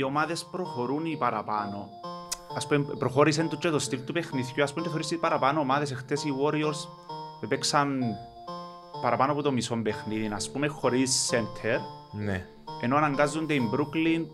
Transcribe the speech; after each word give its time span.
οι 0.00 0.04
ομάδες 0.04 0.44
προχωρούν 0.44 1.04
οι 1.04 1.16
παραπάνω. 1.16 1.88
Ας 2.56 2.66
πούμε, 2.66 2.84
προχώρησε 2.98 3.42
το 3.42 3.56
και 3.56 3.70
το 3.70 3.78
στυλ 3.78 4.04
του 4.04 4.12
παιχνιδιού. 4.12 4.62
Ας 4.62 4.72
πούμε, 4.72 4.82
και 4.82 4.88
θεωρείς 4.88 5.10
οι 5.10 5.16
παραπάνω 5.16 5.60
ομάδες. 5.60 5.90
Εχθές 5.90 6.24
οι 6.24 6.34
Warriors 6.42 6.88
έπαιξαν 7.40 8.00
παραπάνω 9.02 9.32
από 9.32 9.42
το 9.42 9.52
μισό 9.52 9.76
παιχνίδι. 9.82 10.30
Ας 10.34 10.50
πούμε, 10.50 10.66
χωρίς 10.66 11.30
center. 11.32 11.78
Ναι. 12.12 12.46
Ενώ 12.80 12.96
αναγκάζονται 12.96 13.54
οι 13.54 13.70
Brooklyn 13.74 14.24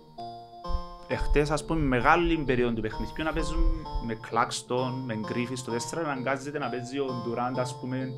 εχθές, 1.06 1.50
ας 1.50 1.65
πούμε, 1.65 1.81
μεγάλη 1.81 2.37
περίοδο 2.37 2.74
του 2.74 2.81
παιχνιδιού 2.81 3.24
να 3.24 3.33
παίζουν 3.33 3.87
με 4.06 4.19
Claxton, 4.31 4.92
με 5.04 5.21
Griffith 5.28 5.56
στο 5.56 5.72
4. 5.72 6.10
Αναγκάζεται 6.10 6.58
να 6.58 6.69
παίζει 6.69 6.99
ο 6.99 7.06
Durant, 7.06 7.58
ας 7.58 7.81
πούμε, 7.81 8.12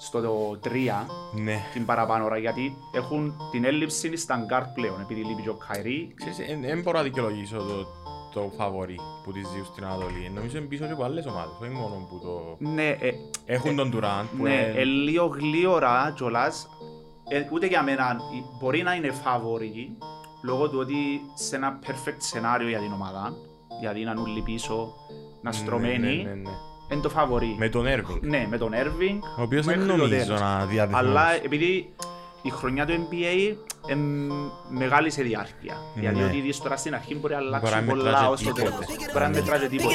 στο 0.00 0.58
3 0.64 0.68
Ναι. 1.32 1.58
την 1.72 1.84
παραπάνω 1.86 2.24
ώρα 2.24 2.38
γιατί 2.38 2.76
έχουν 2.92 3.34
την 3.50 3.64
έλλειψη 3.64 4.16
στα 4.16 4.46
guard 4.50 4.66
πλέον 4.74 5.00
επειδή 5.00 5.20
λείπει 5.24 5.42
και 5.42 5.48
ο 5.48 5.54
Καϊρή 5.68 6.14
Ξέρεις, 6.14 6.36
δεν 6.60 6.82
μπορώ 6.82 6.96
να 6.98 7.04
δικαιολογήσω 7.04 7.56
το, 7.56 7.86
το 8.34 8.50
φαβορί 8.56 8.98
που 9.24 9.32
τη 9.32 9.40
ζουν 9.40 9.64
στην 9.72 9.84
Ανατολή. 9.84 10.30
Νομίζω 10.34 10.58
είναι 10.58 10.66
πίσω 10.66 10.86
και 10.86 10.92
από 10.92 11.04
άλλες 11.04 11.26
ομάδες, 11.26 11.52
όχι 11.62 11.70
μόνο 11.70 12.06
που 12.10 12.18
το... 12.22 12.56
Ναι, 12.58 12.88
ε, 12.88 13.10
Έχουν 13.46 13.76
τον 13.76 13.92
Durant 13.94 14.24
που 14.36 14.42
ναι, 14.42 14.52
είναι... 14.52 14.72
ε, 14.80 14.84
λίγο 14.84 15.26
γλύωρα 15.26 16.12
κιόλας 16.16 16.68
ε, 17.28 17.44
ούτε 17.52 17.66
για 17.66 17.82
μένα 17.82 18.04
ε, 18.10 18.56
μπορεί 18.60 18.82
να 18.82 18.94
είναι 18.94 19.10
φαβορή 19.10 19.96
λόγω 20.42 20.68
του 20.68 20.78
ότι 20.78 20.96
σε 21.34 21.56
ένα 21.56 21.78
perfect 21.86 22.16
σενάριο 22.18 22.68
για 22.68 22.78
την 22.78 22.92
ομάδα 22.92 23.32
γιατί 23.80 24.04
να 24.04 24.14
νουλli 24.14 24.42
πίσω, 24.44 24.94
να 25.42 25.52
στρωμένοι 25.52 25.98
Ναι, 25.98 26.08
ναι, 26.22 26.22
ναι, 26.22 26.34
ναι. 26.34 26.50
Είναι 26.92 27.00
το 27.02 27.08
φαβορή 27.08 27.54
Με 27.58 27.68
τον 27.68 27.84
Irving, 27.86 28.18
ναι, 28.20 28.46
με 28.50 28.58
τον 28.58 28.70
Irving 28.72 29.18
ο 29.38 29.42
οποίος 29.42 29.64
δεν 29.66 29.74
μέχρι 29.78 29.90
το 29.90 29.96
νομίζω 29.96 30.24
τέλος. 30.24 30.40
να 30.40 30.64
διαδεθνώσει. 30.70 31.04
Αλλά 31.06 31.24
επειδή 31.44 31.88
η 32.42 32.50
χρονιά 32.50 32.86
του 32.86 32.92
NBA 33.10 33.56
είναι 33.90 34.32
μεγάλη 34.68 35.10
σε 35.10 35.22
διάρκεια. 35.22 35.74
Γιατί 35.94 36.18
Ναι. 36.18 36.24
ό,τι 36.24 36.36
είδες 36.36 36.58
τώρα 36.58 36.76
στην 36.76 36.94
αρχή 36.94 37.16
μπορεί 37.20 37.34
να 37.34 37.40
Μπορεί 37.40 37.54
αλλάξει 37.54 37.74
να 37.74 37.82
πολλά 37.92 38.02
μετράζει 38.04 38.26
ως 38.32 38.42
το 38.42 38.52
τίποτε. 38.52 38.70
τέλος. 38.70 39.12
Μπορεί 39.12 39.24
να 39.24 39.28
μετράζει 39.28 39.68
τίποτε. 39.68 39.94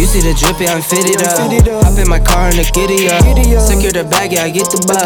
You 0.00 0.06
see 0.12 0.22
the 0.28 0.34
drippy, 0.40 0.66
I'm 0.72 0.82
fitted 0.92 1.20
up. 1.28 1.36
Hop 1.84 1.98
in 2.02 2.08
my 2.14 2.20
car 2.30 2.44
and 2.50 2.58
the 2.60 2.66
giddy 2.76 3.00
up. 3.14 3.22
Secure 3.70 3.92
the 4.00 4.04
bag, 4.14 4.28
yeah, 4.34 4.46
I 4.48 4.50
get 4.58 4.68
the 4.74 4.80
bus. 4.88 5.04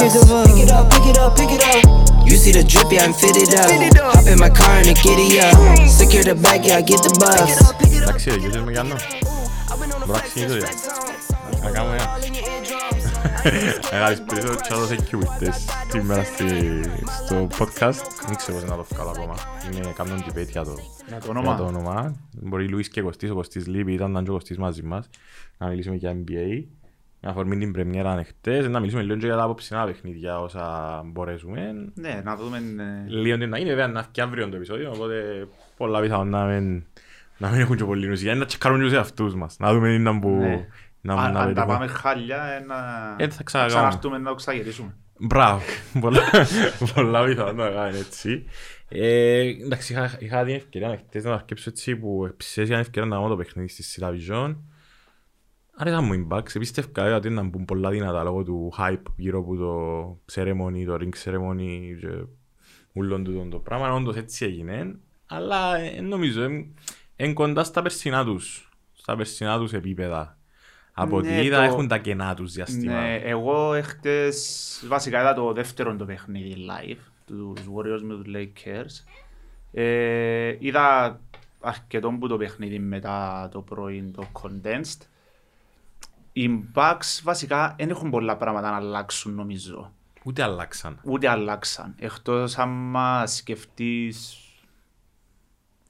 Pick 0.48 0.60
it 0.64 0.70
up, 0.78 0.84
pick 0.92 1.06
it 1.12 1.18
up, 1.24 1.32
pick 1.38 1.52
it 1.56 1.62
up. 1.72 1.82
You 2.30 2.36
see 2.42 2.52
the 2.58 2.64
drippy, 2.72 2.96
I'm 3.04 3.14
fitted 3.22 3.50
up. 3.62 3.70
Hop 4.14 4.26
in 4.32 4.38
my 4.44 4.50
car 4.60 4.74
and 4.80 4.88
the 4.90 4.94
giddy 5.04 5.28
up. 5.46 5.56
Secure 6.00 6.24
the 6.30 6.36
bag, 6.44 6.60
yeah, 6.68 6.80
I 6.80 6.84
get 6.90 7.00
the 7.06 7.12
bus. 7.22 7.50
Εντάξει, 8.02 8.30
ρε, 8.30 8.36
γιώτες 8.36 8.62
με 8.62 8.72
κάνω. 8.72 8.94
Μπορώ 8.94 9.04
να 9.22 9.25
ξυνήσω 10.12 10.56
για. 10.56 10.68
Να 11.62 11.70
κάνω 11.70 11.92
ένα. 11.92 12.06
Μεγάλης 13.92 14.22
πίσω, 14.22 14.54
τσάδος 14.60 14.90
εκκιούιτες 14.90 15.64
σήμερα 15.90 16.22
στη- 16.24 16.82
στο 17.24 17.48
podcast. 17.58 18.00
Δεν 18.26 18.36
ξέρω 18.36 18.58
πώς 18.58 18.68
να 18.70 18.76
το 18.76 18.86
βγάλω 18.92 19.10
ακόμα. 19.10 19.34
Είναι 19.72 19.92
κάνουν 19.96 20.24
debate 20.28 20.48
για 20.50 20.64
το 20.64 20.74
Για 21.08 21.18
το 21.18 21.30
για 21.30 21.30
όνομα. 21.30 21.56
το 21.56 21.64
όνομα. 21.64 22.16
Μπορεί 22.42 22.68
Λουίς 22.68 22.88
και 22.88 23.02
Κωστής, 23.02 23.30
ο 23.30 23.34
Κωστής 23.34 23.66
λείπει, 23.66 23.92
ήταν 23.92 24.24
και 24.24 24.30
ο 24.30 24.32
Κωστής 24.32 24.58
μαζί 24.58 24.82
μας. 24.82 25.08
Να 25.58 25.66
μιλήσουμε 25.68 25.96
για 25.96 26.10
NBA. 26.12 26.64
Με 27.20 27.30
αφορμή 27.30 27.58
την 27.58 27.72
πρεμιέρα 27.72 28.10
ανεχτές, 28.10 28.68
να 28.68 28.78
μιλήσουμε 28.78 29.02
λίγο 29.02 29.16
και 29.18 29.26
για 29.26 29.36
τα 29.36 29.42
απόψινά 29.42 29.84
παιχνίδια 29.84 30.40
όσα 30.40 31.02
μπορέσουμε. 31.06 31.60
Ναι, 31.94 32.20
να 32.24 32.36
δούμε... 32.36 32.56
ε, 33.06 33.10
Λίγο 33.10 33.38
τι 33.38 33.46
να 33.46 33.58
γίνει, 33.58 33.70
βέβαια 33.70 33.86
να 33.88 33.98
έρθει 33.98 34.20
αύριο 34.20 34.48
το 34.48 34.56
επεισόδιο, 34.56 34.90
οπότε 34.94 35.46
πολλά 35.76 36.00
πιθανόν 36.00 36.28
να 36.28 36.44
μην, 36.44 36.84
να 37.38 37.48
μην 37.50 37.60
έχουν 37.60 37.76
και 37.76 37.84
πολύ 37.84 38.10
ουσία. 38.10 38.30
Είναι 38.30 38.40
να 38.40 38.46
τσεκάρουν 38.46 38.82
και 38.82 38.88
σε 38.88 38.96
αυτούς 38.96 39.34
μας, 39.34 39.56
να 39.58 39.72
δούμε 39.72 39.88
τι 39.88 39.98
να 39.98 40.18
που... 40.18 40.28
ναι. 40.28 40.68
να 41.00 41.14
Αν 41.14 41.18
να 41.18 41.24
αν 41.24 41.32
τα 41.32 41.46
πετύχουμε. 41.46 41.72
πάμε 41.72 41.86
χάλια, 41.86 42.42
ε, 42.44 42.60
να 42.60 42.74
Ε, 43.18 43.28
θα 43.28 43.42
ξανακάνουμε. 43.42 43.88
ξαναρθούμε 43.88 44.18
να 44.18 44.28
το 44.28 44.34
ξαγυρίσουμε. 44.34 44.94
Μπράβο, 45.18 45.60
πολλά, 46.00 46.20
πολλά 46.94 47.24
πιθανόν 47.24 47.56
να 47.56 47.70
κάνει 47.70 47.98
έτσι. 47.98 48.44
Ε, 48.88 49.38
εντάξει, 49.38 49.92
είχα, 49.92 50.16
είχα 50.18 50.44
την 50.44 50.54
ευκαιρία 50.54 50.88
να 50.88 50.96
χτες 50.96 51.24
να 51.24 51.32
αρκέψω 51.32 51.70
έτσι 51.70 51.96
που 51.96 52.34
ψες 52.36 52.68
την 52.68 52.76
ευκαιρία 52.78 53.08
να 53.08 53.20
δω 53.20 53.28
το 53.28 53.36
παιχνίδι 53.36 53.68
στη 53.68 53.82
Σιλά 53.82 54.10
Vision. 54.10 54.56
Άρεσαν 55.78 56.04
μου 56.04 56.12
οι 56.12 56.26
Bucks, 56.30 56.54
επίστευκα 56.54 57.16
ότι 57.16 57.30
να 57.30 57.42
μπουν 57.42 57.64
πολλά 57.64 57.90
δυνατά 57.90 58.22
λόγω 58.22 58.42
του 58.42 58.72
hype 58.78 59.02
γύρω 59.16 59.38
από 59.38 59.56
το 59.56 60.20
ceremony, 60.32 60.84
το 60.86 60.98
ring 61.00 61.24
ceremony 61.24 61.96
και 62.00 62.24
ούλον 62.92 63.24
του 63.24 63.48
το 63.50 63.58
πράγμα, 63.58 63.92
όντως 63.92 64.16
έτσι 64.16 64.44
έγινε. 64.44 64.98
Αλλά 65.26 65.76
ε, 65.78 66.00
νομίζω 66.00 66.48
είναι 67.16 67.32
κοντά 67.32 67.64
στα 67.64 67.82
περσινά 67.82 68.24
τους, 68.24 68.70
στα 68.92 69.16
περσινά 69.16 69.58
τους 69.58 69.72
επίπεδα. 69.72 70.36
Από 70.98 71.16
ό,τι 71.16 71.28
Ναι, 71.28 71.44
είδα 71.44 71.56
το- 71.56 71.62
έχουν 71.62 71.88
τα 71.88 71.98
κενά 71.98 72.34
τους 72.34 72.52
διαστήματα. 72.52 73.00
Ναι, 73.00 73.14
εγώ 73.16 73.74
εχθές 73.74 74.84
βασικά 74.88 75.20
είδα 75.20 75.34
το 75.34 75.52
δεύτερο 75.52 75.96
το 75.96 76.04
παιχνίδι 76.04 76.56
live 76.70 76.98
τους 77.26 77.60
Warriors 77.60 78.00
με 78.02 78.14
τους 78.14 78.24
Lakers. 78.34 79.04
Ε, 79.72 80.56
είδα 80.58 81.20
αρκετό 81.60 82.10
που 82.20 82.28
το 82.28 82.36
παιχνίδι 82.36 82.78
μετά 82.78 83.48
το 83.52 83.60
πρωί 83.60 84.10
το 84.14 84.28
condensed. 84.42 85.00
Οι 86.32 86.48
Bucks 86.74 87.20
βασικά 87.22 87.74
δεν 87.78 87.90
έχουν 87.90 88.10
πολλά 88.10 88.36
πράγματα 88.36 88.70
να 88.70 88.76
αλλάξουν 88.76 89.34
νομίζω. 89.34 89.92
Ούτε 90.24 90.42
αλλάξαν. 90.42 90.98
Ούτε 91.02 91.28
αλλάξαν. 91.28 91.94
Εκτός 91.98 92.58
άμα 92.58 93.26
σκεφτείς 93.26 94.36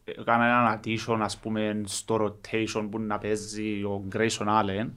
ε, 0.09 0.23
κάνα 0.25 0.45
έναν 0.45 0.81
addition 0.81 1.19
ας 1.21 1.39
πούμε 1.39 1.81
στο 1.85 2.17
rotation 2.25 2.89
που 2.91 3.01
να 3.01 3.19
παίζει 3.19 3.83
ο 3.83 4.05
Grayson 4.13 4.47
Allen 4.47 4.89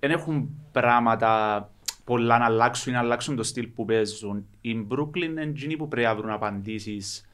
δεν 0.00 0.10
έχουν 0.10 0.50
πράγματα 0.72 1.70
πολλά 2.04 2.38
να 2.38 2.44
αλλάξουν 2.44 2.92
ή 2.92 2.94
να 2.94 3.00
αλλάξουν 3.00 3.36
το 3.36 3.42
στυλ 3.42 3.66
που 3.66 3.84
παίζουν. 3.84 4.46
Οι 4.60 4.86
Brooklyn 4.90 5.22
είναι 5.22 5.42
εκείνοι 5.42 5.76
που 5.76 5.88
πρέπει 5.88 6.06
να 6.06 6.14
βρουν 6.14 6.30
απαντήσεις 6.30 7.28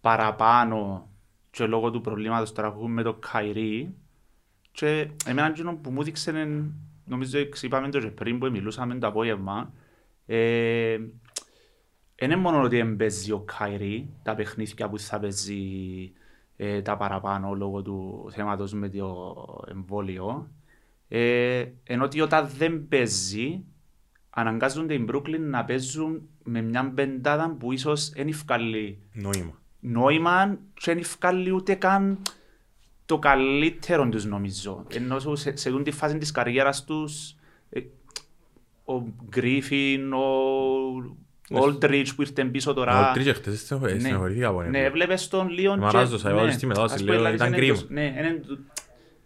παραπάνω 0.00 1.08
και 1.50 1.66
λόγω 1.66 1.90
του 1.90 2.00
προβλήματος 2.00 2.52
τώρα 2.52 2.72
που 2.72 2.78
έχουμε 2.78 2.94
με 2.94 3.02
το 3.02 3.18
Kyrie 3.32 3.86
και 4.72 5.10
εμένα 5.26 5.46
εκείνο 5.46 5.76
που 5.76 5.90
μου 5.90 6.02
δείξε 6.02 6.30
είναι, 6.30 6.64
νομίζω 7.04 7.38
είπαμε 7.60 7.88
το 7.88 8.00
και 8.00 8.06
πριν 8.06 8.38
που 8.38 8.50
μιλούσαμε 8.50 8.94
το 8.94 9.06
απόγευμα 9.06 9.72
ε, 10.26 10.98
είναι 12.20 12.36
μόνο 12.36 12.62
ότι 12.62 12.76
δεν 12.76 12.96
παίζει 12.96 13.32
ο 13.32 13.44
Kyrie 13.58 14.04
τα 14.22 14.34
παιχνίδια 14.34 14.88
που 14.88 14.98
θα 14.98 15.18
παίζει 15.18 15.62
ε, 16.56 16.82
τα 16.82 16.96
παραπάνω 16.96 17.54
λόγω 17.54 17.82
του 17.82 18.28
θέματος 18.32 18.72
με 18.72 18.88
το 18.88 19.34
εμβόλιο 19.70 20.50
ε, 21.08 21.64
ενώ 21.84 22.04
ότι 22.04 22.20
όταν 22.20 22.48
δεν 22.56 22.88
παίζει 22.88 23.64
αναγκάζονται 24.30 24.94
οι 24.94 25.04
Brooklyn 25.12 25.40
να 25.40 25.64
παίζουν 25.64 26.28
με 26.44 26.62
μια 26.62 26.92
πεντάδα 26.94 27.56
που 27.58 27.72
ίσως 27.72 28.10
δεν 28.10 28.28
ευκάλλει 28.28 28.98
Νόημα. 29.12 29.60
νόημα 29.80 30.58
και 30.74 30.82
δεν 30.84 30.98
ευκάλλει 30.98 31.50
ούτε 31.50 31.74
καν 31.74 32.18
το 33.06 33.18
καλύτερο 33.18 34.08
τους 34.08 34.24
νομίζω. 34.24 34.86
Ενώ 34.88 35.18
σου 35.18 35.36
σε, 35.36 35.56
σε 35.56 35.70
δουν 35.70 35.82
τη 35.82 35.90
φάση 35.90 36.18
της 36.18 36.30
καριέρας 36.30 36.84
τους 36.84 37.36
ε, 37.70 37.80
ο 38.84 39.02
Γκρίφιν, 39.28 40.12
ο 40.12 40.20
Aldridge 41.58 42.06
που 42.16 42.22
ήρθε 42.22 42.44
πίσω 42.44 42.72
τώρα. 42.74 43.10
Ο 43.10 43.12
Τρίτζε 43.12 43.32
χτες 43.32 43.60
στενοχωρηθήκα 43.60 44.48
από 44.48 44.60
Ναι, 44.62 44.66
είναι. 44.68 44.78
έβλεπες 44.78 45.28
τον 45.28 45.48
λίγο 45.48 45.76
Μ' 45.76 45.84
αράζωσα, 45.84 46.28
εγώ 46.30 46.50
στη 46.50 46.66
μετάδοση 46.66 46.94
ας 46.94 47.02
λέω, 47.02 47.16
πούμε, 47.16 47.30
ήταν 47.30 47.46
είναι 47.46 47.56
κρίμα. 47.56 47.76
το- 47.78 47.84
Ναι, 47.88 48.02
είναι 48.04 48.42
το- 48.46 48.58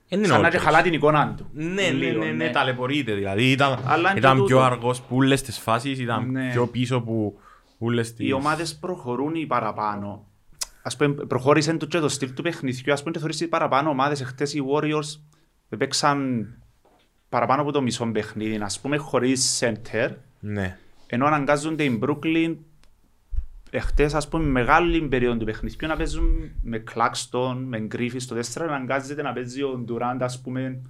Είναι 0.09 0.27
σαν 0.27 0.41
να 0.41 0.47
ο 0.47 0.51
και 0.51 0.57
Aldridge. 0.57 0.61
χαλά 0.65 0.83
την 0.83 0.93
εικόνα 0.93 1.35
του. 1.37 1.49
Ναι, 1.53 1.65
ναι, 1.73 1.91
Λίγο, 1.91 2.25
ναι, 2.25 2.31
ναι, 2.31 2.51
ταλαιπωρείται. 2.51 3.15
Δηλαδή 3.15 3.51
ήταν, 3.51 3.79
Αλλά 3.87 4.11
είναι 4.11 4.19
ήταν 4.19 4.37
και 4.37 4.45
πιο 4.45 4.57
τούτο. 4.57 4.61
αργός 4.63 5.01
που 5.01 5.17
όλες 5.17 5.43
τις 5.43 5.59
φάσεις, 5.59 5.99
ήταν 5.99 6.31
Ναι. 6.31 6.51
πιο 6.53 6.67
πίσω 6.67 7.01
που 7.01 7.39
όλες 7.79 8.15
τις... 8.15 8.29
οι 8.29 8.33
ομάδες 8.33 8.75
προχωρούν 8.77 9.35
οι 9.35 9.47
παραπάνω. 9.47 10.27
Ας 10.83 10.97
πούμε, 10.97 11.15
προχώρησε 11.15 11.73
το 11.77 11.87
και 11.87 11.99
το 11.99 12.09
στυλ 12.09 12.33
του 12.35 12.43
παιχνιδιού. 12.43 12.93
Ας 12.93 13.01
πούμε, 13.01 13.13
και 13.13 13.19
θεωρείς 13.19 13.41
οι 13.41 13.47
παραπάνω 13.49 13.91
ομάδες. 13.91 14.21
Εχθές 14.21 14.55
οι 14.55 14.63
Warriors 14.73 15.21
παίξαν 15.79 16.47
παραπάνω 17.29 17.63
από 17.63 17.73
το 17.73 17.83
μισό 17.83 18.07
παιχνίδι, 18.13 18.59
ας 18.63 18.81
πούμε, 18.81 18.97
χωρίς 18.97 19.63
center. 19.63 20.11
Ναι. 20.41 20.79
Ενώ 21.07 21.27
αναγκάζονται 21.27 21.85
οι 21.85 21.99
Brooklyn 22.03 22.55
εχθές, 23.71 24.15
ας 24.15 24.29
πούμε, 24.29 24.45
μεγάλη 24.45 25.01
περίοδο 25.03 25.37
του 25.37 25.45
παιχνιδιού 25.45 25.89
να 25.89 25.97
παίζουν 25.97 26.51
με 26.63 26.83
Claxton, 26.95 27.57
με 27.67 27.87
Griffith 27.95 28.17
στο 28.17 28.37
4. 28.37 28.41
Αναγκάζεται 28.69 29.23
να 29.23 29.33
παίζει 29.33 29.63
ο 29.63 29.85
Durant, 29.89 30.17
ας 30.21 30.41
πούμε, 30.41 30.81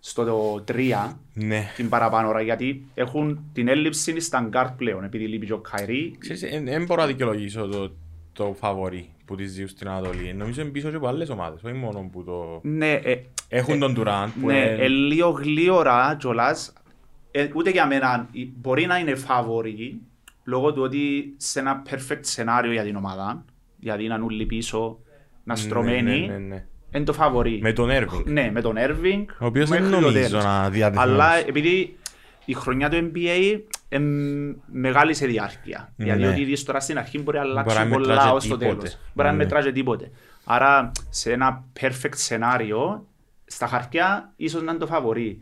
στο 0.00 0.64
3 0.68 1.16
Ναι. 1.34 1.64
την 1.76 1.88
παραπάνω 1.88 2.28
ώρα, 2.28 2.40
γιατί 2.40 2.84
έχουν 2.94 3.44
την 3.52 3.68
έλλειψη 3.68 4.20
στα 4.20 4.48
guard 4.52 4.72
πλέον, 4.76 5.04
επειδή 5.04 5.26
λείπει 5.26 5.46
και 5.46 5.52
ο 5.52 5.62
Kyrie. 5.70 6.10
Ξέρεις, 6.18 6.40
δεν 6.64 6.84
μπορώ 6.84 7.00
να 7.00 7.06
δικαιολογήσω 7.06 7.66
το, 7.66 7.92
το 8.32 8.54
φαβορί 8.58 9.08
που 9.24 9.34
της 9.36 9.52
ζουν 9.54 9.68
στην 9.68 9.88
Ανατολή. 9.88 10.34
Νομίζω 10.34 10.60
είναι 10.60 10.70
πίσω 10.70 10.90
και 10.90 10.96
από 10.96 11.06
άλλες 11.06 11.28
ομάδες, 11.30 11.62
όχι 11.64 11.74
μόνο 11.74 12.08
που 12.12 12.24
το... 12.24 12.60
Ναι, 12.62 12.92
ε, 12.92 13.16
Έχουν 13.48 13.78
τον 13.78 13.94
Durant 13.98 14.28
που 14.40 14.46
Ναι, 14.46 14.56
είναι... 14.58 14.82
ε, 14.84 14.88
λίγο 14.88 15.28
γλύωρα 15.28 16.16
κιόλας, 16.18 16.72
ε, 17.30 17.48
ούτε 17.54 17.70
για 17.70 17.86
μένα 17.86 18.28
ε, 18.36 18.38
μπορεί 18.56 18.86
να 18.86 18.98
είναι 18.98 19.14
φαβορή 19.14 20.00
λόγω 20.44 20.72
του 20.72 20.82
ότι 20.82 21.34
σε 21.36 21.58
ένα 21.60 21.82
perfect 21.90 22.18
σενάριο 22.20 22.72
για 22.72 22.82
την 22.82 22.96
ομάδα, 22.96 23.44
γιατί 23.78 24.06
να 24.06 24.18
νουλli 24.18 24.46
πίσω, 24.46 24.98
να 25.44 25.56
στρωμένοι, 25.56 26.20
Ναι, 26.20 26.26
ναι, 26.32 26.38
ναι. 26.38 26.64
είναι 26.94 27.04
το 27.04 27.12
φαβορή. 27.12 27.58
Με 27.62 27.72
τον 27.72 27.88
Irving. 27.92 28.24
Ναι, 28.24 28.50
με 28.52 28.60
τον 28.60 28.76
Irving. 28.78 29.24
Ο 29.38 29.46
οποίος 29.46 29.68
δεν 29.68 29.82
μέχρι 29.82 29.94
το 29.94 30.00
νομίζω 30.00 30.28
τέλος. 30.28 30.44
να 30.44 30.70
διαδεθνώσει. 30.70 31.08
Αλλά 31.10 31.34
επειδή 31.46 31.96
η 32.44 32.52
χρονιά 32.54 32.88
του 32.90 33.10
NBA 33.14 33.60
εμ, 33.88 34.04
μεγάλη 34.72 35.14
σε 35.14 35.26
διάρκεια. 35.26 35.92
Ναι. 35.96 36.04
Δηλαδή 36.14 36.32
ότι 36.32 36.44
δεις 36.44 36.62
τώρα 36.64 36.80
στην 36.80 36.98
αρχή 36.98 37.18
μπορεί 37.18 37.36
να 37.36 37.42
αλλάξει 37.42 37.76
να 37.78 37.84
μετρά 37.84 37.98
πολλά 38.00 38.22
και 38.22 38.28
ως 38.34 38.46
το 38.48 38.56
τίποτε. 38.56 38.76
τέλος. 38.78 38.98
Μπορεί 39.14 39.28
να 39.28 39.34
Ναι. 39.34 39.42
μετρά 39.44 39.62
και 39.62 39.72
τίποτε. 39.72 40.10
Άρα 40.44 40.90
σε 41.08 41.32
ένα 41.32 41.64
perfect 41.80 42.14
σενάριο, 42.14 43.06
στα 43.44 43.66
χαρτιά 43.66 44.32
ίσως 44.36 44.62
να 44.62 44.70
είναι 44.70 44.80
το 44.80 44.86
φαβορεί. 44.86 45.40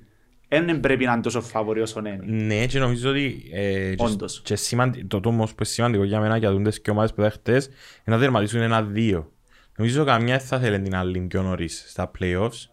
Δεν 0.49 0.81
πρέπει 0.81 1.05
να 1.05 1.13
είναι 1.13 1.21
τόσο 1.23 1.41
φαβορεί 1.41 1.81
όσο 1.81 1.99
είναι. 1.99 2.21
Ναι, 2.25 2.67
και 2.67 2.79
νομίζω 2.79 3.11
ότι 3.11 3.51
ε, 3.53 3.95
και, 3.95 4.05
Όντως. 4.05 4.41
και 4.45 4.57
σημαντι... 4.57 5.05
το, 5.05 5.21
το 5.21 5.29
όμως 5.29 5.49
που 5.51 5.57
είναι 5.59 5.69
σημαντικό 5.69 6.05
για 6.05 6.21
μένα 6.21 6.37
για 6.37 6.51
τούντες 6.51 6.81
και 6.81 6.91
ομάδες 6.91 7.15
που 7.15 7.21
είδα 7.21 7.31
χτες 7.31 7.67
είναι 7.67 8.17
να 8.17 8.19
τερματίσουν 8.19 8.61
ένα-δύο. 8.61 9.33
Νομίζω 9.77 10.05
καμιά 10.05 10.39
θα 10.39 10.59
θέλει 10.59 10.81
την 10.81 10.95
άλλη 10.97 11.21
πιο 11.21 11.43
νωρίς 11.43 11.85
στα 11.89 12.11
playoffs. 12.19 12.67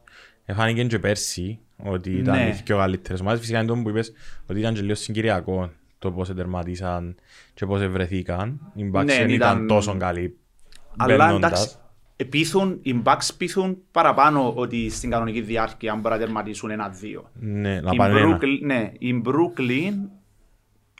Εφάνηκε 0.45 0.83
και 0.83 0.99
πέρσι 0.99 1.59
ότι 1.77 2.11
ήταν 2.11 2.35
Ναι. 2.37 2.47
οι 2.59 2.61
πιο 2.63 2.77
καλύτερες 2.77 3.19
ομάδες. 3.19 3.39
Φυσικά 3.39 3.57
είναι 3.59 3.67
το 3.67 3.75
που 3.75 3.89
είπες 3.89 4.11
ότι 4.45 4.59
ήταν 4.59 4.73
και 4.73 4.81
λίγο 4.81 4.95
συγκυριακό 4.95 5.71
το 5.99 6.11
πώς 6.11 6.33
τερματίσαν 6.33 7.15
και 7.53 7.65
πώς 7.65 7.87
βρεθήκαν. 7.87 8.71
Οι 8.75 8.91
Bucks 8.93 9.05
Ναι, 9.05 9.15
δεν 9.15 9.29
ήταν 9.29 9.33
ήταν- 9.55 9.67
τόσο 9.67 9.97
καλοί 9.97 10.37
Αλλά 10.97 11.29
εντάξει, 11.29 11.69
μπαίνοντας. 12.17 12.29
πείθουν, 12.29 12.79
οι 12.81 13.01
Bucks 13.05 13.29
πείθουν 13.37 13.77
παραπάνω 13.91 14.53
ότι 14.55 14.89
στην 14.89 15.09
κανονική 15.09 15.41
διάρκεια 15.41 15.95
μπορεί 15.95 16.13
να 16.13 16.19
τερματίσουν 16.19 16.69
ένα-δύο. 16.71 17.29
Ναι, 17.33 17.81
να 17.81 17.91
Η 17.93 17.95
πάνε 17.97 18.19
ένα. 18.19 18.37
Brooklyn- 18.37 18.59
Ναι, 18.61 18.91
η 18.99 19.21
Brooklyn 19.25 19.93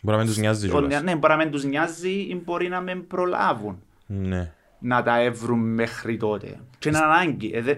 Μπορεί 0.01 0.17
να 0.17 0.23
μην 0.23 0.25
τους 0.25 0.37
νοιάζει 0.37 0.67
ο- 0.67 0.69
κιόλας. 0.69 1.01
ναι, 1.03 1.15
μπορεί 1.15 1.33
να 1.33 1.39
μην 1.39 1.51
τους 1.51 1.63
νοιάζει 1.63 2.09
ή 2.11 2.41
μπορεί 2.45 2.67
να 2.69 2.79
μην 2.81 3.07
προλάβουν 3.07 3.81
Ναι. 4.07 4.51
να 4.79 5.03
τα 5.03 5.19
έβρουν 5.21 5.59
μέχρι 5.73 6.17
τότε. 6.17 6.59
Και 6.79 6.89
είναι 6.89 6.97
ανάγκη. 6.97 7.51
Ε, 7.53 7.61
δε- 7.61 7.75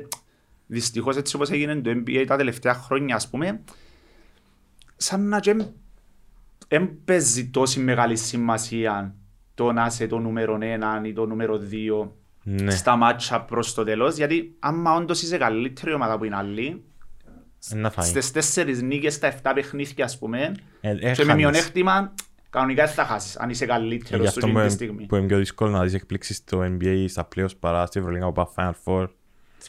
δυστυχώς 0.68 1.16
έτσι 1.18 1.36
όπως 1.36 1.50
έγινε 1.50 1.76
το 1.76 1.90
NBA 1.90 2.24
τα 2.28 2.36
τελευταία 2.38 2.74
χρόνια 2.74 3.16
ας 3.16 3.30
πούμε 3.30 3.62
σαν 4.98 5.28
να 5.28 5.40
και 5.40 5.56
δεν 6.68 6.90
παίζει 7.06 7.50
τόση 7.50 7.80
μεγάλη 7.80 8.16
σημασία 8.18 9.16
το 9.54 9.72
να 9.72 9.86
είσαι 9.86 10.08
το 10.08 10.20
νούμερο 10.20 10.58
ένα 10.62 11.02
ή 11.06 11.14
το 11.14 11.26
νούμερο 11.26 11.58
δύο 11.58 12.17
Ναι. 12.50 12.72
στα 12.72 12.96
μάτσα 12.96 13.42
προς 13.42 13.74
το 13.74 13.84
τέλος 13.84 14.16
γιατί 14.16 14.56
άμα 14.60 14.94
όντως 14.96 15.22
είσαι 15.22 15.38
καλύτερη 15.38 15.94
ομάδα 15.94 16.18
που 16.18 16.24
είναι 16.24 16.36
άλλη 16.36 16.84
Να 17.76 17.90
φάει. 17.90 18.06
στις 18.08 18.32
τέσσερις 18.32 18.82
νίκες 18.82 19.14
στα 19.14 19.28
7 19.28 19.52
παιχνίδια 19.56 20.06
ας 20.06 20.18
πούμε 20.18 20.52
Ε, 20.82 20.90
ε, 20.90 20.94
και 20.96 21.06
με 21.08 21.14
χάνεις. 21.14 21.34
μειονέκτημα 21.36 22.14
κανονικά 22.50 22.86
δεν 22.86 22.94
θα 22.94 23.04
χάσεις 23.06 23.38
αν 23.38 23.50
είσαι 23.50 23.64
Ε, 23.64 23.68
Γι' 23.68 23.74
καλύτερος 23.74 24.28
αυτό 24.28 24.40
στο 24.40 24.48
που 24.50 24.54
τη 24.56 24.60
είναι- 24.60 24.70
στιγμή. 24.70 25.06
που 25.06 25.16
είναι 25.16 25.28
πιο 25.28 25.38
δύσκολο 25.38 25.72
να 25.72 25.84
δεις 25.84 25.94
εκπλήξεις 25.94 26.36
στο 26.38 26.60
NBA 26.62 27.06
στα 27.08 27.28
playoffs 27.36 27.58
παρά 27.60 27.86
στη 27.86 28.00
Ευρωλίγα 28.00 28.32
που 28.32 28.32
πάει 28.32 28.46
Final 28.56 28.72
Four. 28.86 29.08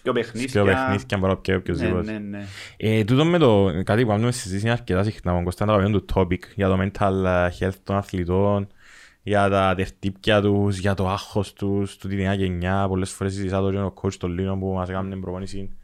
Δυο 0.03 0.13
Δύο 0.13 0.13
παιχνίδια. 0.13 0.65
παιχνίδια 0.65 1.19
μπορεί 1.19 1.33
να 1.33 1.39
πιέει 1.39 1.57
Ναι, 1.57 1.63
οποιοςδήποτε. 1.63 2.13
ναι, 2.13 2.19
ναι. 2.19 2.45
Ε, 2.77 3.05
τούτο 3.05 3.25
με 3.25 3.39
το 3.39 3.71
κάτι 3.85 4.03
που 4.03 4.09
κάνουμε 4.09 4.33
συζήτηση 4.33 4.69
αρκετά 4.69 5.03
συχνά 5.03 5.31
με 5.31 5.37
τον 5.37 5.45
Κώστα 5.45 5.65
είναι 5.65 5.73
το 5.73 5.79
αγαπημένο 5.79 6.05
του 6.05 6.15
topic 6.21 6.39
για 6.55 6.69
το 6.69 6.79
mental 6.81 7.25
ε, 7.25 7.49
health 7.61 7.75
των 7.85 7.97
αθλητών, 7.97 8.69
για 9.29 9.49
τα 9.49 9.75
τερτύπια 9.77 10.41
τους, 10.41 10.79
για 10.79 10.95
το 10.95 11.09
άγχος 11.09 11.53
τους, 11.53 11.97
του 11.97 12.09
τη 12.09 12.17
νέα 12.17 12.35
γενιά. 12.35 12.87
Πολλές 12.89 13.11
φορές 13.11 13.33
συζητά 13.35 13.61
το 13.61 13.71
και 13.71 13.79
ο 13.79 13.95
coach 14.03 14.13
των 14.19 14.33
Λίνων 14.39 14.59
που 14.59 14.73
μας 14.73 14.89
έκανε 14.89 15.11
την 15.11 15.21
προπόνηση. 15.21 15.77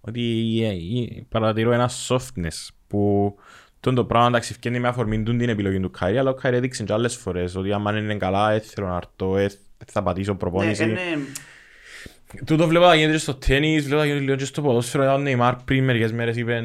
Ότι 0.00 0.22
ε, 0.62 0.68
ε, 0.68 1.22
παρατηρώ 1.28 1.72
ένα 1.72 1.90
softness 2.08 2.68
που 2.86 3.34
τον 3.80 3.94
το 3.94 4.04
πράγμα 4.04 4.26
εντάξει 4.28 4.50
ευκένει 4.52 4.80
με 4.80 4.88
αφορμή 4.88 5.22
του 5.22 5.36
την 5.36 5.48
επιλογή 5.48 5.80
του 5.80 5.90
Κάιρι 5.90 6.18
αλλά 6.18 6.30
ο 6.30 6.34
Κάιρι 6.34 6.56
έδειξε 6.56 6.84
και 6.84 6.92
άλλες 6.92 7.16
φορές 7.16 7.56
ότι 7.56 7.72
άμα 7.72 7.98
είναι 7.98 8.14
καλά 8.14 8.52
ε, 8.52 8.58
θέλω 8.58 8.86
να 8.86 8.96
έρθω, 8.96 9.36
ε, 9.36 9.50
θα 9.86 10.02
πατήσω 10.02 10.32
Ναι, 10.32 10.38
προπόνηση. 10.38 10.84
είναι- 10.84 10.98
Τούτο 12.44 12.66
βλέπω 12.66 12.86
να 12.86 12.94
γίνεται 12.94 13.12
και 13.12 13.18
στο 13.18 13.34
τέννις, 13.34 13.84
βλέπω 13.84 14.00
να 14.00 14.06
γίνεται 14.06 14.24
λίγο 14.24 14.36
και 14.36 14.44
στο 14.44 14.62
ποδόσφαιρο. 14.62 15.12
Ο 15.12 15.18
Νεϊμάρ 15.18 15.56
πριν 15.56 15.84
μερικές 15.84 16.12
μέρες 16.12 16.36
είπε 16.36 16.54
ε, 16.56 16.62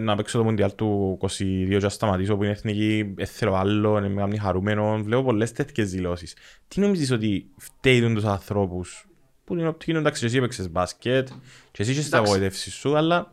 να 0.00 0.16
παίξω 0.16 0.38
το 0.38 0.44
Μουντιάλ 0.44 0.74
του 0.74 1.18
22 1.20 1.28
και 1.68 1.78
να 1.78 1.88
σταματήσω 1.88 2.36
που 2.36 2.42
είναι 2.42 2.52
εθνική, 2.52 3.14
ε, 3.16 3.24
θέλω 3.24 3.54
άλλο, 3.54 3.98
είναι 3.98 4.08
με 4.08 4.20
κάνει 4.20 4.36
χαρούμενο. 4.38 4.98
Βλέπω 5.02 5.22
πολλές 5.22 5.52
τέτοιες 5.52 5.90
δηλώσεις. 5.90 6.36
Τι 6.68 6.80
νομίζεις 6.80 7.10
ότι 7.10 7.46
φταίει 7.56 8.12
τους 8.14 8.24
ανθρώπους; 8.24 9.06
Που 9.44 9.54
είναι 9.54 9.68
οπτική, 9.68 9.90
εντάξει 9.90 10.20
και 10.20 10.26
εσύ 10.26 10.36
έπαιξες 10.36 10.70
μπάσκετ 10.70 11.28
και 11.72 11.82
εσύ 11.82 11.90
είχες 11.90 12.08
τα 12.08 12.16
Εντάξει. 12.16 12.32
απογοητεύσεις 12.32 12.74
σου, 12.74 12.96
αλλά 12.96 13.32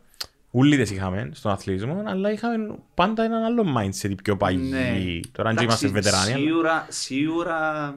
ούλοι 0.52 0.78
τις 0.78 0.92
είχαμε 0.92 1.30
στον 1.34 1.52
αθλητισμό, 1.52 2.04
αλλά 2.06 2.32
είχαμε 2.32 2.76
πάντα 2.94 3.24
έναν 3.24 3.44
άλλο 3.44 3.66
mindset 3.78 4.14
πιο 4.24 4.38
παγιή. 4.38 4.68
Ναι. 4.70 5.20
Τώρα 5.32 5.50
αν 5.50 5.56
και 5.56 5.64
Εντάξει, 5.64 5.86
είμαστε 5.86 5.88
βετεράνοι, 5.88 6.34
αλλά- 6.34 6.44
Σίγουρα, 6.44 6.86
σίγουρα 6.90 7.96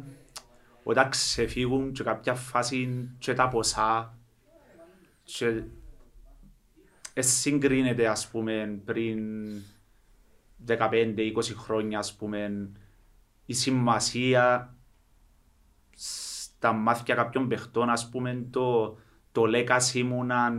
όταν 0.83 1.09
ξεφύγουν 1.09 1.93
και 1.93 2.03
κάποια 2.03 2.35
φάση 2.35 3.09
και 3.19 3.33
τα 3.33 3.49
ποσά 3.49 4.19
και 5.25 5.47
ε, 5.47 5.65
συγκρίνεται 7.23 8.07
ας 8.07 8.29
πούμε 8.29 8.81
πριν 8.85 9.19
15-20 10.67 10.79
χρόνια 11.57 11.99
ας 11.99 12.15
πούμε 12.15 12.69
η 13.47 13.55
σημασία 13.55 14.75
στα 15.97 16.73
μάτια 16.73 17.15
κάποιων 17.15 17.49
παιχτών 17.49 17.91
ας 17.91 18.09
πούμε 18.09 18.47
το, 18.51 18.97
το 19.33 19.43
legacy 19.47 20.03
μου 20.03 20.25
να, 20.25 20.51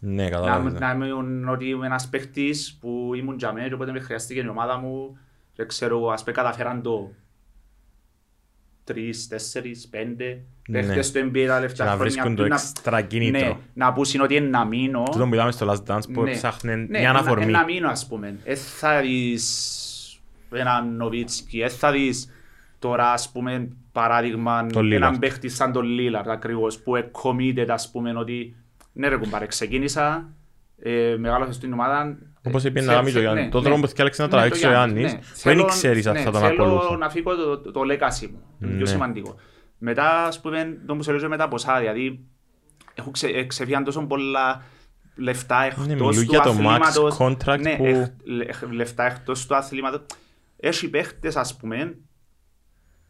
ναι, 0.00 0.22
να, 0.22 0.30
κατάλαβες. 0.30 0.80
να 0.80 1.06
ήμουν 1.06 1.48
ότι 1.48 1.68
είμαι 1.68 1.86
ένας 1.86 2.08
παίχτης 2.08 2.78
που 2.80 3.12
ήμουν 3.14 3.36
για 3.36 3.52
μένα 3.52 3.68
και 3.68 3.74
οπότε 3.74 3.92
με 3.92 4.00
χρειαστήκε 4.00 4.40
η 4.40 4.48
ομάδα 4.48 4.76
μου 4.78 5.18
και 5.52 5.64
ξέρω 5.64 5.96
εγώ, 5.98 6.10
ας 6.10 6.20
πούμε 6.20 6.36
καταφέραν 6.36 6.82
το 6.82 7.12
τρεις, 8.86 9.28
τέσσερις, 9.28 9.88
πέντε 9.88 10.38
Ναι. 10.68 10.80
παίχτες 10.80 11.06
στο 11.06 11.20
NBA 11.20 11.24
τα 11.32 11.40
Και 11.40 11.46
τελευταία 11.46 11.86
να 11.86 11.92
χρόνια 11.92 11.96
βρίσκουν 11.96 12.34
το 12.36 12.42
που 12.42 12.48
να- 12.48 12.54
εξτρα 12.54 13.00
κίνητρο. 13.00 13.46
ναι, 13.48 13.56
να 13.74 13.92
πούσουν 13.92 14.20
ότι 14.20 14.34
είναι 14.34 14.48
να 14.48 14.64
μείνω 14.64 15.02
Τούτο 15.02 15.26
που 15.28 15.34
είδαμε 15.34 15.50
στο 15.52 15.72
Last 15.72 15.92
Dance 15.94 16.12
που 16.12 16.22
ναι. 16.22 16.30
ψάχνε 16.30 16.74
Ναι, 16.76 16.98
μια 16.98 17.10
αναφορμή. 17.10 17.44
Ένα, 17.44 17.58
ένα 17.58 17.64
μήνο 17.64 17.88
ας 17.88 18.06
πούμε. 18.06 18.36
Ε, 18.44 18.54
θα 18.54 19.00
δεις 19.00 20.20
έναν 20.52 20.96
Νοβίτσκι, 20.96 21.60
ε, 21.60 21.68
θα 21.68 21.92
δεις 21.92 22.30
τώρα 22.78 23.12
ας 23.12 23.30
πούμε 23.32 23.68
παράδειγμα 23.92 24.66
Τον 24.66 24.86
Lillard. 24.86 24.90
έναν 24.92 25.18
παίχτη 25.18 25.48
σαν 25.48 25.72
τον 25.72 25.84
Λίλαρντ 25.84 26.28
ακριβώς 26.28 26.78
που 26.78 26.96
ε, 26.96 27.10
committed 27.22 27.66
ας 27.68 27.90
πούμε 27.90 28.12
ότι 28.16 28.54
ναι 28.92 29.08
ρε 29.08 29.16
κουμπάρε 29.16 29.46
ξεκίνησα 29.46 30.28
ε, 30.82 31.16
μεγάλωσα 31.18 31.52
στην 31.52 31.72
ομάδα 31.72 32.18
Όπως 32.46 32.64
είπε 32.64 32.80
θε- 32.80 32.88
να 32.88 32.94
κάνει 32.94 33.04
και 33.04 33.10
ο 33.10 33.12
θε- 33.12 33.22
Γιάννη. 33.22 33.42
ναι, 33.42 33.48
Το 33.48 33.58
ναι. 33.60 33.64
τρόπο 33.68 33.80
που 33.80 33.86
θέλεξε 33.88 34.22
να 34.22 34.28
Ναι, 34.28 34.34
τραβήξει 34.34 34.60
το 34.60 34.66
ο 34.66 34.70
Γιάννης, 34.70 34.98
Γιάννης, 34.98 35.12
ναι. 35.12 35.18
που 35.20 35.26
δεν 35.42 35.52
Θέλω- 35.52 35.64
ξέρεις 35.64 36.06
αν 36.06 36.14
ναι, 36.14 36.20
θα 36.20 36.30
τον 36.30 36.40
Θέλω 36.40 36.62
ακολούθω. 36.64 36.96
να 36.96 37.10
φύγω 37.10 37.34
το, 37.36 37.58
το, 37.58 37.70
το 37.70 37.80
legacy 37.80 38.28
μου, 38.30 38.40
το 38.60 38.66
πιο 38.66 38.76
Ναι. 38.76 38.84
σημαντικό. 38.86 39.34
Μετά 39.78 40.24
ας 40.24 40.40
πούμε 40.40 40.78
το 40.86 40.96
που 40.96 41.02
σε 41.02 41.10
λέω 41.10 41.20
και 41.20 41.28
με 41.28 41.36
τα 41.36 41.48
ποσά, 41.48 41.78
δηλαδή 41.78 42.24
έχουν 42.94 43.12
ξε, 43.12 43.26
ε, 43.26 43.44
ξεφύγαν 43.44 43.84
τόσο 43.84 44.06
πολλά 44.06 44.62
λεφτά 45.14 45.62
εκτός 45.62 45.86
Ναι, 45.86 45.94
μιλούν 45.94 46.14
του 46.14 46.20
για 46.20 46.40
το 46.40 46.50
max 46.50 46.52
αθλήματος. 46.52 47.16
contract 47.18 47.60
ναι, 47.60 47.76
που- 47.76 47.84
εκ- 47.86 48.12
λε- 48.24 48.62
λεφτά 48.72 49.04
εκτός 49.06 49.46
του 49.46 49.54
αθλήματος. 49.56 50.00
Έχει 50.56 50.88
παίχτες 50.90 51.36
ας 51.36 51.56
πούμε 51.56 51.94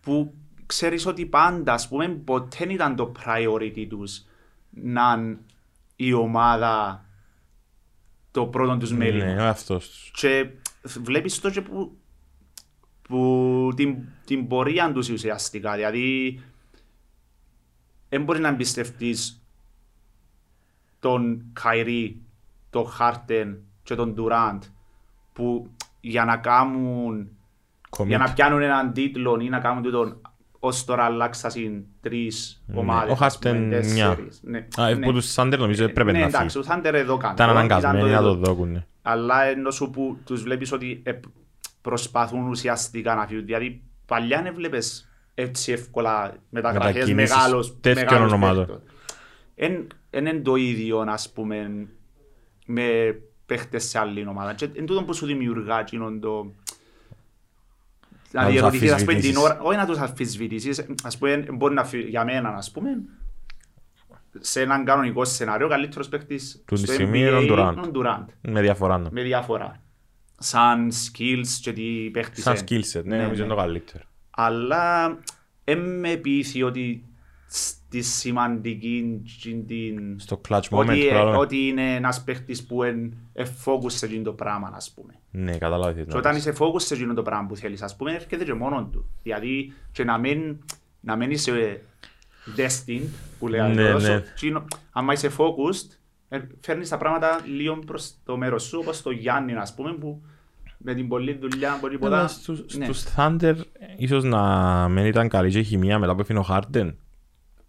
που 0.00 0.34
ξέρεις 0.66 1.06
ότι 1.06 1.26
πάντα 1.26 1.72
ας 1.72 1.88
πούμε 1.88 2.08
ποτέ 2.08 2.56
δεν 2.58 2.70
ήταν 2.70 2.96
το 2.96 3.12
priority 3.24 3.86
τους 3.88 4.24
να 4.70 5.14
είναι 5.18 5.36
η 5.96 6.12
ομάδα 6.12 7.04
το 8.36 8.46
πρώτο 8.46 8.76
τους 8.76 8.92
μέλημα. 8.92 9.24
Ναι, 9.24 9.42
ο 9.42 9.46
αυτός 9.46 9.88
τους. 9.88 10.10
Και 10.14 10.50
βλέπεις 10.82 11.40
το 11.40 11.50
και 11.50 11.60
που, 11.60 11.96
που 13.02 13.72
την, 13.76 13.96
την 14.24 14.48
πορεία 14.48 14.92
τους 14.92 15.08
ουσιαστικά. 15.08 15.74
Δηλαδή, 15.74 16.40
δεν 18.08 18.22
μπορεί 18.22 18.40
να 18.40 18.48
εμπιστευτείς 18.48 19.42
τον 21.00 21.44
Καϊρή, 21.52 22.22
τον 22.70 22.86
Χάρτεν 22.86 23.62
και 23.82 23.94
τον 23.94 24.14
Ντουράντ 24.14 24.62
που 25.32 25.70
για 26.00 26.24
να 26.24 26.36
κάνουν 26.36 27.30
για 28.06 28.18
να 28.18 28.30
Commit. 28.30 28.34
πιάνουν 28.34 28.62
έναν 28.62 28.92
τίτλο 28.92 29.40
ή 29.40 29.48
να 29.48 29.60
κάνουν 29.60 29.82
τούτον 29.82 30.20
ως 30.66 30.84
τώρα 30.84 31.04
αλλάξασαν 31.04 31.84
τρεις 32.00 32.62
ομάδες. 32.74 33.10
Ο 33.10 33.12
ας 33.12 33.18
Χάρτεν 33.18 33.52
πούμε, 33.54 33.66
μια. 33.66 34.08
τέσσερις. 34.08 34.40
Ναι, 34.42 34.66
Α, 34.76 34.94
ναι. 34.94 35.06
που 35.06 35.12
τους 35.12 35.30
Σάντερ 35.32 35.58
νομίζω 35.58 35.84
έπρεπε 35.84 36.12
ναι, 36.12 36.18
να 36.18 36.24
εντάξει, 36.26 36.46
φύγει. 36.46 36.58
ο 36.58 36.62
Θάντερ 36.62 36.94
εδώ 36.94 37.16
κάνει. 37.16 37.34
Ήταν 37.34 37.50
αναγκασμένοι 37.50 38.10
να 38.10 38.22
το 38.22 38.34
δω. 38.34 38.40
δώκουν. 38.44 38.70
ναι. 38.72 38.86
Αλλά 39.02 39.42
ενώ 39.44 39.70
σου 39.70 39.90
που 39.90 40.18
τους 40.24 40.42
βλέπεις 40.42 40.72
ότι 40.72 41.00
ε, 41.04 41.12
προσπαθούν 41.80 42.48
ουσιαστικά 42.48 43.14
να 43.14 43.26
φύγουν. 43.26 43.44
Δηλαδή 43.44 43.82
παλιά 44.06 44.42
δεν 44.42 44.54
βλέπεις 44.54 45.10
έτσι 45.34 45.72
εύκολα 45.72 46.34
μεταγραφές 46.50 46.94
Μετακινήσεις 46.94 47.34
μεγάλος, 47.34 47.76
τέτοιων 47.80 48.04
μεγάλος 48.04 48.32
ονομάτων. 48.32 48.56
παίχτων. 48.66 48.82
Εν, 49.54 49.86
εν 50.10 50.26
είναι 50.26 50.40
το 50.40 50.54
ίδιο 50.56 50.98
ας 51.08 51.32
πούμε 51.32 51.86
με 52.66 53.18
παίχτες 53.46 53.84
σε 53.84 53.98
άλλη 53.98 54.26
ομάδα. 54.28 54.54
Και 54.54 54.68
εν 54.74 54.86
τούτο 54.86 55.02
που 55.02 55.14
σου 55.14 55.26
δημιουργά 55.26 55.80
εκείνον 55.80 56.20
το... 56.20 56.52
Να 58.36 58.42
Να 58.42 58.48
τους 58.48 58.56
διερωτηθείς 58.56 58.92
ας 58.92 59.04
πούμε 59.04 59.14
την 59.14 59.16
αμφισβητήσεις. 59.16 59.44
ώρα, 59.44 59.60
όχι 59.60 59.76
να 59.76 59.86
τους 59.86 59.98
αμφισβητήσεις, 59.98 60.86
ας 61.04 61.18
πούμε 61.18 61.44
μπορεί 61.52 61.74
να 61.74 61.84
φυ- 61.84 62.08
για 62.08 62.24
μένα 62.24 62.48
ας 62.48 62.70
πούμε 62.70 62.90
σε 64.40 64.60
έναν 64.60 64.84
κανονικό 64.84 65.24
σενάριο, 65.24 65.66
ο 65.66 65.68
καλύτερος 65.68 66.08
παίχτης 66.08 66.62
Του 66.66 66.74
τη 66.74 66.80
στο 66.80 66.92
στιγμή 66.92 67.12
NBA 67.24 67.26
είναι 67.28 67.30
ο 67.36 67.40
είναι 67.40 67.54
Durant. 67.54 67.74
ο 67.76 67.90
Durant 67.94 68.24
Με 68.40 68.60
διαφορά. 68.60 68.98
ναι. 68.98 69.08
με 69.12 69.22
διαφορά. 69.22 69.82
Σαν 70.38 70.90
skills 70.92 71.46
και 71.60 71.72
τι 71.72 72.10
παίχτης 72.12 72.42
Σαν 72.42 72.54
είναι. 72.54 72.64
skill 72.68 72.96
set, 72.98 73.04
ναι, 73.04 73.16
Ναι, 73.16 73.22
νομίζω 73.22 73.40
ναι. 73.40 73.46
είναι 73.46 73.54
το 73.54 73.60
καλύτερο. 73.60 74.04
Αλλά 74.30 75.18
δεν 75.64 75.98
με 75.98 76.16
πείθει 76.16 76.62
ότι 76.62 77.04
στη 77.48 78.02
σημαντική 78.02 79.20
τζιν 79.38 79.66
την... 79.66 80.18
Στο 80.20 80.40
clutch 80.48 80.60
moment 80.70 80.88
Ότι, 80.88 81.06
ε, 81.06 81.10
πράγμα. 81.10 81.36
ότι 81.36 81.56
είναι 81.66 81.94
ένας 81.94 82.22
παίχτης 82.24 82.66
που 82.66 82.82
είναι 82.84 83.10
focus 83.64 83.90
σε 83.90 84.06
εκείνο 84.06 84.22
το 84.22 84.32
πράγμα, 84.32 84.70
ας 84.74 84.90
πούμε. 84.94 85.12
Ναι, 85.30 85.52
κατάλαβα 85.58 85.88
τι 85.92 85.98
Και 85.98 86.04
θες 86.04 86.12
να 86.12 86.18
όταν 86.18 86.34
πεις. 86.34 86.40
είσαι 86.46 86.54
focus 86.58 86.80
σε 86.80 86.94
εκείνο 86.94 87.14
το 87.14 87.22
πράγμα 87.22 87.46
που 87.48 87.56
θέλεις, 87.56 87.82
ας 87.82 87.96
πούμε, 87.96 88.12
έρχεται 88.12 88.44
και 88.44 88.54
μόνον 88.54 88.90
του. 88.90 89.04
Δηλαδή, 89.22 89.72
και 89.92 90.04
να 90.04 90.18
μην, 90.18 90.56
να 91.00 91.16
μην 91.16 91.30
είσαι 91.30 91.82
destined, 92.56 93.08
που 93.38 93.48
λέει 93.48 93.60
Ναι, 93.60 93.66
αλλιώς, 93.66 94.02
ναι. 94.02 94.22
εκείνο- 94.34 94.64
άμα 94.92 95.12
είσαι 95.12 95.30
focused, 95.38 95.96
ε, 96.28 96.40
φέρνεις 96.60 96.88
τα 96.88 96.96
πράγματα 96.96 97.40
λίγο 97.56 97.78
προς 97.78 98.14
το 98.24 98.36
μέρος 98.36 98.62
σου, 98.62 98.78
όπως 98.82 99.02
το 99.02 99.10
Γιάννη, 99.10 99.52
ας 99.54 99.74
πούμε, 99.74 99.92
που 99.92 100.22
με 100.78 100.94
την 100.94 101.08
πολλή 101.08 101.32
δουλειά 101.40 101.78
μπορεί 101.80 101.94
Αλλά 102.00 102.02
πολλά... 102.08 102.26
στους, 102.28 102.76
Ναι. 102.76 102.84
στους 102.84 103.04
Thunder 103.16 103.54
ίσως 103.96 104.24
να 104.24 104.42
μην 104.88 105.04
ήταν 105.06 105.28
καλή 105.28 105.50
και 105.50 105.58
η 105.58 105.62
χημεία 105.64 105.98
μετά 105.98 106.14
που 106.14 106.20
έφυγε 106.20 106.38
ο 106.38 106.46
Harden. 106.48 106.94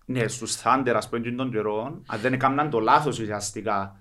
Ναι, 0.10 0.28
στους 0.28 0.58
Thunder, 0.64 0.94
ας 0.96 1.10
πούμε, 1.10 1.20
εκείνων 1.22 1.38
των 1.38 1.52
καιρών, 1.52 2.02
αν 2.08 2.20
δεν 2.20 2.34
έκαναν 2.34 2.70
το 2.70 2.80
λάθος 2.80 3.20
ουσιαστικά 3.20 3.96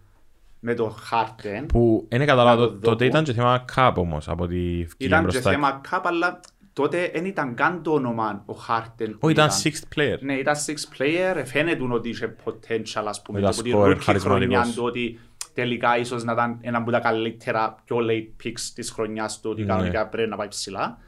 με 0.60 0.74
το 0.74 0.96
Harden, 1.10 1.64
Που 1.68 2.06
δεν 2.08 2.26
καταλάβα, 2.26 2.50
Να 2.50 2.56
το 2.56 2.66
το- 2.66 2.72
δω 2.74 2.80
τότε 2.80 3.04
που. 3.04 3.10
ήταν 3.10 3.24
και 3.24 3.32
θέμα 3.32 3.64
cap 3.76 3.92
όμως 3.96 4.28
από 4.28 4.46
τη 4.46 4.54
βγήκε 4.56 5.04
ήταν 5.04 5.18
και 5.18 5.26
μπροστά. 5.30 5.50
θέμα 5.50 5.80
cup, 5.90 6.00
αλλά 6.02 6.40
τότε 6.72 7.10
δεν 7.14 7.24
ήταν 7.24 7.54
καν 7.54 7.82
το 7.82 7.92
όνομα 7.92 8.42
ο 8.46 8.54
Harden. 8.68 9.08
που 9.10 9.16
Όχι, 9.20 9.32
ήταν 9.32 9.48
sixth 9.62 9.96
player. 9.98 10.16
Ναι, 10.20 10.34
ήταν 10.34 10.54
six 10.66 10.98
player, 10.98 11.42
φαίνεται 11.44 11.82
ότι 11.92 12.08
είχε 12.08 12.36
potential, 12.44 13.04
ας 13.06 13.22
πούμε, 13.22 13.38
Ήταν 13.38 13.50
από 13.52 13.62
τη 13.62 13.70
scorer, 13.74 13.76
rookie 13.78 13.98
χαρισματικός. 14.00 14.22
χρονιά 14.22 14.62
του, 14.74 14.84
ότι 14.84 15.18
τελικά 15.54 15.98
ίσως 15.98 16.24
να 16.24 16.32
ήταν 16.32 16.58
ένα 16.60 16.78
από 16.78 16.90
τα 16.90 16.98
καλύτερα 17.00 17.76
πιο 17.84 17.96
late 18.00 18.44
picks 18.46 18.60
της 18.74 18.90
χρονιάς 18.90 19.40
του, 19.40 19.50
ότι 19.50 19.60
Ναι. 19.60 19.66
κανονικά 19.66 20.06
πρέπει 20.08 20.28
να 20.30 20.36
πάει 20.36 20.48
ψηλά. 20.48 20.98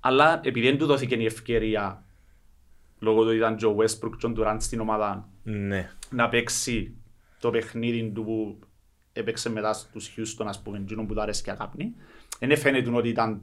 Αλλά 0.00 0.40
επειδή 0.44 0.66
δεν 0.68 0.78
του 0.78 0.86
δόθηκε 0.86 1.14
η 1.14 1.24
ευκαιρία, 1.24 2.04
λόγω 3.00 3.20
του 3.20 3.26
ότι 3.26 3.36
ήταν 3.36 3.56
και 3.56 3.66
ο 3.66 3.76
Westbrook 3.78 4.10
και 4.18 4.26
ο 4.26 4.32
Durant 4.36 4.56
στην 4.58 4.80
ομάδα, 4.80 5.28
Ναι. 5.42 5.90
να 6.10 6.28
παίξει 6.28 6.94
το 7.40 7.50
παιχνίδι 7.50 8.10
του 8.14 8.24
που 8.24 8.58
έπαιξε 9.12 9.50
μετά 9.50 9.72
στους 9.72 10.10
Houston, 10.16 10.44
ας 10.46 10.60
πούμε, 10.62 10.78
εκείνο 10.78 11.04
που 11.04 11.14
του 11.14 11.20
αρέσει 11.20 11.42
και 11.42 11.50
αγάπνη, 11.50 11.94
δεν 12.38 12.56
φαίνεται 12.58 12.90
ότι 12.90 13.08
ήταν 13.08 13.40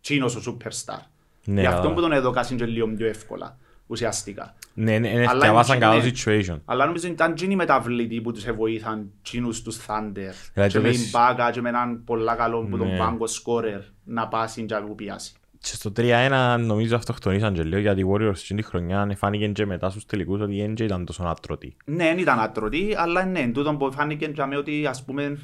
τσίνος 0.00 0.36
ο 0.36 0.40
superstar. 0.46 0.98
Ναι, 1.44 1.60
Γι' 1.60 1.66
αυτό 1.66 1.76
κατάλαβα. 1.76 1.94
που 1.94 2.00
τον 2.00 2.12
έδωκασαν 2.12 2.56
και 2.56 2.64
λίγο 2.66 2.88
πιο 2.88 3.06
εύκολα, 3.06 3.58
ουσιαστικά. 3.86 4.54
Ναι, 4.74 4.98
ναι, 4.98 5.08
ναι, 5.12 5.26
Αλλά 5.28 5.40
διαβάσαν 5.40 5.76
είναι- 5.76 5.84
καλό 5.86 6.02
ναι. 6.02 6.10
situation. 6.14 6.60
Αλλά 6.64 6.86
νομίζω 6.86 7.06
ήταν 7.08 7.34
τσίνοι 7.34 7.56
μεταβλητοί 7.56 8.20
που 8.20 8.32
τους 8.32 8.44
βοήθαν 8.52 9.10
τσίνους 9.22 9.62
τους 9.62 9.76
Thunder 9.86 10.14
Δηλαδή, 10.54 10.72
και 10.72 10.78
με 10.78 10.88
τότε- 10.88 10.90
την 10.90 11.10
μπάκα 11.12 11.50
και 11.50 11.60
με 11.60 11.68
έναν 11.68 12.04
πολλά 12.04 12.34
καλό 12.34 12.60
που 12.70 12.76
τον 12.78 12.88
Ναι. 12.88 12.96
πάγκο 12.98 13.26
σκόρερ 13.26 13.80
να 14.04 14.28
πάσει 14.28 14.62
και 14.64 14.74
να 14.74 14.82
πιάσει. 14.82 15.32
Και 15.58 15.74
στο 15.74 15.92
3-1 15.96 16.56
νομίζω 16.60 16.96
αυτοκτονήσαν 16.96 17.54
και 17.54 17.62
λίγο 17.62 17.80
γιατί 17.80 18.00
οι 18.00 18.04
Warriors 18.12 18.32
στην 18.36 18.56
τη 18.56 18.62
χρονιά 18.62 19.14
φάνηκε 19.16 19.48
και 19.48 19.66
μετά 19.66 19.90
στους 19.90 20.06
τελικούς 20.06 20.40
ότι 20.40 20.60
δεν 20.60 20.74
ήταν 20.78 21.04
τόσο 21.04 21.22
άτρωτοι. 21.22 21.76
Ναι, 21.84 22.04
δεν 22.04 22.18
ήταν 22.18 22.40
άτρωτοι, 22.40 22.94
αλλά 22.96 23.24
ναι, 23.24 23.48
τούτο 23.48 23.74
που 23.76 23.92
φάνηκε 23.92 24.30
για 24.34 24.46
μένα 24.46 24.60
ότι 24.60 24.86
ας 24.86 25.04
πούμε 25.04 25.38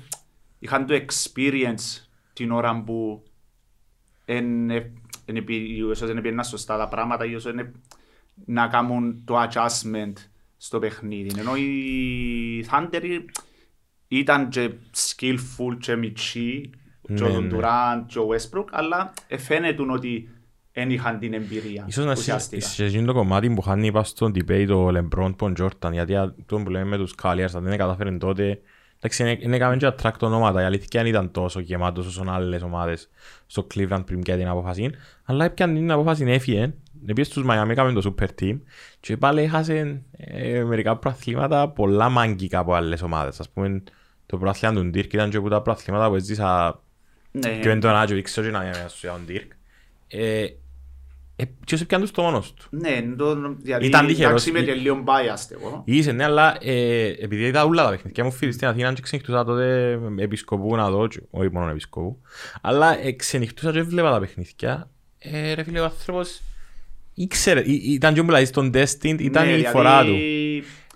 είχαν 0.58 0.86
το 0.86 0.94
experience 0.94 2.06
την 2.32 2.50
ώρα 2.50 2.82
που 2.82 3.22
εν, 4.24 4.70
ε, 4.70 4.92
εν, 5.24 5.36
επί- 5.36 5.68
ίσως 5.68 5.98
δεν 5.98 6.20
πήγαιναν 6.20 6.44
σωστά 6.44 6.78
τα 6.78 6.88
πράγματα, 6.88 7.24
ίσως 7.24 7.52
είναι 7.52 7.72
να 8.44 8.66
κάνουν 8.66 9.22
το 9.24 9.42
adjustment 9.42 10.12
στο 10.56 10.78
παιχνίδι. 10.78 11.30
Ενώ 11.38 11.56
οι 11.56 12.66
Thunder 12.70 13.20
ήταν 14.08 14.48
και 14.48 14.70
skillful 14.96 15.76
και 15.78 15.96
μητσί, 15.96 16.70
και 17.14 17.22
ο 17.24 17.28
Ναι, 17.28 17.38
ναι. 17.38 17.48
Durant 17.58 18.02
και 18.06 18.18
ο 18.18 18.26
Westbrook, 18.30 18.64
αλλά 18.70 19.12
ε, 19.28 19.38
φαίνεται 19.38 19.82
ότι 19.92 20.28
δεν 20.72 20.90
είχαν 20.90 21.18
την 21.18 21.34
εμπειρία 21.34 21.84
Ίσως 21.86 22.04
να 22.04 22.10
ουσιαστικά. 22.12 22.66
σε 22.66 22.84
εκείνο 22.84 23.06
το 23.06 23.12
κομμάτι 23.12 23.50
που 23.50 23.60
χάνει 23.62 23.86
είπα 23.86 24.04
στον 24.04 24.32
debate 24.34 24.68
ο 24.70 24.88
LeBron 24.88 25.32
τον 25.36 25.54
Jordan 25.60 25.92
γιατί 25.92 26.16
αυτό 26.16 26.58
που 26.58 26.70
λέμε 26.70 26.84
με 26.84 26.96
τους 26.96 27.14
Cavaliers 27.22 27.48
αν 27.54 27.64
δεν 27.64 27.78
κατάφεραν 27.78 28.18
τότε 28.18 28.60
εντάξει 28.96 29.22
είναι- 29.22 29.38
είναι 29.40 29.56
έκαμε 29.56 29.76
και 29.76 29.92
attract 29.96 30.18
ονόματα 30.20 30.62
η 30.62 30.64
αλήθεια 30.64 30.86
δεν 31.02 31.06
ήταν 31.06 31.30
τόσο 31.30 31.60
γεμάτος 31.60 32.06
όσο 32.06 32.24
άλλες 32.28 32.62
ομάδες 32.62 33.10
στο 33.46 33.66
Cleveland 33.74 34.02
πριν 34.06 34.20
πια 34.20 34.36
την 34.36 34.48
απόφαση 34.48 34.90
αλλά 35.24 35.44
έπιαν 35.44 35.74
την 35.74 35.90
απόφαση 35.90 36.24
έφυγε 36.24 36.72
επίσης 37.06 37.32
στους 37.32 37.44
Miami 37.48 37.68
έκαμε 37.68 37.92
το 37.92 38.14
super 38.18 38.26
team 38.42 38.58
και 39.00 39.16
πάλι 39.16 39.40
έχασε 39.42 40.02
ε, 40.16 40.64
μερικά 40.64 40.96
προαθλήματα 40.96 41.68
πολλά 41.68 42.08
μάγκικα 42.08 42.58
από 42.58 42.74
άλλες 42.74 43.02
ομάδες 43.02 43.40
ας 43.40 43.50
πούμε 43.50 43.82
το 44.26 44.38
προαθλήμα 44.38 44.74
του 44.74 44.90
Dirk 44.94 45.12
ήταν 45.14 45.30
και 45.30 45.36
από 45.36 45.48
τα 45.48 45.62
προαθλήματα 45.62 46.08
που 46.08 46.14
έζησα 46.14 46.66
Ναι, 46.66 46.70
και 47.40 47.68
με 47.68 47.76
τον 47.78 47.90
Άτζο 47.96 48.22
ξέρω 48.22 48.46
και 48.46 48.52
να 48.52 48.62
είμαι 48.64 48.86
σου 48.88 48.98
για 49.00 49.10
τον 49.10 49.24
Dirk 49.28 49.48
ε, 50.08 50.46
ε, 51.36 51.44
και 51.64 51.76
ose 51.76 51.86
πιάνε 51.86 52.02
τους 52.04 52.12
το 52.12 52.22
μόνος 52.22 52.52
του 52.54 52.64
Ναι, 52.70 53.02
το, 53.18 53.54
δηλαδή, 53.62 53.86
Ήταν 53.86 54.06
τυχερός. 54.06 54.30
εντάξει 54.30 54.48
είμαι 54.48 54.60
και 54.62 54.72
λίγο 54.74 55.04
biased 55.06 55.50
εγώ. 55.60 55.82
Είσαι, 55.86 56.12
ναι, 56.12 56.24
αλλά 56.24 56.56
ε, 56.60 57.06
επειδή 57.06 57.42
είδα 57.44 57.64
όλα 57.64 57.84
τα 57.84 57.90
παιχνίδια 57.90 58.24
μου 58.24 58.30
φίλοι 58.32 58.52
στην 58.52 58.66
Αθήνα 58.68 58.92
και 58.92 59.02
ξενυχτούσα 59.02 59.44
τότε 59.44 59.98
επισκοπού 60.18 60.76
να 60.76 60.90
δω, 60.90 61.06
και- 61.08 61.20
όχι 61.30 61.50
μόνο 61.52 61.70
επισκοπού, 61.70 62.20
αλλά 62.60 62.98
ε, 63.06 63.12
ξενυχτούσα 63.12 63.72
και 63.72 63.82
βλέπα 63.82 64.10
τα 64.10 64.20
παιχνίδια. 64.20 64.90
Ε, 65.18 65.52
ρε 65.54 65.62
φίλε, 65.62 65.80
ο 65.80 65.84
άνθρωπος 65.84 66.40
ήξερε, 67.14 67.60
ή- 67.60 67.92
ήταν 67.92 68.14
και 68.14 68.20
ο 68.20 68.24
δηλαδή 68.24 68.44
στον 68.44 68.70
destined, 68.74 69.20
ήταν 69.20 69.44
Ναι, 69.46 69.52
η 69.52 69.54
δηλαδή, 69.54 69.72
φορά 69.76 70.04
του. 70.04 70.14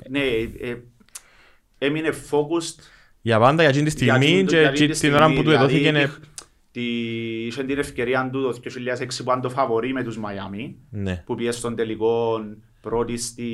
Ναι, 0.09 0.21
ε, 0.61 0.77
έμεινε 1.79 2.09
focused 2.31 2.83
Για 3.29 3.39
πάντα 3.39 3.63
για 3.63 3.71
εκείνη 3.71 3.91
τη 3.93 4.05
για 4.05 4.15
στιγμή 4.15 4.37
την- 4.37 4.47
και 4.47 4.59
για 4.61 4.71
και 4.71 4.87
την 4.89 4.99
την 5.01 5.15
ώρα 5.15 5.27
που 5.27 5.33
του 5.33 5.39
στιγμή, 5.39 5.55
εδόθηκε 5.55 5.79
δηλαδή, 5.79 5.99
είναι... 5.99 6.11
τη- 6.73 7.47
Είχε 7.47 7.65
την 7.65 7.79
ευκαιρία 7.79 8.29
του 8.33 8.43
το 8.43 8.59
2006 8.65 9.07
που 9.17 9.23
ήταν 9.23 9.41
το 9.41 9.51
φαβορί 9.51 9.93
με 9.93 10.03
τους 10.03 10.19
Μαϊάμι 10.19 10.77
Ναι. 10.91 11.23
που 11.27 11.35
πιέσε 11.35 11.59
στον 11.59 11.77
τελικό 11.77 12.41
πρώτη 12.81 13.17
στη 13.17 13.45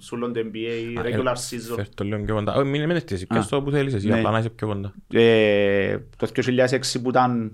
σούλον 0.00 0.32
του 0.32 0.40
NBA 0.52 0.98
Α, 0.98 1.02
regular 1.02 1.34
ε, 1.36 1.56
season. 1.56 1.74
Φέρ' 1.76 1.94
το 1.94 2.04
λίγο 2.04 2.22
πιο 2.24 2.34
κοντά. 2.34 2.54
Όχι, 2.54 2.68
μην 2.68 2.86
μην 2.86 2.96
εσύ, 3.10 3.26
πιες 3.26 3.44
Α. 3.44 3.48
το 3.48 3.62
που 3.62 3.70
θέλεις 3.70 3.94
εσύ, 3.94 4.08
Ναι. 4.08 4.18
απλά 4.18 4.30
να 4.30 4.38
είσαι 4.38 4.48
πιο 4.50 4.66
κοντά. 4.66 4.94
Ε, 5.12 5.96
Το 6.16 6.26
2006 6.26 7.00
που 7.02 7.08
ήταν 7.08 7.52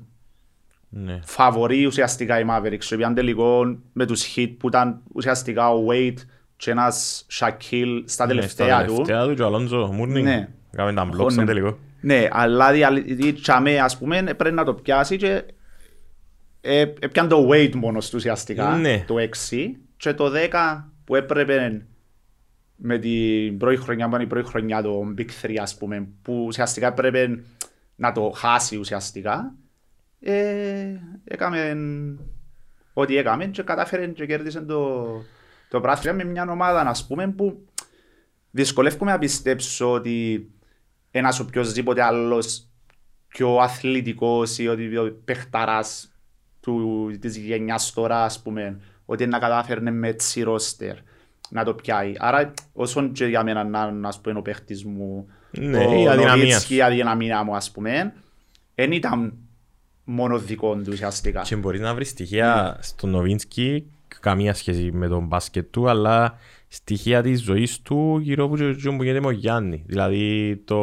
Ναι. 0.89 1.21
φαβορεί 1.25 1.87
ουσιαστικά 1.87 2.41
οι 2.41 2.45
Mavericks. 2.51 2.85
Και 2.89 2.97
πήγαν 2.97 3.15
τελικό 3.15 3.79
με 3.93 4.07
τους 4.07 4.35
Heat 4.37 4.55
που 4.59 4.69
ήταν 4.69 5.01
ουσιαστικά 5.15 5.71
ο 5.73 5.87
Wade 5.91 6.19
και 6.57 6.71
ένας 6.71 7.27
Shaquille 7.41 8.03
στα 8.05 8.27
Ναι, 8.27 8.35
τελευταία 8.35 8.85
του. 8.85 8.93
τελευταία 8.95 9.27
του 9.27 9.35
και 9.35 9.43
ο 9.43 9.47
Αλόντζο 9.47 9.91
Μούρνινγκ. 9.93 10.27
Ναι. 10.71 10.83
Κάμε 10.83 10.93
τα 10.93 11.05
μπλοκ 11.05 11.27
Ναι. 11.27 11.33
στον 11.33 11.47
τελικό. 11.47 11.79
Ναι, 12.01 12.29
αλλά 12.31 12.73
δηλαδή 12.73 13.33
τσάμε 13.33 13.79
ας 13.79 13.99
πούμε 13.99 14.23
πρέπει 14.37 14.55
να 14.55 14.65
το 14.65 14.75
πιάσει 14.75 15.17
και 15.17 15.43
ε, 16.61 16.81
έπιαν 16.81 17.29
το 17.29 17.49
weight 17.53 17.75
μόνος 17.75 18.07
του 18.09 18.17
ουσιαστικά, 18.17 18.77
Ναι. 18.77 19.05
το 19.07 19.15
6 19.51 19.57
και 19.97 20.15
το 20.15 20.33
10 20.51 20.85
που 21.05 21.15
έπρεπε 21.15 21.87
με 22.77 22.99
την 22.99 23.59
πρώτη 23.59 23.77
χρονιά 23.77 24.05
που 24.09 24.11
ήταν 24.15 24.25
η 24.25 24.29
πρώτη 24.29 24.49
χρονιά 24.49 24.83
το 24.83 25.15
Big 25.19 25.47
3 25.47 25.57
ας 25.61 25.77
πούμε 25.77 26.09
που 26.23 26.45
ουσιαστικά 26.47 26.87
έπρεπε 26.87 27.43
να 27.97 28.13
το 28.13 28.31
χάσει 28.37 28.77
ουσιαστικά 28.77 29.55
ε, 30.21 30.87
έκαμε 31.25 31.77
ό,τι 32.93 33.17
έκαμε 33.17 33.47
και 33.47 33.63
κατάφερε 33.63 34.07
και 34.07 34.27
κέρδισε 34.27 34.61
το, 34.61 35.07
το 35.69 35.81
πράθυμα 35.81 36.13
με 36.13 36.25
μια 36.25 36.47
ομάδα 36.51 36.81
ας 36.81 37.07
πούμε 37.07 37.29
που 37.29 37.67
δυσκολεύομαι 38.51 39.11
να 39.11 39.19
πιστέψω 39.19 39.93
ότι 39.93 40.49
ένας 41.11 41.41
οποιοσδήποτε 41.41 42.03
άλλος 42.03 42.67
πιο 43.29 43.57
αθλητικός 43.57 44.59
ή 44.59 44.69
ότι 44.69 44.97
ο 44.97 45.21
παιχταράς 45.25 46.13
του, 46.61 47.11
της 47.21 47.37
γενιάς 47.37 47.93
τώρα 47.93 48.25
ας 48.25 48.43
πούμε 48.43 48.81
ότι 49.05 49.27
να 49.27 49.39
κατάφερνε 49.39 49.91
με 49.91 50.09
έτσι 50.09 50.43
ρόστερ 50.43 50.97
να 51.51 51.65
το 51.65 51.75
πιάει. 51.75 52.13
Άρα 52.19 52.53
όσον 52.73 53.13
και 53.13 53.25
για 53.27 53.43
μένα 53.45 53.65
να 53.65 53.91
είναι 53.93 54.09
ας 54.09 54.21
πούμε 54.21 54.39
ο 54.39 54.43
παίχτης 54.43 54.85
μου 54.85 55.29
Ναι, 55.51 55.79
ο 55.79 55.81
η 55.81 56.09
αδυναμία 56.09 56.27
Νοβίτσκι, 56.37 56.73
σου. 56.73 56.75
η 56.75 56.83
αδυναμία 56.83 57.43
μου 57.43 57.57
ας 57.57 57.71
πούμε 57.71 58.13
δεν 58.75 58.93
ήταν 58.93 59.33
μόνο 60.05 60.39
δικό 60.39 60.75
του 60.75 60.89
ουσιαστικά. 60.89 61.41
Και 61.41 61.57
μπορείς 61.57 61.81
να 61.81 61.95
βρεις 61.95 62.09
στοιχεία 62.09 62.79
στον 62.81 63.11
Νοβίνσκι, 63.11 63.87
καμία 64.21 64.55
σχέση 64.55 64.91
με 64.93 65.09
τον 65.09 65.27
μπάσκετ 65.27 65.71
του, 65.71 65.89
αλλά 65.89 66.39
στοιχεία 66.69 67.23
της 67.23 67.43
ζωής 67.43 67.83
του 67.83 68.19
γύρω 68.23 68.45
από 68.45 68.57
το 68.57 68.65
που 68.97 69.03
γίνεται 69.03 69.21
με 69.21 69.27
ο 69.27 69.31
Γιάννη. 69.31 69.83
Δηλαδή 69.87 70.57
το, 70.65 70.77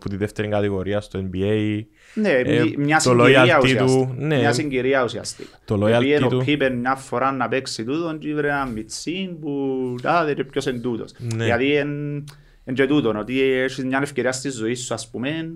που 0.00 0.08
τη 0.08 0.16
δεύτερη 0.16 0.48
κατηγορία 0.48 1.00
στο 1.00 1.18
NBA, 1.32 1.80
Ναι, 2.14 2.28
Ε, 2.30 2.64
μια 2.76 2.96
το 2.96 3.10
συγκυρία 3.10 3.42
loyalty 3.44 3.62
ουσιαστικά. 3.62 3.84
του, 3.84 4.14
ναι. 4.18 4.36
Μια 4.38 4.52
συγκυρία 4.52 5.04
ουσιαστικά. 5.04 5.58
Το 5.64 5.74
loyalty 5.86 5.98
Πήγαινε 5.98 6.28
του. 6.28 6.38
ο 6.40 6.44
Πίπεν 6.44 6.78
μια 6.78 6.94
φορά 6.94 7.32
να 7.32 7.48
παίξει 7.48 7.84
τούτον 7.84 8.18
και 8.18 8.34
βρε 8.34 8.48
ένα 8.48 8.66
μιτσίν 8.66 9.38
που 9.40 9.94
τάδε 10.02 10.34
και 10.34 10.44
ποιος 10.44 10.66
είναι 10.66 10.78
τούτος. 10.78 11.12
Ναι. 11.34 11.44
Γιατί 11.44 11.66
είναι 11.76 12.22
και 12.74 12.86
τούτον, 12.86 13.16
ότι 13.16 13.40
έχεις 13.42 13.84
μια 13.84 13.98
ευκαιρία 14.02 14.32
στη 14.32 14.50
ζωή 14.50 14.74
σου 14.74 14.94
ας 14.94 15.10
πούμε, 15.10 15.54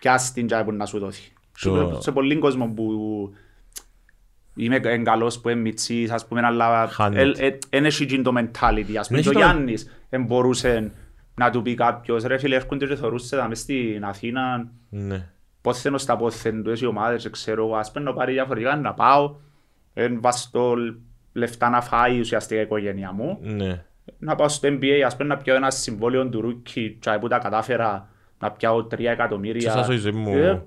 πιάσεις 0.00 0.32
την 0.32 0.46
τζάι 0.46 0.64
που 0.64 0.72
να 0.72 0.86
σου 0.86 0.98
δώσει. 0.98 1.32
Το- 1.62 1.98
Σε 2.00 2.12
πολλοί 2.12 2.36
κόσμο 2.38 2.66
που 2.76 2.84
είμαι 4.58 4.76
εν 4.82 5.04
καλός 5.04 5.40
που 5.40 5.48
είναι 5.48 5.60
μιτσής, 5.60 6.10
ας 6.10 6.26
πούμε, 6.26 6.40
αλλά 6.46 6.86
Χάνεται. 6.88 7.58
δεν 7.70 7.84
έχει 7.84 8.04
γίνει 8.04 8.22
το 8.22 8.32
mentality. 8.36 8.94
Ας 8.98 9.06
πούμε, 9.06 9.18
έχει 9.18 9.22
και 9.22 9.28
ο 9.28 9.32
το- 9.32 9.38
Γιάννης 9.38 9.90
εν 10.08 10.22
μπορούσε 10.24 10.92
να 11.34 11.50
του 11.50 11.62
πει 11.62 11.74
κάποιος, 11.74 12.22
ρε 12.24 12.38
φίλε, 12.38 12.54
έρχονται 12.56 12.86
και 12.86 12.94
θωρούσες 12.94 13.28
τα 13.28 13.48
μες 13.48 13.58
στην 13.58 14.04
Αθήνα, 14.04 14.68
ναι. 14.88 15.28
πόθεν 15.60 15.98
στα 15.98 16.16
πόθεν 16.16 16.62
του, 16.62 16.72
οι 16.80 16.86
ομάδες, 16.86 17.28
ξέρω 17.30 17.64
εγώ, 17.66 17.76
ας 17.76 17.90
παίρνω 17.90 18.12
πάρει 18.12 18.32
διαφορετικά 18.32 18.76
να 18.76 18.94
πάω, 18.94 19.34
εν 19.94 20.18
βάζω 20.20 20.48
το 20.52 20.74
λεφτά 21.32 21.68
να 21.68 21.80
φάει 21.80 22.20
ουσιαστικά 22.20 22.60
η 22.60 22.64
οικογένεια 22.64 23.12
μου. 23.12 23.38
Ναι. 23.42 23.84
Να 24.18 24.34
πάω 24.34 24.48
στο 24.48 24.68
NBA, 24.68 25.00
ας 25.06 25.16
πούμε 25.16 25.28
να 25.28 25.36
πιάω 25.36 25.56
ένα 25.56 25.70
συμβόλαιο 25.70 26.28
του 26.28 26.40
ρούκι 26.40 26.96
και 27.00 27.10
που 27.20 27.28
τα 27.28 27.38
κατάφερα 27.38 28.08
να 28.38 28.50
πιάω 28.50 28.86
3 28.86 29.10
εκατομμύρια. 29.10 29.60
Και 29.62 29.70
σας 29.70 29.88
η 29.88 29.96
ζωή 29.96 30.12
μου. 30.12 30.36
Ε, 30.36 30.62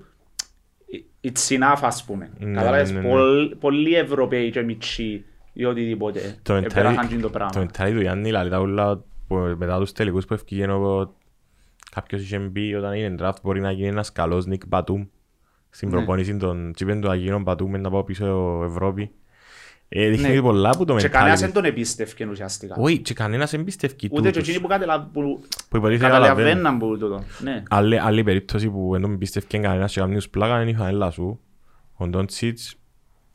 It's 1.24 1.58
enough 1.58 1.78
ας 1.82 2.04
πούμε. 2.04 2.30
Ναι, 2.38 2.52
Κατάλαβες, 2.54 2.92
ναι, 2.92 3.00
ναι. 3.00 3.08
πολλ- 3.08 3.54
πολλοί 3.54 3.94
Ευρωπαίοι 3.94 4.50
και 4.50 4.62
μητσοί 4.62 5.24
ή 5.52 5.64
οτιδήποτε 5.64 6.38
Το 6.42 6.54
επέρασαν 6.54 7.08
και 7.08 7.14
το 7.14 7.18
mentality- 7.18 7.20
το 7.22 7.30
πράγμα. 7.30 7.62
mentality 7.70 7.92
του 7.94 8.00
Γιάννη 8.00 8.24
δηλαδή 8.24 8.50
τα 8.50 8.60
ούλα 8.60 9.04
που 9.26 9.34
μετά 9.58 9.78
τους 9.78 9.92
τελικούς 9.92 10.24
που 10.24 10.34
ευκήγε 10.34 10.66
ο 10.66 11.14
κάποιος 11.90 12.22
είχε 12.22 12.38
μπει 12.38 12.74
όταν 12.74 12.92
είναι 12.94 13.14
draft 13.20 13.36
μπορεί 13.42 13.60
να 13.60 13.70
γίνει 13.70 13.88
ένας 13.88 14.12
καλός 14.12 14.46
Νικ 14.46 14.62
Μπατούμ 14.66 15.04
στην 15.70 15.88
Ναι. 15.88 15.94
προπόνηση 15.94 16.36
των 16.36 16.72
τσίπεν 16.72 17.00
του 17.00 17.10
Αγίνων 17.10 17.42
Μπατούμ 17.42 17.70
να 17.80 17.90
πάω 17.90 18.04
πίσω 18.04 18.60
Ευρώπη. 18.64 19.10
Ε, 19.94 20.08
δείχνει 20.08 20.34
Ναι. 20.34 20.40
πολλά 20.40 20.70
που 20.70 20.84
το 20.84 20.96
Και 20.96 21.08
κανένας 21.08 21.40
δεν 21.40 21.48
mentality. 21.48 21.52
τον 21.52 21.64
εμπίστευκε 21.64 22.26
ουσιαστικά. 22.30 22.74
Όχι, 22.78 22.98
και 22.98 23.14
κανένας 23.14 23.52
εμπιστεύει 23.52 23.94
Ούτε 23.94 24.08
και 24.08 24.30
τούτους 24.34 24.48
εκείνοι 24.48 24.60
που 24.62 24.68
κατελα- 24.68 25.10
που 25.12 25.40
που 25.68 25.76
υποτίθεται 25.76 26.06
καταλαβαίνουν. 26.10 26.62
καταλαβαίναν 26.62 26.78
που 26.78 26.98
τούτο. 26.98 27.22
Ναι. 27.42 27.62
Άλλη, 27.70 27.98
άλλη 28.00 28.22
περίπτωση 28.22 28.70
που 28.70 28.88
δεν 28.92 29.00
τον 29.00 29.18
πιστεύει 29.18 29.46
κανένας 29.46 29.92
και 29.92 30.00
κάνεις 30.00 30.16
τους 30.16 30.28
πλάκα 30.28 30.60
είναι 30.62 30.70
η 30.70 30.74
φανέλα 30.74 31.10
σου. 31.10 31.40
Ο 31.94 32.06
Ντόντσιτς, 32.06 32.74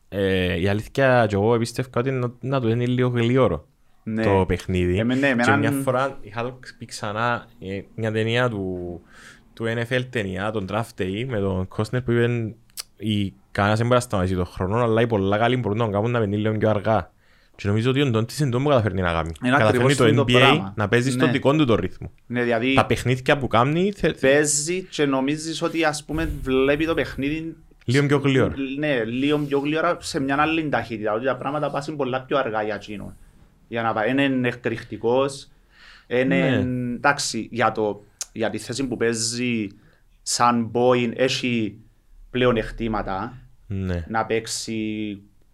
ε, 0.09 0.59
η 0.59 0.67
αλήθεια 0.67 1.25
και 1.29 1.35
εγώ 1.35 1.57
πίστευα 1.57 1.89
ότι 1.95 2.11
να, 2.11 2.31
να 2.39 2.61
του 2.61 2.67
είναι 2.67 2.85
λίγο 2.85 3.09
γλυόρο 3.09 3.67
Ναι. 4.03 4.23
το 4.23 4.45
παιχνίδι. 4.47 4.97
Εμέ- 4.97 5.19
ναι, 5.19 5.25
και 5.25 5.31
εμέναν- 5.31 5.59
μια 5.59 5.71
φορά 5.71 6.17
είχα 6.21 6.43
το 6.43 6.59
πει 6.77 6.85
ξανά 6.85 7.45
ε, 7.59 7.81
μια 7.95 8.11
ταινία 8.11 8.49
του, 8.49 9.01
του 9.53 9.65
NFL 9.65 10.01
ταινία, 10.09 10.51
τον 10.51 10.65
Draft 10.71 11.01
Day, 11.01 11.25
με 11.27 11.39
τον 11.39 11.67
Κόσνερ 11.67 12.01
που 12.01 12.11
είπε 12.11 12.55
η, 12.97 13.33
κανένας 13.57 13.77
δεν 13.77 13.87
μπορεί 13.87 13.99
να 13.99 14.05
σταματήσει 14.05 14.35
τον 14.35 14.45
χρόνο, 14.45 14.83
αλλά 14.83 15.01
οι 15.01 15.07
πολλά 15.07 15.37
καλοί 15.37 15.57
μπορούν 15.57 15.77
να 15.77 15.83
τον 15.83 15.93
κάνουν 15.93 16.11
να 16.11 16.19
πενεί 16.19 16.37
λίγο 16.37 16.57
πιο 16.57 16.69
αργά. 16.69 17.11
Και 17.55 17.67
νομίζω 17.67 17.89
ότι 17.89 18.01
ο 18.01 18.05
Ντόντσιτς 18.05 18.41
δεν 18.41 18.51
το 18.51 18.59
καταφέρνει 18.69 19.01
να 19.01 19.11
κάνει. 19.11 19.31
Είναι 19.43 19.57
Καταφέρνει 19.57 19.67
ακριβώς 19.69 19.95
το 19.95 20.05
τούτο 20.05 20.21
NBA 20.23 20.31
πράγμα. 20.39 20.73
να 20.75 20.87
παίζει 20.87 21.11
στον 21.11 21.25
Ναι. 21.25 21.31
δικό 21.31 21.55
του 21.55 21.65
το 21.65 21.75
ρυθμό. 21.75 22.11
Ναι, 22.27 22.43
δηλαδή 22.43 22.73
Τα 22.73 22.85
παιχνίδια 22.85 23.37
που 23.37 23.47
κάνει 23.47 23.91
θε- 23.95 24.19
παίζει 24.19 24.81
και 24.89 25.05
νομίζεις 25.05 25.61
ότι 25.61 25.83
ας 25.83 26.03
πούμε 26.03 26.29
βλέπει 26.41 26.85
το 26.85 26.93
παιχνίδι 26.93 27.55
λίγο 27.85 28.05
πιο 28.05 28.17
γλυόρο. 28.17 28.53
Ναι, 28.77 29.03
λίγο 29.03 29.37
πιο 29.37 29.59
γλυόρα 29.59 29.97
σε 30.01 30.19
μια 30.19 30.35
άλλη 30.39 30.69
ταχύτητα. 30.69 31.13
Ότι 31.13 31.25
τα 31.25 31.35
πράγματα 31.37 31.71
πάσουν 31.71 31.95
πολλά 31.95 32.21
πιο 32.21 32.37
αργά 32.37 32.63
για 32.63 32.75
εκείνον. 32.75 33.15
Για 33.67 33.81
να 33.81 33.93
πάει. 33.93 34.11
Είναι 34.11 34.47
εκρηκτικός. 34.47 35.47
Είναι, 36.07 36.23
Ναι. 36.23 36.55
εντάξει, 36.95 37.47
για, 37.51 37.71
το, 37.71 38.03
για 38.31 38.49
τη 38.49 38.57
θέση 38.57 38.87
που 38.87 38.97
παίζει 38.97 39.67
σαν 40.21 40.71
boy 40.73 41.11
έχει 41.15 41.75
πλέον 42.31 42.57
εκτήματα 42.57 43.37
Ναι. 43.67 44.05
να 44.07 44.25
παίξει 44.25 44.77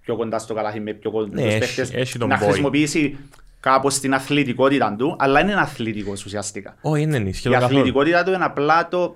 πιο 0.02 0.16
κοντά 0.16 0.40
στο 0.40 0.54
καλάθι 0.54 0.80
με 0.80 0.94
πιο 0.94 1.12
κοντά 1.12 1.28
Ναι, 1.36 1.42
τους 1.42 1.50
έχει- 1.52 1.60
παίχτες, 1.60 1.92
έχει 1.94 2.18
τον 2.18 2.28
να 2.30 2.38
boy. 2.40 2.44
χρησιμοποιήσει 2.44 3.18
κάπως 3.60 4.00
την 4.00 4.14
αθλητικότητα 4.14 4.96
του, 4.98 5.16
αλλά 5.20 5.40
είναι 5.42 5.54
αθλητικός 5.54 6.26
ουσιαστικά. 6.26 6.76
Όχι, 6.82 7.02
είναι 7.02 7.18
ισχύει 7.18 7.48
Η 7.50 7.52
καθόλου. 7.52 7.72
αθλητικότητα 7.80 8.24
του 8.24 8.32
είναι 8.32 8.44
απλά 8.46 8.88
το, 8.88 9.16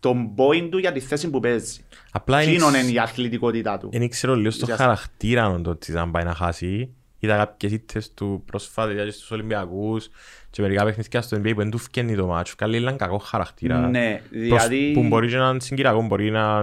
τον 0.00 0.30
point 0.36 0.68
του 0.70 0.78
για 0.78 0.92
τη 0.92 1.00
θέση 1.00 1.30
που 1.30 1.40
παίζει. 1.40 1.80
Απλά 2.12 2.42
είναι- 2.42 2.52
Εκείνον 2.52 2.74
είναι 2.74 2.90
η 2.90 2.98
αθλητικότητα 2.98 3.78
του. 3.78 3.88
Δεν 3.92 4.08
ξέρω 4.08 4.34
λίγο 4.36 4.50
στο 4.50 4.60
Ουσιαστικά. 4.62 4.88
χαρακτήρα 4.90 5.60
το 5.60 5.70
ότι 5.70 5.96
αν 5.96 6.10
πάει 6.10 6.24
να 6.24 6.34
χάσει. 6.34 6.88
Είδα 7.18 7.36
κάποιες 7.36 7.72
ήττες 7.72 8.14
του 8.14 8.42
πρόσφατα 8.46 8.88
δηλαδή 8.88 9.10
στους 9.10 9.30
Ολυμπιακούς 9.30 10.08
και 10.50 10.62
μερικά 10.62 10.84
παιχνίδια 10.84 11.22
στο 11.22 11.36
NBA 11.36 11.50
που 11.54 11.60
δεν 11.60 11.70
του 11.70 11.78
φκένει 11.78 12.14
το 12.16 12.26
μάτσο. 12.26 12.54
Καλή 12.56 12.76
έναν 12.76 12.96
κακό 12.96 13.18
χαρακτήρα. 13.18 13.78
Ναι, 13.88 14.20
Προς- 14.28 14.40
δηλαδή 14.42 14.90
Που 14.92 15.02
μπορεί 15.06 15.28
και 15.28 15.36
να 15.36 15.48
είναι 15.48 15.60
συγκυριακό, 15.60 16.02
μπορεί 16.02 16.30
να 16.30 16.62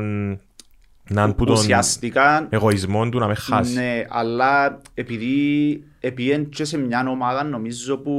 να 1.11 1.23
είναι 1.23 1.33
που 1.33 1.45
τον 1.45 1.55
ουσιαστικά 1.55 2.47
εγωισμό 2.49 3.09
του 3.09 3.19
να 3.19 3.27
με 3.27 3.35
χάσει. 3.35 3.73
ναι, 3.73 4.05
αλλά 4.09 4.81
επειδή 4.93 5.83
επίεν 5.99 6.49
και 6.49 6.63
σε 6.63 6.77
μια 6.77 7.07
ομάδα 7.09 7.43
νομίζω 7.43 7.97
που 7.97 8.15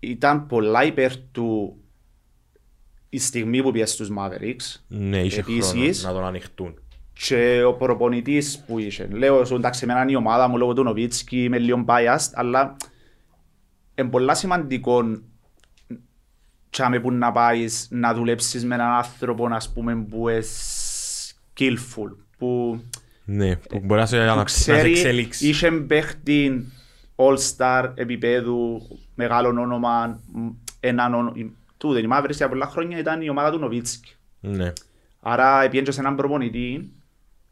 ήταν 0.00 0.46
πολλά 0.46 0.84
υπέρ 0.84 1.12
του 1.32 1.76
η 3.08 3.18
στιγμή 3.18 3.62
που 3.62 3.70
πιέσει 3.72 3.92
στους 3.94 4.10
Mavericks 4.18 4.80
Ναι, 4.88 5.18
είχε 5.24 5.42
χρόνο 5.42 5.58
Επίσης- 5.58 6.04
να 6.04 6.12
τον 6.12 6.24
ανοιχτούν. 6.24 6.74
και 7.12 7.62
ο 7.66 7.74
προπονητής 7.74 8.64
που 8.66 8.78
είχε. 8.78 9.08
Λέω 9.12 9.44
σου 9.44 9.54
εντάξει 9.54 9.80
εμένα 9.84 10.02
είναι 10.02 10.12
η 10.12 10.14
ομάδα 10.14 10.48
μου 10.48 10.56
λόγω 10.56 10.72
του 10.72 10.82
Νοβίτσκι 10.82 11.44
είμαι 11.44 11.58
λίγο 11.58 11.84
biased 11.88 12.30
αλλά 12.32 12.76
είναι 13.94 14.08
πολλά 14.08 14.34
σημαντικό 14.34 15.02
τσάμε 16.70 17.00
που 17.00 17.12
να 17.12 17.32
πάεις 17.32 17.88
να 17.90 18.14
δουλέψεις 18.14 18.64
με 18.64 18.74
έναν 18.74 18.90
άνθρωπο 18.90 19.46
ας 19.50 19.72
πούμε 19.72 19.96
που 19.96 20.28
είναι 20.28 20.40
skillful 21.54 22.16
που, 22.38 22.80
Ναι, 23.24 23.56
που 23.56 23.80
μπορεί 23.84 24.00
να 24.00 24.06
σε, 24.06 24.16
που 24.18 24.24
να, 24.24 24.34
να 24.34 24.46
σε 24.46 24.72
ξέρει 24.72 24.90
εξελίξει. 24.90 25.48
είχε 25.48 25.70
παίχτη 25.70 26.72
all-star 27.16 27.92
επίπεδου 27.94 28.80
μεγάλο 29.14 29.48
όνομα 29.48 30.20
μ, 30.32 30.48
έναν 30.80 31.14
όνομα 31.14 31.32
του 31.76 31.92
δεν 31.92 32.04
η 32.04 32.08
Mavericks 32.12 32.30
για 32.30 32.48
πολλά 32.48 32.66
χρόνια 32.66 32.98
ήταν 32.98 33.20
η 33.22 33.28
ομάδα 33.28 33.50
του 33.50 33.58
Νοβίτσκι 33.58 34.14
Ναι. 34.40 34.72
Άρα 35.20 35.62
επιέντσε 35.62 35.92
σε 35.92 36.00
έναν 36.00 36.16
προπονητή 36.16 36.90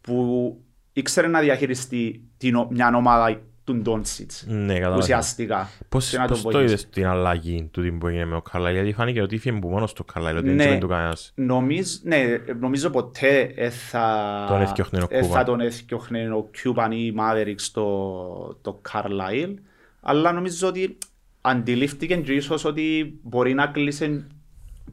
που 0.01 0.57
ήξερε 0.93 1.27
να 1.27 1.41
διαχειριστεί 1.41 2.21
την, 2.37 2.55
ο- 2.57 2.69
μια 2.71 2.93
ομάδα 2.95 3.41
του 3.67 3.75
Ντόντσιτς. 3.77 4.45
Ναι, 4.49 4.75
κατάλαβα. 4.75 4.97
Ουσιαστικά. 5.03 5.69
Πώς, 5.89 6.11
Και 6.11 6.19
να 6.19 6.25
πώς 6.27 6.43
τον 6.43 6.53
το 6.53 6.59
βοηθήσεις. 6.59 6.81
είδες 6.83 6.91
την 6.95 7.07
αλλαγή 7.07 7.69
του 7.73 7.83
τι 7.83 7.91
που 7.93 8.07
έγινε 8.07 8.25
με 8.25 8.37
ο 8.37 8.43
Καρλάι, 8.43 8.73
γιατί 8.73 8.93
φάνηκε 8.93 9.23
ότι 9.23 9.35
είχε 9.35 9.53
που 9.53 9.69
μόνος 9.69 9.93
του 9.93 10.05
Καρλάι, 10.05 10.35
ότι 10.37 10.49
Ναι. 10.51 10.65
δεν 10.69 10.81
του 10.81 10.89
κανένας. 10.89 11.33
Νομίζ, 11.35 11.97
ναι, 12.03 12.25
νομίζω 12.61 12.91
ποτέ 12.91 13.53
ε, 13.55 13.71
θα 13.71 14.45
Τον 14.49 14.61
έφτιαχνε 14.61 14.99
ο 15.03 15.07
ε, 15.11 15.21
Κούμπαν. 15.21 15.37
θα 15.39 15.45
τον 15.45 15.61
έφτιαχνε 15.61 16.31
ο 16.31 16.49
Κιούπαν 16.61 16.93
ή 16.93 16.97
η 17.01 17.15
Mavericks 17.19 17.69
το, 17.73 18.59
το 18.63 18.81
Carlisle 18.93 19.55
αλλά 20.01 20.33
νομίζω 20.33 20.69
ότι 20.69 20.99
αντιλήφθηκε 21.41 22.17
και 22.17 22.33
ίσως 22.33 22.65
ότι 22.65 23.19
μπορεί 23.23 23.55
να 23.55 23.67
κλείσει 23.67 24.27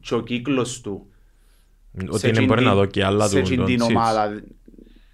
και 0.00 0.14
ο 0.14 0.20
κύκλος 0.22 0.80
του 0.80 1.06
Ότι 2.08 2.12
σε 2.12 2.18
δεν 2.18 2.30
εκείνη 2.30 2.46
μπορεί 2.46 2.58
την- 2.60 2.68
να 2.68 2.74
δω 2.74 2.84
και 2.86 3.04
άλλα 3.04 3.26
σε 3.26 3.32
του 3.32 3.38
εκείνη 3.38 3.64
την 3.64 3.76
Ντόντσιτς. 3.76 4.00
ομάδα. 4.00 4.42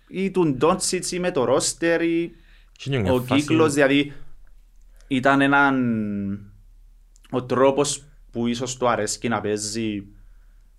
Ή 0.09 0.31
του 0.31 0.55
Ντόντσιτς 0.57 1.13
ή 1.13 1.19
με 1.21 1.31
το 1.31 1.45
ρόστερ 1.45 2.03
ή 2.03 2.07
Και 2.09 2.17
είναι 2.17 2.27
μια 2.27 2.39
ο 3.11 3.21
φάση- 3.23 3.41
κύκλος 3.47 3.75
δηλαδή 3.75 4.13
ήταν 5.07 5.41
έναν 5.41 6.53
ο 7.31 7.45
τρόπος 7.45 8.05
που 8.31 8.47
ίσως 8.47 8.77
του 8.77 8.89
αρέσκει 8.89 9.29
να 9.29 9.41
παίζει 9.41 10.07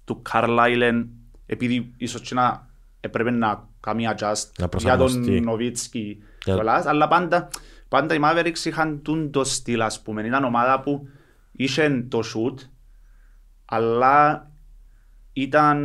του 0.05 0.21
Καρλάιλεν 0.21 1.09
επειδή 1.45 1.93
ίσως 1.97 2.21
και 2.21 2.33
να 2.35 2.69
έπρεπε 2.99 3.29
να 3.31 3.67
κάνει 3.79 4.05
adjust 4.09 4.17
Να 4.19 4.51
για 4.57 4.67
προσαρμοστεί. 4.67 5.35
τον 5.35 5.43
Νοβίτσκι 5.43 6.17
Για- 6.45 6.53
κιόλας, 6.53 6.85
αλλά 6.85 7.07
πάντα, 7.07 7.47
πάντα 7.87 8.13
οι 8.15 8.19
Mavericks 8.23 8.65
είχαν 8.65 9.01
τούν 9.01 9.31
το 9.31 9.43
στυλ 9.43 9.81
ας 9.81 10.01
πούμε 10.01 10.21
ήταν 10.25 10.43
ομάδα 10.43 10.79
που 10.79 11.07
είχε 11.51 12.05
το 12.09 12.19
shoot 12.33 12.55
αλλά 13.65 14.49
ήταν 15.33 15.79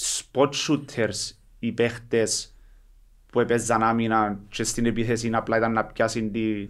spot 0.00 0.48
shooters 0.66 1.32
οι 1.58 1.72
παίχτες 1.72 2.53
που 3.34 3.40
έπαιζαν 3.40 3.82
άμυνα 3.82 4.38
και 4.48 4.64
στην 4.64 4.86
επίθεση 4.86 5.30
απλά 5.32 5.56
ήταν 5.56 5.72
να 5.72 5.84
πιάσουν 5.84 6.32
τη 6.32 6.68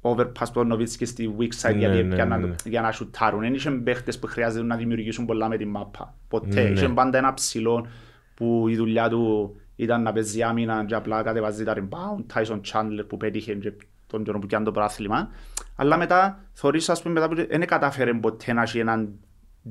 overpass 0.00 0.48
του 0.52 0.64
Νοβίτσκι 0.64 1.04
στη 1.04 1.34
weak 1.38 1.66
side 1.66 1.72
Ναι, 1.72 1.78
γιατί 1.78 2.02
ναι, 2.02 2.12
έπιαναν 2.12 2.40
ναι, 2.40 2.46
ναι. 2.46 2.54
για 2.64 2.80
να 2.80 2.92
σουτάρουν. 2.92 3.40
Δεν 3.40 3.54
είχαν 3.54 3.82
παίχτες 3.82 4.18
που 4.18 4.26
χρειάζεται 4.26 4.64
να 4.64 4.76
δημιουργήσουν 4.76 5.26
πολλά 5.26 5.48
με 5.48 5.56
την 5.56 5.68
μάπα. 5.68 6.14
Ποτέ. 6.28 6.62
Ναι. 6.62 6.68
Είχαν 6.68 6.94
πάντα 6.94 7.18
ένα 7.18 7.34
ψηλό 7.34 7.86
που 8.34 8.68
η 8.68 8.76
δουλειά 8.76 9.08
του 9.08 9.56
ήταν 9.76 10.02
να 10.02 10.12
παίζει 10.12 10.42
άμυνα 10.42 10.84
και 10.84 10.94
απλά 10.94 11.22
κατεβάζει 11.22 11.64
τα 11.64 11.74
rebound. 11.76 12.34
Tyson 12.34 12.60
Chandler 12.72 13.04
που 13.08 13.16
πέτυχε 13.16 13.54
και 13.54 13.72
τον 14.06 14.24
καιρό 14.24 14.38
που 14.38 14.46
πιάνε 14.46 14.64
το 14.64 14.70
πράθλημα. 14.70 15.28
Αλλά 15.76 15.96
μετά, 15.96 16.44
θωρείς 16.52 16.88
ας 16.88 17.02
πούμε, 17.02 17.14
μετά 17.14 17.28
που 17.28 17.34
δεν 17.34 17.66
κατάφερε 17.66 18.14
ποτέ 18.14 18.52
να 18.52 18.62
έχει 18.62 18.78
έναν 18.78 19.12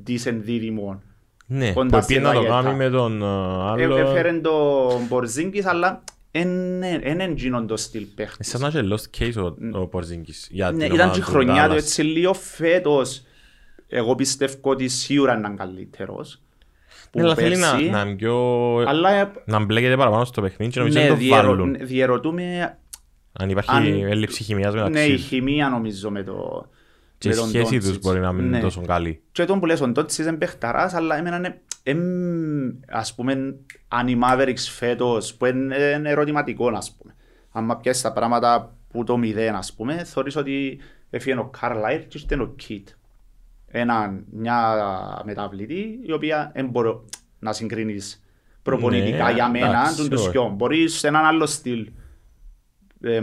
decent 0.06 0.38
δίδυμο. 0.40 1.02
Ναι, 1.50 1.68
που 1.68 1.74
κοντά 1.74 2.04
πήγε 2.06 2.20
να 2.20 2.32
το 2.32 2.38
στην 2.38 2.50
κάνει 2.50 2.64
ρακέτα. 2.64 2.76
με 2.84 2.90
τον 2.90 3.22
ε, 3.22 3.24
Ε, 3.24 3.84
άλλο... 3.84 3.96
Έφερε 3.96 4.32
τον 4.32 5.06
Μπορζίνκης, 5.08 5.66
αλλά 5.66 6.02
δεν 6.30 6.48
είναι 6.82 7.24
εκείνον 7.24 7.66
το 7.66 7.76
στυλ 7.76 8.04
παίχτης. 8.14 8.48
Σαν 8.48 8.60
να 8.60 8.68
είχε 8.68 8.82
lost 8.90 9.18
case 9.22 9.52
ο, 9.72 9.78
ο 9.80 9.86
Πορζίνκης 9.86 10.48
για 10.50 10.70
Ναι, 10.70 10.76
την 10.76 10.94
ήταν 10.94 10.98
ομάδα 11.00 11.12
και 11.12 11.18
η 11.18 11.22
του 11.22 11.30
χρονιά 11.30 11.68
του 11.68 11.72
Dallas. 11.74 11.76
έτσι 11.76 12.02
λίγο 12.02 12.34
φέτος. 12.34 13.22
Εγώ 13.88 14.14
πιστεύω 14.14 14.54
ότι 14.62 14.88
σίγουρα 14.88 15.34
είναι 15.36 15.54
καλύτερος. 15.56 16.40
Ναι, 17.12 17.22
αλλά 17.22 17.34
θέλει 17.34 17.56
να, 17.56 17.70
πέρσι, 17.70 17.88
να, 17.90 18.00
είναι 18.00 18.14
πιο... 18.14 18.36
Αλλά 18.86 19.10
ε, 19.10 19.32
να 19.44 19.64
μπλέκεται 19.64 19.96
παραπάνω 19.96 20.24
στο 20.24 20.40
παιχνίδι 20.42 20.72
και 20.72 20.78
νομίζω 20.78 20.98
ναι, 20.98 21.04
να 21.04 21.10
το 21.10 21.16
διαιρω- 21.20 21.46
βάλουν. 21.48 21.76
διερωτούμε 21.80 22.76
Αν 23.32 23.50
υπάρχει 23.50 23.70
αν- 23.70 24.02
έλλειψη 24.10 24.42
χημίας 24.42 24.74
ναι, 24.74 24.80
η 24.80 24.82
μεταξύ 24.84 25.12
τους. 25.12 25.24
χημεία 25.26 25.68
νομίζω 25.68 26.10
με 26.10 26.22
το 26.22 26.66
Και 27.18 27.28
με 27.28 27.34
η 27.34 27.36
τον 27.38 27.48
σχέση 27.48 27.76
Doncic. 27.76 27.82
τους 27.82 27.98
μπορεί 27.98 28.20
να 28.20 28.32
μην 28.32 28.44
είναι 28.44 28.56
Ναι. 28.56 28.62
τόσο 28.62 28.80
καλή. 28.86 29.22
Και 29.32 29.44
τον 29.44 29.60
που 29.60 29.66
λες, 29.66 29.80
ο 29.80 29.88
Ντότσις 29.88 30.26
είναι 30.26 30.36
παιχταράς, 30.36 30.94
αλλά 30.94 31.16
εμένα 31.16 31.36
είναι, 31.36 31.60
εμ, 31.82 31.98
ας 32.88 33.14
πούμε, 33.14 33.54
αν 33.88 34.08
οι 34.08 34.18
Mavericks 34.24 34.66
φέτος, 34.70 35.34
που 35.34 35.46
είναι 35.46 35.76
είναι 35.96 36.10
ερωτηματικό, 36.10 36.68
ας 36.68 36.92
πούμε. 36.98 37.14
Αν 37.52 37.78
πιάσεις 37.82 38.02
τα 38.02 38.12
πράγματα 38.12 38.76
που 38.88 39.04
το 39.04 39.16
μηδέν, 39.16 39.54
ας 39.54 39.72
πούμε, 39.74 40.04
θεωρείς 40.04 40.36
ότι 40.36 40.78
έφυγε 41.10 41.36
ο 41.36 41.50
Carlisle 41.60 42.04
και 42.08 42.18
ήρθε 42.18 42.42
ο 42.42 42.52
Κιτ. 42.56 42.88
Ένα, 43.70 44.20
μια 44.30 44.60
μεταβλητή, 45.24 45.98
η 46.06 46.12
οποία 46.12 46.50
δεν 46.54 46.66
μπορώ 46.66 47.04
να 47.38 47.52
συγκρίνεις 47.52 48.22
προπονητικά 48.62 49.24
Ναι, 49.26 49.32
για 49.32 49.48
μένα, 49.50 49.66
εντάξει, 49.68 49.96
τον 49.96 50.08
τους 50.08 50.20
όχι. 50.20 50.30
δυο. 50.30 50.52
Μπορείς 50.56 50.94
σε 50.98 51.08
έναν 51.08 51.24
άλλο 51.24 51.46
στυλ 51.46 51.80
ε, 51.80 51.90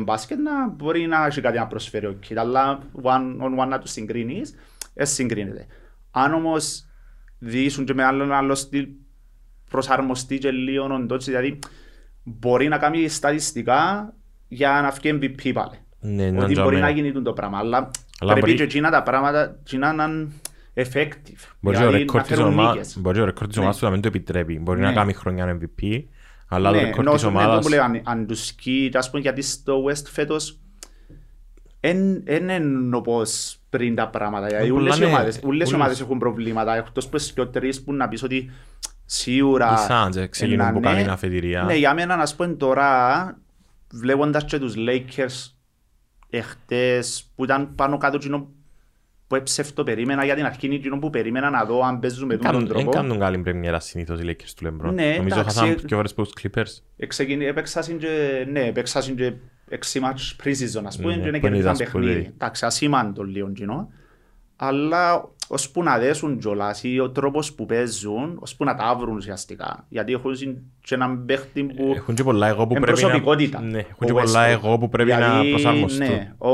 μπάσκετ 0.03 0.39
να 0.39 0.69
μπορεί 0.69 1.07
να 1.07 1.25
έχει 1.25 1.41
κάτι 1.41 1.57
να 1.57 1.67
προσφέρει 1.67 2.05
ο 2.05 2.19
Kid, 2.29 2.35
αλλά 2.35 2.79
one 3.03 3.41
on 3.43 3.63
one 3.63 3.67
να 3.67 3.79
του 3.79 3.88
συγκρίνεις, 3.88 4.55
ε, 4.93 5.05
συγκρίνεται. 5.05 5.65
Αν 6.11 6.33
όμως 6.33 6.85
διήσουν 7.39 7.85
και 7.85 7.93
με 7.93 8.03
άλλον 8.03 8.31
άλλο 8.31 8.55
στυλ 8.55 8.88
προσαρμοστεί 9.69 10.38
και 10.38 10.51
λίγο 10.51 10.83
ο 10.93 10.99
Ντότσι, 10.99 11.29
δηλαδή 11.31 11.59
μπορεί 12.23 12.67
να 12.67 12.77
κάνει 12.77 13.07
στατιστικά 13.07 14.13
για 14.47 14.79
να 14.81 14.89
βγει 14.89 15.19
MVP 15.21 15.51
πάλι. 15.53 15.79
Ναι, 15.99 16.31
να 16.31 16.43
Ότι 16.43 16.53
μπορεί 16.53 16.75
τζάμε. 16.75 16.79
να 16.79 16.89
γίνει 16.89 17.11
το 17.21 17.33
πράγμα, 17.33 17.57
αλλά, 17.57 17.77
Αλλά 18.19 18.31
πρέπει 18.31 18.39
μπορεί- 18.39 18.55
και 18.57 18.63
εκείνα 18.63 18.89
τα 18.91 19.03
πράγματα 19.03 19.57
εκείνα 19.59 19.93
να 19.93 20.03
είναι 20.03 20.27
effective. 20.73 21.41
Μπορεί 21.59 21.77
Δηλαδή, 21.77 21.95
ο 21.95 21.97
ρεκόρ 21.97 22.15
να 22.15 22.21
της 22.27 22.35
φέρουν 22.35 22.51
ομάδας- 22.51 22.73
νίκες. 22.75 22.97
μπορεί 22.99 23.19
ο 23.19 23.25
ρεκόρ 23.25 23.47
της 23.47 23.55
Ναι. 23.55 23.61
ομάδας 23.61 23.79
του 23.79 23.85
να 23.85 23.91
μην 23.91 24.01
το 24.01 24.07
επιτρέπει. 24.07 24.59
Μπορεί 24.59 24.79
Ναι. 24.79 24.85
να 24.85 24.93
κάνει 24.93 25.13
χρονιά 25.13 25.45
MVP, 25.45 26.07
αλλά 26.47 26.69
το 26.71 26.75
Ναι, 26.75 26.81
ρεκόρ 26.84 26.99
ενώ 26.99 27.12
της 27.12 27.21
σου 27.21 27.27
είναι 27.27 27.38
το 27.38 27.43
ομάδας... 27.43 27.63
που 27.65 27.69
λέω, 27.71 27.84
αν- 27.84 28.01
αν 28.03 28.27
τους 28.27 28.45
σκύτ, 28.45 28.95
ας 28.95 29.10
πούμε, 29.10 29.21
γιατί 29.21 29.41
στο 29.41 29.84
West 29.86 30.03
φέτος 30.05 30.60
εν 31.79 32.21
εν 32.25 32.49
είναι 32.49 32.95
όπως 32.95 33.58
πριν 33.69 33.95
τα 33.95 34.08
πράγματα. 34.10 34.45
Δηλαδή, 34.47 34.67
Ε, 34.67 34.71
όλες 34.71 34.95
οι 34.95 34.99
πολλά, 34.99 35.10
ναι. 35.12 35.15
ομάδες- 35.15 35.36
όλες 35.43 35.43
οι 35.45 35.47
Όλες. 35.47 35.73
ομάδες 35.73 36.01
έχουν 36.01 36.17
προβλήματα. 36.17 36.75
Εκτός 36.75 37.08
που 37.08 37.17
και 37.34 37.41
ο 37.41 37.47
τρεις 37.47 37.84
που 37.84 37.93
να 37.93 38.08
πεις 38.08 38.23
ότι 38.23 38.51
σίγουρα... 39.05 39.73
Οι 39.73 39.88
Suns 39.89 40.29
ξεκινούν 40.29 40.65
να 40.65 40.73
που 40.73 40.79
ναι. 40.79 40.86
καλή 40.93 41.10
αφετηρία. 41.10 41.63
Ναι, 41.63 41.75
για 41.75 41.93
μένα, 41.93 42.15
να 42.15 42.25
σου 42.25 42.36
πω 42.36 42.55
τώρα, 42.55 43.38
βλέποντας 43.91 44.45
και 44.45 44.60
τους 44.60 44.73
Lakers 44.77 45.51
εχτες 46.29 47.31
που 47.36 47.43
ήταν 47.43 47.75
πάνω 47.75 47.97
κάτω 47.97 48.15
εκείνο 48.15 48.49
που 49.27 49.35
έψευτο 49.35 49.83
περίμενα 49.83 50.25
για 50.25 50.35
την 50.35 50.45
αρχή 50.45 50.65
είναι 50.65 50.75
εκείνο 50.75 50.97
που 50.99 51.09
περίμενα 51.09 51.49
να 51.49 51.65
δω 51.65 51.81
αν 51.83 51.99
παίζουν 51.99 52.25
με 52.27 52.38
τον 52.38 52.57
Δεν 52.59 52.67
τρόπο. 52.67 52.89
κάνουν 52.89 53.19
καλή 53.19 53.38
πρεμιέρα 53.38 53.79
συνήθως 53.79 54.19
οι 54.19 54.23
Lakers 54.27 54.49
του 54.55 54.65
LeBron. 54.67 54.93
Ναι, 54.93 55.13
Νομίζω 55.17 55.39
εντάξει. 55.39 55.57
χάσαν 55.59 55.75
πιο 55.85 55.95
φορές 55.95 56.11
από 56.11 56.23
τους 56.23 56.33
Clippers. 56.41 56.81
Εξεκινή- 56.97 57.47
έπαιξασαν 57.47 57.97
και, 57.97 58.45
ναι, 58.51 58.59
έπαιξασαν 58.65 59.15
και 59.15 59.33
έξι 59.69 59.99
μάτς 59.99 60.35
pre-season, 60.43 60.83
ας 60.85 60.97
πούμε, 60.97 61.15
Ναι, 61.15 61.21
και 61.21 61.27
είναι 61.27 61.39
που 61.39 61.45
είναι 61.45 61.55
κερδίσαν 61.55 61.75
δάσκαλοι. 61.77 62.05
παιχνίδι. 62.05 62.31
Εντάξει, 62.33 62.65
ασήμαντο 62.65 63.23
λίγο 63.23 63.51
κοινό. 63.51 63.89
Αλλά 64.55 65.29
ώσπου 65.47 65.83
να 65.83 65.97
δέσουν 65.97 66.38
κιόλας 66.39 66.83
ή 66.83 66.99
ο 66.99 67.09
τρόπος 67.09 67.53
που 67.53 67.65
παίζουν, 67.65 68.38
ώσπου 68.41 68.63
να 68.63 68.75
τα 68.75 68.95
βρουν 68.99 69.15
ουσιαστικά. 69.15 69.85
Γιατί 69.89 70.13
έχουν 70.13 70.35
συν- 70.35 70.57
και 70.81 70.95
έναν 70.95 71.25
παίχτη 71.25 71.63
που... 71.63 71.91
Έχουν 71.95 72.15
και 72.15 72.23
πολλά 72.23 72.47
εγώ 72.47 72.67
που 72.67 72.75
Εν 72.75 72.81
πρέπει 72.81 73.01
να... 73.01 73.07
προσωπικότητα. 73.07 73.61
Ναι, 73.61 73.77
Ο 73.77 73.85
έχουν 73.89 74.07
και 74.07 74.13
πολλά 74.13 74.45
Westbrook. 74.45 74.51
εγώ 74.51 74.77
που 74.77 74.89
πρέπει 74.89 75.09
να 75.09 75.15
Δηλαδή, 75.15 75.49
προσαρμοστούν. 75.49 76.07
Ναι, 76.07 76.33
ο, 76.38 76.49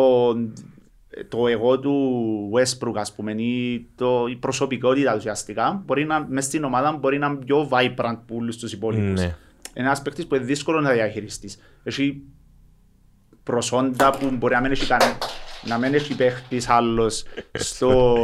το 1.28 1.48
εγώ 1.48 1.80
του 1.80 2.50
Westbrook, 2.54 2.94
ας 2.96 3.14
πούμε, 3.14 3.32
ή 3.32 3.88
το, 3.96 4.26
η 4.30 4.36
προσωπικότητα 4.36 5.12
του 5.12 5.18
ουσιαστικά, 5.18 5.84
μπορεί 5.86 6.06
να, 6.06 6.26
μες 6.30 6.46
στην 6.46 6.64
ομάδα 6.64 6.92
μπορεί 6.92 7.18
να 7.18 7.28
είναι 7.28 7.46
πιο 7.46 7.70
vibrant 7.72 8.18
που 8.26 8.36
όλους 8.36 8.58
τους 8.58 8.74
υπόλοιπους. 8.74 9.20
Ναι. 9.20 9.36
Είναι 9.74 9.88
ένας 9.88 10.02
παίκτης 10.02 10.28
που 10.28 10.36
είναι 10.36 10.44
δύσκολο 10.44 10.82
να 10.82 10.92
διαχειριστείς. 10.92 11.60
Έχει 11.84 12.22
προσόντα 13.44 14.10
που 14.10 14.30
μπορεί 14.32 14.54
να 14.54 14.62
μην 14.62 14.72
έχει, 14.72 14.88
καν, 14.88 15.00
να 15.64 15.78
μην 15.78 15.94
έχει 15.94 16.16
παίχτης 16.16 16.70
άλλος 16.70 17.24
στο, 17.54 18.16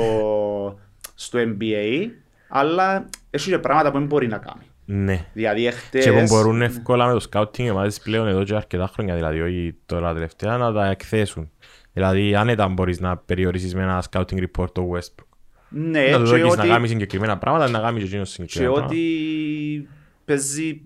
στο 1.16 1.40
NBA, 1.40 2.08
αλλά 2.50 3.10
έχει 3.30 3.50
και 3.50 3.60
πράγματα 3.60 3.92
που 3.92 3.98
δεν 3.98 4.08
μπορεί 4.08 4.28
να 4.28 4.38
κάνει. 4.38 4.66
Ναι. 4.90 5.26
Δηλαδή, 5.34 5.68
εχτες... 5.68 6.04
Και 6.04 6.12
που 6.12 6.24
μπορούν 6.28 6.62
εύκολα 6.62 7.08
με 7.08 7.14
το 7.20 7.26
scouting 7.32 7.60
οι 7.60 7.70
ομάδες 7.70 8.00
πλέον 8.00 8.28
εδώ 8.28 8.44
και 8.44 8.56
αρκετά 8.56 8.88
χρόνια, 8.94 9.16
δηλαδή 9.16 9.42
όχι 9.42 9.76
τώρα 9.86 10.14
τελευταία, 10.14 10.58
να 10.58 10.74
τα 10.74 10.86
εκθέσουν. 10.86 11.52
Δηλαδή 11.98 12.36
άνετα 12.36 12.68
μπορείς 12.68 13.00
να 13.00 13.18
περιορίσεις 13.18 13.76
με 13.76 13.82
ένα 13.84 14.04
scouting 14.12 14.44
report 14.48 14.72
το 14.74 14.90
Westbrook. 14.94 15.26
Ναι, 15.70 16.00
Να 16.10 16.18
του 16.18 16.24
και 16.24 16.30
δώσεις 16.30 16.44
να 16.44 16.50
ότι- 16.62 16.68
κάνεις 16.68 16.90
συγκεκριμένα 16.90 17.38
πράγματα, 17.38 17.70
να 17.70 17.80
κάνεις 17.80 18.02
και 18.02 18.08
εκείνος 18.08 18.28
Και 18.30 18.34
συγκεκριμένα 18.34 18.72
πράγματα. 18.74 18.96
ότι 18.96 19.90
παίζει 20.26 20.82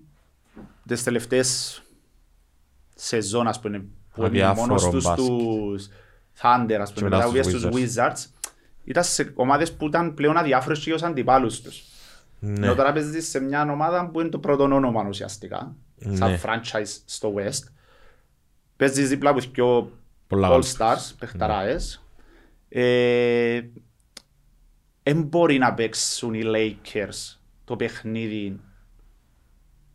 τις 0.86 1.02
τελευταίες 1.02 1.82
σεζόν, 2.94 3.46
ας 3.46 3.60
πούμε, 3.60 3.78
που 3.78 3.86
είναι 4.20 4.26
Αδιάφορο 4.26 4.66
μόνος 4.66 4.88
τους 4.88 5.04
μπάσκετ. 5.04 5.26
τους 5.26 5.88
Thunder, 6.42 6.78
ας 6.80 6.92
πούμε, 6.92 7.08
μετά 7.08 7.26
μετά 7.28 7.42
που 7.42 7.48
στους 7.48 7.60
στους 7.60 7.94
Wizards, 7.96 8.30
ήταν 8.84 9.04
σε 9.04 9.32
ομάδες 9.34 9.72
που 9.72 9.86
ήταν 9.86 10.14
πλέον 10.14 10.36
αδιάφορες 10.36 10.78
και 10.78 10.92
ως 10.92 11.02
αντιπάλους 11.02 11.60
τους. 11.60 11.82
Ναι. 12.38 12.66
Ενώ 12.66 12.74
τώρα 12.74 12.92
παίζεις 12.92 13.28
σε 13.28 13.40
μια 13.40 13.70
ομάδα 13.70 14.08
που 14.08 14.20
είναι 14.20 14.28
το 14.28 14.38
πρώτο 14.38 14.62
όνομα 14.64 15.04
ουσιαστικά, 15.08 15.74
σαν 16.12 16.30
Ναι. 16.30 16.40
franchise 16.44 17.00
στο 17.04 17.32
West. 17.36 17.68
Παίζεις 18.76 19.08
δίπλα 19.08 19.30
από 19.30 19.40
πιο 19.52 19.64
Πολλά 19.74 20.01
All 20.34 20.40
βάλτους. 20.40 20.74
Stars, 20.78 21.14
παιχταράες. 21.18 22.06
Ε, 22.68 23.60
Εν 25.02 25.22
μπορεί 25.22 25.58
να 25.58 25.74
παίξουν 25.74 26.34
οι 26.34 26.42
Lakers 26.44 27.36
το 27.64 27.76
παιχνίδι 27.76 28.60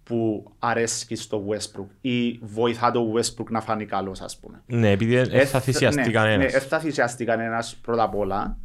που 0.04 0.52
αρέσκει 0.60 1.16
στο 1.16 1.46
Westbrook 1.50 1.86
ή 2.02 2.32
βοηθά 2.42 2.92
το 2.92 3.14
Westbrook 3.16 3.46
να 3.50 3.62
φανεί 3.62 3.86
καλός 3.86 4.22
ας 4.22 4.38
πούμε. 4.40 4.62
Ναι, 4.66 4.92
επειδή 4.92 5.16
δεν 5.16 5.40
Ε, 5.40 5.46
θα 5.46 5.60
θυσιαστεί 5.60 6.02
ναι, 6.02 6.12
κανένας. 6.12 6.54
Ναι, 6.54 6.60
θα 6.60 6.80
θυσιαστεί 6.80 7.26
κανένας 7.26 7.76
πρώτα 7.76 8.04
απ' 8.04 8.16
όλα 8.16 8.58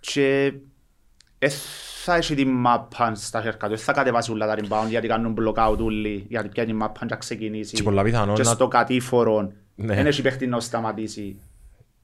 και 0.00 0.52
ε, 1.38 1.48
θα 2.04 2.14
έχει 2.14 2.34
την 2.34 2.48
μάπα 2.48 3.14
στα 3.14 3.42
χέρια 3.42 3.58
του, 3.58 3.72
ε, 3.72 3.76
θα 3.76 3.92
κατεβάσει 3.92 4.30
όλα 4.32 4.46
τα 4.46 4.56
rebound 4.58 4.88
γιατί 4.88 5.08
κάνουν 5.08 5.36
blockout 5.40 5.76
όλοι, 5.80 6.24
γιατί 6.28 6.48
πιάνει 6.48 6.68
την 6.68 6.76
μάπα 6.78 7.06
και 7.06 7.16
ξεκινήσει 7.18 7.74
Και 7.76 7.82
πολλά 7.82 8.02
πιθανόν 8.02 8.34
και 8.34 8.42
να- 8.42 8.50
στο 8.50 8.68
κατήφορο 8.68 9.40
Ναι. 9.42 9.48
Δεν 9.86 10.06
έχει 10.06 10.22
παίχτη 10.22 10.46
να 10.46 10.60
σταματήσει. 10.60 11.36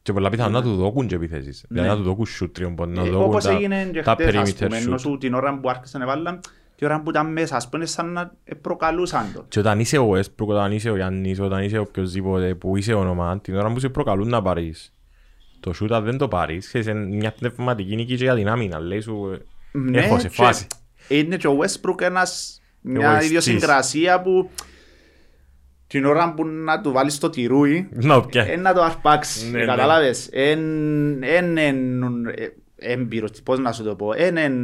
Και 0.03 0.13
πολλά 0.13 0.31
πιθανόν 0.31 0.53
να 0.53 0.63
του 0.63 0.75
δώκουν 0.77 1.07
και 1.07 1.15
επιθέσεις. 1.15 1.65
Δηλαδή 1.69 1.89
Ναι. 1.89 1.95
να 1.95 2.01
του 2.01 2.07
δώκουν 2.09 2.27
shoot 2.41 2.49
τριών 2.53 2.75
να 2.79 3.01
Ε, 3.01 3.05
του 3.05 3.11
δώκουν 3.11 3.27
Όπως 3.29 3.45
τα- 3.45 3.51
έγινε 3.51 3.91
και 3.93 4.03
τα 4.03 4.13
χτες, 4.13 4.35
ας 4.35 4.51
perimeter 4.51 4.65
πούμε, 4.65 4.77
ενώ 4.79 4.95
shoot. 4.95 5.01
σου 5.01 5.19
την 5.19 5.35
ώρα 5.35 5.59
που 5.59 5.69
άρχισαν 5.71 6.01
να 6.01 6.07
βάλουν, 6.07 6.41
την 6.77 6.87
ώρα 6.87 7.01
που 7.03 7.11
ήταν 7.11 7.33
μέσα, 7.33 7.57
ας 7.57 7.69
πούμε, 7.69 7.87
σαν 7.87 8.13
να 8.13 8.33
ε, 8.45 8.55
προκαλούσαν 8.55 9.27
τον. 9.35 9.45
Και 9.49 9.59
όταν 9.59 9.81
είσαι 9.81 9.99
ο 9.99 10.11
Westbrook, 10.15 10.47
όταν 10.47 10.73
είσαι 10.73 10.91
ο 10.91 10.97
Γιάννης, 10.97 11.41
όταν 11.41 11.63
είσαι 11.63 11.79
οποιοςδήποτε 11.79 12.55
που 12.55 12.77
είσαι 12.77 12.95
όνομα, 12.95 13.41
την 13.41 13.57
ώρα 13.57 13.73
που 13.73 13.79
σε 13.81 13.89
προκαλούν 13.89 14.29
να 14.29 14.43
πάρεις 14.43 14.93
το 15.61 15.73
shoot, 15.81 15.91
αν 15.91 16.05
δεν 16.05 16.19
το 16.19 16.29
πάρεις, 16.29 16.67
ξέρεις, 16.67 16.87
είναι 16.87 17.05
μια 17.17 17.33
πνευματική 17.33 17.95
νίκη 17.97 18.17
και 18.17 18.25
για 18.25 18.35
την 18.35 18.49
άμυνα. 18.49 18.79
Λέει 18.79 19.01
σου, 19.01 19.31
ε, 19.73 19.79
Ναι, 19.79 19.99
έχω 19.99 20.19
σε 20.19 20.29
και 20.29 20.35
φάση. 20.35 20.67
Είναι 21.09 21.37
και 21.37 21.47
ο 21.47 21.59
Westbrook 21.61 22.01
ένας, 22.01 22.61
μια 22.81 23.07
Εγωιστής. 23.07 23.27
ιδιοσυγκρασία 23.27 24.21
που 24.23 24.51
την 25.87 26.05
ώρα 26.05 26.35
που 26.35 26.47
να 26.47 26.81
του 26.81 26.93
βάλεις 26.93 27.19
το 27.19 27.31
τυρούι, 27.31 27.89
Να 27.93 28.21
πια. 28.27 28.45
ε, 28.45 28.57
να 28.57 28.75
το 28.75 28.83
αρπάξεις. 28.83 29.51
Ναι, 29.51 29.59
Ε, 29.59 29.61
ναι. 29.61 29.67
Κατάλαβες. 29.67 30.29
Εν 30.33 30.59
εν- 31.23 31.57
εν- 31.57 32.27
ε, 32.27 32.47
έμπειρος, 32.79 33.31
πώς 33.45 33.59
να 33.59 33.73
σου 33.73 33.83
το 33.85 33.95
πω. 33.95 34.13
Εν 34.17 34.37
εν 34.37 34.55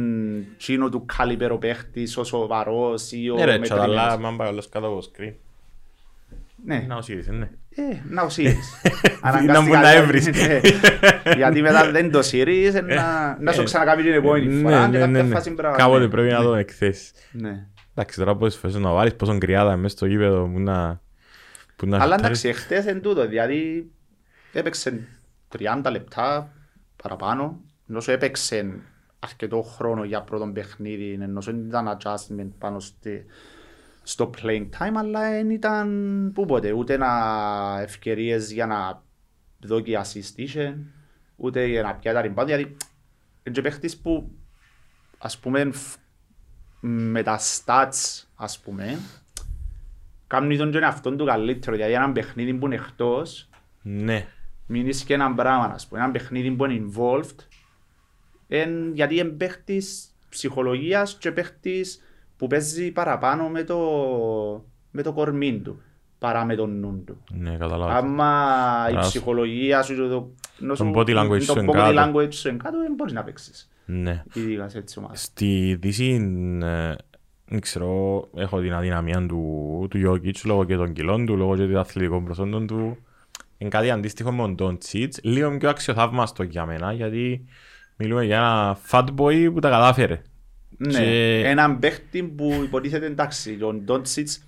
τσίνο 0.57 0.89
του 0.89 1.05
καλύπερο 1.17 1.57
παίχτης, 1.57 2.17
ο 2.17 2.23
σοβαρός 2.23 3.11
ή 3.11 3.29
ο 3.29 3.35
Ναι 3.35 3.45
ρε, 3.45 3.59
τσο, 3.59 3.73
αλλά 3.73 3.87
μετρημένος. 3.87 4.17
μαν 4.17 4.37
πάει 4.37 4.47
όλος 4.49 4.69
κάτω 4.69 4.85
από 4.87 4.95
το 5.01 5.11
screen. 5.17 5.33
Ναι. 6.65 6.85
Να 6.87 6.95
ο 6.95 7.01
Σύρις, 7.01 7.27
ναι. 7.27 7.49
Ε, 7.75 7.81
να 8.09 8.21
ο 8.21 8.29
Σύρις. 8.29 8.81
Να 9.47 9.61
μου 9.61 9.71
να 9.73 9.91
έβρεις. 9.93 10.27
Ναι. 10.27 10.59
Γιατί 11.35 11.61
μετά 11.61 11.91
δεν 11.91 12.11
το 12.11 12.21
Σύρις, 12.21 12.75
ε, 12.75 12.81
να- 12.81 13.37
να 13.39 13.51
σου 13.51 13.63
ξανακάμει 13.63 14.01
την 14.03 14.13
επόμενη 14.13 14.61
φορά 14.61 14.81
και 14.89 14.97
Ναι, 14.97 14.97
ναι, 14.97 14.99
κάποια 15.05 15.23
ναι, 15.23 15.33
φάση 15.35 15.49
ναι. 15.49 15.55
μπράβο. 15.55 15.75
Κάποτε 15.77 15.99
Ναι. 16.03 16.07
πρέπει 16.09 16.31
να 16.31 16.41
τον 16.41 16.57
εκθέσεις. 16.57 17.11
Ναι. 17.31 17.65
Εντάξει, 17.95 18.19
τώρα 18.19 18.35
πόσες 18.35 18.59
φορές 18.59 18.75
να 18.75 18.91
βάλεις, 18.93 19.15
πόσο 19.15 19.37
κρυάδα 19.37 19.75
μέσα 19.77 19.95
στο 19.95 20.05
γήπεδο 20.05 20.49
που 20.53 20.59
να... 20.59 21.01
που 21.75 21.85
να 21.87 21.95
Αλλά 22.01 22.15
σουτάρεις. 22.15 22.43
εντάξει, 22.43 22.47
εχθές 22.47 22.85
εν 22.85 23.01
τούτο, 23.01 23.27
δηλαδή 23.27 23.91
έπαιξε 24.53 25.07
30 25.57 25.87
λεπτά 25.91 26.51
παραπάνω, 26.95 27.61
ενώ 27.89 27.99
σου 27.99 28.11
έπαιξε 28.11 28.79
αρκετό 29.19 29.61
χρόνο 29.61 30.03
για 30.03 30.21
πρώτο 30.21 30.47
παιχνίδι, 30.53 31.17
ενώ 31.21 31.41
σου 31.41 31.51
δεν 31.51 31.65
ήταν 31.67 31.97
adjustment 31.97 32.49
πάνω 32.57 32.79
στη, 32.79 33.25
στο 34.03 34.29
playing 34.41 34.69
time, 34.79 34.93
αλλά 34.95 35.29
δεν 35.29 35.49
ήταν 35.49 35.87
που 36.33 36.45
ποτέ, 36.45 36.71
ούτε 36.71 36.97
να 36.97 37.09
ευκαιρίες 37.81 38.51
για 38.51 38.65
να 38.65 39.03
δώσει 39.59 39.97
assist 40.03 40.31
είχε, 40.35 40.77
ούτε 41.35 41.65
για 41.65 41.81
να 41.81 41.95
πιάει 41.95 42.13
τα 42.13 42.21
rebound, 42.25 42.45
δηλαδή 42.45 42.63
είναι 43.43 43.55
και 43.55 43.61
παίχτης 43.61 43.97
που 43.97 44.31
ας 45.17 45.37
πούμε 45.37 45.71
φ- 45.71 45.97
με 46.79 47.23
τα 47.23 47.39
stats 47.39 48.23
ας 48.35 48.59
πούμε 48.59 48.99
κάνει 50.37 50.57
τον 50.57 50.71
και 50.71 50.77
εαυτόν 50.77 51.17
του 51.17 51.25
καλύτερο, 51.25 51.75
δηλαδή 51.75 51.93
έναν 51.93 52.11
παιχνίδι 52.11 52.53
που 52.53 52.65
είναι 52.65 52.75
εκτός 52.75 53.49
Ναι. 53.81 54.25
μείνεις 54.67 55.03
και 55.03 55.13
έναν 55.13 55.35
πράγμα, 55.35 55.65
ας 55.73 55.87
πούμε, 55.87 55.99
έναν 55.99 56.11
παιχνίδι 56.11 56.51
που 56.51 56.65
είναι 56.65 56.85
involved, 56.85 57.35
εν, 58.47 58.93
γιατί 58.93 59.15
είναι 59.15 59.29
παίχτης 59.29 60.07
ψυχολογίας 60.29 61.17
και 61.17 61.31
παίχτης 61.31 62.01
που 62.37 62.47
παίζει 62.47 62.91
παραπάνω 62.91 63.47
με 63.49 63.63
το, 63.63 63.77
με 64.91 65.01
το 65.01 65.13
κορμί 65.13 65.59
του, 65.59 65.81
παρά 66.19 66.45
με 66.45 66.55
τον 66.55 66.79
νου 66.79 67.03
του. 67.05 67.23
Ναι, 67.31 67.57
καταλάβω. 67.57 67.91
Άμα 67.93 68.85
η 68.89 68.91
Μπράβο. 68.91 69.07
ψυχολογία 69.07 69.81
σου 69.81 69.93
και 69.95 69.99
το, 70.01 70.29
ενώ 70.61 70.69
Το 70.75 70.75
σου- 70.75 70.91
body 70.95 71.17
language 71.19 71.37
το 71.45 71.53
σου 71.53 71.59
εν 71.59 71.69
body 71.69 71.73
κάτω. 71.73 72.11
language 72.11 72.33
σου 72.33 72.47
εν 72.47 72.57
κάτω, 72.57 72.77
δεν 72.79 72.93
μπορείς 72.93 73.13
να 73.13 73.23
παίξεις. 73.23 73.67
Ναι. 73.85 74.23
Ειδικά 74.33 74.69
σε 74.69 74.77
έτσι 74.77 74.99
ομάδα. 74.99 75.15
Στη 75.15 75.77
Δύση, 75.81 76.11
ε, 76.63 76.93
δεν 77.53 77.61
ξέρω, 77.61 78.29
έχω 78.35 78.61
την 78.61 78.73
αδυναμία 78.73 79.25
του, 79.25 79.87
του 79.89 80.01
Jokic 80.05 80.41
λόγω 80.43 80.63
και 80.63 80.75
των 80.75 80.93
κιλών 80.93 81.25
του, 81.25 81.35
λόγω 81.37 81.55
και 81.55 81.65
των 81.65 81.77
αθλητικών 81.77 82.23
προσόντων 82.23 82.67
του. 82.67 82.97
Είναι 83.57 83.69
κάτι 83.69 83.89
αντίστοιχο 83.91 84.31
με 84.31 84.55
τον 84.55 84.71
Don 84.71 84.79
Τσίτς, 84.79 85.19
λίγο 85.23 85.57
πιο 85.57 85.69
αξιοθαύμαστο 85.69 86.43
για 86.43 86.65
μένα, 86.65 86.93
γιατί 86.93 87.45
μιλούμε 87.97 88.25
για 88.25 88.37
ένα 88.37 88.77
fat 88.89 89.05
boy 89.17 89.49
που 89.53 89.59
τα 89.59 89.69
κατάφερε. 89.69 90.21
Ναι, 90.77 90.99
Και- 90.99 91.41
έναν 91.45 91.79
παίχτη 91.79 92.23
που 92.23 92.61
υποτίθεται 92.63 93.05
εντάξει, 93.05 93.57
ο 93.61 93.73
Ντόντσιτς 93.73 94.43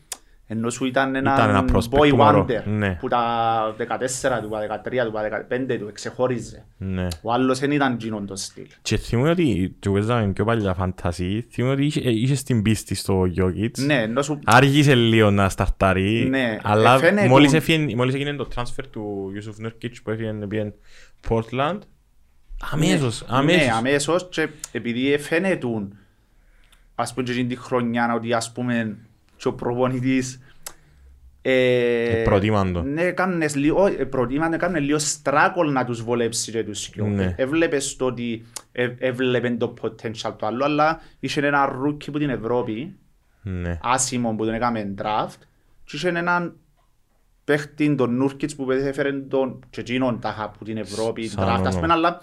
Ενώ 0.48 0.70
σου 0.70 0.86
ήταν 0.86 1.10
Ήταν 1.16 1.26
ένα 1.26 1.48
ένα 1.50 1.66
prospect 1.74 2.00
boy 2.00 2.10
του 2.10 2.16
μωρό. 2.16 2.46
wonder 2.50 2.64
Ναι. 2.66 2.98
που 3.00 3.08
τα 3.08 3.76
14 3.78 4.42
του, 4.42 4.50
τα 4.50 4.82
13 4.86 5.06
του, 5.06 5.12
τα 5.12 5.46
15 5.50 5.78
του, 5.80 5.88
εξεχώριζε. 5.88 6.66
Ναι. 6.78 7.08
Ο 7.22 7.34
άλλος 7.34 7.60
δεν 7.60 7.72
ήταν 7.72 7.98
γίνον 8.00 8.26
το 8.26 8.36
στυλ. 8.36 8.66
Και 8.82 8.98
θυμούμαι 8.98 9.30
ότι 9.30 9.76
και 9.80 9.90
παίζαμε 9.90 10.28
πιο 10.34 10.46
παλιά 10.46 10.74
φαντασί, 10.74 11.48
θυμούμαι 11.52 11.74
ότι 11.74 11.86
είχε- 11.86 12.02
ε, 12.08 12.10
είχες 12.12 12.44
την 12.44 12.62
πίστη 12.62 12.96
στο 12.96 13.22
Jokic. 13.38 13.72
Ναι, 13.78 14.02
ενώ 14.02 14.22
σου... 14.22 14.40
Άργησε 14.46 14.96
λίγο 14.96 15.32
να 15.32 15.50
σταρταρεί, 15.50 16.28
Ναι, 16.30 16.58
αλλά 16.64 16.96
ε, 16.96 16.98
φαίνεται- 16.98 17.28
μόλις, 17.28 17.54
έφυγε, 17.54 17.96
μόλις 17.96 18.14
έγινε 18.14 18.34
το 18.34 18.48
transfer 18.56 18.84
του 18.92 19.32
Yusuf 19.36 19.66
Nurkic 19.66 19.92
που 20.04 20.10
έφυγε 20.12 20.32
πήγε 20.32 20.74
Portland, 21.30 21.80
αμέσως, 22.72 23.22
Ναι, 23.22 23.38
αμέσως. 23.38 23.70
αμέσως 23.78 24.28
και 24.32 24.48
επειδή 24.72 25.18
φαίνεται 25.18 25.68
ας 26.96 27.14
πούμε 27.14 27.26
και 27.26 27.32
εκείνη 27.32 27.48
τη 27.48 27.56
χρονιά 27.56 28.14
ότι 28.16 28.34
ας 28.34 28.52
πούμε 28.52 28.98
και 29.46 29.52
ο 29.52 29.54
προπονητής 29.54 30.40
ε, 31.42 32.20
Ε, 32.20 32.24
προτίμαν 32.24 32.74
το. 32.74 32.82
Ναι, 32.82 33.12
κάνεις 33.12 33.56
λίγο, 33.56 33.86
ε, 33.86 33.92
προτίμαν, 33.92 34.54
έκαμε 34.54 34.80
λίγο 34.80 34.98
στράκολ 35.00 35.72
να 35.72 35.86
τους 35.86 36.04
βολέψει 36.04 36.52
και 36.52 36.64
τους 36.64 36.82
σκιώ. 36.84 37.06
Ναι. 37.08 37.36
Έβλεπες 37.38 37.96
το 37.96 38.06
ότι 38.06 38.46
ε, 38.72 38.90
έβλεπεν 38.98 39.58
το 39.58 39.74
potential 39.82 40.34
του 40.38 40.46
άλλου, 40.46 40.64
αλλά 40.64 41.02
είχε 41.20 41.46
ένα 41.48 41.66
ρούκι 41.66 42.12
που 42.12 42.18
την 42.20 42.30
Ευρώπη, 42.30 42.96
Ναι. 43.42 43.80
άσημο 43.82 44.36
που 44.36 44.46
τον 44.46 44.54
έκαμε 44.54 44.94
draft 45.02 45.38
και 45.84 45.96
είχε 45.96 46.08
έναν 46.10 46.56
παίχτη 47.44 47.96
τον 47.96 48.16
Νούρκιτς 48.16 48.56
που 48.56 48.72
έφερε 48.72 49.12
τον 49.14 49.60
και 49.70 49.80
εκείνον 49.82 50.20
τα 50.20 50.30
είχα 50.30 50.44
από 50.44 50.66
την 50.66 50.78
Ευρώπη 50.78 51.28
Σαν 51.28 51.44
draft 51.44 51.48
ας 51.52 51.58
όνομα. 51.60 51.80
πούμε 51.80 51.94
αλλά 51.94 52.20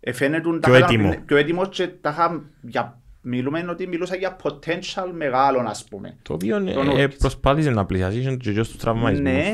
ε, 0.00 0.12
φαίνεται 0.12 0.50
τα 0.58 0.58
Πιο 0.68 0.76
είχα- 0.76 0.84
έτοιμο. 0.86 1.14
πιο 1.26 1.36
έτοιμος 1.36 1.68
και 1.68 1.86
τα 1.88 2.10
είχα 2.10 2.42
για 2.60 3.00
μιλούμε 3.20 3.66
ότι 3.70 3.86
μιλούσα 3.86 4.16
για 4.16 4.36
potential 4.42 5.10
μεγάλο 5.12 5.64
ας 5.68 5.84
πούμε 5.84 6.16
Το 6.22 6.32
οποίο 6.32 6.54
Τον 6.56 6.68
ε, 6.68 7.02
ε, 7.02 7.04
Nurkic. 7.06 7.18
προσπάθησε 7.18 7.70
να 7.70 7.84
πλησιάσει 7.86 8.18
είχε 8.18 8.36
και 8.36 8.52
τους 8.52 8.76
τραυματισμούς. 8.76 9.32
ναι 9.32 9.52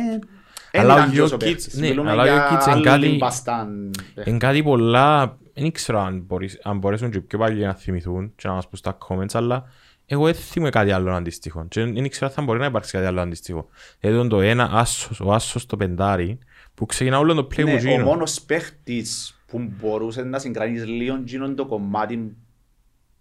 Αλλά 0.72 0.84
Εν 0.84 0.90
ο 0.90 0.92
ήταν 0.98 1.12
και 1.12 1.22
όσο 1.22 1.34
Jokic- 1.34 1.38
παίχτης. 1.38 1.74
ναι, 1.74 1.88
Μιλούμε 1.88 2.10
αλλά 2.10 2.22
ο 2.22 2.24
για 2.26 2.48
Jokic 2.50 2.66
εν 2.66 2.72
άλλη 2.72 2.82
κάτι- 2.84 3.16
μπαστάν 3.16 3.90
παίχτη. 4.14 4.30
Είναι 4.30 4.38
κάτι 4.38 4.62
πολλά, 4.62 5.38
δεν 5.54 5.72
ξέρω 5.72 6.00
αν, 6.00 6.22
μπορείς, 6.26 6.60
αν 6.62 6.78
μπορέσουν 6.78 7.10
και 7.10 7.20
πιο 7.20 7.38
παλιοί 7.38 7.62
να 7.66 7.74
θυμηθούν 7.74 8.32
και 8.36 8.48
να 8.48 8.54
μας 8.54 8.68
πούν 8.68 8.78
στα 8.78 8.98
comments, 9.08 9.32
αλλά 9.32 9.64
εγώ 10.06 10.24
δεν 10.24 10.34
θυμούμαι 10.34 10.70
κάτι 10.70 10.90
άλλο 10.92 11.12
αντίστοιχο. 11.12 11.66
Και 11.68 11.84
δεν 11.84 12.08
ξέρω 12.10 12.26
αν 12.26 12.32
θα 12.32 12.42
μπορεί 12.42 12.58
να 12.58 12.66
υπάρξει 12.66 12.92
κάτι 12.92 13.06
άλλο 13.06 13.20
αντίστοιχο. 13.20 13.68
Δηλαδή 14.00 14.28
το 14.28 14.40
ένα 14.40 14.70
άσος, 14.72 15.20
ο 15.20 15.32
άσος 15.32 15.66
το 15.66 15.76
πεντάρι, 15.76 16.38
που 16.74 16.86
ξεκινά 16.86 17.18
όλο 17.18 17.34
το 17.34 17.46
play 17.50 17.56
που 17.60 17.62
Ναι, 17.62 17.72
ο 17.72 17.76
γίνω. 17.76 18.04
μόνος 18.04 18.40
παίχτης 18.42 19.40
που 19.46 19.70
μπορούσε 19.80 20.22
να 20.22 20.38
συγκρανείς 20.38 20.86
λίγο 20.86 21.20
γίνον 21.24 21.54
το 21.56 21.66
κομμάτι 21.66 22.36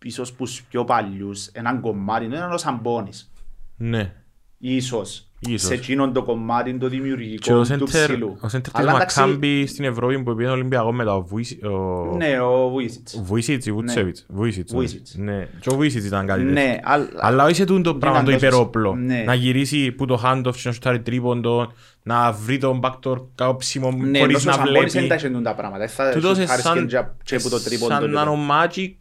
ίσως 0.06 0.34
που 0.34 0.46
στους 0.46 0.64
πιο 0.64 0.84
παλιούς, 0.84 1.46
έναν 1.48 1.82
κομμάτι, 1.82 2.26
δεν 2.28 2.38
ήταν 2.38 2.52
ο 2.52 2.58
Σαμπόνης. 2.58 3.32
Ναι. 3.78 4.12
Ίσως. 4.58 5.28
Ίσως. 5.40 5.62
Σε 5.68 5.74
εκείνον 5.74 6.14
το 6.14 6.24
κομμάτι 6.24 6.78
το 6.78 6.90
Και 6.90 6.96
δημιουργικό 6.96 7.56
ο 7.56 7.58
του 7.60 7.66
σέντερ, 7.66 7.88
ψηλού. 7.88 8.38
ο 8.42 8.48
σέντερ 8.50 8.72
της 8.72 8.82
Αλλά 8.82 8.96
εντάξει, 8.96 9.20
Μακάμπη 9.20 9.66
στην 9.68 9.86
Ευρώπη 9.86 10.24
που 10.24 10.36
πήγαινε 10.36 10.54
Ολυμπιακό 10.54 10.92
μετά 10.92 11.16
ο 11.16 11.22
Βουίσι- 11.22 11.64
ο- 11.66 12.16
Ναι, 12.18 12.40
ο 12.40 12.70
Βουίσιτς. 12.70 13.22
Βουίσιτς 13.24 13.66
ή 13.66 13.72
Βουτσέβιτς. 13.72 14.26
Βουίσιτς, 14.30 14.72
ναι. 14.72 14.78
Βουίσιτς. 14.80 15.16
Ναι. 15.18 15.48
Και 15.60 15.70
ο 15.70 15.76
Βουίσιτς 15.76 16.06
ήταν 16.06 16.26
κάτι 16.26 16.40
τέτοιο. 16.40 16.54
Ναι, 16.54 16.78
αλλά- 16.84 17.08
Αλλά 17.16 17.44
όχι 17.46 17.64
τούτο 17.66 17.92
το 17.92 17.96
πράγμα 17.98 18.24
το 18.24 18.32
ήταν 18.32 18.40
τόσο- 18.42 18.54
υπερόπλο. 18.56 18.96
Ναι. 18.96 19.24
Να 19.26 19.34
γυρίσει 19.34 19.92
που 19.92 20.06
το 20.06 20.22
handoff 20.26 20.54
και 20.56 20.62
να 20.64 20.72
σουτάρει 20.72 21.00
τρίποντο, 21.02 21.72
να 22.04 22.32
βρει 22.32 22.58
τον 22.58 22.80
backdoor 22.84 23.18
κάψιμο 23.36 23.92
Ναι, 23.92 24.20
χωρίς 24.20 24.42
ενώ 24.46 24.54
ο 24.54 24.58
να 24.58 24.64
Σαμπόνης 24.66 24.82
δεν 24.82 24.90
βλέπει. 24.92 25.08
τα 25.08 25.16
είχε 25.16 25.30
τούν 25.30 25.44
τα 25.44 25.56
πράγματα. 25.56 25.80
Δεν 25.80 25.90
θα 25.90 26.10
Τούτος 26.12 26.32
είναι 26.36 26.42
σουτάρεις 26.42 26.64
σαν, 26.64 26.80
και 26.80 26.86
τζα- 26.86 27.16
και 27.24 27.38
που 27.40 27.50
το 27.50 27.64
τρίποντο 27.64 27.94
σαν 27.94 28.04
του. 28.04 28.10
νάνο 28.10 28.38
magic 28.52 28.96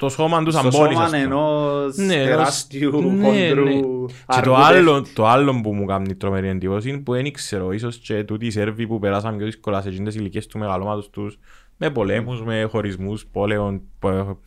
στο 0.00 0.08
σώμα 0.08 0.42
του 0.42 0.50
Στο 0.50 0.60
Σαμπόνης. 0.70 0.98
ας 0.98 1.04
σώμα 1.04 1.06
πούμε. 1.06 1.18
ενός 1.18 1.96
Ναι, 1.96 2.14
ενός- 2.14 2.26
τεράστιου 2.28 2.90
ναι, 2.90 3.24
χοντρού 3.24 3.64
ναι. 3.64 3.72
Και 4.26 4.40
το 4.42 4.54
αργού 4.54 4.54
άλλο, 4.54 5.04
το 5.14 5.26
άλλο 5.26 5.60
που 5.60 5.74
μου 5.74 5.84
κάνει 5.84 6.14
τρομερή 6.14 6.48
εντύπωση 6.48 6.88
είναι 6.88 6.98
που 6.98 7.12
δεν 7.12 7.32
ξέρω, 7.32 7.72
ίσως 7.72 7.96
και 7.96 8.24
τούτοι 8.24 8.46
οι 8.46 8.50
Σέρβοι 8.50 8.86
που 8.86 8.98
περάσαν 8.98 9.36
πιο 9.36 9.46
δύσκολα 9.46 9.80
σε 9.82 9.88
εκείνες 9.88 10.12
τις 10.12 10.20
ηλικίες 10.22 10.46
του 10.46 10.58
μεγαλώματος 10.58 11.10
τους, 11.10 11.38
με 11.76 11.90
πολέμους, 11.90 12.42
με 12.42 12.66
χωρισμούς 12.70 13.26
πόλεων, 13.32 13.80
πο- 13.98 14.38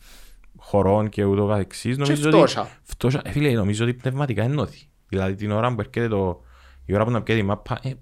χωρών 0.58 1.08
και 1.08 1.24
ούτω 1.24 1.46
καθεξής. 1.46 1.96
Νομίζω 1.98 2.28
ότι- 2.28 2.36
φτώχεια. 2.36 2.68
Φτώχεια. 2.82 3.20
Ε, 3.24 3.30
φίλε, 3.30 3.50
νομίζω 3.52 3.84
ότι 3.84 3.94
πνευματικά 3.94 4.42
ενώθη. 4.42 4.88
Δηλαδή 5.08 5.34
την 5.34 5.50
ώρα 5.50 5.68
που 5.74 5.80
έρχεται 5.80 6.08
το... 6.08 6.40
Η 6.86 6.94
ώρα 6.94 7.04
που 7.04 7.10
να 7.10 7.22
πιέζει 7.22 7.40
η 7.40 7.44
μάπα, 7.44 7.78
ε, 7.82 7.88
ε, 7.88 7.94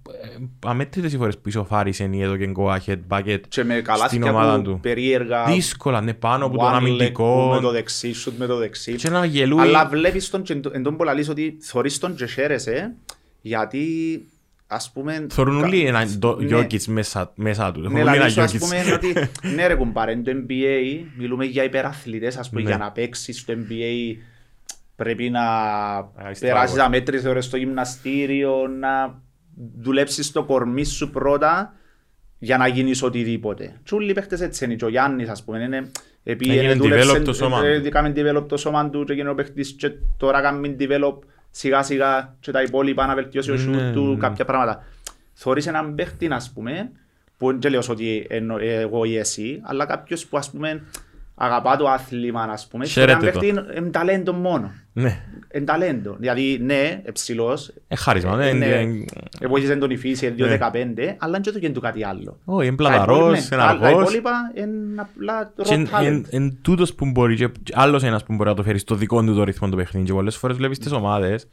αμέτρητες 0.66 1.12
οι 1.12 1.16
φορές 1.16 1.38
που 1.38 1.48
ισοφάρισε 1.48 2.08
ή 2.12 2.22
εδώ 2.22 2.36
και 2.36 2.52
go 2.56 2.64
ahead 2.76 2.98
bucket 3.08 3.38
Και 3.48 3.64
με 3.64 3.72
στην 3.72 3.84
καλάθια 3.84 4.30
ομάδα 4.30 4.56
που 4.56 4.62
του. 4.62 4.78
περίεργα. 4.82 5.44
Δύσκολα, 5.44 6.00
ναι, 6.00 6.14
πάνω 6.14 6.44
από 6.46 6.56
τον 6.58 6.66
one 6.66 6.68
leg 6.68 6.72
που 6.72 6.82
Με 6.82 6.88
αμυντικό. 6.88 7.58
το 7.62 7.70
δεξί, 7.70 8.12
σουτ 8.12 8.38
με 8.38 8.46
το 8.46 8.56
δεξί. 8.56 8.94
Και 8.94 9.08
να 9.08 9.24
γελούει. 9.24 9.60
Αλλά 9.60 9.86
βλέπεις 9.88 10.30
τον 10.30 10.42
και 10.42 10.52
εν 10.52 10.62
τω- 10.62 10.70
εν 10.74 10.82
τω 10.82 10.92
που 10.92 11.04
λαλείς 11.04 11.28
ότι 11.28 11.56
θωρείς 11.60 11.98
τον 11.98 12.14
και 12.14 12.26
χαίρεσαι 12.26 12.94
γιατί 13.40 13.84
ας 14.66 14.90
πούμε... 14.92 15.26
Θωρούν 15.30 15.60
κα- 15.60 15.66
όλοι 15.66 15.84
ένα 15.86 16.06
το 16.18 16.36
Ναι. 16.40 16.58
Jokic 16.58 16.84
μέσα, 16.84 17.32
μέσα 17.34 17.72
του. 17.72 17.80
Ναι, 17.80 17.88
Θωρούν 17.88 18.00
όλοι 18.08 18.16
ένα 18.16 18.26
δηλαδή 18.26 18.30
σου, 18.30 18.40
ας 18.42 18.52
Jokic. 18.54 18.58
πούμε 18.58 18.92
ότι 18.94 19.30
ναι 19.54 19.66
ρε 19.66 19.74
κουμπάρε, 19.74 20.16
το 20.16 20.32
NBA 20.48 21.04
μιλούμε 21.18 21.44
για 21.44 21.64
υπεραθλητές, 21.64 22.36
ας 22.36 22.48
πούμε 22.48 22.60
Ναι. 22.62 22.68
για 22.68 22.78
να 22.78 22.90
παίξεις 22.90 23.38
στο 23.40 23.52
NBA 23.56 24.16
πρέπει 25.04 25.30
να 25.30 25.40
είσαι 26.30 26.46
περάσεις 26.46 26.74
τράγος. 26.74 26.86
αμέτρητες 26.86 27.24
ώρες 27.24 27.44
στο 27.44 27.56
γυμναστήριο, 27.56 28.66
να 28.80 29.22
δουλέψεις 29.78 30.30
το 30.32 30.44
κορμί 30.44 30.84
σου 30.84 31.10
πρώτα 31.10 31.74
για 32.38 32.56
να 32.56 32.66
γίνεις 32.66 33.02
οτιδήποτε. 33.02 33.80
Και 33.82 33.94
όλοι 33.94 34.10
οι 34.10 34.12
παίχτες 34.14 34.40
έτσι 34.40 34.64
είναι. 34.64 34.74
Και 34.74 34.84
ο 34.84 34.88
Γιάννης 34.88 35.28
ας 35.28 35.44
πούμε 35.44 35.58
είναι 35.62 35.90
επειδή 36.22 36.58
Έγινε 36.58 36.74
δούλεψε, 36.74 37.10
develop 37.16 37.24
το 37.24 37.32
σώμα 37.32 37.64
ε, 37.64 37.80
του. 37.80 37.86
ε, 37.86 37.90
Κάμε 37.90 38.12
develop 38.16 38.44
το 38.48 38.56
σώμα 38.56 38.90
του 38.90 39.04
και 39.04 39.12
έγινε 39.12 39.28
ο 39.28 39.34
παίχτης 39.34 39.72
και 39.78 39.90
τώρα 40.16 40.40
κάνει 40.40 40.76
develop 40.78 41.14
σιγά 41.50 41.82
σιγά 41.82 42.36
και 42.40 42.50
τα 42.50 42.62
υπόλοιπα 42.62 43.06
να 43.06 43.14
βελτιώσει 43.14 43.50
ο 43.50 43.54
Ναι, 43.54 43.60
σούτ 43.60 43.74
ναι, 43.74 43.92
του 43.92 44.04
ναι. 44.04 44.16
κάποια 44.18 44.44
πράγματα. 44.44 44.84
Θωρείς 45.32 45.66
έναν 45.66 45.94
παίχτη 45.94 46.28
ας 46.30 46.50
πούμε 46.54 46.90
που 47.36 47.60
δεν 47.60 47.70
λέω 47.70 47.80
ότι 47.90 48.26
εννο- 48.28 48.58
εγώ 48.60 49.04
ή 49.04 49.16
εσύ 49.16 49.60
αλλά 49.62 49.86
κάποιος 49.86 50.26
που 50.26 50.36
ας 50.36 50.50
πούμε 50.50 50.82
αγαπά 51.42 51.76
το 51.76 51.88
άθλημα 51.88 52.42
ας 52.42 52.66
πούμε 52.70 52.84
και 52.84 52.90
Χαίρεται 52.90 53.12
έναν 53.12 53.32
το. 53.32 53.38
παίχτη 53.40 53.76
είναι 53.76 53.90
ταλέντο 53.90 54.32
μόνο. 54.32 54.72
Ναι, 54.92 55.20
Εν 55.48 55.64
ταλέντο. 55.64 56.16
Δηλαδή, 56.18 56.58
ναι, 56.62 57.00
εψηλός. 57.04 57.72
ε, 57.88 57.96
χάρισμα. 57.96 58.32
Ε, 58.32 58.36
δεν- 58.36 58.58
ναι. 58.58 58.66
δεν- 58.68 59.04
Εβοήθησε 59.40 59.76
τον 59.76 59.90
η 59.90 59.96
φύση 59.96 60.26
Ναι. 60.26 60.30
2-15, 60.34 61.16
αλλά 61.18 61.40
δεν 61.40 61.60
και 61.60 61.70
του 61.70 61.80
κάτι 61.80 62.04
άλλο. 62.04 62.38
Όχι, 62.44 62.66
είναι 62.66 62.76
Τα 62.76 62.82
υπόλοιπα- 62.84 63.04
πλαταρός, 63.04 63.32
ναι, 63.32 63.38
είναι 63.38 63.48
τα- 63.48 63.56
Τα 63.56 63.86
αργός. 63.86 64.02
υπόλοιπα 64.02 64.32
είναι 64.54 65.00
απλά 65.00 65.52
Και 65.62 65.74
εν- 65.74 65.88
raw 65.92 65.98
talent. 66.00 66.04
εν- 66.04 66.26
εν 66.30 66.58
τούτος 66.62 66.94
που 66.94 67.06
μπορεί 67.10 67.36
και 67.36 67.48
και 67.62 67.72
άλλος 67.76 68.02
ένας 68.02 68.22
που 68.24 68.34
μπορεί 68.34 68.48
να 68.48 68.54
το 68.54 68.62
φέρει 68.62 68.78
στο 68.78 68.94
δικό 68.94 69.22
του 69.24 69.34
το 69.34 69.44
ρυθμό 69.44 69.68
του 69.68 69.76
παιχνίδι 69.76 70.06
και 70.06 70.12
πολλές 70.12 70.36
φορές 70.36 70.56
βλέπεις 70.56 70.78
τις 70.78 70.92
ομάδες 70.92 71.46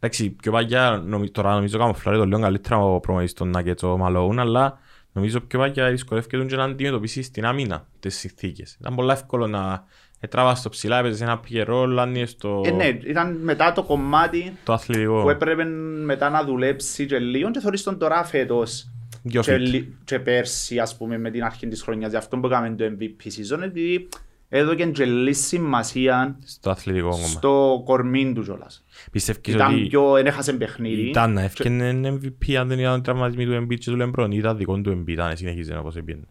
εντάξει, 0.00 0.30
πιο 0.30 0.52
παλιά 0.52 1.02
νομι- 1.06 1.30
τώρα 1.32 1.54
νομίζω 1.54 1.78
καμουφλάρει 1.78 2.18
το 2.18 2.24
λίγο 2.24 2.40
καλύτερα 2.40 2.78
ο 2.78 3.00
προμονητής 3.00 3.34
των 3.34 3.52
Nuggets 3.56 3.82
ο 3.82 4.06
Malone 4.06 4.36
αλλά 4.38 4.78
νομίζω 5.12 5.40
πιο 5.40 5.58
παλιά 5.58 5.90
δυσκολεύεται 5.90 6.44
και 6.46 6.56
να 6.56 6.64
αντιμετωπίσει 6.64 7.22
στην 7.22 7.44
άμυνα 7.44 7.86
τις 8.00 8.18
συνθήκες 8.18 8.76
ήταν 8.80 8.94
πολύ 8.94 9.10
εύκολο 9.10 9.46
να 9.46 9.84
τράβας 10.28 10.62
το 10.62 10.68
ψηλά, 10.68 10.98
έπαιζες 10.98 11.20
ένα 11.20 11.40
pick 11.48 11.66
and 11.66 11.68
roll, 11.68 11.96
άνοιγες 11.98 12.30
στο 12.30 12.62
Ε, 12.64 12.70
ναι, 12.70 12.86
ήταν 12.86 13.36
μετά 13.42 13.72
το 13.72 13.82
κομμάτι 13.82 14.52
το 14.64 14.72
αθλητικό 14.72 15.22
που 15.22 15.30
έπρεπε 15.30 15.64
μετά 16.04 16.30
να 16.30 16.44
δουλέψει 16.44 17.06
και 17.06 17.18
λίγο 17.18 17.50
και 17.50 17.60
θωρείς 17.60 17.82
τον 17.82 17.98
τώρα 17.98 18.24
φέτος 18.24 18.86
Πιο 19.28 19.42
και, 19.42 19.54
fit. 19.54 19.58
λι- 19.58 19.88
και 20.04 20.18
πέρσι 20.18 20.78
ας 20.78 20.96
πούμε 20.96 21.18
με 21.18 21.30
την 21.30 21.44
αρχή 21.44 21.66
της 21.68 21.82
χρονιάς. 21.82 22.10
Γι' 22.10 22.16
αυτό 22.16 22.38
που 22.38 22.46
έκαμε 22.46 22.70
το 22.70 22.84
MVP 22.84 23.26
season 23.56 23.60
επειδή 23.62 24.08
έδωκε 24.54 24.84
και 24.84 25.04
λίγη 25.04 25.32
σημασία 25.32 26.38
στο 26.44 26.70
αθλητικό 26.70 27.08
κόμμα. 27.08 27.26
στο 27.26 27.82
κορμί 27.84 28.32
του 28.32 28.42
κιόλας. 28.42 28.84
Πιστεύεις 29.10 29.54
Ήταν 29.54 29.74
ότι 29.74 29.86
πιο, 29.88 30.16
εν 30.16 30.26
έχασε 30.26 30.52
παιχνίδι. 30.52 31.08
ήταν 31.08 31.32
να 31.32 31.42
έφτιανε 31.42 32.18
MVP 32.20 32.52
αν 32.54 32.68
δεν 32.68 32.78
ήταν 32.78 33.02
τραυματισμοί 33.02 33.44
του 33.46 33.52
Embiid 33.66 33.78
και 33.78 33.90
του 33.90 34.12
LeBron 34.16 34.28
ή 34.30 34.36
ήταν 34.36 34.56
δικό 34.56 34.80
του 34.80 34.90
Embiid, 35.04 35.08
ήταν 35.08 35.36
συνεχίζει 35.36 35.76
όπως 35.76 35.96
έπιανε. 35.96 36.22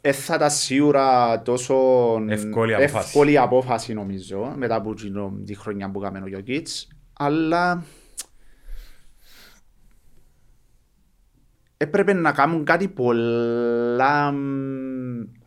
Ε, 0.00 0.12
θα 0.12 0.34
ήταν 0.34 0.50
σίγουρα 0.50 1.42
τόσο 1.42 1.74
Εύκολη 2.28 2.74
απόφαση. 2.74 3.06
εύκολη 3.08 3.38
απόφαση 3.38 3.94
νομίζω 3.94 4.52
μετά 4.56 4.74
από 4.74 4.90
εκείνο 4.90 5.32
τη 5.44 5.54
χρονιά 5.54 5.90
που 5.90 6.00
έκαμε 6.02 6.20
ο 6.24 6.28
Γιώκητς 6.28 6.88
αλλά 7.12 7.84
έπρεπε 11.80 12.12
να 12.12 12.32
κάνουν 12.32 12.64
κάτι 12.64 12.88
πολλά 12.88 14.32
μ, 14.32 14.38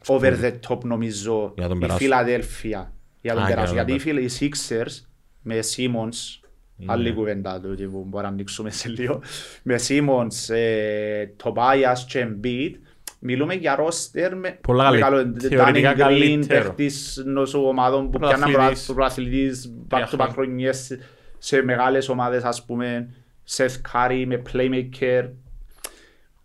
over 0.08 0.34
the 0.44 0.52
top 0.68 0.84
νομίζω 0.84 1.52
Για 1.56 1.64
να 1.64 1.68
τον 1.70 1.78
η 1.78 1.80
περάσουν. 1.80 2.02
Φιλαδέλφια 2.02 2.94
για 3.22 3.34
τον 3.34 3.44
Α, 3.44 3.46
για 3.46 3.56
περάσουν. 3.56 3.76
να 3.78 3.86
τον 3.86 3.96
γιατί 3.96 4.10
οι 4.10 4.12
φίλοι- 4.14 4.32
οι 4.42 4.50
Sixers 4.70 5.06
με 5.42 5.60
Simmons 5.76 6.40
Ναι. 6.76 6.86
άλλη 6.88 7.14
κουβέντα 7.14 7.60
του 7.62 7.76
που 7.92 8.04
μπορούμε 8.08 8.22
να 8.22 8.28
ανοίξουμε 8.28 8.70
σε 8.70 8.90
λίγο 8.90 9.22
με 9.64 9.76
Simmons, 9.88 10.54
ε, 10.56 11.26
Tobias 11.44 11.98
και 12.08 12.28
Embiid 12.28 12.72
μιλούμε 13.20 13.54
για 13.54 13.76
ρόστερ 13.76 14.36
με 14.36 14.58
Πολλά 14.62 14.84
καλή- 14.84 15.00
μεγάλο 15.00 15.34
θεωρητικά 15.40 15.92
Danny 15.92 15.96
Green, 15.96 15.98
καλύτερο. 15.98 16.62
παίχτης 16.64 17.22
νοσου 17.26 17.62
ομάδων 17.64 18.10
που 18.10 18.20
πιάνναν 18.20 18.52
Πρωταθλητής. 18.52 18.84
προα- 18.86 18.96
προαθλητής 18.98 19.74
Τρία 19.88 20.10
back 20.10 20.16
to 20.16 20.20
back 20.26 20.30
χρονιές 20.32 20.98
σε 21.38 21.62
μεγάλες 21.62 22.10
ομάδες 22.10 22.44
ας 22.44 22.66
πούμε 22.66 23.14
Seth 23.56 23.76
Curry 23.94 24.24
με 24.28 24.42
playmaker 24.54 25.30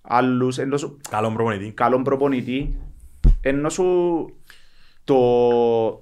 άλλους 0.08 0.58
ενώ 0.58 0.76
σου 0.76 1.00
Καλό 1.10 1.32
προπονητή. 1.32 1.70
καλόν 1.70 2.02
προπονητή 2.02 2.76
ενώ 3.40 3.68
σου 3.68 3.84
το 5.04 5.16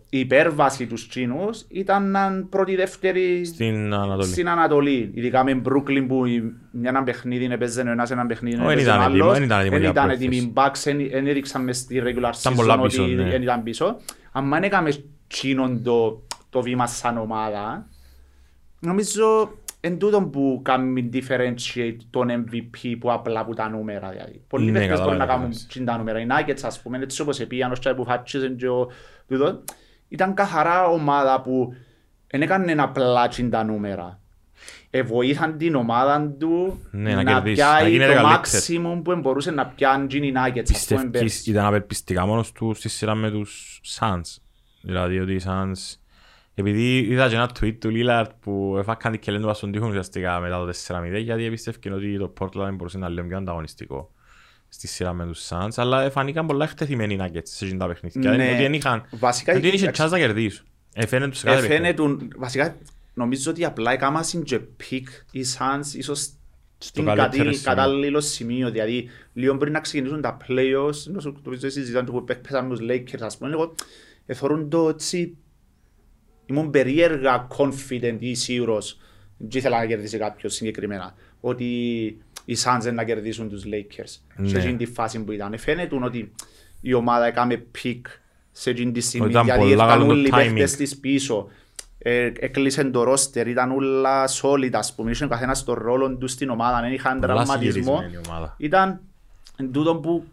η 0.08 0.18
υπέρβαση 0.18 0.86
τους 0.86 1.08
Τσίνους 1.08 1.64
ήταν 1.68 2.10
να 2.10 2.46
πρώτη 2.50 2.74
δεύτερη 2.76 3.44
Στην 3.44 3.94
Ανατολή. 3.94 4.24
στην 4.24 4.48
Ανατολή. 4.48 5.10
Ειδικά 5.14 5.44
με 5.44 5.54
Μπρούκλιν 5.54 6.06
που 6.06 6.26
η- 6.26 6.52
μια 6.70 6.88
ένα 6.90 7.02
παιχνίδι 7.02 7.44
έπαιζε 7.44 7.80
ο 7.82 7.90
ένας, 7.90 8.10
ένα 8.10 8.26
παιχνίδι 8.26 8.56
Ω, 8.56 8.62
εν 8.62 8.70
έπαιζε 8.70 8.90
ο 8.90 8.94
ήταν 8.94 9.08
έτοιμο, 9.10 9.24
άλλος. 9.24 9.36
εν 9.36 9.42
ήταν 9.42 9.58
έτοιμο 9.60 9.74
Εν 9.76 9.80
για 9.82 9.90
ήταν 9.90 10.06
πρόκριση. 10.06 10.26
έτοιμοι. 10.36 10.50
Οι 10.50 10.52
Bucks 10.56 10.82
εν- 10.84 11.08
εν 11.18 11.26
έδειξαν 11.26 11.64
μες 11.64 11.76
στη 11.76 12.02
regular 12.04 12.32
Ήταν 12.40 12.54
πολλά 12.54 12.76
season 12.78 12.82
πίσω, 12.82 13.02
ότι 13.02 13.12
ναι. 13.14 13.34
εν 13.34 13.42
ήταν 13.42 13.62
πίσω. 13.62 13.96
Αν 14.32 14.48
δεν 14.50 14.62
έκαμες 14.62 15.04
τσίνον 15.26 15.82
το, 15.82 16.22
το 16.50 16.62
βήμα 16.62 16.86
σαν 16.86 17.18
ομάδα, 17.18 17.86
νομίζω 18.80 19.50
εν 19.86 19.98
τούτον 19.98 20.30
που 20.30 20.60
κάνει 20.64 21.08
differentiate 21.12 21.96
τον 22.10 22.28
MVP 22.46 22.96
που 23.00 23.12
απλά 23.12 23.40
από 23.40 23.54
τα 23.54 23.68
νούμερα. 23.68 24.08
Δηλαδή. 24.10 24.42
Πολλοί 24.48 24.70
Ναι, 24.70 24.78
παίκτες 24.78 24.98
μπορούν 24.98 25.12
να 25.12 25.18
κατάλαβα 25.18 25.42
κάνουν 25.42 25.58
τι 25.58 25.66
τσιν 25.66 25.84
τα 25.84 25.96
νούμερα. 25.98 26.20
Οι 26.20 26.26
Nuggets 26.30 26.60
ας 26.62 26.80
πούμε, 26.82 26.98
έτσι 26.98 27.20
όπως 27.22 27.40
επίαν, 27.40 27.70
ως 27.70 27.78
τσάι 27.80 27.94
που 27.94 28.04
φάτσισαν 28.04 28.56
και 28.56 28.68
ο 28.68 28.90
τούτο, 29.28 29.62
ήταν 30.08 30.34
καθαρά 30.34 30.86
ομάδα 30.86 31.40
που 31.40 31.74
δεν 32.26 32.42
έκανε 32.42 32.72
απλά 32.72 33.28
τσιν 33.28 33.50
τα 33.50 33.64
νούμερα. 33.64 34.18
Εβοήθαν 34.90 35.56
την 35.58 35.74
ομάδα 35.74 36.34
του 36.38 36.80
Ναι, 36.90 37.14
να 37.14 37.22
να, 37.22 37.32
κερδίσει, 37.32 37.60
να 37.60 37.66
πιάει 37.76 37.90
γίνεται 37.90 38.14
το 38.14 38.22
καλύτερη. 38.22 38.80
maximum 38.84 39.00
που 39.04 39.16
μπορούσε 39.16 39.50
να 39.50 39.66
πιάνει 39.66 40.06
οι 40.16 40.32
Nuggets. 40.36 40.70
ας 40.74 40.86
πούμε, 40.86 41.02
Πιστεύεις 41.04 41.10
πέρσι. 41.10 41.50
ήταν 41.50 41.64
απελπιστικά 41.66 42.26
μόνος 42.26 42.52
του 42.52 42.74
στη 42.74 42.88
σειρά 42.88 43.14
με 43.14 43.30
τους 43.30 43.80
Suns; 44.00 44.36
Δηλαδή 44.82 45.18
ότι 45.20 45.32
οι 45.32 45.40
Suns... 45.44 45.94
Επειδή 46.54 46.98
είδα 46.98 47.28
και 47.28 47.34
ένα 47.34 47.50
tweet 47.60 47.74
του 47.78 47.90
Lillard 47.94 48.26
που 48.40 48.74
έφακαν 48.78 49.18
και 49.18 49.30
λένε 49.32 49.54
στον 49.54 49.72
τείχο 49.72 49.86
ουσιαστικά 49.88 50.40
μετά 50.40 50.58
το 50.58 50.72
4-0 50.86 51.22
γιατί 51.22 51.50
πιστεύκαν 51.50 51.92
ότι 51.92 52.18
το 52.18 52.32
Portland 52.40 52.72
μπορούσε 52.74 52.98
να 52.98 53.08
λέει 53.08 53.24
πιο 53.24 53.36
ανταγωνιστικό 53.36 54.10
στη 54.68 54.86
σειρά 54.86 55.12
με 55.12 55.26
τους 55.26 55.48
Suns 55.48 55.72
αλλά 55.76 56.10
φανήκαν 56.10 56.46
πολλά 56.46 56.64
εκτεθειμένοι 56.64 57.14
οι 57.14 57.18
Nuggets 57.20 57.40
σε 57.42 57.64
εκείνα 57.64 57.78
τα 57.78 57.86
παιχνίδια. 57.86 58.30
Ναι. 58.30 58.36
Ναι. 58.36 58.50
Ότι 58.50 58.62
δεν 58.62 58.72
είχαν... 58.72 59.04
Βασικά, 59.10 59.52
ότι 59.52 59.60
δεν 59.60 59.72
είχε 59.72 59.82
εντάξει, 59.82 60.02
chance 60.04 60.10
να 60.10 60.18
κερδίσουν. 60.18 60.66
Εφαίνεται 60.94 61.30
τους 61.30 61.38
σε 61.38 61.46
κάθε 61.46 61.60
παιχνίδι. 61.66 61.88
Εφαίνεται, 61.88 62.36
βασικά 62.36 62.76
νομίζω 63.14 63.50
ότι 63.50 63.64
απλά 63.64 63.92
έκαναν 63.92 64.22
και 64.44 64.58
peak 64.58 65.08
οι 65.30 65.44
Suns 65.58 65.94
ίσως 65.94 66.30
στην 66.78 67.04
καλύτερο 67.04 67.44
κατή- 67.44 67.56
σημείο. 67.56 67.74
κατάλληλο 67.74 68.20
σημείο. 68.20 68.70
Δηλαδή, 68.70 69.08
λίγο 69.32 69.56
πριν 69.56 69.72
να 69.72 69.80
ξεκινήσουν 69.80 70.20
τα 70.20 70.36
playoffs, 70.40 71.02
νομίζω 71.06 71.32
το 71.32 71.40
οποίο 71.46 71.70
συζητάνε 71.70 72.10
που 72.10 72.24
παίξαμε 72.24 72.68
με 72.68 72.76
τους 72.76 72.86
Lakers, 72.90 73.20
ας 73.22 73.36
πούμε, 73.38 73.50
εγώ 73.50 73.74
εθωρούν 74.26 74.68
το 74.68 74.88
έτσι, 74.88 75.36
ήμουν 76.46 76.70
περίεργα 76.70 77.46
confident 77.56 78.16
ή 78.18 78.34
σίγουρος, 78.34 78.98
δεν 79.36 79.48
ήθελα 79.52 79.78
να 79.78 79.86
κερδίσει 79.86 80.18
κάποιος 80.18 80.54
συγκεκριμένα, 80.54 81.14
ότι 81.40 81.64
οι 82.44 82.56
Suns 82.64 82.78
δεν 82.80 82.94
να 82.94 83.04
κερδίσουν 83.04 83.48
τους 83.48 83.62
Lakers 83.66 84.04
σε 84.04 84.20
Ναι. 84.36 84.58
εκείνη 84.58 84.76
τη 84.76 84.86
φάση 84.86 85.24
που 85.24 85.32
ήταν. 85.32 85.58
Φαίνεται 85.58 85.94
ότι 86.02 86.32
η 86.80 86.92
ομάδα 86.94 87.26
έκαμε 87.26 87.56
peak 87.56 88.06
σε 88.52 88.70
εκείνη 88.70 88.92
τη 88.92 89.00
στιγμή, 89.00 89.30
Ήταν 89.30 89.44
γιατί 89.44 89.60
πολλά 89.60 89.72
έφταναν 89.72 89.92
καλό 89.98 90.04
το 90.06 90.12
όλοι 90.12 90.26
οι 90.26 90.30
timing. 90.34 90.38
παίχτες 90.54 90.76
της 90.76 90.98
πίσω. 90.98 91.48
Ε, 91.98 92.32
έκλεισε 92.38 92.84
το 92.84 93.02
ρόστερ, 93.02 93.46
ήταν 93.48 93.70
όλα 93.70 94.28
solid, 94.28 94.70
ας 94.72 94.94
πούμε, 94.94 95.10
είχε 95.10 95.24
ο 95.24 95.28
καθένας 95.28 95.64
τον 95.64 95.74
ρόλο 95.74 96.16
του 96.16 96.28
στην 96.28 96.50
ομάδα, 96.50 96.80
δεν 96.80 96.92
είχαν 96.92 97.20
Πολλά 97.20 97.34
τραυματισμό. 97.34 97.82
συγκεκριμένη 97.96 98.26
ομάδα. 98.28 98.54
Ήταν 98.58 99.00
εν 99.56 99.72
τούτο 99.72 99.96
που 99.96 100.24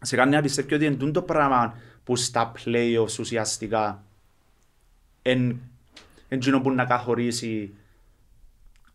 σε 0.00 0.16
κάνει 0.16 0.30
να 0.34 0.42
πιστεύει 0.42 0.74
ότι 0.74 0.84
είναι 0.84 0.94
τούτο 0.94 1.22
πράγμα 1.22 1.74
που 2.04 2.16
στα 2.16 2.52
playoffs 2.64 3.18
ουσιαστικά 3.20 4.02
εν, 5.30 5.40
εν 6.28 6.38
εκείνο 6.38 6.60
που 6.60 6.70
να 6.70 6.84
καθορίσει 6.84 7.74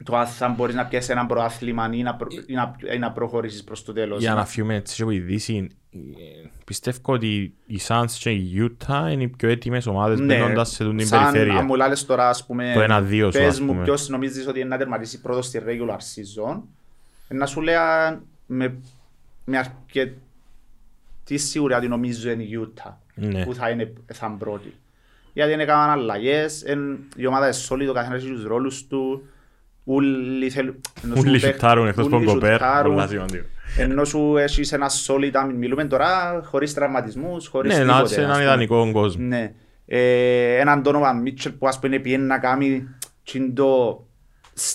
το 0.04 0.16
αν 0.18 0.28
θα 0.28 0.48
μπορείς 0.48 0.76
να 0.76 0.86
πιάσεις 0.86 1.10
ένα 1.10 1.26
προάθλημα 1.26 1.90
ή 1.94 2.02
να, 2.04 2.16
προ, 2.16 2.28
ή 2.48 2.54
να, 2.54 2.76
ή 2.94 2.98
να 2.98 3.12
προχωρήσεις 3.12 3.64
προς 3.64 3.84
το 3.84 3.94
τέλος. 3.94 4.20
Για 4.20 4.34
να 4.34 4.46
φύγουμε 4.46 4.76
έτσι 4.76 4.96
και 4.96 5.02
από 5.02 5.12
η 5.12 5.20
Δύση, 5.20 5.68
ε, 5.94 6.48
πιστεύω 6.66 6.98
ότι 7.04 7.54
οι 7.66 7.80
Suns 7.88 8.06
και 8.20 8.30
η 8.30 8.52
Utah 8.58 9.08
είναι 9.12 9.24
οι 9.24 9.28
πιο 9.28 9.50
έτοιμες 9.50 9.86
ομάδες 9.88 10.20
μπαίνοντας 10.26 10.70
σε 10.70 10.84
την 10.84 10.96
Ναι, 10.96 11.04
σαν 11.04 11.24
αν 11.26 11.32
περιφέρεια. 11.32 11.64
μου 11.64 11.76
λάλες 11.76 12.06
τώρα, 12.06 12.30
ας 12.30 12.46
πούμε, 12.46 12.72
Το 12.74 12.82
ένα-δύο 12.82 13.32
σου, 13.32 13.38
πες 13.38 13.48
ας 13.48 13.60
μου 13.60 13.68
πούμε. 13.68 13.84
ποιος 13.84 14.10
νομίζεις 14.10 14.48
ότι 14.48 14.60
είναι 14.60 14.70
να 14.70 14.78
τερματίσει 14.78 15.22
πρώτος 15.22 15.46
στη 15.46 15.62
regular 15.66 15.98
season, 15.98 16.60
ε, 17.28 17.34
να 17.34 17.46
σου 17.46 17.62
λέω 17.62 17.82
με, 18.46 18.76
με 19.46 19.58
αρκετή 19.58 20.18
σίγουρη 21.38 21.74
ότι 21.74 21.88
νομίζω 21.88 22.30
είναι 22.32 22.44
η 22.44 22.60
Utah 22.68 22.92
Ναι. 23.16 23.44
που 23.46 23.54
θα 23.54 23.70
είναι, 23.70 23.94
θα 24.14 24.28
είναι 24.28 24.38
πρώτη. 24.38 24.74
Γιατί 25.34 25.50
δεν 25.52 25.60
έκαναν 25.60 25.90
αλλαγές, 25.90 26.64
εν, 26.64 27.00
η 27.16 27.26
ομάδα 27.26 27.46
είναι 27.48 27.56
solid, 27.70 27.90
ο 27.90 27.94
καθένας 27.94 28.24
έχει 28.24 28.32
τους 28.32 28.44
ρόλους 28.46 28.88
του, 28.88 29.24
ούλοι 29.84 30.50
θέλουν... 30.50 30.82
ενώ 31.04 31.16
σου 31.16 31.22
Ούλοι 31.26 31.40
παίχ- 31.40 31.54
σουτάρουν 31.54 31.88
εκτός 31.88 32.06
ούλοι 32.06 32.16
από 32.16 32.26
τον 32.26 32.34
Κοπέρ, 32.34 32.52
σουτάρουν, 32.54 32.94
πολλά 32.94 33.08
σημαντικό. 33.08 33.46
Ενώ 33.78 34.04
σου 34.04 34.38
έχεις 34.38 34.72
ένα 34.72 34.90
solid, 35.08 35.32
αν 35.34 35.56
μιλούμε 35.56 35.86
τώρα, 35.86 36.42
χωρίς 36.46 36.74
τραυματισμούς, 36.74 37.48
χωρίς 37.48 37.78
Ναι, 37.78 37.84
να 37.84 37.94
τίποτε. 37.94 38.14
σε 38.14 38.20
ας 38.20 38.24
έναν 38.26 38.32
πούμε. 38.32 38.44
ιδανικό 38.44 38.92
κόσμο. 38.92 39.26
Ναι. 39.26 39.54
Ε, 39.86 40.56
έναν 40.60 40.82
Donovan 40.86 41.28
Mitchell 41.28 41.54
που 41.60 41.68
ας 41.68 41.80
πούμε 41.80 42.00
πιένει 42.00 42.24
να 42.26 42.40
κάνει 42.40 42.88
τσιν 43.24 43.56
το 43.56 44.06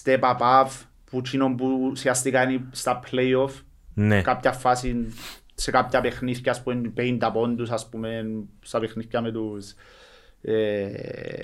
step 0.02 0.18
above 0.20 0.70
που 1.10 1.20
τσινό 1.20 1.54
που 1.54 1.88
ουσιαστικά 1.90 2.42
είναι 2.42 2.60
στα 2.70 3.00
play-off 3.10 3.50
Ναι. 3.94 4.22
κάποια 4.22 4.52
φάση 4.52 5.12
σε 5.54 5.70
κάποια 5.70 6.00
παιχνίδια 6.00 6.50
ας 6.52 6.62
πούμε 6.62 6.92
50 6.96 7.30
πόντους 7.32 7.70
ας 7.70 7.88
πούμε 7.88 8.24
στα 8.62 8.80
παιχνίδια 8.80 9.20
με 9.20 9.30
τους 9.32 9.70
ε, 9.70 9.74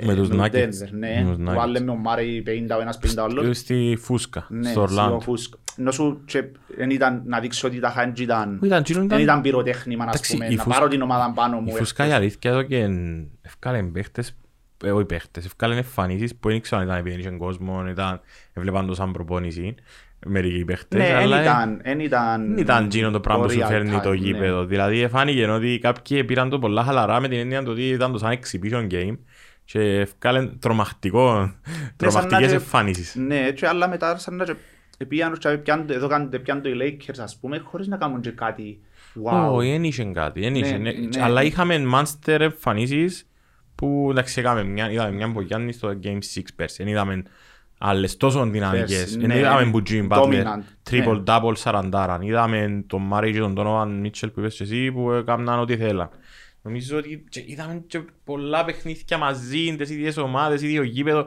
Με 0.05 0.15
τους 0.15 0.29
Nuggets. 0.33 0.51
Denver, 0.55 0.91
ναι, 0.91 1.23
Με 1.25 1.35
τους 1.35 1.37
που 1.45 1.51
Nuggets. 1.51 1.59
άλλοι 1.61 1.81
με 1.81 1.91
ο 1.91 1.95
Μάρι 1.95 2.43
50 2.47 2.77
ο 2.77 2.81
ένας 2.81 2.99
50 2.99 3.23
ο 3.23 3.25
άλλος 3.25 3.59
Στη 3.59 3.97
Φούσκα, 4.01 4.47
ναι, 4.51 4.71
στο 4.71 4.81
Ορλάντο. 4.81 5.21
Φούσκ. 5.21 5.55
Ενώ 5.79 5.91
σου 5.91 6.21
και 6.25 6.45
δεν 6.77 6.91
ήταν 6.91 7.23
να 7.27 7.41
δείξω 7.41 7.69
ότι 7.69 7.79
τα 7.81 7.89
χάντζι 7.91 8.23
ήταν 8.23 8.59
Που 8.59 8.65
ήταν, 8.65 8.83
τσίνο 8.83 8.99
δεν 8.99 9.07
ήταν- 9.07 9.21
ήταν 9.21 9.41
πυροτέχνημα 9.41 10.05
ας 10.05 10.11
Εντάξει, 10.15 10.33
πούμε, 10.33 10.45
η 10.47 10.55
να 10.55 10.63
Φούσκα- 10.63 10.79
πάρω 10.79 10.91
την 10.91 11.03
ομάδα 11.03 11.33
πάνω 11.35 11.61
μου 11.61 11.69
Η 11.69 11.73
Φούσκα 11.79 12.07
η 12.07 12.13
αλήθεια 12.13 12.51
εδώ 12.51 12.63
και 12.63 12.79
εν- 12.79 13.29
ευκάλεν 13.43 13.93
παίχτες, 13.93 14.37
ε, 14.85 14.91
όχι 14.91 15.05
παίχτες, 15.05 15.45
ευκάλεν 15.45 15.77
εμφανίσεις 15.77 16.35
που 16.37 16.49
δεν 16.49 16.57
ήξερα 16.57 16.81
αν 16.81 16.87
ήταν 16.87 16.99
επειδή 16.99 17.21
είχε 17.21 17.31
κόσμο, 17.31 17.85
ήταν, 17.89 18.21
έβλεπαν 18.53 18.87
το 18.87 18.95
σαν 18.95 19.13
προπόνηση, 19.13 19.75
μερικοί 20.27 20.65
παίχτες, 20.65 21.01
Ναι, 21.01 21.15
αλλά 21.15 21.37
δεν 21.37 21.45
ήταν, 21.45 21.81
εν 21.83 22.01
ήταν, 22.01 22.47
δεν 22.49 22.57
ήταν 22.59 22.85
εκείνο 22.85 23.11
το 23.11 23.21
πράγμα 23.21 23.45
που 23.45 23.51
σου 23.51 23.61
real 23.61 23.67
φέρνει 23.67 23.97
time, 23.97 24.03
το 24.03 24.11
ναι. 24.11 24.17
γήπεδο. 24.17 24.65
Δηλαδή 24.65 25.09
φάνηκε 25.09 25.47
ότι 25.47 25.79
κάποιοι 25.83 26.25
πήραν 26.25 26.49
το 26.49 26.59
πολλά 26.59 26.83
χαλαρά 26.85 27.21
με 27.21 27.29
την 27.29 27.39
έννοια 27.39 27.63
του 27.63 27.71
ότι 27.73 27.89
ήταν 27.89 28.13
το 28.13 28.19
σαν 28.19 28.39
exhibition 28.39 28.87
game 28.93 29.17
και 29.65 29.81
ευκάλεν 29.81 30.59
τρομακτικό, 30.61 31.53
τρομακτικές 31.97 32.49
και- 32.49 32.55
εμφανίσεις. 32.55 33.15
Ναι, 33.15 33.51
και 33.51 33.67
άλλα 33.67 33.89
μετά 33.89 34.19
σαν 34.19 34.37
να 34.37 34.45
και 34.99 35.07
πήγαν 35.07 35.39
και 35.39 35.49
πιάνουν- 35.49 35.91
εδώ 35.91 36.09
κάνουν- 36.09 36.41
πιάνουν 36.43 36.63
το 36.63 36.69
οι 36.69 36.75
Lakers 36.81 37.19
ας 37.23 37.39
πούμε 37.41 37.59
χωρίς 37.59 37.87
να 37.87 37.97
κάνουν 37.97 38.21
και 38.21 38.31
κάτι 38.31 38.81
wow. 39.25 39.51
Όχι, 39.53 39.71
δεν 39.71 39.85
είχε 39.85 40.05
κάτι, 40.05 40.41
δεν 40.41 40.55
είχε, 40.55 40.77
Ναι, 40.79 40.91
ναι. 40.93 41.07
ναι. 41.17 41.23
αλλά 41.23 41.43
είχαμε 41.43 41.83
monster 41.95 42.41
εμφανίσεις 42.41 43.27
που 43.75 44.09
εντάξει 44.11 44.41
έκαμε 44.41 44.63
μια, 44.65 44.91
είδαμε 44.91 45.11
μια 45.13 45.27
από 45.27 45.41
Γιάννη 45.43 45.73
στο 45.73 45.99
Game 46.03 46.19
6 46.37 46.41
πέρσι, 46.57 46.83
δεν 46.83 46.93
είδαμε 46.93 47.23
άλλες 47.85 48.17
τόσο 48.17 48.45
δυναμικές, 48.47 48.99
Πέρσι, 48.99 49.19
δεν 49.19 49.27
ναι, 49.29 49.39
είδαμε 49.39 49.71
που 49.71 49.83
Jim 49.89 50.09
Butler, 50.09 50.25
dominant, 50.25 50.91
triple 50.91 51.17
ναι. 51.17 51.23
double 51.27 51.53
σαραντάραν, 51.57 52.21
είδαμε 52.23 52.85
τον 52.87 53.03
Μάρι 53.03 53.33
και 53.33 53.39
τον 53.39 53.55
Donovan 53.59 54.07
Mitchell 54.07 54.33
που 54.33 54.41
είπες 54.41 54.55
και 54.55 54.63
εσύ 54.63 54.93
που 54.93 55.11
έκαναν 55.11 55.59
ό,τι 55.59 55.77
θέλαν. 55.77 56.09
Νομίζω 56.63 56.97
ότι 56.97 57.25
και 57.29 57.43
είδαμε 57.47 57.85
και 57.87 58.01
πολλά 58.25 58.65
παιχνίδια 58.65 59.19
μαζί, 59.19 59.77
τις 59.77 59.91
ίδιες 59.91 60.17
ομάδες, 60.17 60.63
ίδιο 60.63 60.83
γήπεδο. 60.83 61.27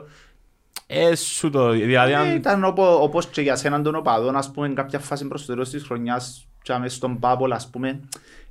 Ε, 0.86 1.14
σου 1.14 1.50
το, 1.50 1.70
δηλαδή 1.70 2.12
Ε, 2.12 2.16
αν... 2.16 2.36
Ήταν 2.36 2.64
οπό- 2.64 3.02
όπως 3.02 3.26
και 3.26 3.40
για 3.40 3.56
σέναν 3.56 3.82
των 3.82 3.94
οπαδών 3.94 4.36
ας 4.36 4.50
πούμε 4.50 4.68
κάποια 4.68 4.98
φάση 4.98 5.28
προς 5.28 5.44
το 5.46 5.52
τέλος 5.52 5.70
της 5.70 5.82
χρονιάς 5.82 6.48
και 6.62 6.76
μες 6.78 6.94
στον 6.94 7.18
Bubble 7.22 7.50
ας 7.52 7.68
πούμε 7.70 8.00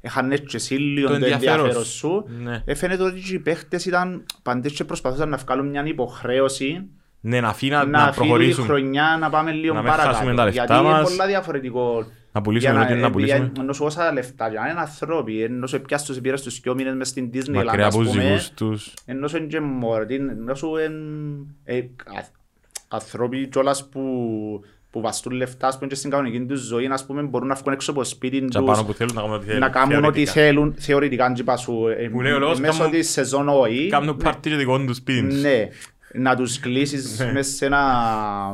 έχανε 0.01 0.37
και 0.37 0.57
σύλλιο 0.57 1.07
Το 1.07 1.07
το 1.07 1.13
ενδιαφέρον 1.13 1.57
ενδιαφέρον 1.59 1.83
σου. 1.85 1.91
σου 1.97 2.25
Ναι. 2.43 2.61
Ε, 2.65 2.73
φαίνεται 2.75 3.03
ότι 3.03 3.21
και 3.21 3.33
οι 3.33 3.39
παίχτες 3.39 3.85
ήταν 3.85 4.25
παντές 4.43 4.71
και 4.73 4.83
προσπαθούσαν 4.83 5.29
να 5.29 5.37
βγάλουν 5.37 5.67
μια 5.69 5.85
υποχρέωση 5.85 6.89
Ναι, 7.27 7.41
να 7.41 7.47
αφήνα 7.47 7.85
να, 7.85 7.85
να 7.85 7.99
φύγει 7.99 8.11
η 8.11 8.29
προχωρήσουν. 8.29 8.63
χρονιά 8.63 9.17
να 9.19 9.29
πάμε 9.29 9.51
λίγο 9.51 9.73
Να 9.73 9.81
μην 9.81 9.91
χάσουμε 9.91 10.05
παρακάτω. 10.13 10.35
τα 10.35 10.43
λεφτά 10.45 10.63
Γιατί 10.65 10.83
είναι 10.83 10.91
μας. 10.93 11.09
πολλά 11.09 11.27
διαφορετικό. 11.27 12.05
Να 12.31 12.41
πουλήσουμε 12.41 12.73
για 12.73 12.81
ό,τι 12.81 12.91
είναι 12.91 13.01
να 13.01 13.09
πουλήσουμε. 13.11 13.51
Ενώ 13.59 13.73
σου 13.73 13.85
όσα 13.85 14.11
λεφτά, 14.13 14.49
για 14.49 14.59
να 14.59 14.69
είναι 14.69 14.79
ανθρώποι, 14.79 15.43
ενώ 15.43 15.67
σου 15.67 15.81
πιάσεις 15.81 16.07
τους 16.07 16.19
πήρες 16.19 16.41
τους 16.41 16.59
δυο 16.59 16.73
μήνες 16.73 16.93
μες 16.95 17.07
στην 17.07 17.29
Disneyland, 17.33 17.63
Μακριά 17.65 17.85
ας 17.87 17.93
από 17.95 18.03
τους 18.03 18.11
πούμε, 18.11 18.23
δικούς 18.23 18.49
τους. 18.49 18.93
ενώ 19.05 19.27
σου 19.27 19.37
είναι 19.37 19.45
και 19.45 19.59
μόρτι, 19.59 20.15
ενώ 20.15 20.55
σου 20.55 20.67
είναι 20.67 21.45
ε, 21.63 21.77
α- 21.77 22.27
ανθρώποι 22.87 23.47
κιόλας 23.47 23.89
που, 23.89 24.01
που 24.91 25.01
βαστούν 25.01 25.33
λεφτά, 25.33 25.67
ας 25.67 25.75
πούμε, 25.77 25.87
και 25.87 25.95
στην 25.95 26.09
κανονική 26.09 26.39
τους 26.45 26.61
ζωή, 26.61 26.87
ας 26.91 27.05
πούμε, 27.05 27.21
μπορούν 27.21 27.47
να 27.47 27.55
βγουν 27.55 27.73
έξω 27.73 27.91
από 27.91 27.99
το 27.99 28.05
σπίτι 28.05 28.39
Και 28.45 28.59
πάνω 28.59 28.71
τους, 28.71 28.83
που 28.85 28.93
θέλουν 28.93 29.13
να 29.15 29.21
κάνουν 29.21 29.35
ό,τι 29.35 29.45
θέλουν. 29.45 29.59
να 29.59 29.69
κάνουν 29.69 29.93
ό,τι 30.05 30.25
θεωρητικά. 30.25 30.31
θέλουν, 30.31 30.75
θεωρητικά, 30.77 31.31
τζιπα 31.31 31.57
σου, 31.57 31.87
ε, 31.97 32.07
Που 32.07 32.21
λέει 32.21 32.31
ο 32.31 32.39
λόγος, 32.39 32.59
μέσω 32.59 32.77
κάνουν- 32.77 32.93
της 32.93 33.09
σεζόν 33.09 33.49
όχι, 33.49 33.87
Κάνουν 33.91 34.17
πάρτι 34.17 34.49
και 34.49 34.55
δικό 34.55 34.79
τους 34.79 34.97
σπίτι 34.97 35.27
τους. 35.27 35.41
ναι, 35.41 35.67
να 36.17 36.35
τους 36.35 36.59
κλείσεις 36.59 37.19
Ναι. 37.19 37.31
μέσα 37.31 37.51
σε 37.51 37.65
ένα 37.65 37.81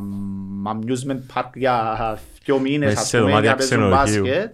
μ, 0.02 0.64
amusement 0.68 1.20
park 1.40 1.50
για 1.54 2.20
δυο 2.44 2.60
μήνες, 2.60 2.90
Μέσα 2.90 3.02
ας 3.02 3.08
σε 3.08 3.18
πούμε, 3.20 3.30
δωμάτια 3.30 3.56
για 3.56 3.66
να 3.66 3.68
παίζουν 3.68 3.78
ξενοδοχείου. 3.90 4.24
μπάσκετ. 4.24 4.54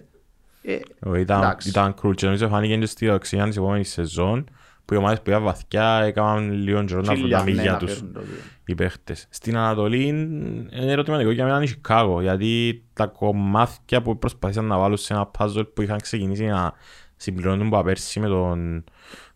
Ε, 0.62 0.78
Όχι, 1.08 1.20
Ήταν, 1.20 1.38
Εντάξει. 1.42 1.68
ήταν 1.68 1.94
κρούλ 1.94 2.14
και 2.14 2.24
νομίζω 2.26 2.48
φάνηκε 2.48 2.76
και 2.76 2.86
στη 2.86 3.08
οξυγιά 3.08 3.44
της 3.46 3.56
επόμενης 3.56 3.88
σεζόν 3.92 4.44
που 4.84 4.94
οι 4.94 4.96
ομάδες 4.96 5.20
που 5.22 5.30
ήταν 5.30 5.42
βαθιά 5.42 6.00
έκαναν 6.04 6.52
λίγο 6.52 6.84
καιρό 6.84 7.00
να 7.00 7.12
βρουν 7.14 7.16
χίλια, 7.22 7.38
τα 7.38 7.44
ναι, 7.44 7.50
μύγια 7.50 7.72
να 7.72 7.78
τους 7.78 7.92
φέρουν 7.92 8.12
το 8.12 8.20
δύο. 8.20 8.36
οι 8.64 8.74
παίχτες. 8.74 9.26
Στην 9.30 9.56
Ανατολή 9.56 10.06
είναι 10.06 10.66
ερωτηματικό 10.92 11.30
για 11.30 11.44
μένα 11.44 11.56
είναι 11.56 11.64
η 11.64 11.74
Chicago 11.88 12.18
γιατί 12.20 12.82
τα 12.92 13.06
κομμάτια 13.06 14.02
που 14.02 14.18
προσπαθήσαν 14.18 14.64
να 14.64 14.78
βάλουν 14.78 14.96
σε 14.96 15.12
ένα 15.14 15.30
puzzle 15.38 15.66
που 15.74 15.82
είχαν 15.82 15.98
ξεκινήσει 16.00 16.44
να 16.44 16.72
συμπληρώνουν 17.16 17.66
από 17.66 17.82
πέρσι 17.82 18.20
με 18.20 18.26
τον 18.26 18.84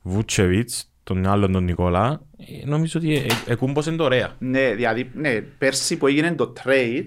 Βούτσεβιτς, 0.03 0.92
τον 1.05 1.27
άλλον 1.27 1.53
τον 1.53 1.65
Νικόλα, 1.65 2.21
ε, 2.63 2.67
νομίζω 2.69 2.99
ότι 3.01 3.15
ε- 3.15 3.19
ε- 3.19 3.53
εκούμποσαν 3.53 3.97
το 3.97 4.05
ωραία. 4.05 4.33
Ναι, 4.39 4.75
δηλαδή, 4.75 5.11
ναι, 5.15 5.41
πέρσι 5.41 5.97
που 5.97 6.07
έγινε 6.07 6.33
το 6.35 6.53
trade, 6.65 7.07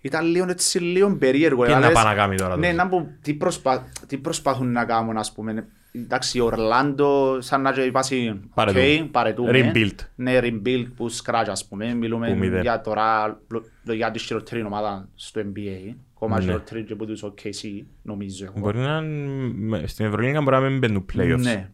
ήταν 0.00 0.26
λίγο 0.26 0.46
έτσι 0.48 0.78
λίγο 0.78 1.16
περίεργο. 1.16 1.64
Τι 1.64 1.70
να 1.70 1.78
Λες, 1.78 1.92
πάει 1.92 2.04
να 2.04 2.14
κάνει 2.14 2.36
τώρα. 2.36 2.56
Ναι, 2.56 2.66
τότε. 2.70 2.76
να 2.82 2.88
πω, 2.88 3.08
τι, 3.22 3.34
προσπα... 3.34 3.86
τι 4.06 4.16
προσπαθούν 4.16 4.72
να 4.72 4.84
κάνουν, 4.84 5.16
ας 5.16 5.32
πούμε. 5.32 5.66
Εντάξει, 5.92 6.40
ο 6.40 6.44
Ορλάντο, 6.44 7.36
σαν 7.40 7.62
να 7.62 7.72
και 7.72 7.90
βάσει, 7.90 8.40
Πάρε 8.54 8.70
«Οκ, 8.70 8.98
το. 8.98 9.04
παρετούμε. 9.10 9.50
Rebuild. 9.74 9.94
Ναι, 10.14 10.38
rebuild 10.42 10.86
που 10.96 11.10
scratch, 11.12 11.46
ας 11.50 11.66
πούμε. 11.68 11.94
Μιλούμε 11.94 12.28
Που 12.28 12.38
μηδέν. 12.38 12.60
για 12.62 12.80
τώρα, 12.80 13.38
λο- 13.48 13.64
για 13.82 14.10
της 14.10 14.22
χειρότερη 14.22 14.62
ομάδας 14.62 15.04
στο 15.14 15.40
NBA. 15.40 15.94
Ακόμα 16.14 16.36
Ναι. 16.38 16.44
χειρότερη 16.44 16.82
και 16.84 16.92
από 16.92 17.06
τους 17.06 17.24
OKC, 17.24 17.82
νομίζω. 18.02 18.44
εγώ. 18.44 18.54
Μπορεί 18.58 18.78
να 18.78 18.96
είναι- 18.98 19.86
στην 19.86 20.06
Ευρωλίγα 20.06 20.40
μπορεί 20.42 20.56
να 20.56 20.62
μην 20.62 20.78
μπαίνουν 20.78 21.06
playoffs. 21.14 21.38
Ναι. 21.38 21.70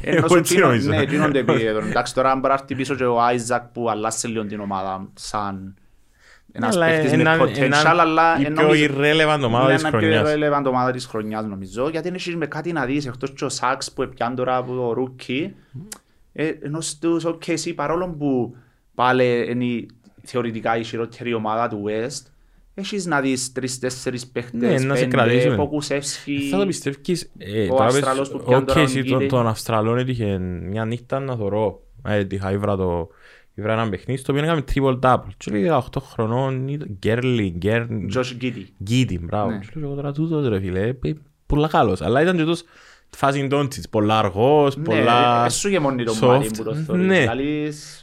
Εγώ 0.00 0.16
Ενώ 0.16 0.28
σου 0.28 0.36
έτσι 0.36 0.52
εκείνο- 0.52 0.68
νομίζω. 0.68 0.88
Ναι, 0.90 0.96
εκείνον 1.00 1.32
το 1.32 1.38
επίπεδο. 1.38 1.78
Εντάξει, 1.88 2.14
τώρα 2.14 2.34
μπορεί 2.34 2.46
να 2.48 2.52
έρθει 2.52 2.74
πίσω 2.74 2.94
και 2.94 3.04
ο 3.04 3.22
Άιζακ 3.22 3.62
που 3.62 3.90
αλλάσει 3.90 4.26
λίγο 4.28 4.46
την 4.46 4.60
ομάδα 4.60 5.08
σαν 5.14 5.74
ένας 6.52 6.74
Αλλά 6.76 6.86
παίκτης 6.86 7.10
με 7.12 7.16
έναν- 7.20 7.40
potential, 7.40 7.56
έναν- 7.58 8.00
αλλά 8.00 8.38
η 8.38 8.42
ε, 8.44 8.50
πιο 8.50 8.62
νομίζω- 8.62 8.84
irrelevant 8.86 9.42
ομάδα 9.44 9.66
Ναι, 9.68 9.74
της 9.74 9.82
ένα 9.84 9.98
πιο 9.98 9.98
χρονιάς. 9.98 10.32
irrelevant 10.34 10.64
ομάδα 10.66 10.90
της 10.90 11.06
χρονιάς 11.06 11.44
νομίζω, 11.46 11.88
γιατί 11.88 12.08
είναι 12.08 12.16
έχεις 12.16 12.36
με 12.36 12.46
κάτι 12.46 12.72
να 12.72 12.84
δεις, 12.84 13.06
εκτός 13.06 13.30
και 13.32 13.44
ο 13.44 13.48
Σάξ 13.48 13.92
που 13.92 14.02
έπιαν 14.02 14.34
τώρα 14.34 14.56
από 14.56 14.74
το 14.74 14.92
rookie, 14.92 15.54
ε, 16.32 16.46
ενώ 16.62 16.80
στους 16.80 17.24
OKC 17.26 17.72
παρόλο 17.74 18.08
που 18.08 18.56
πάλι 18.94 19.46
είναι 19.50 19.64
η- 19.64 19.88
θεωρητικά 20.22 20.76
η 20.76 20.82
χειρότερη 20.84 21.34
ομάδα 21.34 21.68
του 21.68 21.84
West, 21.86 22.26
έχεις 22.74 23.06
να 23.06 23.20
δεις 23.20 23.52
τρεις-τέσσερις 23.52 24.24
Ναι, 24.24 24.30
παίχτες, 24.32 24.84
να 24.84 24.94
σε 24.94 25.04
πέντε, 25.04 25.16
κρατήσουμε. 25.16 25.56
Ποκουσέφσκι, 25.56 26.48
Θα 26.50 26.58
το 26.58 26.66
πιστεύεις, 26.66 27.30
ε, 27.38 27.62
Ο 27.64 27.66
τώρα 27.74 27.84
πες, 27.86 27.94
Αυστραλός 27.94 28.30
που 28.30 28.42
πιάνει 28.46 28.64
τώρα 28.64 28.80
οκ, 28.80 28.86
τον 28.88 28.96
εσύ, 28.96 29.04
τον- 29.04 29.18
Γκίλι. 29.18 29.28
τον 29.28 29.46
Αυστραλόν 29.46 29.98
έτυχε 29.98 30.38
μια 30.38 30.84
νύχτα 30.84 31.20
να 31.20 31.36
θωρώ. 31.36 31.82
Ε, 32.08 32.16
έτυχα, 32.16 32.52
ήβρα 32.52 32.76
το... 32.76 33.08
Ήβρα 33.54 33.72
έναν 33.72 33.90
παιχνίδι 33.90 34.20
στο 34.20 34.32
οποίο 34.32 34.44
έκαμε 34.44 34.64
triple 34.74 34.98
double. 35.00 35.28
Και 35.36 35.50
λέει 35.50 35.68
18 35.70 35.78
χρονών, 36.12 36.68
ήταν 36.68 36.88
Γκέρλι, 36.98 37.54
Γκέρν... 37.56 38.10
Josh 38.14 38.42
Giddey. 38.42 38.64
Γκίντι, 38.82 39.18
μπράβο. 39.22 39.50
Ναι. 39.50 39.58
Και 39.58 39.66
λέω 39.74 39.86
εγώ 39.86 39.94
τώρα 39.94 40.12
τούτος 40.12 40.48
ρε 40.48 40.60
φίλε, 40.60 40.80
ε, 41.02 41.12
πολλά 41.46 41.68
καλός. 41.68 42.00
Αλλά 42.00 42.22
ήταν 42.22 42.36
και 42.36 42.42
τούτος 42.42 42.62
φάση 43.16 43.46
Ντόντσιτς, 43.46 43.88
πολλά 43.88 44.18
αργός, 44.18 44.76
πολλά... 44.84 45.42
Ναι, 45.42 45.48
σου 45.50 45.68
γεμώνει 45.68 46.04
το 46.04 46.12
soft. 46.20 46.26
μάτι 46.26 46.48
που 46.56 46.62
το 46.62 46.74
θωρείς. 46.74 48.01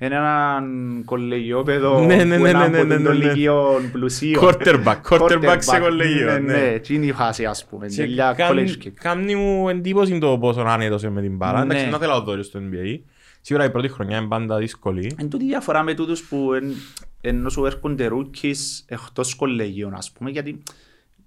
Ναι. 0.00 0.08
Λαλείς, 0.08 0.10
είναι 0.10 0.14
έναν 0.14 1.02
κολεγιόπεδο 1.04 2.04
Ναι, 2.06 2.24
ναι, 2.24 2.36
που 2.36 2.42
ναι, 2.42 2.48
είναι 2.48 2.58
ναι, 2.58 2.64
από 2.64 2.70
ναι, 2.70 2.78
τον 2.94 3.02
ναι, 3.02 3.08
ναι. 3.08 3.12
λυκείο 3.14 3.80
πλουσίων. 3.92 4.42
Quarterback, 4.44 5.00
quarterback 5.08 5.56
σε 5.58 5.70
Quarterback, 5.76 5.80
κολεγιό, 5.80 6.26
Ναι, 6.26 6.38
ναι. 6.38 6.52
ναι, 6.70 6.78
τι 6.78 6.94
είναι 6.94 7.06
η 7.06 7.12
φάση 7.12 7.44
ας 7.44 7.64
πούμε. 7.66 7.86
Και 7.86 7.96
Τελειά 7.96 8.32
κάνει- 8.36 8.68
college 8.80 8.84
kick. 8.86 8.90
Κάνει 9.00 9.34
μου 9.34 9.68
εντύπωση 9.68 10.18
το 10.18 10.38
πόσο 10.38 10.60
άνετος 10.60 11.02
είναι 11.02 11.12
με 11.12 11.20
την 11.20 11.36
μπάλα. 11.36 11.62
Εντάξει, 11.62 11.84
Ναι. 11.84 11.90
να 11.90 11.98
θέλω 11.98 12.12
να 12.12 12.20
δω 12.20 12.42
στο 12.42 12.60
NBA. 12.62 13.00
Σίγουρα 13.40 13.64
η 13.66 13.70
πρώτη 13.70 13.88
χρονιά 13.88 14.16
είναι 14.18 14.26
πάντα 14.28 14.56
δύσκολη. 14.58 15.14
Εν 15.18 15.28
τούτη 15.30 15.44
διαφορά 15.44 15.82
με 15.82 15.94
τούτους 15.94 16.22
που 16.22 16.52
εν- 16.52 16.74
ενώ 17.20 17.48
σου 17.48 17.66
έρχονται 17.66 18.06
ρούκις 18.06 18.84
εκτός 18.88 19.34
κολεγίων 19.34 19.94
ας 19.94 20.10
πούμε 20.12 20.30
γιατί 20.30 20.62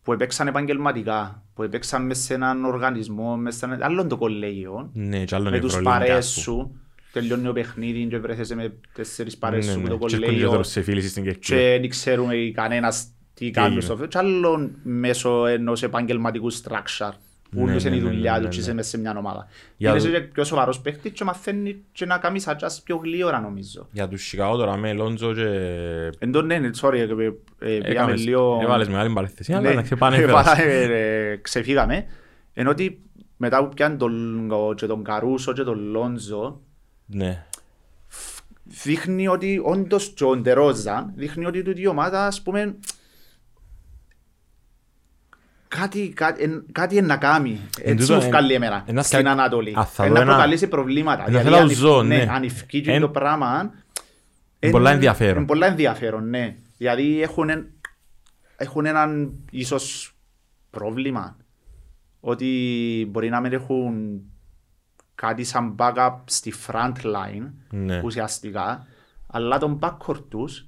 που 0.03 0.13
έπαιξαν 0.13 0.47
επαγγελματικά, 0.47 1.43
που 1.53 1.63
έπαιξαν 1.63 2.05
μέσα 2.05 2.21
σε 2.21 2.33
έναν 2.33 2.65
οργανισμό, 2.65 3.35
μέσα 3.35 3.57
σε 3.57 3.65
ένα 3.65 3.77
άλλο 3.85 4.07
το 4.07 4.17
κολέγιο, 4.17 4.89
Ναι, 4.93 5.23
και 5.23 5.35
άλλον 5.35 5.51
με 5.51 5.59
τους 5.59 5.69
Ευρωλίγκα, 5.73 5.91
παρέες 5.97 6.17
ας 6.17 6.33
πούμε. 6.33 6.43
σου, 6.43 6.75
τελειώνει 7.13 7.47
ο 7.47 7.53
παιχνίδι 7.53 8.05
και 8.05 8.17
βρέθεσαι 8.17 8.55
με 8.55 8.73
τέσσερις 8.93 9.37
παρέες 9.37 9.65
Ναι, 9.65 9.71
σου 9.71 9.77
με 9.77 9.83
ναι. 9.83 9.89
το 9.89 9.95
Και 9.97 10.03
έρχονται 10.05 10.17
και 10.21 10.25
κολέγιο 10.25 10.49
τώρα 10.49 10.63
σε 10.63 10.81
φίληση 10.81 11.07
στην 11.09 11.23
Κερκίδα. 11.23 11.59
και 11.59 11.77
δεν 11.79 11.89
ξέρουμε 11.89 12.35
κανένας 12.53 13.07
τι 13.33 13.51
κάνουν 13.51 13.69
έγινε. 13.69 13.83
στο 13.85 13.95
φέτο. 13.95 14.07
Και 14.07 14.17
άλλο 14.17 14.71
μέσω 14.83 15.45
ενός 15.45 15.83
επαγγελματικού 15.83 16.53
structure. 16.53 17.11
Που 17.51 17.63
Ναι, 17.65 17.71
όλους 17.71 17.83
είναι 17.83 17.95
η 17.95 17.99
ναι, 17.99 18.05
ναι, 18.05 18.11
δουλειά 18.13 18.31
ναι, 18.31 18.37
του 18.37 18.43
ναι, 18.43 18.49
και 18.49 18.55
ναι. 18.55 18.61
είσαι 18.61 18.73
μέσα 18.73 18.89
σε 18.89 18.97
μια 18.99 19.15
ομάδα. 19.17 19.47
Για 19.77 19.89
Είναι 19.89 19.99
το- 19.99 20.09
και 20.09 20.19
πιο 20.19 20.43
σοβαρός 20.43 20.79
παίχτης 20.81 21.11
και 21.11 21.23
μαθαίνεις 21.23 21.75
και 21.91 22.05
να 22.05 22.17
κάνεις 22.17 22.47
adjust 22.47 22.77
πιο 22.83 22.95
γλύωρα 23.03 23.39
νομίζω. 23.39 23.87
Για 23.91 24.07
τους 24.07 24.23
Σικάγο 24.27 24.57
τώρα 24.57 24.77
με 24.77 24.93
Λόντζο 24.93 25.33
και... 25.33 25.47
Εν 26.19 26.31
τω 26.31 26.41
ναι, 26.41 26.69
sorry, 26.81 26.93
ε, 26.93 27.01
ε, 27.01 27.05
πήγαμε 27.07 27.87
Έκαμες- 27.89 28.25
λίγο... 28.25 28.59
Έβαλες 28.61 28.87
μεγάλη 28.87 29.13
παρέθεση, 29.13 29.53
αλλά 29.53 29.69
Ναι, 29.69 29.75
να 29.75 29.81
ξεπάνε 29.81 30.17
έβαλα, 30.17 30.61
ε, 30.61 31.31
ε, 31.31 31.35
ξεφύγαμε. 31.35 32.05
Ενώ 32.53 32.69
ότι 32.69 33.01
μετά 33.37 33.63
που 33.67 33.73
πιάνει 33.73 33.97
τον, 33.97 34.51
ο- 34.51 34.73
και 34.73 34.85
τον 34.85 35.03
Καρούσο 35.03 35.53
και 35.53 35.63
τον 35.63 35.79
Λόντζο, 35.91 36.61
Ναι. 37.13 37.45
δείχνει 38.63 39.27
ότι 39.27 39.61
όντως 39.63 40.09
και 40.15 40.23
ο 40.23 40.35
Ντερόζα 40.35 41.11
δείχνει 41.15 41.45
ότι 41.45 41.61
τούτη 41.63 41.81
η 41.81 41.87
ομάδα 41.87 42.25
ας 42.25 42.41
πούμε 42.41 42.75
κάτι, 45.67 46.09
κάτι, 46.09 46.43
εν- 46.43 46.65
κάτι 46.71 46.95
είναι 46.97 47.05
να 47.07 47.17
κάνει. 47.17 47.59
Έτσι 47.81 47.95
τούτο, 48.05 48.13
μου 48.15 48.21
εν- 48.21 48.27
βγάλει 48.27 48.53
εμένα 48.53 48.83
ένας 48.85 49.05
στην 49.07 49.19
σκα- 49.19 49.29
Ανατολή. 49.31 49.73
Α, 49.79 49.85
θα 49.85 50.05
Είναι 50.05 50.13
δω 50.13 50.17
να 50.19 50.23
ένα- 50.25 50.31
προκαλέσει 50.33 50.67
προβλήματα. 50.67 51.17
ένα 51.21 51.25
Δηλαδή, 51.27 51.43
θέλω 51.45 51.57
αν 51.57 51.67
να 51.67 51.73
ζω, 51.73 51.99
ευ- 51.99 52.07
ναι. 52.07 52.27
Αν 52.31 52.43
ευκεί 52.43 52.81
και 52.81 52.91
Εν- 52.91 53.01
το 53.01 53.09
πράγμα 53.09 53.73
Είναι 54.59 54.71
πολλά 54.71 54.91
ενδιαφέρον. 54.91 55.37
Είναι 55.37 55.45
πολλά 55.45 55.67
ενδιαφέρον, 55.67 56.29
ναι. 56.29 56.55
Δηλαδή 56.77 57.21
έχουν, 57.21 57.49
εν- 57.49 57.67
έχουν 58.57 58.85
έναν 58.85 59.31
ίσως 59.51 60.15
πρόβλημα 60.69 61.37
ότι 62.19 62.47
μπορεί 63.09 63.29
να 63.29 63.39
μην 63.39 63.53
έχουν 63.53 64.21
κάτι 65.27 65.43
σαν 65.43 65.75
backup 65.79 66.15
στη 66.25 66.53
front 66.67 66.93
line 67.03 67.51
Ναι. 67.69 68.01
ουσιαστικά 68.03 68.85
αλλά 69.27 69.57
τον 69.57 69.79
backcourt 69.81 70.23
τους 70.29 70.67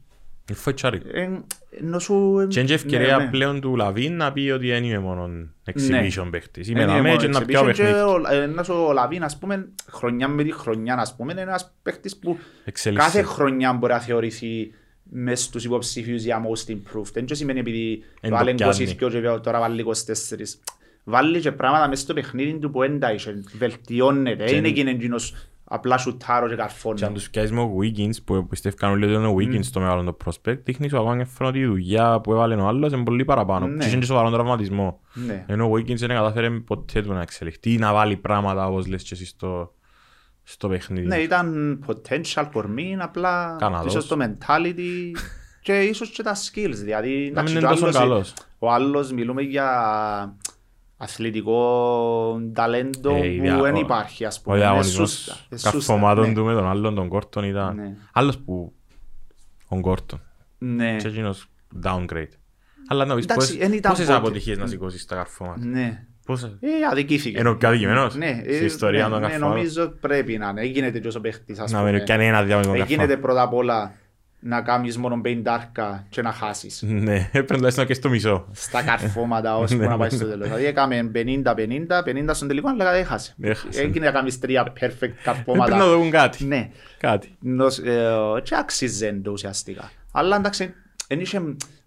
Είναι 0.49 0.58
φοητσάρι. 0.58 1.01
εν- 1.14 1.45
ενώ 1.82 1.99
σου... 1.99 2.47
Και 2.49 2.60
είναι 2.60 2.68
και 2.68 2.74
ευκαιρία 2.74 3.18
ναι, 3.18 3.24
ναι. 3.24 3.30
πλέον 3.30 3.62
του 3.62 3.76
Λαβίν 3.76 4.16
να 4.18 4.32
πει 4.32 4.49
ότι 4.49 4.68
δεν 4.68 4.84
είμαι 4.84 4.99
μόνο 4.99 5.30
exhibition 5.72 6.28
παίχτης. 6.32 6.68
Είμαι 6.68 6.82
Είναι 6.82 6.91
δαμέ 6.91 7.08
μόνο 7.10 7.22
και 7.22 7.28
να 7.28 7.39
exhibition 7.39 7.45
πιάω 7.47 7.64
και 7.66 7.72
παιχνίδι. 7.72 7.99
ο- 7.99 8.22
ένας 8.41 8.70
ο 8.70 8.91
Λαβίν, 8.93 9.24
ας 9.24 9.38
πούμε, 9.38 9.68
χρονιά 9.91 10.28
με 10.28 10.43
τη 10.43 10.51
χρονιά, 10.51 10.95
ας 10.95 11.16
πούμε, 11.16 11.32
είναι 11.32 11.41
ένας 11.41 11.74
παίκτης 11.84 12.18
που 12.18 12.38
Εξελίσσεται. 12.66 13.12
κάθε 13.12 13.22
χρονιά 13.34 13.74
μπορεί 13.74 13.93
να 13.93 13.99
θεωρηθεί 13.99 14.74
μες 15.03 15.41
στους 15.43 15.64
υποψήφιους 15.66 16.24
για 16.24 16.41
most 16.43 16.72
improved. 16.72 17.12
Δεν 17.14 17.26
και 17.26 17.34
σημαίνει 17.36 17.60
επειδή 17.60 18.03
Εν 18.22 18.30
το 18.30 18.36
βάλει 18.36 18.53
πιάνει. 18.53 18.97
22 19.01 19.10
και 19.34 19.39
τώρα 19.43 19.60
βάλει 19.60 19.82
24. 19.82 20.60
Βάλει 21.08 21.39
και 21.39 21.51
πράγματα 21.51 21.88
μέσα 21.88 22.01
στο 22.01 22.14
παιχνίδι 22.14 22.60
του 22.60 22.72
που 22.72 22.80
δεν 22.80 22.99
τα 22.99 23.12
είχε. 23.14 23.43
Βελτιώνεται. 23.58 24.43
Και 24.43 24.56
Είναι 24.56 24.68
εν- 24.68 24.74
εκείνο 24.74 24.89
εκείνος 24.89 25.34
απλά 25.64 25.97
σουτάρω 25.97 26.47
και 26.47 26.56
Και 26.56 26.62
αν 26.62 26.68
καρφώνει. 26.68 27.14
τους 27.14 27.30
πιάσεις 27.30 27.51
με 27.51 27.62
ο 27.62 27.72
Wiggins 27.82 28.16
που 28.26 28.47
πιστεύκαν 28.47 28.91
όλοι 28.91 29.06
ότι 29.06 29.14
είναι 29.14 29.28
ο 29.28 29.36
Wiggins 29.39 29.66
το 29.72 29.80
μεγάλο 29.80 30.03
το 30.03 30.18
prospect, 30.26 30.58
δείχνει 30.64 30.89
σου 30.89 30.97
ακόμα 30.97 31.18
και 31.24 31.43
ότι 31.43 31.60
η 31.60 31.66
δουλειά 31.66 32.20
που 32.22 32.32
έβαλε 32.32 32.56
ο 32.56 32.68
άλλος 32.68 32.91
είναι 32.93 33.03
πολύ 33.03 33.26
παραπάνω. 33.26 33.68
Ναι. 33.68 33.78
Και 33.84 33.88
είχε 33.88 33.97
και 33.97 34.06
σοβαρό 34.06 34.30
τραυματισμό. 34.32 34.99
Ναι. 35.14 35.45
Ενώ 35.47 35.66
ο 35.66 35.72
Wiggins 35.74 35.95
δεν 35.95 36.10
κατάφερε 36.10 36.49
ποτέ 36.49 37.01
του 37.01 37.14
να 37.14 37.22
εξελιχθεί 37.22 37.74
ή 37.74 37.78
να 37.78 37.93
βάλει 37.93 38.18
πράγματα 38.18 38.68
όπως 38.68 38.88
λες 38.88 39.03
και 39.03 39.10
εσύ 39.14 39.26
στο, 39.26 39.74
στο 40.43 40.68
παιχνίδι. 40.68 41.08
Ναι, 41.08 41.18
ήταν 41.18 41.80
potential 41.88 42.45
κορμί, 42.51 42.97
απλά 42.99 43.56
Καναδός. 43.60 43.91
ίσως 43.91 44.08
το 44.08 44.18
mentality 44.22 45.12
και 45.62 45.80
ίσως 45.80 46.10
και 46.10 46.24
τα 46.24 46.36
skills. 46.36 46.74
Δηλαδή, 46.84 47.32
Να 47.34 47.41
μην 47.43 47.51
εντάξει, 47.51 47.51
είναι 47.51 47.60
και 47.62 47.66
ο 47.66 47.70
τόσο 47.70 47.86
άλλος- 47.86 47.97
καλός. 47.97 48.34
Ο 48.60 48.72
άλλος 48.72 49.12
μιλούμε 49.12 49.41
για 49.41 49.70
αθλητικό 50.98 52.39
ταλέντο 52.54 53.16
Ε, 53.16 53.28
η 53.28 53.36
που 53.36 53.41
δια- 53.41 53.62
δεν 53.62 53.76
ο- 53.76 53.80
υπάρχει, 53.80 54.26
ας 54.26 54.38
Ο 54.38 54.41
πούμε. 54.41 54.56
Είναι 54.56 54.66
διαγωνισμός 54.66 55.10
σούστα, 55.12 55.34
είναι 55.50 55.60
σούστα, 55.60 55.72
καρφωμάτων 55.72 56.28
ναι. 56.28 56.34
του 56.34 56.43
με 56.43 56.54
τον 56.54 56.68
άλλον 56.68 56.96
τον 56.96 57.08
Κόρτον 57.08 57.43
ήταν 57.43 57.76
Ναι. 57.76 57.96
άλλος 58.14 58.38
που 58.38 58.74
ο 59.68 59.80
Κόρτον. 59.82 60.22
Ναι, 60.58 60.96
Και 60.96 61.08
εκείνος 61.08 61.46
downgrade. 61.84 62.28
Αλλά 62.88 63.06
να 63.06 63.16
πεις 63.16 63.24
Εντάξει, 63.24 63.48
πόσες- 63.54 63.66
εν 63.68 63.74
ήταν 63.74 63.91
πόσες 63.91 64.06
πότε. 64.06 64.18
αποτυχίες 64.18 64.58
να 64.58 64.68
σηκώσεις 64.68 65.06
τα 65.06 65.16
καρφώματα. 65.16 65.66
ναι. 65.66 66.06
Πόσες; 66.26 66.50
Ε, 66.60 66.68
αδικήθηκε. 66.91 67.39
Είναι 67.39 67.50
ο 67.50 67.56
πιο 67.58 67.68
αδικημένος 67.68 68.16
Ναι, 68.16 68.39
στην 68.43 68.62
ε, 68.62 68.66
ιστορία 68.66 69.04
ναι, 69.04 69.10
των 69.10 69.20
ναι, 69.22 69.28
καρφωμάτων. 69.28 69.56
νομίζω 69.58 69.88
πρέπει 70.00 70.38
να 70.38 70.50
είναι. 70.50 70.62
Έγινεται 70.62 71.00
και 71.00 71.08
όσο 71.08 71.20
παίχτης, 71.20 71.60
ας 71.60 71.72
Να 71.72 71.78
πούμε. 71.80 71.91
μην 71.91 72.06
κάνει 72.06 72.26
ένα 72.28 72.43
διάμετρο 72.43 72.72
Έγινεται 72.72 72.96
καρφώματα. 72.96 73.20
πρώτα 73.22 73.41
απ' 73.41 73.54
όλα 73.54 73.93
να 74.48 74.62
κάνεις 74.62 74.98
μόνο 74.98 75.22
πεντάρκα 75.22 76.06
και 76.10 76.22
να 76.22 76.32
χάσεις. 76.32 76.82
Ναι, 76.88 77.30
πρέπει 77.32 77.54
τουλάχιστον 77.54 77.86
και 77.86 77.93
στο 77.93 78.10
μισό. 78.10 78.48
στα 78.52 78.84
καρφώματα 78.84 79.56
ώσπου 79.60 79.78
Ναι, 79.78 79.88
να 79.88 79.98
πάει 79.98 80.10
ναι. 80.10 80.16
στο 80.18 80.26
τέλος. 80.28 80.46
Δηλαδή 80.48 80.66
έκαμε 80.66 81.12
50-50, 81.14 81.50
50 82.06 82.30
στον 82.32 82.48
τελικό, 82.48 82.70
αλλά 82.70 82.93
έχασε. 82.93 83.36
Έχασε. 83.41 83.82
Έγινε 83.82 84.06
να 84.06 84.12
κάνεις 84.12 84.39
τρία 84.39 84.64
perfect 84.64 84.74
Πρέπει 85.00 85.14
να 85.16 85.22
καρφώματα. 85.24 85.88
δουν 85.88 86.10
κάτι. 86.10 86.46
Ναι. 86.46 86.70
Κάτι. 86.98 87.36
Νος- 87.39 87.80
ε, 87.80 88.12
Και 88.43 88.56
άξιζε 88.56 89.20
το 89.24 89.32
ουσιαστικά. 89.32 89.91
Αλλά 90.12 90.36
εντάξει, 90.36 90.74
δεν 91.08 91.20
είχε 91.20 91.41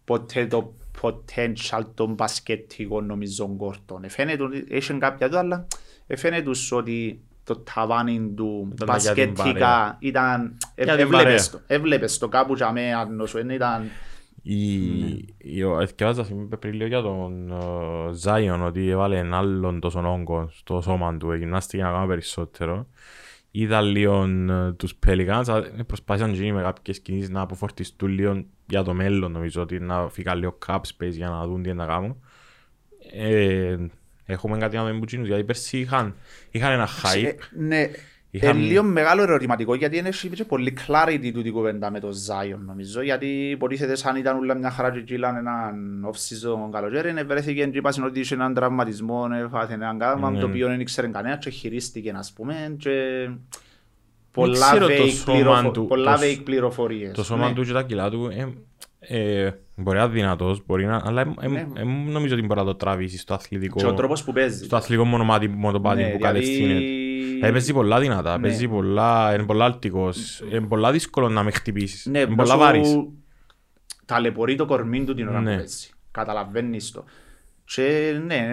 ποτέ 0.05 0.47
το 0.47 0.75
potential 1.01 1.83
των 1.95 2.13
μπασκετικών 2.15 3.07
νομίζω 3.07 3.49
Γκόρτον. 3.57 4.05
Εφαίνεται 4.05 4.43
ότι 4.43 4.65
είχε 4.69 4.93
κάποια 4.93 5.29
του, 5.29 5.39
αλλά 5.39 5.67
εφαίνεται 6.07 6.43
τους 6.43 6.73
ότι 6.73 7.21
το 7.55 7.57
ταβάνι 7.75 8.33
του 8.37 8.69
Ήταν 8.83 8.97
για 8.99 9.15
την 9.15 9.33
παρέα. 9.33 9.53
μπασκετικά 9.53 9.97
ήταν... 10.01 10.57
ε- 10.75 10.85
Για 10.85 10.93
την 10.93 11.03
έβλεπες 11.03 11.23
παρέα. 11.25 11.51
το- 11.51 11.61
Έβλεπες 11.75 12.19
το 12.19 12.29
κάπου 12.29 12.55
για 12.55 12.73
μένα, 12.73 12.99
αν 12.99 13.27
σου 13.27 13.37
δεν 13.37 13.51
ήταν... 13.51 13.83
Η... 14.43 14.55
η- 15.39 15.63
ο- 15.63 15.81
Εθιάζα 15.81 16.27
πριν 16.59 16.73
λίγο 16.75 16.87
για 16.87 17.03
τον 17.03 17.53
Ζάιον 18.13 18.63
ότι 18.63 18.89
έβαλε 18.89 19.19
έναν 19.19 19.35
άλλον 19.35 19.81
τόσο 19.81 20.13
όγκο 20.13 20.49
στο 20.53 20.81
σώμα 20.81 21.17
του, 21.17 21.33
γυμνάστηκε 21.33 21.83
να 21.83 21.91
κάνει 21.91 22.07
περισσότερο. 22.07 22.87
Είδα 23.51 23.81
λίγο 23.81 24.25
ε, 24.51 24.73
τους 24.73 24.99
Pelicans, 25.07 25.43
α, 25.47 25.85
προσπάθησαν 25.85 26.33
και 26.33 26.53
με 26.53 26.63
κάποιες 26.63 27.01
κινήσεις 27.01 27.31
να 27.31 27.41
αποφορτιστούν 27.41 28.09
λίγο 28.11 28.45
για 28.67 28.83
το 28.83 28.95
μέλλον 28.95 29.33
νομίζω 29.33 29.63
ότι 29.63 29.79
να 29.81 30.09
φύγα 30.09 30.35
λίγο 30.35 30.59
cap 30.67 30.77
space 30.77 31.11
για 31.11 31.29
να 31.29 31.47
δουν 31.47 31.63
τι 31.63 31.69
είναι 31.69 31.83
να 31.85 31.87
κάνουν. 31.93 32.17
Ε, 34.31 34.33
έχουμε 34.33 34.59
κάτι 34.59 34.77
να 34.77 34.85
δούμε 34.87 34.99
που 34.99 35.05
τσίνους, 35.05 35.27
γιατί 35.27 35.45
πέρσι 35.45 35.79
είχαν, 35.79 36.15
είχαν 36.51 36.73
ένα 36.73 36.83
Ε, 37.15 37.23
hype. 37.31 37.39
Ναι, 37.59 37.91
Είχαν- 38.31 38.57
είναι 38.57 38.67
λίγο 38.67 38.83
μεγάλο 38.83 39.23
ερωτηματικό 39.23 39.75
γιατί 39.75 39.97
είναι 39.99 40.09
και 40.35 40.45
πολύ 40.45 40.77
clarity 40.87 41.31
του 41.33 41.43
την 41.43 41.53
κουβέντα 41.53 41.91
με 41.91 42.01
το 42.01 42.09
Zion 42.09 42.59
νομίζω 42.67 43.03
γιατί 43.03 43.27
υποτίθεται 43.27 43.95
σαν 43.97 44.17
ήταν 44.17 44.37
όλα 44.37 44.55
μια 44.55 44.71
χαρά 44.71 44.91
και 44.91 45.01
κύλαν 45.01 45.37
έναν 45.37 45.75
off-season 46.13 46.71
καλοκαίρι 46.73 47.13
ναι, 47.13 47.23
βρέθηκε 47.23 47.67
και 47.67 47.79
είπασαν 47.79 48.05
ότι 48.05 48.21
είχε 48.21 48.35
έναν 48.35 48.55
τραυματισμό 48.55 49.27
έφαθε 49.45 49.75
έναν 49.75 49.99
κάδμα 49.99 50.31
Ναι. 50.31 50.39
το 50.41 50.47
οποίο 50.47 50.67
δεν 50.69 50.81
ήξερε 50.81 51.07
κανένα 51.09 51.37
και 51.37 51.51
χειρίστηκε 51.51 52.13
ας 52.17 52.33
πούμε 52.33 52.75
και 52.79 52.91
πολλά 54.31 54.71
ξέρω 54.71 54.87
το 54.87 54.93
vague, 55.05 55.11
σώμα 55.11 55.33
πληροφο... 55.35 55.71
του, 55.71 55.87
πολλά 55.87 56.13
το 56.19 56.19
σ- 56.19 56.25
vague 56.39 56.41
πληροφορίες 56.45 57.13
Το 57.15 57.25
σώμα 57.25 57.49
ναι. 57.49 57.55
του 57.55 57.63
και 57.65 57.73
τα 57.73 57.83
κιλά 57.83 58.11
του 58.11 58.31
ε, 59.09 59.45
ε, 59.45 59.59
μπορεί 59.77 59.97
να 59.99 60.05
είναι 60.05 60.13
δυνατός, 60.13 60.63
μπορεί 60.67 60.87
να, 60.87 61.01
αλλά 61.05 61.21
ε, 61.21 61.33
ε, 61.41 61.49
Ναι. 61.49 61.67
ε, 61.77 61.83
νομίζω 61.85 62.35
ότι 62.35 62.47
μπορεί 62.47 62.61
να 62.61 62.67
το 62.67 62.75
τραβήσει 62.75 63.19
στο 63.19 63.35
αθλητικό, 63.35 63.79
και 63.79 63.87
ο 63.87 63.95
τρόπος 63.95 64.25
που 64.25 64.33
παίζει 64.33 64.65
στο 64.65 64.77
αθλητικό 64.77 65.05
μονομάτι 65.07 65.49
μονοπάτι 65.49 66.03
Ναι, 66.03 66.09
που 66.11 66.17
δηλαδή- 66.17 66.39
κατευθύνεται. 66.41 67.47
Ε, 67.47 67.51
παίζει 67.51 67.73
πολλά 67.73 68.01
δυνατά, 68.01 68.37
Ναι. 68.39 68.43
παίζει 68.43 68.69
πολλά, 68.69 69.35
είναι 69.35 69.45
πολλά 69.45 69.65
αλτικός, 69.65 70.41
είναι 70.51 70.67
πολλά 70.67 70.93
δύσκολο 70.93 71.29
να 71.29 71.43
με 71.43 71.51
χτυπήσεις, 71.51 72.07
Ναι, 72.07 72.19
είναι 72.19 72.35
πολλά 72.35 72.53
σου 72.53 72.59
βάρης. 72.59 72.97
ταλαιπωρεί 74.05 74.55
το 74.55 74.65
κορμί 74.67 75.05
του 75.05 75.15
την 75.15 75.29
ώρα 75.29 75.41
Ναι. 75.41 75.51
που 75.51 75.57
παίζει. 75.57 75.89
Καταλαβαίνεις 76.11 76.91
το. 76.91 77.05
Και 77.65 78.21
ναι, 78.27 78.53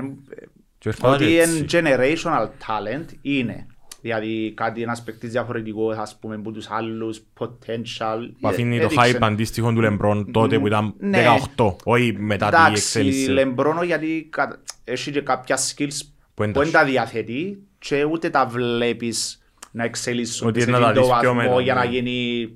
Και 0.78 0.90
ήρθα 0.90 1.10
ότι 1.10 1.38
έτσι. 1.38 1.58
είναι 1.58 1.66
generational 1.72 2.46
talent 2.46 3.06
είναι. 3.22 3.68
Δηλαδή 4.06 4.52
κάτι 4.56 4.82
ένας 4.82 5.04
παίκτης 5.04 5.32
διαφορετικός, 5.32 5.98
ας 5.98 6.18
πούμε, 6.20 6.36
από 6.36 6.52
τους 6.52 6.70
άλλους, 6.70 7.22
potential. 7.40 8.30
Που 8.40 8.48
αφήνει 8.48 8.76
Ε, 8.76 8.80
το 8.80 8.86
έδειξε. 8.86 9.18
hype 9.18 9.22
αντίστοιχο 9.22 9.74
του 9.74 9.82
Λεμπρόν 9.82 10.32
τότε 10.32 10.60
που 10.60 10.68
ήταν 10.68 10.94
Ναι. 10.98 11.24
18, 11.56 11.76
όχι 11.84 12.16
μετά 12.20 12.50
την 12.50 12.58
Εντάξει, 12.58 12.74
εξέλιξη. 13.00 13.30
Λεμπρόνο 13.30 13.84
γιατί 13.84 14.28
κα- 14.32 14.62
έχει 14.84 15.12
και 15.12 15.22
κάποια 15.22 15.58
skills 15.58 16.00
Που 16.34 16.44
εν 16.44 16.52
που 16.52 16.58
τα 16.58 16.64
δεν 16.64 16.72
τα 16.72 16.86
διαθέτει 16.86 17.60
και 17.80 18.04
ούτε 18.04 18.30
τα 18.30 18.46
βλέπεις 18.46 19.44
να 19.72 19.84
εξελίσσονται 19.84 20.50
Ότι 20.50 20.62
σε 20.62 20.70
να 20.70 20.80
τα 20.80 20.88
αυτό 20.88 21.00
δεις 21.02 21.10
το 21.10 21.18
πιο 21.20 21.34
βαθμό 21.34 21.50
μετά, 21.50 21.62
για 21.62 21.74
να 21.74 21.84
ναι. 21.86 21.90
γίνει 21.92 22.50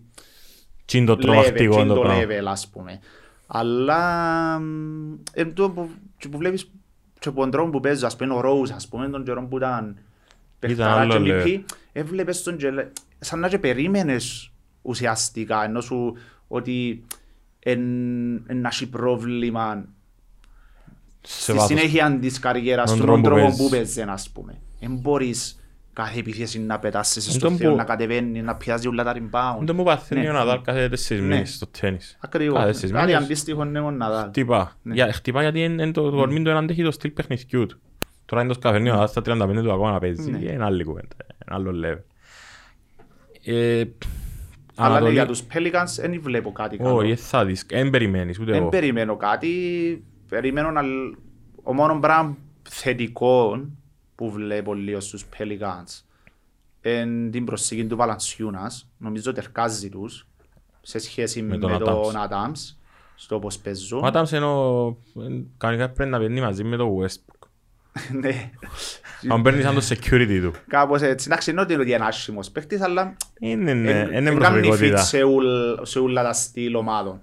Τι 0.86 0.98
είναι 0.98 1.06
το 1.08 1.14
level, 1.14 1.20
τρομακτικό 1.20 1.76
τι 1.76 1.80
είναι 1.80 1.88
το 1.90 1.94
το 1.96 2.02
πράγμα. 2.02 2.24
level, 2.24 2.46
ας 2.46 2.68
πούμε. 2.68 3.00
Αλλά 3.48 4.00
μ, 4.60 5.14
εν 5.34 5.54
τω 5.54 5.70
που, 5.70 5.90
και 6.18 6.28
που 6.30 6.38
βλέπεις 6.38 6.72
και 7.20 7.30
από 7.30 7.40
τον 7.42 7.52
τρόπο 7.52 7.70
που 7.70 7.80
παίζει, 7.80 8.06
ας 8.06 8.16
πούμε, 8.16 8.34
ο 8.34 8.42
Rose, 8.46 8.72
ας 8.76 8.88
πούμε, 8.88 9.10
τον 9.10 9.24
καιρό 9.24 9.48
που 9.50 9.58
ήταν 9.58 9.98
παιχταρά 10.60 10.94
άλλο 11.00 11.24
και 11.24 11.34
level. 11.34 11.46
MVP, 11.48 11.64
έβλεπες 11.92 12.44
τον 12.44 12.58
και 12.58 12.70
λέ- 12.72 12.88
σαν 13.20 13.40
να 13.40 13.48
και 13.50 13.60
περίμενες 13.60 14.52
ουσιαστικά, 14.82 15.64
ενώ 15.64 15.82
σου 15.82 16.16
ότι 16.48 17.04
εν, 17.60 17.80
εν 18.48 18.62
να 18.62 18.68
έχει 18.68 18.90
πρόβλημα 18.90 19.86
Σε 21.22 21.42
στη 21.42 21.54
βάθος. 21.54 21.68
συνέχεια 21.68 22.18
της 22.22 22.40
καριέρας 22.40 22.90
Τον 22.90 23.00
του, 23.00 23.06
τρόπο 23.06 23.22
τον 23.22 23.30
που 23.32 23.36
τρόπο 23.36 23.46
παίζεις. 23.48 23.64
που 23.64 23.70
παίζεις, 23.70 23.98
ας 24.08 24.30
πούμε. 24.30 24.62
Δεν 24.80 24.96
μπορείς 25.02 25.60
κάθε 25.94 26.20
επίθεση 26.20 26.60
να 26.60 26.80
πετάσεις 26.80 27.28
Εν 27.28 27.34
στο 27.34 27.50
τω 27.50 27.56
Θεό, 27.56 27.70
που- 27.72 27.78
να 27.78 27.84
κατεβαίνεις, 27.84 28.44
να 28.44 28.56
πιάζει 28.56 28.88
όλα 28.88 29.04
τα 29.04 29.14
rebound. 29.16 29.66
Δεν 29.66 29.76
μου 29.76 29.84
παθαίνει 29.84 30.22
Ναι. 30.22 30.30
ο 30.30 30.34
Ναδάλ 30.34 30.62
κάθε 30.62 30.90
τέσσερις 30.90 31.24
Ναι. 31.24 31.30
μήνες 31.34 31.54
στο 31.54 31.68
τέννις. 31.68 32.06
Κάθε 32.12 32.18
Ακριβώς. 32.20 32.64
τέσσερις 32.66 32.92
Κάτι 32.92 33.06
μήνες 33.06 33.24
αντίστοιχο 33.24 33.64
είναι 33.64 33.80
ο 33.80 33.92
Ναδάλ. 33.92 34.28
χτυπά. 34.28 34.78
Ναι. 34.82 34.94
Για- 34.94 35.14
Χτυπά 35.14 35.42
γιατί 35.42 35.64
είναι- 35.64 35.84
είναι 35.84 35.92
το 35.92 36.10
το 36.10 36.16
κορμί 36.18 36.38
του 36.38 36.44
δεν 36.44 36.56
αντέχει 36.56 36.84
το 36.84 36.92
στυλ 36.92 37.12
παιχνιδιού 37.12 37.66
του. 37.66 37.80
Τώρα 38.30 38.42
είναι 38.44 38.54
το 38.54 38.60
σκαφενείο, 38.60 38.94
αλλά 38.94 39.08
στα 39.08 39.22
35 39.26 39.62
του 39.64 39.72
ακόμα 39.72 39.92
να 39.92 40.00
παίζεις. 40.00 40.28
Ναι. 40.28 40.38
Είναι 40.52 40.64
άλλη 40.64 40.84
κουβέντα, 40.84 41.16
ένα 41.46 41.56
άλλο 41.56 41.72
level. 41.84 42.02
Ε, 43.44 43.84
Αλλά 44.76 44.90
ναι, 44.90 44.96
Ανατολή- 44.96 45.14
για 45.14 45.26
τους 45.26 45.44
Pelicans 45.54 45.96
δεν 46.00 46.22
βλέπω 46.22 46.52
κάτι 46.52 46.78
καλό. 46.78 46.96
Όχι, 46.96 47.08
δεν 47.08 47.18
θα 47.18 47.46
δεις, 47.46 47.66
δεν 47.70 47.90
περιμένεις 47.90 48.40
ούτε 48.40 48.52
Δεν 48.52 48.62
εγώ. 48.62 48.70
περιμένω 48.70 49.16
κάτι. 49.18 49.50
Περιμένω 50.30 50.72
να... 50.72 50.82
Ο 51.64 51.74
μόνο 51.74 52.00
πράγμα 52.00 52.38
θετικό 52.70 53.66
που 54.16 54.32
βλέπω 54.32 54.74
λίγο 54.74 55.00
στους 55.00 55.26
Pelicans 55.38 56.04
είναι 56.82 57.30
την 57.30 57.46
προσήκη 57.46 57.86
του 57.86 57.96
Βαλανσιούνας. 57.96 58.90
Νομίζω 58.98 59.32
ότι 59.32 59.40
εργάζει 59.46 59.90
τους 59.90 60.28
σε 60.82 61.00
σχέση 61.00 61.42
Με 61.42 61.48
με, 61.48 61.58
τον 61.58 61.78
τον 61.78 62.14
Adams. 62.16 62.30
Adams 62.30 62.76
στο 63.16 63.40
πώς 63.40 63.58
παίζουν. 63.58 64.04
Ο 64.04 64.06
Άνταμς 64.06 64.34
ενώ 64.34 64.88
ε, 65.16 65.42
κανονικά 65.58 65.90
πρέπει 65.90 66.10
να 66.10 66.20
παίρνει 66.20 66.42
μαζί 66.42 66.64
με 66.64 66.76
το 66.76 66.98
Westbrook. 67.02 67.39
ναι, 68.22 68.50
Αν 69.28 69.42
παίρνεις 69.42 69.64
σαν 69.64 69.74
το 69.76 69.82
security 69.90 70.40
του. 70.42 70.54
κάπως 70.68 71.02
έτσι. 71.02 71.28
Εντάξει, 71.30 71.52
είναι 71.52 71.62
ότι 71.62 71.74
είναι 71.74 71.82
ότι 71.82 71.92
είναι 71.92 72.06
άσχημος 72.06 72.50
παίχτης, 72.52 72.82
αλλά 72.82 73.16
Είναι, 73.40 73.74
ναι, 73.74 73.92
εν- 73.92 74.08
είναι 74.14 74.30
εν 74.30 74.38
κάνει 74.40 74.58
fit 74.60 74.62
προσωπικότητα. 74.62 74.98
σε, 75.02 75.24
ουλ- 75.24 75.80
σε 75.82 76.00
όλα 76.00 76.24
τα 76.24 76.34
στυλ 76.34 76.76
ομάδων. 76.76 77.22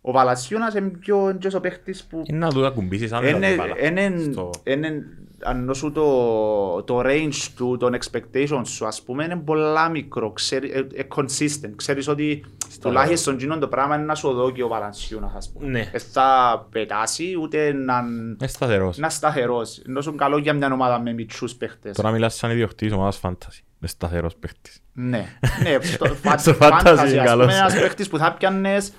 Ο 0.00 0.12
Βαλανσιούνας 0.12 0.74
είναι 0.74 0.88
πιο 0.88 1.28
είναι 1.28 1.38
και 1.38 1.56
ο 1.56 1.60
παίχτης 1.60 2.04
που 2.04 2.22
Είναι 2.26 2.38
να 2.38 2.50
του 2.50 2.66
ακουμπήσεις 2.66 3.12
αν 3.12 3.24
Είναι, 3.26 3.38
δεν 3.38 3.56
μπάλα. 3.56 3.74
είναι, 3.86 4.12
Στο- 4.32 4.50
είναι, 4.64 5.04
αν 5.42 5.70
σου 5.74 5.92
το, 5.92 6.82
το 6.82 7.00
range 7.04 7.46
του, 7.56 7.76
των 7.76 7.96
expectations 7.98 8.62
σου, 8.64 8.86
ας 8.86 9.02
πούμε, 9.02 9.24
είναι 9.24 9.36
πολλά 9.36 9.88
μικρό, 9.88 10.30
ξέρει, 10.32 10.70
ε, 10.70 10.78
ε, 10.94 11.06
consistent. 11.16 11.70
Ξέρεις 11.76 12.08
ότι 12.08 12.44
τουλάχιστον 12.80 13.34
εκείνο 13.34 13.58
το 13.58 13.68
πράγμα 13.68 13.94
είναι 13.94 14.04
να 14.04 14.14
σου 14.14 14.32
δω 14.32 14.50
και 14.50 14.62
ο 14.62 14.68
Βαλανσιούνας, 14.68 15.32
ας 15.36 15.50
πούμε. 15.52 15.68
Ναι. 15.68 15.88
Δεν 15.92 16.00
θα 16.12 16.66
πετάσει, 16.70 17.36
ούτε 17.42 17.72
να, 17.72 17.98
Είναι 18.38 18.46
σταθερός. 18.48 18.98
να 18.98 19.08
σταθερός. 19.10 19.78
Ενώ 19.88 20.00
σου 20.00 20.14
καλό 20.14 20.38
για 20.38 20.52
μια 20.52 20.72
ομάδα 20.72 21.00
με 21.00 21.12
μητσούς 21.12 21.54
παίχτες. 21.54 21.96
Τώρα 21.96 22.10
μιλάς 22.10 22.34
σαν 22.34 22.50
ιδιοκτήτης 22.50 22.94
ομάδας 22.94 23.20
fantasy. 23.22 23.60
Είναι 23.80 23.90
σταθερός 23.90 24.34
παίχτης. 24.36 24.82
Ναι, 24.92 25.26
ναι, 25.62 25.78
στο, 25.82 26.06
φα- 26.06 26.38
Στο 26.38 26.54
fantasy, 26.60 26.70
fantasy 26.84 26.96
ας 26.98 27.10
πούμε, 27.10 27.22
καλός. 27.24 27.54
ένας 27.58 27.74
παίχτης 27.74 28.08
που 28.08 28.18
θα 28.18 28.32
πιάννες 28.32 28.92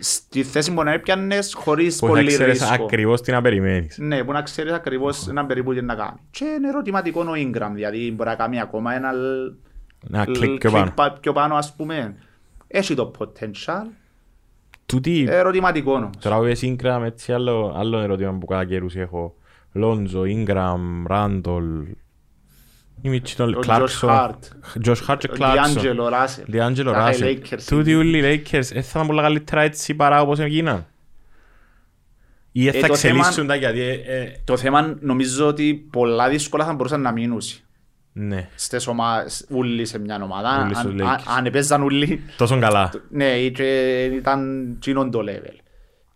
στη 0.00 0.42
θέση 0.42 0.74
που 0.74 0.82
να 0.82 0.92
έπιανες 0.92 1.54
χωρίς 1.54 1.98
Που 1.98 2.06
θα 2.06 2.12
πολύ 2.12 2.26
ξέρεις 2.26 2.60
ρίσκο. 2.60 2.84
ακριβώς 2.84 3.20
τι 3.20 3.32
να 3.32 3.40
περιμένεις. 3.42 3.98
Ναι, 3.98 4.24
που 4.24 4.32
να 4.32 4.42
ξέρεις 4.42 4.72
ακριβώς 4.72 5.28
έναν 5.28 5.46
περίπου 5.46 5.74
τι 5.74 5.82
να 5.82 5.94
κάνεις. 5.94 6.20
Και 6.30 6.44
είναι 6.44 6.68
ερωτηματικό 6.68 7.20
ο 7.20 7.32
Ingram, 7.36 7.70
δηλαδή 7.74 8.12
μπορεί 8.12 8.28
να 8.28 8.34
κάνει 8.34 8.60
ακόμα 8.60 8.94
ένα 8.94 9.12
λ- 9.12 9.54
Ένα 10.12 10.24
λ- 10.28 10.38
κλικ 10.38 10.58
πιο 10.58 10.70
πάνω. 10.70 10.92
πα- 10.94 11.18
πιο 11.20 11.32
πάνω, 11.32 11.54
ας 11.54 11.74
πούμε. 11.76 12.16
Έχει 12.66 12.94
το 12.94 13.10
potential, 13.18 13.82
Τούτη, 14.86 15.26
ερωτηματικό 15.28 15.92
όμως. 15.92 16.10
τώρα 16.20 16.36
ο 16.36 16.44
Ingram, 16.60 17.02
έτσι 17.04 17.32
άλλο, 17.32 17.74
άλλο 17.76 17.98
ερώτημα 17.98 18.32
που 18.32 18.46
κατά 18.46 18.64
καιρούς 18.64 18.96
έχω. 18.96 19.34
Λόντζο, 19.72 20.22
Ingram, 20.22 20.78
Ράντολ, 21.06 21.64
η 23.00 23.08
Μίτσι 23.08 23.36
των 23.36 23.54
Ο 23.54 23.58
Josh 23.58 23.62
Κλάρκσον, 23.62 24.10
Hart, 24.12 24.38
Josh 24.88 25.06
Hart 25.08 25.16
και 25.18 25.28
ο 25.30 25.34
Κλάρκσον, 25.34 25.82
D'Angelo 25.82 26.12
Russell. 26.12 26.42
Διάντζελο 26.46 26.92
Τα 26.92 26.98
Ράσελ. 26.98 27.38
Lakers 27.42 27.62
Τούτοι 27.66 27.94
όλοι 27.94 28.18
οι 28.18 28.22
Lakers 28.50 28.60
δεν 28.72 28.82
θα 28.82 28.90
ήταν 28.94 29.06
πολλά 29.06 29.22
καλύτερα 29.22 29.62
έτσι 29.62 29.94
παρά 29.94 30.20
όπως 30.20 30.38
έγιναν. 30.38 30.86
Ή 32.52 32.64
δεν 32.64 32.74
Ε, 32.74 32.78
θα 32.78 32.88
το 32.88 32.94
θέμα- 32.96 33.16
εξελίσσουν 33.18 33.46
τα 33.46 33.54
γιατί... 33.54 33.80
ε, 33.80 33.92
ε, 33.92 34.32
Το 34.44 34.56
θέμα 34.56 34.96
νομίζω 35.00 35.46
ότι 35.46 35.74
πολλά 35.92 36.28
δύσκολα 36.28 36.64
θα 36.64 36.72
μπορούσαν 36.74 37.00
να 37.00 37.12
μείνουν 37.12 37.40
Ναι, 38.12 38.48
στις 38.54 38.86
ομάδες, 38.86 39.46
ούλοι 39.50 39.84
σε 39.86 39.98
μια 39.98 40.20
ομάδα. 40.22 40.62
Ούλοι 40.64 40.74
στους 40.74 40.90
Αν, 40.92 41.00
αν, 41.00 41.16
Lakers. 41.16 41.22
αν 41.36 41.46
έπαιζαν 41.46 41.82
ούλοι, 41.82 42.22
τόσο 42.36 42.58
καλά. 42.58 42.90
ναι, 43.10 43.48
και 43.48 44.04
ήταν 44.04 44.68
τσίνον 44.80 45.10
το 45.10 45.20
level. 45.28 45.54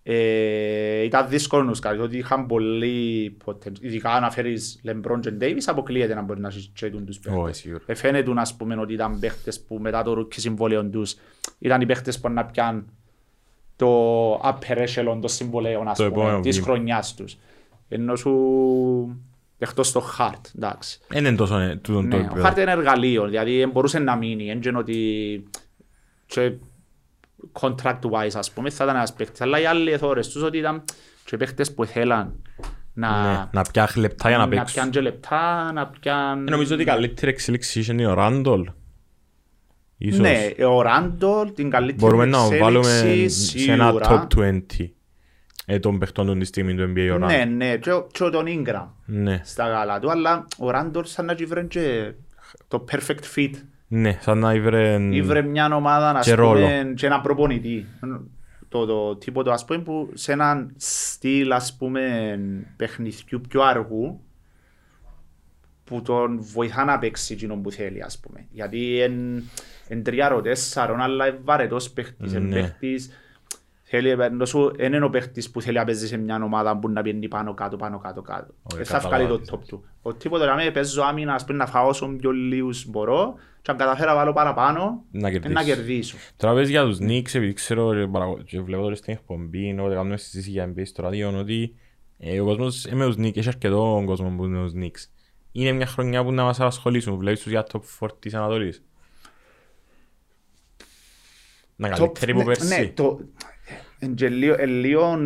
Ε, 0.05 1.03
ήταν 1.03 1.29
δύσκολο 1.29 1.63
να 1.63 1.75
σκάσεις, 1.75 2.01
ότι 2.01 2.17
είχαν 2.17 2.47
πολύ 2.47 3.37
potential. 3.45 3.81
Ειδικά 3.81 4.11
αν 4.13 4.31
φέρεις 4.31 4.81
LeBron 4.87 5.19
και 5.21 5.33
Davis, 5.41 5.63
αποκλείεται 5.67 6.15
να 6.15 6.23
μπορεί 6.23 6.41
να 6.41 6.51
συζητούν 6.51 7.07
τους 7.07 7.19
παίχτες. 7.19 7.43
Όχι, 7.43 7.55
σίγουρα. 7.55 7.83
Ε, 7.87 7.95
φαίνεται 7.95 8.33
ας 8.37 8.55
πούμε 8.57 8.75
ότι 8.81 8.93
ήταν 8.93 9.19
παίχτες 9.19 9.61
που 9.61 9.79
μετά 9.81 10.03
το 10.03 10.13
rookie 10.13 10.41
συμβόλαιο 10.41 10.85
τους 10.85 11.15
ήταν 11.59 11.81
οι 11.81 11.87
παίχτες 11.87 12.21
που 12.21 12.29
να 12.29 12.45
πιάνουν 12.45 12.85
το 13.77 14.35
upper 14.35 14.77
echelon 14.77 15.19
των 15.21 15.29
συμβολαίων 15.29 15.89
ας 15.89 15.99
Το 15.99 16.05
πούμε, 16.05 16.21
επόμενο 16.21 16.41
της 16.41 16.55
βήμα. 16.61 16.67
χρονιάς 16.73 17.15
τους. 17.15 17.37
Ενώ 17.89 18.17
σου 18.17 18.33
εκτός 19.59 19.93
το 19.93 20.03
hard, 20.19 20.41
εντάξει. 20.57 21.01
Δεν 21.09 21.25
είναι 21.25 21.37
τόσο 21.37 21.57
ε, 21.59 21.77
τούτον 21.83 22.11
το 22.11 22.17
Ναι, 22.17 22.23
ο 22.23 22.27
επίπεδο. 22.27 22.49
hard 22.49 22.59
είναι 22.59 22.71
εργαλείο, 22.71 23.25
δηλαδή 23.27 23.59
δεν 23.59 23.71
μπορούσε 23.71 23.99
να 23.99 24.17
μείνει, 24.17 24.47
δεν 24.47 24.61
είναι 24.67 24.79
ότι 24.79 25.43
και 26.27 26.53
contract-wise 27.61 28.35
ας 28.35 28.51
πούμε 28.51 28.71
θα 28.71 28.85
ήταν 28.85 28.97
ένας 28.97 29.13
παίχτης, 29.13 29.41
αλλά 29.41 29.61
οι 29.61 29.65
άλλοι 29.67 29.91
εθώρες 29.91 30.29
τους 30.29 30.43
ότι 30.43 30.59
ήταν 30.59 30.85
και 31.25 31.37
παίχτες 31.37 31.75
που 31.75 31.85
θέλαν 31.85 32.43
να, 32.95 33.23
Ναι, 33.33 33.45
Να 33.53 33.63
πιάσει 33.73 33.99
λεπτά 33.99 34.29
για 34.29 34.39
να 34.39 34.45
να 34.45 34.49
παίξουν. 34.51 34.67
πιάνουν 34.73 34.93
και 34.93 35.01
λεπτά, 35.01 35.73
να 35.73 35.87
πιάνουν... 35.87 36.47
Ε, 36.49 36.51
Νομίζω 36.51 36.75
ότι 36.75 36.83
η 36.83 36.87
καλύτερη 36.87 37.31
εξέλιξη 37.31 37.85
είναι 37.91 38.07
ο 38.07 38.15
Ράντολ. 38.15 38.71
Ίσως. 39.99 40.19
Ναι, 40.21 40.49
ο 40.67 40.83
Ράντολ 40.83 41.53
την 41.53 41.71
καλύτερη 41.71 41.99
Μπορούμε 42.05 42.25
να 42.25 42.39
το 42.49 42.57
βάλουμε 42.61 42.93
εξέλιξη 42.93 43.59
σε 43.59 43.73
ένα 43.73 43.85
σίγουρα. 43.87 44.27
top 44.31 44.39
20 44.39 44.61
ε, 45.67 45.79
των 45.79 45.99
παιχτών 45.99 46.27
του 46.27 46.39
τη 46.39 46.45
στιγμή 46.45 46.75
του 46.75 46.83
NBA 46.83 47.11
ο 47.15 47.19
Ναι, 47.19 47.37
Ράντολ. 47.37 47.57
ναι, 47.57 47.77
και, 47.77 47.93
ο- 47.93 48.07
και 48.13 48.25
ο 48.25 48.31
τον 48.31 48.45
Ingram 48.49 48.87
Ναι, 49.05 49.41
στα 49.45 49.67
γάλα 49.69 49.99
του, 49.99 50.11
αλλά 50.11 50.47
ο 50.59 50.71
Ράντολ 50.71 51.05
σαν 51.05 51.25
να 51.25 51.35
βρει 51.47 51.67
και 51.67 52.13
το 52.69 52.85
perfect 52.93 53.37
fit. 53.37 53.51
Ναι, 53.95 54.19
σαν 54.21 54.39
να 54.39 54.55
ήβρε... 54.55 54.99
Ήβρε 55.11 55.43
μια 55.43 55.75
ομάδα, 55.75 56.11
ας 56.11 56.25
Και 56.27 56.35
ρόλο. 56.35 56.61
πούμε, 56.61 56.93
και 56.97 57.07
ένα 57.07 57.21
προπονητή. 57.21 57.87
Το, 58.69 58.87
το 58.87 59.17
τίποτα, 59.17 59.53
ας 59.53 59.65
πούμε, 59.65 59.79
που 59.83 60.11
σε 60.15 60.33
έναν 60.33 60.73
στυλ, 60.77 61.53
ας 61.53 61.77
πούμε, 61.77 62.39
παιχνιδιού 62.77 63.41
πιο 63.49 63.63
αργού, 63.63 64.21
που 65.85 66.03
τον 66.03 66.39
βοηθά 66.43 66.85
να 66.85 66.99
παίξει 66.99 67.33
εκείνο 67.33 67.57
που 67.57 67.71
θέλει, 67.71 68.03
ας 68.03 68.19
πούμε. 68.19 68.47
Γιατί 68.51 69.01
εν, 69.01 69.43
εν 69.89 70.03
τριάρο 70.03 70.41
τέσσαρον, 70.41 71.01
αλλά 71.01 71.27
είναι 71.29 71.39
βαρετός 71.45 71.91
παίχτης, 71.91 72.33
εν 72.35 72.43
Ναι. 72.43 72.55
παίχτης, 72.61 73.11
Θέλει 73.95 74.09
επένδο 74.09 74.45
σου, 74.45 74.73
δεν 74.77 74.93
είναι 74.93 75.05
ο 75.05 75.11
παίχτης 75.11 75.51
που 75.51 75.61
θέλει 75.63 75.77
να 75.77 75.85
παίζει 75.85 76.07
σε 76.07 76.17
μια 76.17 76.41
ομάδα 76.43 76.79
που 76.79 76.89
να 76.89 77.03
πιένει 77.03 77.29
πάνω 77.29 77.55
κάτω, 77.55 77.77
πάνω 77.77 77.99
κάτω 77.99 78.23
κάτω. 78.23 78.55
Όχι, 78.63 78.77
Δεν 78.77 78.85
θα 78.87 78.99
βγάλει 78.99 79.27
το 79.27 79.39
καταλάβεις. 79.39 79.51
top 79.53 79.69
του. 79.69 79.85
Ο 80.03 80.15
τίποτε 80.15 80.45
να 80.47 80.55
με 80.55 80.71
παίζω 80.71 81.03
άμυνα, 81.03 81.35
ας 81.35 81.45
πούμε 81.45 81.59
να 81.59 81.67
φάω 81.67 81.89
όσο 81.89 82.07
πιο 82.07 82.31
λίγους 82.31 82.87
μπορώ 82.87 83.35
και 83.63 83.71
αν 83.71 83.77
καταφέρω 83.77 84.11
να 84.11 84.17
βάλω 84.17 84.33
παραπάνω, 84.33 85.05
Να 85.11 85.29
ε, 85.29 85.33
να 85.33 85.39
κερδίσεις. 85.39 85.65
κερδίσω. 85.75 86.17
Τώρα 86.37 86.55
πες 86.55 86.69
για 86.69 86.85
τους 86.85 86.99
Knicks, 87.01 87.35
επειδή 87.35 87.53
ξέρω 87.53 87.95
και 87.95 88.07
παρακολου- 88.13 88.45
και 88.45 88.61
βλέπω 88.61 88.83
τώρα 88.83 88.95
στην 88.95 89.13
εκπομπή, 89.13 89.77
όποτε 89.79 89.95
κάνουμε 89.95 90.17
συζήτηση 90.17 90.51
για 90.51 90.73
NBA 90.77 90.83
στο 90.85 91.03
ράδιο, 91.03 91.39
ότι 91.39 91.75
ε, 92.19 92.41
ο 92.41 92.45
κόσμος 92.45 92.85
ε, 92.87 92.95
με 92.95 93.05
τους 93.07 93.15
Knicks, 93.19 93.37
έχει 93.37 93.49
αρκετό 93.49 94.03
κόσμο 94.07 94.35
που 94.37 94.45
είναι 94.45 94.63
τους 94.63 94.73
Knicks. 94.77 95.09
Είναι 95.53 95.73
μια 95.73 95.87
χρονιά 95.87 96.25
που 96.25 96.33
να 96.33 96.43
μας 96.45 96.61
απασχολήσουν, 96.61 97.17
βλέπεις 97.17 97.43
τους 97.43 97.51
για 97.51 97.67
top 97.73 97.81
40 98.01 98.09
της 98.19 98.35
Ανατολής. 98.35 98.83
Να 101.77 101.89
Το- 101.91 101.95
καλύτερη 101.97 102.33
που 102.33 102.39
ναι, 102.39 102.45
Ναι, 102.45 102.53
πέρσι. 102.55 102.95
Το... 104.03 104.07
εν 104.09 104.15
και 104.15 104.29
λίγο- 104.29 104.55
εν 104.59 104.69
λίγο 104.71 105.19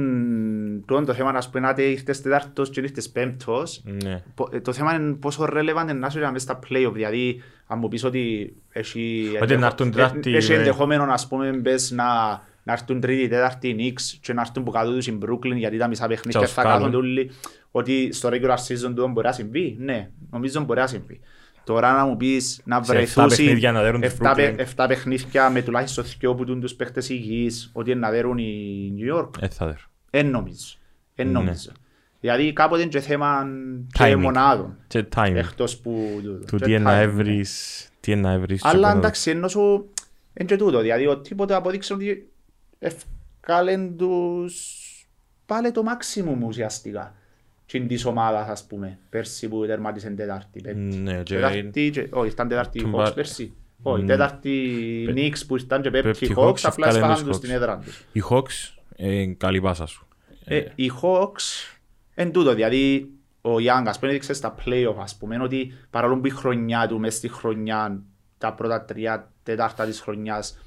το 0.87 1.05
το 1.05 1.15
θέμα, 1.15 1.31
ας 1.31 1.51
πούμε, 1.51 1.73
να 1.77 1.83
ήρθες 1.83 2.21
τετάρτος 2.23 2.71
και 2.71 2.81
ήρθες 2.81 3.11
πέμπτος, 3.11 3.83
Ναι. 4.03 4.23
Πο- 4.35 4.49
ε, 4.53 4.61
Το 4.61 4.73
θέμα 4.73 4.95
είναι 4.95 5.13
πόσο 5.13 5.45
relevant 5.45 5.83
είναι 5.83 5.93
να 5.93 6.07
είσαι 6.07 6.19
μέσα 6.19 6.39
στα 6.39 6.59
play-off, 6.69 6.91
δηλαδή 6.93 7.43
αν 7.67 7.79
μου 7.79 7.89
πεις 7.89 8.05
ότι 8.05 8.55
έχει, 8.71 9.31
Ότι 9.43 9.57
να 9.57 9.67
έρθουν 9.67 9.89
ε, 9.89 9.91
τετάρτη, 9.91 10.37
έχει 10.37 10.53
ε. 10.53 10.57
ενδεχόμενο 10.57 11.03
ας 11.03 11.29
πούμε 11.29 11.51
μπες 11.51 11.91
να, 11.91 12.05
να 12.63 12.73
έρθουν 12.73 13.01
τρίτη, 13.01 13.29
τέταρτη 13.29 13.69
οι 13.69 13.77
Knicks 13.97 14.19
και 14.21 14.33
να 14.33 14.41
έρθουν 14.41 14.65
που 14.65 14.71
κάτω 14.71 14.93
τους 14.95 15.09
in 15.11 15.19
Brooklyn 15.25 15.57
γιατί 15.57 15.77
τα 15.77 15.89
μισά 15.89 16.07
παιχνίδια 16.07 16.41
Και 16.41 16.47
θα 16.47 16.63
βγάλουν. 16.63 16.79
κάθονται 16.81 16.97
όλοι 16.97 17.31
ότι 17.71 18.13
στο 18.13 18.29
regular 18.33 18.57
season 18.69 18.93
του 18.95 19.09
μπορεί 19.09 19.27
να 19.27 19.33
συμβεί. 19.33 19.77
Ναι, 19.81 20.11
νομίζω 20.31 20.61
μπορεί 20.61 20.81
να 20.81 20.87
συμβεί. 20.87 21.21
Τώρα 21.67 21.93
να 21.93 22.05
μου 22.05 22.17
πεις 22.17 22.61
να 22.65 22.83
Σε 22.85 22.93
βρεθούν 22.93 23.25
εφτά 23.25 23.27
παιχνίδια 23.37 23.73
να 23.73 23.83
δέρουν 23.83 24.01
τους 24.01 24.15
Brooklyn. 24.21 24.55
7 24.77 24.85
παιχνίδια 24.89 25.51
με 25.51 25.63
τουλάχιστον 25.63 26.05
δυο 26.19 26.35
που 26.35 26.45
τούν 26.45 26.61
τους 26.61 26.75
παίχτες 26.75 27.09
υγιείς 27.09 27.71
ότι 27.73 27.91
είναι 27.91 28.01
να 28.01 28.11
δέρουν 28.11 28.39
οι 28.39 28.93
New 28.99 29.17
York; 29.17 29.29
Ε, 29.41 29.49
θα 29.49 29.67
δέρω. 29.67 29.79
Εν 30.11 30.31
νομίζω. 30.31 30.75
Εν 31.15 31.27
Ναι. 31.27 31.33
νομίζω. 31.33 31.71
Δηλαδή 32.21 32.53
κάποτε 32.53 32.81
είναι 32.81 32.91
και 32.91 33.01
θέμα 33.01 33.47
και 33.93 34.05
Timing. 34.05 34.19
μονάδων. 34.21 34.77
Και 34.87 35.05
timing. 35.17 35.35
Εκτός 35.35 35.77
που... 35.77 36.21
Του 36.47 36.57
και 36.57 36.65
τι 36.65 36.71
είναι 36.73 36.79
να 36.79 36.91
timing, 36.93 36.97
ναι. 36.97 37.03
έβρεις, 37.03 37.89
τι 38.01 38.13
είναι 38.13 38.21
να 38.21 38.33
έβρεις. 38.33 38.63
και 38.63 38.69
Αλλά 38.69 38.87
πότε- 38.87 38.99
εντάξει, 38.99 39.31
ενώ 39.31 39.49
σου... 39.49 39.93
Είναι 40.35 40.49
και 40.49 40.57
τούτο. 40.57 40.81
Δηλαδή 40.81 41.07
ο 41.07 41.19
τίποτε 41.19 41.55
αποδείξε 41.55 41.93
ότι 41.93 42.29
ευκάλεν 42.79 43.97
τους... 43.97 44.81
Πάλε 45.47 45.71
το 45.71 45.83
maximum 45.87 46.39
ουσιαστικά. 46.47 47.15
Και 47.67 47.81
της 47.81 48.05
ομάδας 48.05 48.49
ας 48.49 48.65
πούμε. 48.67 48.99
Πέρσι 49.11 49.49
που 49.49 49.67
τερμάτισαν 49.67 50.17
τέταρτη, 50.17 50.61
πέμπτη. 50.61 50.97
Ναι, 50.97 51.23
και 51.23 51.35
Τέταρτη, 51.35 51.91
και- 51.91 52.09
όχι, 52.11 52.31
ήταν 52.31 52.49
τέταρτη 52.49 52.81
Τον 52.83 52.91
Hawks 52.95 52.97
πα- 53.05 53.13
πέρσι. 53.13 53.55
Όχι, 53.83 54.03
Μ. 54.03 54.07
τέταρτη 54.07 55.03
Πε- 55.07 55.17
Knicks 55.19 55.47
που 55.47 55.57
ήταν 55.57 55.83
και 55.83 55.91
Πέμπτη 55.91 56.19
πέμπτη 56.19 56.35
Hawks, 56.37 56.49
Hawks, 56.49 56.61
απλά 56.63 56.87
ευκάλεν 56.89 56.95
έσφαγαν 57.11 57.15
τους 57.17 57.25
τους 57.25 57.33
Hawks. 57.37 57.39
στην 57.39 57.51
έδρα 57.51 57.79
τους. 57.79 58.05
Οι 58.13 58.23
Hawks, 58.31 58.79
ε, 58.97 59.27
καλή 59.27 59.61
πάσα 59.61 59.87
σου. 59.87 60.07
Ε, 60.45 60.63
οι 60.75 60.91
Hawks 61.03 61.77
εν 62.15 62.33
τούτο, 62.33 62.55
δηλαδή 62.55 63.11
ο 63.41 63.55
Young 63.55 63.83
ας 63.87 63.99
πούμε 63.99 64.11
έδειξε 64.11 64.33
στα 64.33 64.55
play-off 64.65 64.97
ας 64.99 65.17
πούμε 65.17 65.43
ότι 65.43 65.73
παρόλο 65.91 66.17
που 66.19 66.27
η 66.27 66.31
χρονιά 66.31 66.87
του 66.89 66.99
μες 67.01 67.15
στη 67.15 67.29
χρονιά 67.29 68.03
τα 68.39 68.53
πρώτα 68.55 68.85
τρία 68.85 69.33
τέταρτα 69.43 69.85
της 69.85 70.01
χρονιάς 70.01 70.59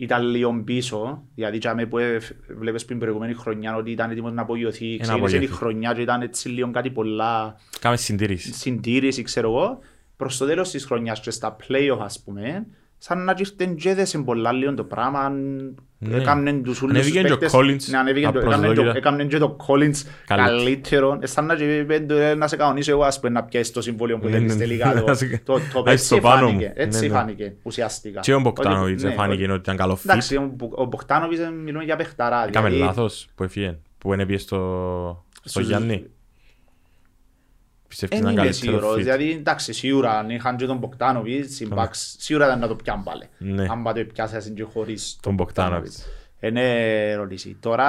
ήταν 0.00 0.22
λίγο 0.26 0.62
πίσω 0.64 1.22
δηλαδή 1.34 1.58
και 1.58 1.72
με 1.74 1.86
που 1.86 1.98
ε, 1.98 2.18
βλέπεις 2.58 2.84
πριν 2.84 2.98
προηγούμενη 2.98 3.34
χρονιά 3.34 3.76
ότι 3.76 3.90
ήταν 3.90 4.10
έτοιμος 4.10 4.32
να 4.32 4.42
απογειωθεί 4.42 4.96
ξεκίνησε 4.98 5.12
η 5.14 5.18
απογειωθεί. 5.38 5.46
χρονιά 5.54 5.92
και 5.92 6.00
ήταν 6.00 6.22
έτσι 6.22 6.48
λίγο 6.48 6.70
κάτι 6.70 6.90
πολλά 6.90 7.56
Κάμε 7.80 7.96
συντήρηση. 7.96 8.52
συντήρηση 8.52 9.22
ξέρω 9.22 9.50
εγώ 9.50 9.78
προς 10.16 10.36
το 10.36 10.46
τέλος 10.46 10.70
της 10.70 10.84
χρονιάς 10.84 11.20
και 11.20 11.30
στα 11.30 11.56
play-off 11.68 11.98
ας 12.00 12.22
πούμε 12.24 12.66
σαν 13.02 13.24
να 13.24 13.34
ήρθαν 13.38 13.74
και 13.74 13.88
έδεσαν 13.88 14.24
πολλά 14.24 14.52
λίγο 14.52 14.74
το 14.74 14.84
πράγμα 14.84 15.28
Ναι. 15.98 16.16
έκαμνεν 16.16 16.62
τους 16.62 16.82
ούλους 16.82 16.94
Ανέβηκε 16.94 17.18
τους 17.20 17.28
και 17.28 17.32
ο 17.34 17.38
παίκτες 17.38 17.60
Collins 17.60 17.90
ναι, 17.90 17.98
ανέβηκε 17.98 18.26
το- 18.30 18.38
έκαμνεν 18.38 18.54
απροσδόκητα. 18.58 18.92
το- 18.92 18.98
έκαμνεν 18.98 19.28
και 19.28 19.38
το 19.38 19.56
Collins 19.66 19.96
Καλύτερο. 20.26 20.56
καλύτερο 20.56 21.18
Ε, 21.20 21.26
σαν 21.26 21.46
να 21.46 21.56
και 21.56 21.76
είπε, 21.76 22.06
«Ε, 22.08 22.34
να 22.34 22.46
σε 22.48 22.56
κανονίσω 22.56 22.90
εγώ 22.90 23.02
ας 23.02 23.20
πούμε 23.20 23.32
να 23.32 23.42
πιέσεις 23.44 23.72
το 23.72 23.82
συμβόλαιο 23.82 24.18
που 24.18 24.26
Ναι, 24.26 24.30
θέλεις 24.32 24.52
ναι, 24.54 24.58
τελικά 24.60 24.94
ναι, 24.94 25.00
το- 25.00 25.06
να 25.06 25.14
σε- 25.14 25.40
το- 25.44 25.58
το 25.72 25.82
να 25.82 25.92
είσαι 25.92 26.04
στο 26.04 26.14
έτσι 26.14 26.28
πάνω 26.28 26.46
μου. 26.46 26.52
φάνηκε 26.52 26.72
έτσι 26.74 27.00
Ναι, 27.00 27.06
ναι. 27.06 27.12
φάνηκε 27.14 27.52
ουσιαστικά 27.62 28.20
Και 28.20 28.32
ο 28.32 28.34
Ότι- 28.34 28.42
Μποκτάνοβιτς 28.44 29.02
ναι, 29.02 29.10
φάνηκε 29.12 29.44
ότι 29.44 29.60
ήταν 29.60 29.76
καλό 29.76 29.94
fit. 29.94 30.00
εντάξει 30.04 30.36
ο 30.36 30.50
Μπο- 30.56 30.70
ο 30.74 30.84
Μποκτάνοβιτς 30.84 31.40
ε, 31.40 31.50
μιλούμε 31.50 31.84
για 31.84 31.96
παιχταρά 31.96 32.44
Έκαμε 32.48 32.68
δηλαδή- 32.68 32.86
λάθος 32.86 33.26
που 33.34 33.42
έφυγε, 33.42 33.78
που 33.98 34.12
είναι 34.14 34.26
πήγε 34.26 34.38
στο, 34.38 34.56
στο 35.32 35.48
Στους- 35.48 35.66
Γιάννη. 35.66 36.06
Πιστεύεις 37.90 38.18
Εν 38.18 38.24
να 38.24 38.30
είναι 38.30 38.40
είμαι 38.40 38.50
καλύτερο 38.50 38.72
σίγουρος, 38.78 38.94
fit; 38.94 39.02
δηλαδή 39.02 39.30
εντάξει 39.30 39.72
σίγουρα 39.72 40.18
αν 40.18 40.30
είχαν 40.30 40.56
και 40.56 40.66
τον 40.66 40.76
Μποκτάνοβιτς, 40.78 41.60
οι 41.60 41.68
Bucks 41.74 41.88
σίγουρα 41.92 42.46
ήταν 42.46 42.58
να 42.58 42.68
το 42.68 42.74
πιάνε 42.76 43.02
πάλι. 43.04 43.28
Ναι. 43.38 43.66
Αν 43.70 43.82
πάτε 43.82 44.04
πιάσασαν 44.04 44.54
και 44.54 44.62
χωρίς 44.62 45.18
Τον 45.22 45.34
Μποκτάνοβιτς. 45.34 46.06
Είναι 46.40 46.62
ερώτηση. 47.10 47.56
Τώρα, 47.60 47.88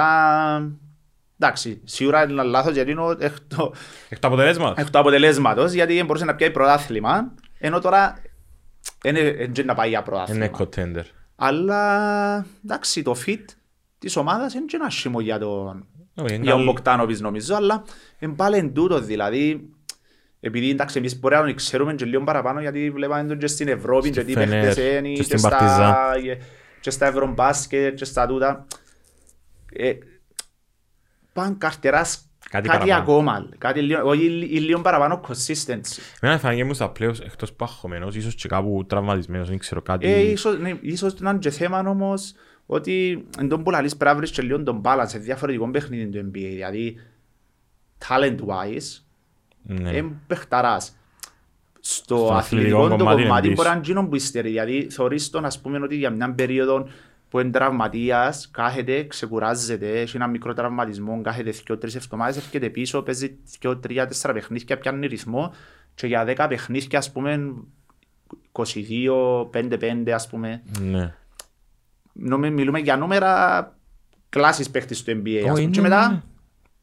εντάξει, 1.38 1.80
σίγουρα 1.84 2.22
είναι 2.30 2.42
λάθος 2.42 2.74
γιατί 2.74 2.90
είναι 2.90 3.02
εκ 3.18 3.32
το- 3.48 3.74
Εκ 4.08 4.18
το 4.18 4.26
αποτελέσμα. 4.28 4.74
εκ 4.76 4.90
του 4.90 4.98
αποτελέσματος, 4.98 5.72
γιατί 5.72 6.02
μπορούσε 6.04 6.24
να 6.24 6.34
πιάει 6.34 6.50
πρωτάθλημα, 6.50 7.34
ενώ 7.58 7.80
τώρα 7.80 8.22
είναι 9.04 9.18
είναι 9.20 9.62
να 9.64 9.74
πάει 9.74 9.88
για 9.88 9.98
Είναι 9.98 10.48
πρωτάθλημα. 10.48 10.50
contender. 10.58 11.04
Αλλά, 11.36 12.46
εντάξει, 12.64 13.02
το 13.02 13.14
fit 13.26 13.44
της 13.98 14.16
ομάδας 14.16 14.54
είναι 14.54 14.64
και 14.64 14.76
ένα 14.76 14.90
σχήμο 14.90 15.20
για 15.20 15.38
τον 15.38 15.86
Όχι, 16.14 16.34
είναι 16.34 16.42
για 16.42 16.50
τον 16.52 16.60
καλό. 16.60 16.64
Μποκτάνοβιτς 16.72 17.20
νομίζω, 17.20 17.54
αλλά 17.54 17.82
είναι 18.18 18.32
πάλι 18.32 18.56
εν 18.56 18.74
τούτος 18.74 19.04
δηλαδή 19.06 19.68
επειδή 20.44 20.70
εντάξει 20.70 20.98
εμείς 20.98 21.18
μπορεί 21.18 21.34
να 21.34 21.40
τον 21.40 21.54
ξέρουμε 21.54 21.94
και 21.94 22.04
λίγο 22.04 22.24
παραπάνω 22.24 22.60
γιατί 22.60 22.90
βλέπαμε 22.90 23.28
τον 23.28 23.38
και 23.38 23.46
στην 23.46 23.68
Ευρώπη 23.68 24.10
και 24.10 24.24
τι 24.24 24.32
Φενέρ, 24.32 24.64
παίχτες 24.64 24.98
είναι 24.98 25.08
και 25.08 25.14
και 25.14 25.22
στην 25.22 25.38
στα, 25.38 25.48
Παρτιζάν. 25.48 26.38
και 26.80 26.90
στα 26.90 27.06
Ευρωμπάσκετ 27.06 27.94
και 27.94 28.04
στα 28.04 28.26
τούτα 28.26 28.66
ε, 29.72 29.92
πάνε 31.32 31.54
καρτεράς 31.58 32.26
Κάτι 32.50 32.68
κάτι, 32.68 32.78
παραπάνω. 32.78 33.02
ακόμα, 33.02 33.48
κάτι 33.58 33.80
λίγο, 33.82 34.08
όχι, 34.08 34.24
ή 34.50 34.58
λίγο 34.60 34.80
παραπάνω 34.80 35.20
consistency. 35.28 35.98
Εμένα 36.20 36.38
φάνηκε 36.38 36.64
μου 36.64 36.74
στα 36.74 36.92
playoffs 36.98 37.20
εκτός 37.24 37.52
που 37.52 37.64
αγχωμένος, 37.64 38.14
ίσως 38.14 38.34
και 38.34 38.48
κάπου 38.48 38.84
τραυματισμένος, 38.86 39.48
δεν 39.48 39.58
ξέρω 39.58 39.82
κάτι. 39.82 40.06
Ε, 40.06 40.20
ίσως, 40.20 40.58
ναι, 40.58 40.78
ίσως 40.80 41.20
να 41.20 41.30
είναι 41.30 41.38
και 41.38 41.50
θέμα 41.50 41.78
όμως 41.78 42.34
ότι 42.66 43.24
εν 43.38 43.48
τον 43.48 43.62
που 43.62 43.70
λαλείς 43.70 43.96
πρέπει 43.96 44.10
να 44.10 44.16
βρεις 44.16 44.30
και 44.30 44.42
λίγο 44.42 44.62
τον 44.62 44.80
balance 44.84 45.04
σε 45.06 45.18
διαφορετικό 45.18 45.70
παιχνίδι 45.70 46.06
του 46.06 46.30
NBA. 46.30 46.30
Δηλαδή, 46.32 46.96
talent-wise, 48.08 48.36
Ναι. 48.76 49.10
Είναι 49.68 50.04
παιχταράς. 50.26 50.96
Στο, 51.80 52.16
Στο 52.16 52.32
αθλητικό 52.34 52.76
αθλητικό 52.78 52.88
το 52.88 52.96
κομμάτι 52.96 53.20
είναι 53.20 53.28
κομμάτι 53.28 53.48
πίσω. 53.48 53.62
μπορεί 53.62 53.74
να 53.76 53.82
γίνουν 53.82 54.08
που 54.08 54.14
υστερεί. 54.14 54.48
Δηλαδή, 54.48 54.86
θεωρείς 54.90 55.30
τον, 55.30 55.44
ας 55.44 55.60
πούμε, 55.60 55.78
ότι 55.82 55.96
για 55.96 56.10
μια 56.10 56.32
περίοδο 56.34 56.88
που 57.28 57.38
είναι 57.40 57.50
τραυματίας, 57.50 58.50
κάθεται, 58.50 59.04
ξεκουράζεται, 59.06 60.00
έχει 60.00 60.16
ένα 60.16 60.26
μικρό 60.26 60.52
τραυματισμό, 60.52 61.20
κάθεται 61.22 61.50
δύο-τρεις 61.50 61.94
εβδομάδες, 61.94 62.36
έρχεται 62.36 62.68
πίσω, 62.70 63.02
παίζει 63.02 63.38
δύο, 63.60 63.76
τρία, 63.78 64.06
τέσσερα 64.06 64.32
παιχνίδια, 64.32 64.78
πιάνει 64.78 65.06
ρυθμό 65.06 65.54
και 65.94 66.06
για 66.06 66.24
δέκα 66.24 66.46
παιχνίδια, 66.48 66.98
ας 66.98 67.12
πούμε, 67.12 67.52
22, 68.52 69.50
5-5, 69.52 70.10
ας 70.14 70.26
πούμε. 70.28 70.62
Ναι. 70.80 71.14
Νομι- 72.12 72.52
Μιλούμε 72.52 72.78
για 72.78 72.96
νούμερα 72.96 73.76
κλάσης 74.28 74.70
παίχτης 74.70 75.02
του 75.02 75.10
NBA, 75.24 75.36
ας 75.36 75.48
πούμε. 75.48 75.60
είναι, 75.60 75.70
Και 75.70 75.80
ναι. 75.80 75.88
μετά 75.88 76.08
Πε 76.08 76.31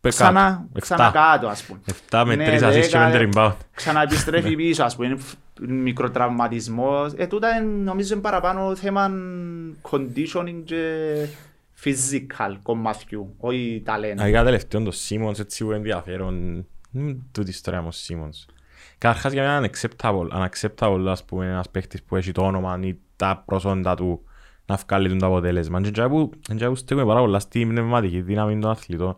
ξανά, 0.07 0.41
κάτω. 0.49 0.79
ξανά 0.79 1.05
Εφτά. 1.05 1.19
κάτω, 1.31 1.47
ας 1.47 1.63
πούμε. 1.63 1.79
Εφτά 1.85 2.25
με 2.25 2.35
Ναι, 2.35 2.45
τρεις 2.45 2.61
assists 2.63 2.87
και 2.89 2.97
δέκα, 2.97 3.09
πέντε 3.11 3.29
rebound. 3.33 3.53
Ξαναεπιστρέφει 3.73 4.55
πίσω, 4.55 4.83
ας 4.83 4.95
πούμε, 4.95 5.07
είναι 5.07 5.17
φ- 5.17 5.35
μικροτραυματισμός. 5.67 7.13
Ε, 7.17 7.27
τούτα 7.27 7.49
είναι, 7.55 7.83
νομίζω 7.83 8.13
είναι 8.13 8.21
παραπάνω 8.21 8.75
θέμα 8.75 9.11
conditioning 9.91 10.61
και 10.63 11.13
physical 11.83 12.55
κομματιού, 12.63 13.35
όχι 13.37 13.83
talent. 13.85 14.17
Αγικά 14.17 14.43
τελευταίον 14.43 14.83
το 14.83 14.91
Simmons 15.09 15.39
έτσι 15.39 15.63
που 15.65 15.71
ενδιαφέρον. 15.71 16.65
Μ, 16.91 17.09
Τούτη 17.31 17.49
ιστορία 17.49 17.81
με 17.81 17.87
ο 17.87 17.91
Simmons. 18.07 18.53
Καταρχάς 18.97 19.31
για 19.33 19.41
μένα 19.41 19.57
είναι 19.57 19.69
unacceptable, 19.73 20.27
unacceptable 20.47 21.05
ας 21.07 21.23
πούμε 21.23 21.45
ένας 21.45 21.69
παίχτης 21.69 22.03
που 22.03 22.15
έχει 22.15 22.31
το 22.31 22.41
όνομα 22.41 22.79
ή 22.83 22.95
τα 23.15 23.43
προσόντα 23.45 23.95
του 23.95 24.23
να 24.65 24.75
βγάλει 24.87 25.09
τον 25.09 25.17
το 25.19 25.25
αποτέλεσμα. 25.25 25.81
Και 25.81 25.91
τζάι 25.91 26.07
που, 26.09 26.29
τζάι 26.55 26.69
που 26.69 26.75
στέκουμε 26.75 27.05
πάρα 27.05 27.19
πολλά 27.19 27.39
στη 27.39 27.65
πνευματική 27.65 28.21
δύναμη 28.21 28.59
των 28.59 28.69
αθλητών. 28.71 29.17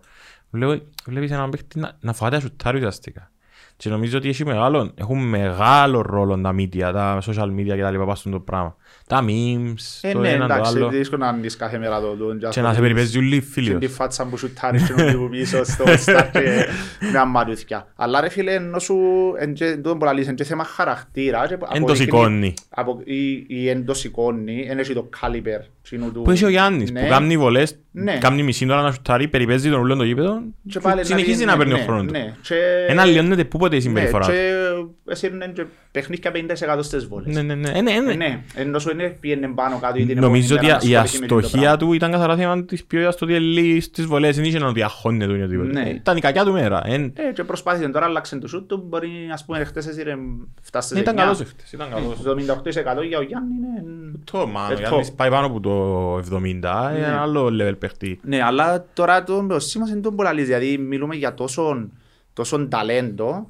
Βλέπω- 0.51 0.83
Βλέπεις 1.05 1.31
έναν 1.31 1.49
παίχτη 1.49 1.79
να, 1.79 1.97
να 1.99 2.13
φάτε 2.13 2.35
ασουτάρει 2.35 2.77
ουσιαστικά. 2.77 3.31
Και 3.77 3.89
νομίζω 3.89 4.17
ότι 4.17 4.29
έχει 4.29 4.45
μεγάλο, 4.45 4.91
έχουν 4.95 5.29
μεγάλο 5.29 6.01
ρόλο 6.01 6.41
τα 6.41 6.55
media, 6.57 6.89
τα 6.93 7.19
social 7.25 7.45
media 7.57 7.65
και 7.75 7.81
τα 7.81 7.91
λοιπά 7.91 8.03
πάνω 8.03 8.15
στο 8.15 8.39
πράγμα. 8.39 8.75
Τα 9.07 9.23
memes, 9.27 9.99
Ε, 10.01 10.11
το 10.11 10.19
ναι, 10.19 10.29
ένα 10.29 10.47
το 10.47 10.53
εντάξει, 10.53 10.77
άλλο. 10.77 10.89
δύσκολο 10.89 11.25
να 11.25 11.33
δεις 11.33 11.55
κάθε 11.57 11.77
μέρα 11.77 11.99
το 12.01 12.15
το. 12.15 12.49
Και 12.49 12.61
να 12.61 12.73
σε 12.73 12.79
περιπέζει 12.79 13.17
όλοι 13.17 13.35
οι 13.35 13.41
φίλοι. 13.41 13.69
Και 13.69 13.77
τη 13.77 13.87
φάτσα 13.87 14.25
που 14.25 14.37
σου 14.37 14.53
τάρει 14.53 14.81
και 14.83 14.93
να 14.93 15.29
πίσω 15.29 15.63
στο 15.63 15.83
στάρ 15.97 16.31
και 16.31 16.65
με 17.11 17.19
αμμαρούθια. 17.19 17.87
Αλλά 17.95 18.21
ρε 18.21 18.29
φίλε, 18.29 18.53
ενώ 18.53 18.79
σου, 18.79 18.97
εν 19.37 19.53
και- 19.53 19.75
τούτο 19.75 19.97
που 19.97 20.05
λαλείς, 20.05 20.27
εν 20.27 20.35
και 20.35 20.43
θέμα 20.43 20.63
χαρακτήρα. 20.63 21.47
και 21.47 21.53
Εν 21.53 21.59
το 21.59 21.65
αποδεικνύει- 21.65 21.97
σηκώνει. 21.97 22.53
απο- 22.69 23.01
ή- 23.03 23.45
ή 23.47 23.69
εν 23.69 23.85
το 23.85 23.93
σηκώνει, 23.93 24.65
εν 24.69 24.79
έχει 24.79 24.93
το 24.93 25.09
caliber. 25.21 25.65
Τσινού 25.83 26.11
του- 26.11 26.21
Που 26.21 26.31
έχει 26.31 26.45
ο 26.45 26.49
Γιάννης, 26.49 26.91
Ναι. 26.91 27.01
που 27.01 27.07
κάνει 27.07 27.37
βολές, 27.37 27.75
Ναι. 27.91 28.17
κάνει 28.17 28.43
μισή 28.43 28.71
ώρα 28.71 28.81
να 28.81 28.91
σουτάρει, 28.91 29.27
περιπέζει 29.27 29.69
τον 29.69 29.79
ούλον 29.79 29.97
το 29.97 30.03
γήπεδο 30.03 30.33
Και 30.63 30.69
και 30.69 30.79
πάλι 30.79 31.05
συνεχίζει 31.05 31.37
δει- 31.37 31.45
να 31.45 31.51
ναι, 31.51 31.57
παίρνει 31.57 31.73
ο 31.73 31.77
ναι, 31.77 31.83
χρόνος 31.83 32.05
του. 32.05 32.11
ναι. 32.11 32.33
Και- 32.41 32.85
Ένα 32.87 33.05
λιώνεται 33.05 33.43
που 33.43 33.57
η 33.71 33.79
συμπεριφορά 33.79 34.25
του. 34.25 34.31
Ναι, 34.31 34.37
και 34.37 35.11
έσυρνε 35.11 35.47
και 35.55 35.65
παιχνίδια 35.91 36.31
50% 36.31 36.83
στις 36.83 37.07
βόλες. 37.07 37.35
Ναι, 37.35 37.41
ναι, 37.41 37.55
ναι. 37.55 37.69
Ε, 37.69 37.81
ναι, 37.81 37.99
ναι. 37.99 38.11
Ε, 38.11 38.15
Ναι, 38.15 38.39
ενώ 38.55 38.79
σου 38.79 38.89
είναι 38.91 39.17
πήγαινε 39.19 39.47
πάνω 39.55 39.79
κάτω 39.81 39.99
ή 39.99 40.05
την 40.05 40.19
Νομίζω 40.19 40.55
ότι 40.55 40.65
επόμενη 40.67 40.85
η 40.85 40.87
μέρα 40.87 40.97
να 40.99 41.03
ασχοληθεί 41.03 41.19
με 41.21 41.27
το 41.27 41.35
αστοχία 41.35 41.59
πράγμα. 41.61 41.77
του 41.77 41.93
ήταν 41.93 42.11
καθαρά 42.11 42.35
θέμα 42.35 42.63
της 42.65 42.85
ποιότητας 42.85 43.15
του 43.15 43.21
ότι 43.27 43.35
ελίγει 43.35 43.79
στις 43.79 44.05
βολές. 44.05 44.35
Δεν 44.35 44.45
είχε 44.45 44.59
να 44.59 44.71
διαχώνεται 44.71 45.25
του 45.25 45.35
ή 45.35 45.41
οτιδήποτε. 45.41 45.71
Ναι. 45.71 45.89
Ήταν 45.89 46.17
η 46.17 46.19
κακιά 46.19 46.43
του 46.45 46.51
μέρα. 46.51 46.81
Εν- 46.85 47.13
Ε, 47.15 47.31
και 47.33 47.43
προσπάθησε 47.43 47.89
τώρα, 47.89 48.05
άλλαξε 48.05 48.37
το 48.37 48.47
σούτ 48.47 48.67
του, 48.69 48.85
μπορεί, 48.89 49.09
ας 49.33 49.45
πούμε, 49.45 49.63
χτες 49.63 49.87
έσυρε 49.87 50.13
φτάσεις 50.61 50.89
στις 50.89 51.01
Ήταν 51.01 51.13
9. 51.13 51.21
καλός 51.23 51.39
εχθές. 51.41 51.71
Ήταν 51.71 51.89
καλός. 51.89 52.21
Το 52.23 52.29
78% 52.29 53.01
για 53.03 53.17
ο 53.17 53.21
Γιάννη 53.21 53.49
είναι... 53.57 54.11
Το 54.31 54.47
μάνο, 54.47 54.73
Ε, 54.73 54.75
Γιάννης 54.75 55.07
το. 55.07 55.13
πάει 55.15 55.29
πάνω 55.29 55.45
από 55.45 55.59
το 55.59 55.70
70, 56.17 56.41
είναι 56.41 56.65
ένα 56.95 57.21
άλλο 57.21 57.47
level 57.61 57.79
παίχτη. 57.79 58.19
Ναι, 58.23 58.43
αλλά 58.43 58.85
τώρα 58.93 59.23
το 59.23 59.47
ο 59.49 59.59
Σίμας 59.59 59.89
είναι 59.89 59.99
τον 59.99 60.15
πολλά 60.15 60.33
λύση, 60.33 60.45
δηλαδή 60.45 60.77
μιλούμε 60.77 61.15
για 61.15 61.33
τόσο, 61.33 61.89
τόσο 62.33 62.67
ταλέντο 62.67 63.49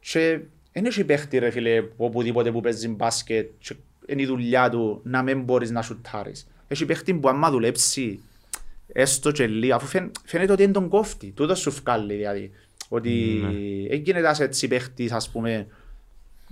και 0.00 0.40
δεν 0.72 0.84
έχει 0.84 1.04
παίχτη 1.04 1.38
ρε 1.38 1.50
φίλε 1.50 1.82
οπουδήποτε 1.96 2.52
που 2.52 2.60
παίζει 2.60 2.88
μπάσκετ 2.88 3.50
και 3.58 3.74
είναι 4.06 4.22
η 4.22 4.26
δουλειά 4.26 4.70
του 4.70 5.00
να 5.04 5.22
μην 5.22 5.42
μπορείς 5.42 5.70
να 5.70 5.82
σουτάρεις. 5.82 6.46
Έχει 6.68 6.84
παίχτη 6.84 7.14
που 7.14 7.28
άμα 7.28 7.50
δουλέψει 7.50 8.20
έστω 8.92 9.30
και 9.30 9.46
λίγο, 9.46 9.74
αφού 9.74 9.86
φαίν- 9.86 10.10
φαίνεται 10.24 10.52
ότι 10.52 10.62
είναι 10.62 10.72
τον 10.72 10.88
κόφτη, 10.88 11.30
τούτος 11.30 11.60
σου 11.60 11.70
βγάλει 11.70 12.14
δηλαδή. 12.14 12.50
Ότι 12.88 13.40
δεν 13.88 13.98
γίνεται 13.98 14.18
ένας 14.18 14.40
έτσι 14.40 14.68
παίχτης 14.68 15.12
ας 15.12 15.30
πούμε 15.30 15.66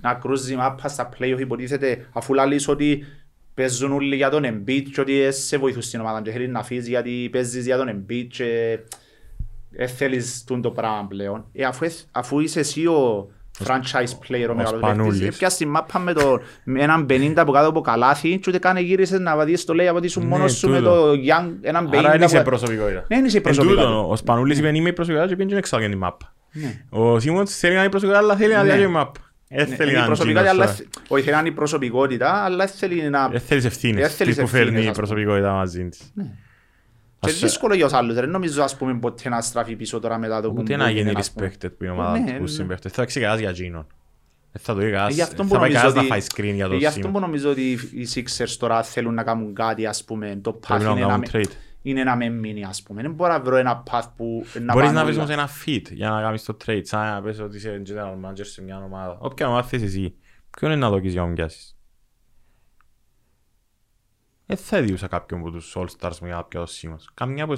να 0.01 0.13
κρούζει 0.13 0.55
μάπα 0.55 0.87
στα 0.87 1.09
play-off 1.17 1.39
υποτίθεται 1.39 2.07
αφού 2.11 2.33
λαλείς 2.33 2.67
ότι 2.67 3.05
παίζουν 3.53 3.91
όλοι 3.91 4.15
για 4.15 4.29
τον 4.29 4.43
Embiid 4.45 4.83
και 4.93 5.01
ότι 5.01 5.21
δεν 5.21 5.33
σε 5.33 5.57
βοηθούν 5.57 5.81
στην 5.81 5.99
ομάδα 5.99 6.21
και 6.21 6.31
θέλεις 6.31 6.49
να 6.49 6.63
φύγεις 6.63 6.87
γιατί 6.87 7.29
παίζεις 7.31 7.65
για 7.65 7.77
τον 7.77 7.87
Embiid 7.89 8.27
και 8.29 8.79
δεν 9.69 9.87
θέλεις 9.87 10.43
τούν 10.47 10.61
το 10.61 10.71
πράγμα 10.71 11.05
πλέον. 11.09 11.45
Ε, 11.53 11.63
αφού, 11.65 11.85
εθ- 11.85 12.05
αφού 12.11 12.39
είσαι 12.39 12.59
εσύ 12.59 12.85
ο 12.87 13.29
franchise 13.65 14.11
player 14.27 14.47
ο 14.49 14.53
μεγάλος 14.55 14.69
Σπανούλης. 14.77 15.19
παίκτης, 15.19 15.35
έπιασες 15.35 15.57
τη 15.57 15.65
μάπα 15.65 15.99
με, 15.99 16.13
το, 16.13 16.39
με 16.63 16.81
έναν 16.81 17.05
50 17.09 17.33
από 17.35 17.51
κάτω 17.51 17.67
από 17.67 17.81
καλάθι 17.81 18.29
και 18.39 18.43
ούτε 18.47 18.57
καν 18.59 18.77
γύρισες 18.77 19.19
να 19.19 19.43
δεις 19.43 19.65
το 19.65 19.73
λέει 19.73 19.87
από 19.87 19.97
ότι 19.97 20.05
ήσουν 20.05 20.23
Ναι, 20.23 20.29
μόνος 20.29 20.53
σου 20.57 20.69
με 20.69 20.77
τούτο. 20.77 20.89
το 20.91 21.11
young, 21.11 21.51
έναν 21.61 21.89
50 21.91 21.97
Άρα 21.97 22.11
δεν 22.11 22.21
είσαι 22.21 22.37
που- 22.37 22.43
προσωπικότητα. 22.43 22.99
Ναι, 22.99 23.15
δεν 23.15 23.25
είσαι 23.25 23.35
η 23.35 23.37
Εν 23.37 23.43
προσωπικότητα. 23.43 23.85
τούτο, 23.87 24.09
Ο 24.09 24.15
Σπανούλης 24.15 24.57
είπε 24.57 24.67
είμαι 24.75 24.89
η 24.89 24.93
προσωπικότητα 24.93 25.29
και 25.35 25.35
πήγαινε 25.43 25.51
και 25.53 25.57
εξάγει 25.67 25.89
την 25.89 25.97
μάπα. 25.97 26.33
Ναι. 26.51 26.85
Ο 26.89 27.19
Σίμονς 27.19 27.57
θέλει 27.57 27.71
να 27.73 27.77
είναι 27.79 27.87
η 27.87 27.89
προσωπικότητα 27.89 28.29
αλλά 28.29 28.39
θέλει 28.39 28.53
να 28.53 28.63
Ναι. 28.63 28.69
διάγει 28.69 28.83
η 28.83 28.87
μάπα. 28.87 29.19
Δεν 29.55 29.69
Ναι, 29.69 29.75
θέλει 29.75 29.89
είναι 29.89 29.99
να 29.99 30.03
η 30.03 30.07
είναι 30.07 30.15
προσωπικότητα, 30.15 30.49
αλλά 30.49 30.63
εκείνος, 30.63 30.75
θε- 30.93 31.11
όχι 31.11 31.21
θέλει 31.23 31.33
να 31.35 31.39
είναι 31.39 31.49
η 31.49 31.51
προσωπικότητα, 31.51 32.43
αλλά 32.43 32.67
θέλει 32.67 33.09
να... 33.09 33.29
Δεν 33.29 33.39
θέλεις 33.39 33.65
ευθύνες. 33.65 34.01
Δεν 34.01 34.09
θέλεις 34.11 34.35
Τι 34.35 34.41
που 34.41 34.45
ευθύνες, 34.47 34.65
φέρνει 34.65 34.85
η 34.85 34.87
ας 34.87 34.95
πούμε. 34.95 35.07
προσωπικότητα 35.07 35.51
μαζί 35.51 35.89
της. 35.89 36.13
Και 37.19 37.29
Ας- 37.29 37.39
δύσκολο 37.39 37.73
για 37.75 37.85
τους 37.85 37.93
άλλους, 37.93 38.15
δεν 38.15 38.29
νομίζω 38.29 38.63
ας 38.63 38.77
πούμε 38.77 38.93
ποτέ 38.99 39.29
να 39.29 39.41
στραφεί 39.41 39.75
πίσω 39.75 39.99
τώρα 39.99 40.17
μετά 40.17 40.41
το 40.41 40.51
που 40.51 40.55
Ούτε 40.61 40.75
να 40.75 40.83
μπορεί 40.83 40.97
γίνει 40.97 41.11
ας 41.15 41.31
πούμε. 41.31 41.51
respected 41.61 41.71
που 41.77 41.83
η 41.83 41.89
ομάδα 41.89 42.19
Ναι, 42.19 42.31
του 42.31 42.41
ναι. 42.41 42.47
συμπαίχτες. 42.47 42.91
Θα 42.91 43.05
ξεκινάς 43.05 43.39
για 43.39 43.49
εκείνον. 43.49 43.87
Δεν 44.51 44.61
θα 44.65 44.73
το 44.73 44.79
Ε, 44.81 44.87
είχας. 44.87 45.13
Γι' 45.13 45.21
αυτό 45.21 45.35
Θα 45.35 45.43
που 45.43 45.49
πάει 45.49 45.59
νομίζω 45.59 45.77
κανένας 45.77 45.93
να 45.93 45.99
ότι- 45.99 46.09
φάει 46.09 46.21
screen 46.51 46.53
για 46.55 46.65
ε, 46.65 46.67
το 46.67 46.75
γι' 46.75 46.85
αυτό 46.85 46.99
Σίμον. 46.99 47.13
που 47.13 47.19
νομίζω 47.19 47.49
ότι 47.49 47.71
οι 47.71 48.07
Sixers 48.15 48.55
τώρα 48.59 48.83
θέλουν 48.83 49.13
να 49.13 49.23
κάνουν 49.23 49.53
κάτι 49.53 49.85
ας 49.85 50.03
πούμε, 50.03 50.39
το 50.41 50.59
path 50.63 50.67
Πρέπει 50.67 50.83
να 50.99 51.19
είναι 51.83 52.03
να, 52.03 52.11
κάνουν 52.11 52.17
με- 52.17 52.25
trade. 52.25 52.31
είναι 52.31 52.33
να 52.33 52.39
με 52.45 52.47
μείνει 52.47 52.63
ας 52.63 52.83
πούμε. 52.83 53.01
Δεν 53.01 53.11
μπορώ 53.13 53.31
να 53.31 53.39
βρω 53.39 53.55
ένα 53.55 53.83
path 53.91 54.07
που 54.15 54.45
να 54.61 54.73
Μπορείς 54.73 54.87
πάνε 54.87 54.99
να 54.99 55.05
βρεις 55.05 55.15
όλα. 55.17 55.25
όμως 55.25 55.35
ένα 55.35 55.49
fit 55.65 55.91
για 55.91 56.09
να 56.09 56.21
κάνεις 56.21 56.43
το 56.43 56.57
trade. 56.65 56.81
Σαν 56.83 57.05
να 57.13 57.21
πες 57.21 57.39
ότι 57.39 57.57
είσαι 57.57 57.81
general 57.87 58.29
manager 58.29 58.45
σε 58.45 58.61
μια 58.61 58.83
ομάδα. 58.83 59.17
Όποια 59.19 59.47
ομάδα 59.47 59.67
θες 59.67 59.81
εσύ. 59.81 60.15
Ποιον 60.49 60.71
είναι 60.71 60.79
να 60.79 60.89
δοκείς 60.89 61.11
για 61.11 61.21
να 61.21 61.27
μου 61.27 61.33
πιάσεις. 61.33 61.77
Δεν 64.45 64.57
θα 64.57 64.77
έδιουσα 64.77 65.07
κάποιον 65.07 65.39
από 65.39 65.51
τους 65.51 65.75
All-Stars 65.77 66.17
μου 66.21 66.27
για 66.27 66.35
να 66.35 66.43
πιάσω 66.43 66.73
Σίμος. 66.73 67.09
Καμιά 67.13 67.47
που... 67.47 67.53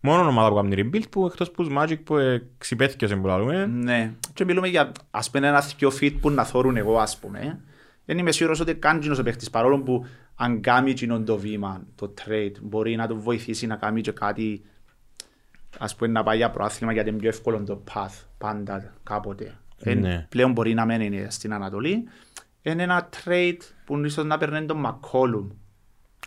Μόνο 0.00 0.28
ομάδα 0.28 0.48
που 0.48 0.54
κάνει 0.54 0.74
rebuild 0.92 1.10
που 1.10 1.26
εκτός 1.26 1.50
που 1.50 1.64
τους 1.64 1.74
Magic 1.78 2.04
που 2.04 2.16
εξυπέθηκες 2.16 3.14
που 3.14 3.26
λαλούμε. 3.26 3.66
Ναι, 3.66 4.14
και 4.34 4.44
μιλούμε 4.44 4.68
για 4.68 4.92
ας 5.10 5.30
πούμε 5.30 5.46
ένα 5.48 5.60
θκιο 5.60 5.90
fit 6.00 6.14
που 6.20 6.30
να 6.30 6.44
θόρουν 6.44 6.76
εγώ 6.76 6.98
ας 6.98 7.18
πούμε. 7.18 7.60
Δεν 8.04 8.18
είμαι 8.18 8.32
σίγουρος 8.32 8.60
ότι 8.60 8.74
κάνει 8.74 9.00
κοινός 9.00 9.18
ο 9.18 9.22
παίχτης 9.22 9.50
παρόλο 9.50 9.82
που 9.82 10.06
αν 10.34 10.60
κάνει 10.60 10.92
κοινό 10.92 11.22
το 11.22 11.36
βήμα, 11.38 11.82
το 11.94 12.14
trade, 12.24 12.52
μπορεί 12.62 12.96
να 12.96 13.06
το 13.06 13.16
βοηθήσει 13.16 13.66
να 13.66 13.76
κάνει 13.76 14.00
και 14.00 14.10
κάτι 14.12 14.62
ας 15.78 15.96
πούμε 15.96 16.10
να 16.10 16.22
πάει 16.22 16.36
για 16.36 16.50
προάθλημα 16.50 16.92
γιατί 16.92 17.08
είναι 17.08 17.18
πιο 17.18 17.28
εύκολο 17.28 17.62
το 17.64 17.82
path 17.94 18.24
πάντα 18.38 18.94
κάποτε. 19.02 19.58
Ε, 19.78 19.94
Ναι. 19.94 20.26
Πλέον 20.28 20.52
μπορεί 20.52 20.74
να 20.74 20.86
μένει 20.86 21.26
στην 21.28 21.52
Ανατολή. 21.52 22.04
Είναι 22.62 22.82
ένα 22.82 23.08
trade 23.24 23.56
που 23.84 23.98
ίσως 24.04 24.24
να 24.24 24.38
παίρνει 24.38 24.66
τον 24.66 24.84
McCollum 24.86 25.46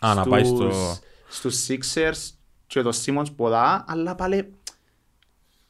Α, 0.02 0.14
να 0.14 0.24
πάει 0.26 0.44
στο... 0.44 0.72
στους- 0.72 1.00
στους 1.28 1.68
Sixers 1.70 2.34
και 2.68 2.82
το 2.82 2.92
Simmons 3.06 3.36
ποδά, 3.36 3.86
αλλά 3.88 4.16
πάλι 4.16 4.54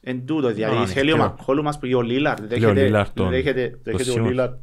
εν 0.00 0.26
τούτο, 0.26 0.48
δηλαδή 0.52 0.76
Να, 0.76 0.86
θέλει 0.86 1.10
ο 1.10 1.14
ανοιχτό. 1.14 1.30
Μακκόλου 1.36 1.62
μας 1.62 1.78
πει 1.78 1.92
ο 1.92 2.02
Λίλαρντ, 2.02 2.44
Θέλει 2.48 2.64
ο 2.64 2.72
δέχεται, 2.74 3.00
Lillard 3.02 3.08
τον- 3.14 3.30
δέχεται, 3.30 3.78
δέχεται 3.82 4.10
ο 4.10 4.14
Simmons. 4.22 4.26
Λίλαρντ, 4.28 4.54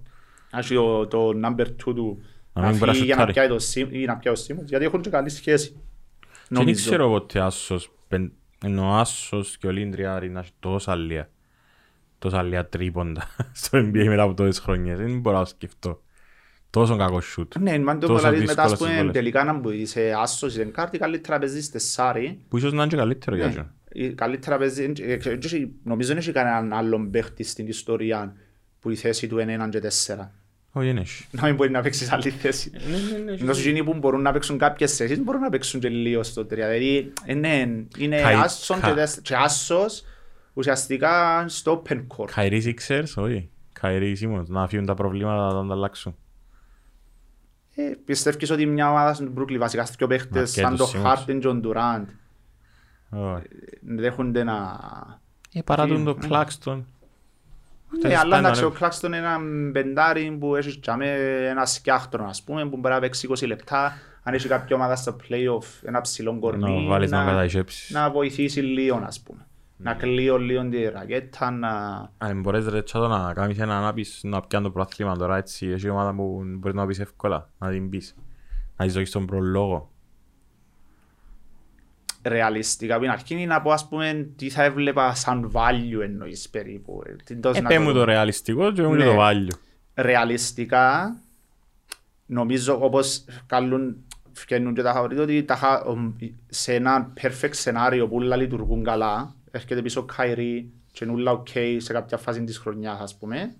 να 0.52 0.60
έχει 0.60 0.76
ο- 0.76 1.08
το 1.08 1.32
number 1.46 1.66
2 1.66 1.94
του 1.94 2.24
Να 2.54 2.62
να 2.62 2.68
μην 2.68 2.78
μπορεί 2.78 2.92
να 2.92 2.94
φύγει 2.98 3.06
για 3.06 3.16
να 3.16 3.22
σουτάρει. 3.28 3.48
πιάει 3.48 3.58
το 3.58 3.66
Sim- 3.74 3.94
ή 3.94 4.06
να 4.06 4.18
πιάει 4.18 4.34
ο 4.34 4.38
Simmons, 4.48 4.66
γιατί 4.66 4.86
έχουν 4.86 5.02
και 5.02 5.10
καλή 5.10 5.30
σχέση. 5.30 5.70
Και 5.70 6.28
δεν 6.50 6.60
Νομίζω. 6.60 6.86
ξέρω 6.90 7.10
ποτέ 7.10 7.40
άσος, 7.40 7.92
πεν- 8.08 8.32
ενώ 8.66 8.90
ο 8.90 8.94
άσος 8.94 9.58
και 9.58 9.68
ο 9.68 9.72
Λίντριάρη 9.72 10.30
να 10.30 10.40
έχει 10.40 10.52
τόσα 10.60 10.96
λία, 10.96 11.30
τόσα 12.20 12.44
λία 12.44 12.66
τρίποντα 12.68 13.28
στο 13.54 13.78
NBA 13.80 14.06
μετά 14.08 14.22
από 14.22 14.34
τόσες 14.34 14.60
χρονιές. 14.60 14.98
Δεν 14.98 15.20
μπορώ 15.20 15.38
να 15.38 15.46
σκεφτώ. 15.46 16.02
Τόσο 16.70 16.96
κακό 16.98 17.22
σούτ. 17.22 17.58
Ναι, 17.58 17.80
μαν 17.80 18.00
το 18.00 18.08
Τόσο 18.08 18.20
κολλάρεις 18.20 18.40
μετά 18.40 18.52
δύσκολο 18.52 18.66
ας 18.74 18.78
στις 18.78 18.88
πούμε 18.88 18.98
βόλες. 18.98 19.14
τελικά 19.14 19.44
να 19.44 19.54
μπει 19.54 19.86
σε 19.86 20.12
άσος, 20.12 20.56
είναι 20.56 20.64
κάτι 20.72 20.98
καλύτερα 20.98 21.40
παίζεις 21.40 21.70
τεσσάρι, 21.72 22.40
Που 22.50 22.58
ίσως 22.58 22.74
να 22.74 22.82
είναι 22.82 22.92
και 22.92 22.96
καλύτερο 22.98 23.36
για 23.36 23.46
Ναι. 23.46 23.50
αυτόν. 23.52 23.72
Ε, 23.90 24.08
Καλύτερα 24.08 24.58
παίζει, 24.58 24.92
ε, 25.00 25.14
ε, 25.14 25.14
ε, 25.14 25.38
νομίζω 25.84 26.08
δεν 26.08 26.18
έχει 26.18 26.32
κανέναν 26.32 26.74
άλλον 26.74 27.10
παίχτη 27.12 27.44
στην 27.44 27.68
ιστορία 27.68 28.36
που 28.80 28.90
η 28.90 28.96
θέση 28.96 29.28
του 29.28 29.40
είναι 29.40 29.54
έναν 29.54 29.70
και 29.70 29.80
τέσσερα. 29.80 30.34
Όχι, 30.76 30.86
δεν 30.88 30.98
έχει. 30.98 31.26
Να 31.32 31.46
μην 31.46 31.56
μπορεί 31.56 31.72
να 31.72 31.82
παίξεις 31.82 32.08
σε 32.08 32.14
άλλη 32.16 32.30
θέση. 32.30 32.72
Ενώ 33.40 33.52
εκείνοι 33.52 33.84
που 33.84 33.94
μπορούν 33.94 34.22
να 34.22 34.32
παίξουν 34.32 34.58
κάποιες 34.58 34.96
θέσεις 34.96 35.20
μπορούν 35.24 35.42
να 35.42 35.50
παίξουν 35.50 35.80
και 35.80 35.90
λίγο 35.90 36.24
στο 36.24 36.46
τρία. 36.46 36.68
Δηλαδή 36.68 37.14
είναι, 37.26 37.86
είναι 37.98 38.22
Καί- 38.22 38.44
άσον 38.44 38.80
και, 38.80 38.88
κα- 38.88 38.94
τεσ- 38.94 39.22
και 39.22 39.36
άσος 39.36 40.04
ουσιαστικά 40.54 41.46
στο 41.48 41.82
open 41.86 42.06
court. 42.18 42.30
Καϊρή 42.36 42.76
Sixers, 42.88 43.24
όχι. 43.24 43.50
Καϊρή 43.74 44.16
Σίμονς, 44.16 44.50
να 44.50 44.62
αφήνουν 44.64 44.86
τα 44.86 44.94
προβλήματα 44.94 45.54
να 45.62 45.68
τα 45.68 45.74
αλλάξουν. 45.74 46.16
Ε, 47.76 47.82
πιστεύεις 48.06 48.50
ότι 48.50 48.66
μια 48.66 48.90
ομάδα 48.90 49.14
στην 49.14 49.32
Brooklyn 49.38 49.58
βασικά 49.58 49.84
στους 49.86 49.96
πιο 49.96 50.08
παίχτες 50.08 50.54
και 50.54 50.62
σαν 50.62 50.76
τους 50.76 50.92
το 50.92 51.00
Simmons. 51.04 51.14
Harden 51.30 51.38
και 51.40 51.48
ο 51.48 51.60
Durant 51.64 52.06
Όχι. 53.10 53.44
δέχονται 53.82 54.44
να... 54.44 54.80
Ε, 55.54 55.62
παρά 55.62 55.88
τον 55.88 56.04
το 56.04 56.18
Ναι. 56.22 56.28
Claxton. 56.30 56.82
Ναι, 58.02 58.16
αλλά 58.16 58.28
ήταν, 58.28 58.40
εντάξει, 58.40 58.62
ε. 58.62 58.66
ο 58.66 58.74
Claxton 58.80 59.04
είναι 59.06 59.18
ένα 59.18 59.40
μπεντάρι 59.72 60.38
που 60.40 60.56
έχει 60.56 60.80
τζάμε 60.80 61.06
ένα 61.50 61.66
σκιάχτρο, 61.66 62.26
ας 62.26 62.44
πούμε, 62.44 62.70
που 62.70 62.78
μπορεί 62.78 62.94
να 62.94 63.00
παίξει 63.00 63.28
20 63.32 63.48
λεπτά. 63.48 63.94
Αν 64.24 64.34
έχει 64.34 64.48
κάποια 64.48 64.76
ομάδα 64.76 64.96
στο 64.96 65.16
play-off, 65.30 65.66
ένα 65.84 66.02
ψηλό 66.02 66.40
κορμί, 66.40 66.82
Να 66.82 66.88
βάλεις 66.90 67.12
να 67.12 67.24
να, 67.24 67.30
καταϊσέψεις. 67.30 67.90
να 67.90 68.10
βοηθήσει 68.10 68.62
λίγο, 68.62 69.02
ας 69.06 69.20
πούμε. 69.22 69.46
Να 69.78 69.94
κλείω 69.94 70.38
λίγο 70.38 70.70
τη 70.70 70.90
ρακέτα, 70.90 71.52
να... 71.52 71.70
Αν 72.18 72.42
μπορείς 72.42 72.68
ρε 72.68 72.82
τσάτο 72.84 73.08
να 73.08 73.34
κάνεις 73.34 73.60
ένα 73.60 73.80
να 73.82 73.94
πεις 73.94 74.20
να 74.24 74.42
πιάνει 74.42 74.66
το 74.66 74.72
προάθλημα 74.72 75.18
τώρα 75.18 75.38
έτσι, 75.38 75.68
έχει 75.68 75.90
ομάδα 75.90 76.14
που 76.16 76.42
μπορείς 76.46 76.78
να 76.78 76.86
πεις 76.86 77.00
εύκολα, 77.00 77.50
να 77.58 77.70
την 77.70 77.90
πεις. 77.90 78.16
Να 78.78 78.86
της 78.86 78.94
δώσεις 78.94 79.12
τον 79.12 79.26
προλόγο. 79.26 79.92
Ρεαλιστικά 82.26 82.94
από 82.96 83.04
την 83.04 83.12
αρχή 83.12 83.34
είναι 83.34 83.46
να 83.46 83.62
πω 83.62 83.72
ας 83.72 83.88
πούμε 83.88 84.28
τι 84.36 84.50
θα 84.50 84.64
έβλεπα 84.64 85.16
σαν 85.16 85.52
value 85.54 86.02
εννοείς 86.04 86.50
περίπου. 86.50 87.02
ε, 87.06 87.16
τι 87.24 87.36
τόσο 87.36 87.58
Ε, 87.58 87.62
να 87.62 87.68
πέ 87.68 87.76
το 87.76 87.82
μου 87.82 87.92
δω. 87.92 88.00
το 88.00 88.04
ρεαλιστικό 88.06 88.72
και 88.72 88.82
μου 88.82 88.94
Ναι. 88.94 89.04
το 89.06 89.14
βάλιο. 89.14 89.56
Ρεαλιστικά 89.96 91.16
νομίζω 92.26 92.78
όπως 92.86 93.24
καλούν 93.46 93.96
φτιάχνουν 94.32 94.74
και 94.74 94.82
τα 94.82 94.94
φαβορίτ 94.94 95.20
ότι 95.20 95.44
τα, 95.44 95.56
χα- 95.56 95.82
ομ, 95.84 96.14
σε 96.50 96.74
ένα 96.74 97.14
perfect 97.22 97.50
σενάριο 97.52 98.08
που 98.08 98.16
όλα 98.16 98.36
λειτουργούν 98.36 98.84
καλά 98.84 99.36
έρχεται 99.52 99.82
πίσω 99.82 100.00
ο 100.00 100.04
Κάιρι 100.04 100.72
και 100.92 101.06
είναι 101.06 101.14
όλα 101.14 101.32
οκ 101.32 101.48
σε 101.78 101.94
κάποια 101.94 102.18
φάση 102.18 102.44
της 102.44 102.58
χρονιάς 102.58 103.00
ας 103.00 103.18
πούμε 103.18 103.54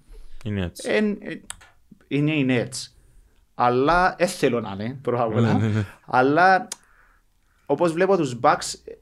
Είναι 0.44 0.62
έτσι. 0.64 0.90
εν, 0.92 1.18
ε, 1.22 1.42
είναι 2.08 2.32
οι 2.32 2.46
Nets. 2.50 2.88
Αλλά 3.56 4.16
δεν 4.18 4.28
θέλω 4.28 4.60
να 4.62 4.72
είναι 4.80 5.00
πρώτα 5.02 5.24
απ' 5.24 5.36
όλα. 5.36 5.60
Αλλά 6.06 6.68
όπως 7.66 7.92
βλέπω 7.94 8.18
τους 8.18 8.40
Bucks 8.42 8.94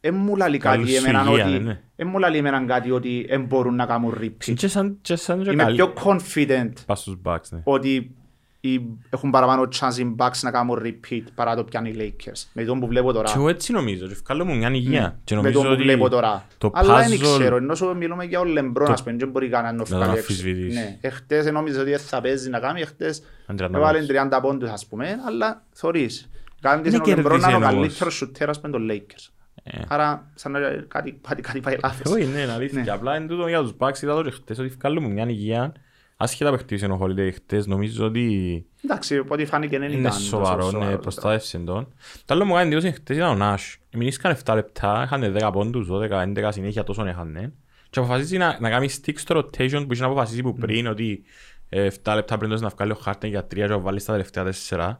δεν 0.00 0.14
μου 0.14 0.36
λέει 0.36 0.48
κάτι 0.48 0.58
Καλούς 0.58 0.90
σου 0.90 0.96
εμένα 0.96 1.24
υγεία, 1.30 1.44
ότι 1.46 1.58
ναι. 1.64 1.80
δεν 1.96 2.06
μου 2.08 2.18
λέει 2.18 2.36
εμένα 2.36 2.64
κάτι 2.64 2.90
ότι 2.90 3.26
δεν 3.28 3.44
μπορούν 3.44 3.74
να 3.74 3.86
κάνουν 3.86 4.18
repeat. 4.20 4.54
Και 4.54 4.68
σαν 4.68 4.98
και 5.00 5.16
σαν 5.16 5.42
και 5.42 5.50
Είμαι 5.50 5.62
καλή. 5.62 5.76
πιο 5.76 5.92
confident 6.04 6.72
Πας 6.86 7.00
στους 7.00 7.16
Bucks, 7.24 7.48
ναι. 7.50 7.60
ότι 7.64 8.14
οι- 8.60 8.80
έχουν 9.10 9.30
παραπάνω 9.30 9.68
chance 9.80 9.96
οι 9.98 10.14
Bucks 10.18 10.38
να 10.42 10.50
κάνουν 10.50 10.78
repeat 10.84 11.22
παρά 11.34 11.56
το 11.56 11.64
πιάνει 11.64 11.90
οι 11.90 12.14
Lakers. 12.18 12.42
Με 12.52 12.64
τον 12.64 12.80
που 12.80 12.86
βλέπω 12.86 13.12
τώρα. 13.12 13.26
Και 13.26 13.32
εγώ 13.36 13.48
έτσι 13.48 13.72
νομίζω, 13.72 14.06
και 14.06 14.14
βγάλω 14.24 14.44
μου 14.44 14.56
μια 14.56 14.70
υγεία. 14.70 15.20
Και 15.24 15.34
Με 15.34 15.40
νομίζω 15.40 15.58
τον 15.58 15.66
που 15.68 15.72
ότι 15.74 15.82
βλέπω 15.82 16.08
τώρα. 16.08 16.46
το 16.58 16.70
Αλλά 16.74 16.98
δεν 16.98 17.10
puzzle- 17.18 17.22
ξέρω, 17.22 17.56
ενώ 17.56 17.74
σου 17.74 17.96
μιλούμε 17.96 18.24
για 18.24 18.40
ο 18.40 18.44
Λεμπρόν, 18.44 18.92
ας 18.92 19.02
πούμε, 19.02 19.16
δεν 19.16 19.28
μπορεί 19.28 19.48
κανένα 19.48 19.72
να 19.72 19.78
Να 19.78 19.84
τον 19.84 19.96
βγάλει 19.98 20.10
έξω. 20.18 20.20
αμφισβητήσει. 20.32 20.78
Ναι, 20.78 20.98
εχθές 21.00 21.50
νόμιζα 21.50 21.80
ότι 21.80 21.90
δεν 21.90 21.98
θα 21.98 22.20
παίζει 22.20 22.50
να 22.50 22.58
κάνει, 22.58 22.80
εχθές 22.80 23.22
Αν 23.46 23.56
30 23.56 23.74
έβαλε 23.74 23.98
πόντους. 23.98 24.06
30 24.06 24.40
πόντους, 24.40 24.68
ας 24.70 24.86
πούμε, 24.86 25.16
αλλά 25.26 25.64
θωρείς. 25.72 26.28
Κάνει 26.64 26.88
Είναι 26.88 26.96
ο 26.96 27.06
Λεμπρόν 27.06 27.40
να 27.40 27.48
είναι 27.48 27.56
ο 27.56 27.60
κερδίζει 27.60 27.64
όμως. 27.64 27.68
καλύτερος 27.68 28.14
σουτέρας 28.14 28.60
με 28.60 28.68
τον 28.70 28.88
Lakers. 28.90 29.28
Ε. 29.62 29.82
Άρα, 29.88 30.30
σαν 30.34 30.52
να 30.52 30.58
κάτι, 30.88 31.18
κάτι, 31.28 31.42
κάτι 31.42 31.60
πάει 31.60 31.76
λάθος. 31.82 32.12
Όχι, 32.12 32.24
ναι, 32.24 32.40
είναι 32.40 32.52
αλήθεια. 32.52 32.78
Ναι. 32.78 32.84
Και 32.84 32.90
απλά 32.90 33.16
είναι 33.16 33.26
τούτο 33.26 33.48
για 33.48 33.60
τους 33.60 33.72
Bucks, 33.78 34.02
είδα 34.02 34.14
το 34.14 34.22
και 34.22 34.30
χτες 34.30 34.58
ότι 34.58 34.68
βγάλουμε 34.68 35.08
μια 35.08 35.28
υγεία. 35.28 35.72
Άσχετα 36.16 36.50
που 36.50 36.56
χτύπησε 36.56 36.86
ο 36.86 36.98
Holiday 37.02 37.30
χτες, 37.34 37.66
νομίζω 37.66 38.04
ότι 38.04 38.66
Εντάξει, 38.84 39.16
από 39.16 39.34
ό,τι 39.34 39.44
φάνηκε 39.44 39.78
δεν 39.78 39.88
είναι 39.90 40.00
ήταν 40.00 40.10
τόσο 40.12 40.24
σοβαρό, 40.24 40.64
ναι, 40.64 40.70
σοβαρό. 40.70 40.98
προστάτευσε 40.98 41.58
τον. 41.58 41.92
Το 42.24 42.34
άλλο 42.34 42.44
μου 42.44 42.54
κάνει 42.54 42.66
εντύπωση 42.66 42.92
χτες 42.92 43.16
ήταν 43.16 43.42
ο 43.42 43.44
Nash. 43.44 43.74
Εμείς 43.90 44.20
7 44.44 44.54
λεπτά, 44.54 45.02
είχαν 45.04 45.36
10 45.40 45.50
πόντους, 45.52 45.88
12, 45.90 46.22
11 46.22 46.48
συνέχεια 46.52 46.84
τόσο 46.84 47.06
είχαν. 47.06 47.52
Και 47.90 47.98
αποφασίζει 47.98 48.36
να, 48.36 48.56
να 48.60 48.70
κάνει 48.70 48.88
stick 49.02 49.14
στο 49.14 49.38
rotation 49.38 49.84
που 49.86 49.92
είχε 49.92 50.02
να 50.02 50.08
αποφασίσει 50.08 50.42
που 50.42 50.54
πριν 50.54 50.86
ότι 50.86 51.22
ε, 51.68 51.88
7 52.04 52.12
λεπτά 52.14 52.38
πριν 52.38 52.50
να 52.50 52.68
βγάλει 52.68 52.92
ο 52.92 52.98
Harden 53.04 53.26
για 53.28 53.40
3 53.40 53.48
και 53.48 53.66
να 53.66 53.78
βάλει 53.78 54.00
στα 54.00 54.12
τελευταία 54.12 54.52
4. 54.68 54.96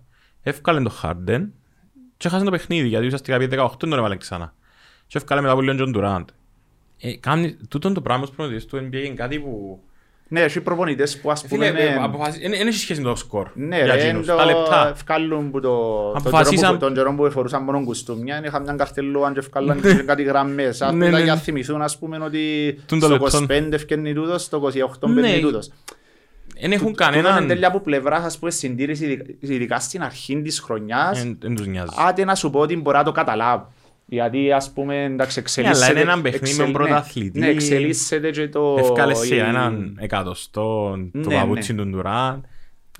Εύκαλε 0.47 0.80
το 0.82 0.92
Harden 1.03 1.47
και 2.16 2.26
έχασε 2.28 2.45
το 2.45 2.51
παιχνίδι 2.51 2.88
γιατί 2.88 3.05
ουσιαστικά 3.07 3.38
πήγε 3.38 3.57
18 3.62 3.68
τον 3.78 3.92
έβαλε 3.92 4.16
ξανά. 4.16 4.55
Και 5.07 5.18
εύκαλε 5.18 5.40
μετά 5.40 5.55
που 5.55 5.61
λέει 5.61 5.76
ο 5.76 5.84
John 5.84 5.97
Durant. 5.97 6.24
Ε, 7.01 7.16
κάνει, 7.16 7.57
τούτον 7.68 7.95
το 7.95 8.01
πράγμα 8.01 8.24
στους 8.24 8.36
προπονητές 8.36 8.66
του 8.66 8.76
NBA 8.76 9.05
είναι 9.07 9.14
κάτι 9.14 9.38
που... 9.38 9.80
Ναι, 10.28 10.40
έχει 10.40 10.61
προπονητές 10.61 11.20
που 11.20 11.30
ας 11.30 11.47
πούμε... 11.47 11.66
Φίλε, 11.66 11.80
ε, 11.82 11.95
ναι, 11.95 12.03
αποφασι- 12.03 12.45
εν- 12.45 12.53
εν 12.53 12.66
έχει 12.66 12.78
σχέση 12.78 13.01
με 13.01 13.09
το 13.09 13.16
σκορ. 13.16 13.49
Ναι, 13.55 13.76
για 13.76 13.95
ρε, 13.95 14.03
εκείνους. 14.07 14.26
το 14.26 14.36
Τα 14.36 14.45
λεπτά. 14.45 14.88
ευκάλλουν 14.88 15.51
που 15.51 15.61
το... 15.61 15.68
τον 16.12 16.16
Αποφασίσαν- 16.16 16.59
καιρό 16.61 16.72
που- 16.72 16.78
Τον 16.78 16.95
καιρό 16.95 17.14
που 17.14 17.30
φορούσαν 17.30 17.62
μόνο 17.62 17.84
κουστούμια, 17.84 18.42
είχαν 18.45 18.62
μια 18.62 18.74
καρτελούα 18.74 19.32
και 19.32 19.38
ευκάλλαν 19.38 19.80
και 19.80 19.95
κάτι 19.95 20.22
γραμμές. 20.22 20.82
Ας 20.82 20.92
Ναι, 20.92 20.99
πούμε, 20.99 21.05
ναι, 21.05 21.16
για 21.16 21.24
ναι. 21.24 21.30
να 21.32 21.36
θυμηθούν, 21.36 21.82
ας 21.82 21.99
πούμε, 21.99 22.18
ότι 22.18 22.72
Τούν 22.86 22.99
το 23.01 23.07
στο 23.07 23.14
λεπτόν. 23.14 23.68
25 23.68 23.72
ευκαινεί 23.72 24.14
τούτος, 24.14 24.42
στο 24.42 24.62
28 25.01 25.09
Ναι. 25.09 25.20
μπαίνει 25.20 25.40
τούτος. 25.40 25.70
Εν 26.57 26.72
έχουν 26.72 26.86
Τούτο 26.86 27.05
είναι 27.05 27.12
κανέναν... 27.22 27.46
τέλεια 27.46 27.68
από 27.68 27.80
πλευράς, 27.80 28.24
ας 28.24 28.38
πούμε, 28.38 28.50
συντήρηση, 28.50 29.05
ειδικά- 29.05 29.32
ειδικά 29.40 29.78
στην 29.80 30.02
αρχή 30.02 30.42
της 30.42 30.61
χρονιάς. 30.61 31.20
Εν 31.24 31.38
εν 31.44 31.55
τους 31.55 31.66
νοιάζει. 31.66 31.94
Άντε 32.09 32.24
να 32.24 32.34
σου 32.34 32.50
πω 32.50 32.61
ότι 32.61 32.76
μπορεί 32.76 32.96
να 32.96 33.05
το 33.05 33.12
καταλάβω. 33.12 33.72
Γιατί 34.07 34.52
ας 34.52 34.72
πούμε 34.72 35.05
εντάξει 35.05 35.38
εξελίσσεται... 35.38 35.90
είναι 35.92 36.00
έναν 36.00 36.22
παιχνίδι 36.22 36.57
με 36.57 36.62
εξελ- 36.62 36.72
πρωταθλητή. 36.76 37.38
Ναι, 37.38 37.46
ναι, 37.46 37.52
εξελίσσεται 37.52 38.30
και 38.30 38.48
το... 38.48 38.76
Εύκαλε 38.78 39.14
σε 39.14 39.34
η- 39.34 39.38
έναν 39.38 39.96
εκατοστό 40.00 40.90
το 41.12 41.28
Ναι, 41.28 41.34
παπούτσι 41.34 41.72
ναι. 41.74 41.82
του 41.82 41.88
Ντουράν. 41.88 42.46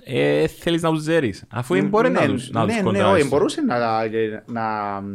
Ε, 0.03 0.47
θέλεις 0.47 0.81
να 0.81 0.89
τους 0.89 1.01
ζέρεις. 1.01 1.43
Αφού 1.49 1.73
δεν 1.73 1.87
μπορεί 1.87 2.09
να 2.09 2.21
Ναι, 2.21 2.27
τους, 2.27 2.49
να 2.51 2.59
ναι, 2.59 2.65
τους 2.65 2.75
ναι, 2.75 2.81
κοντράσεις. 2.83 3.13
όχι, 3.21 3.27
μπορούσε 3.27 3.61
να, 3.61 3.77
να 4.45 4.63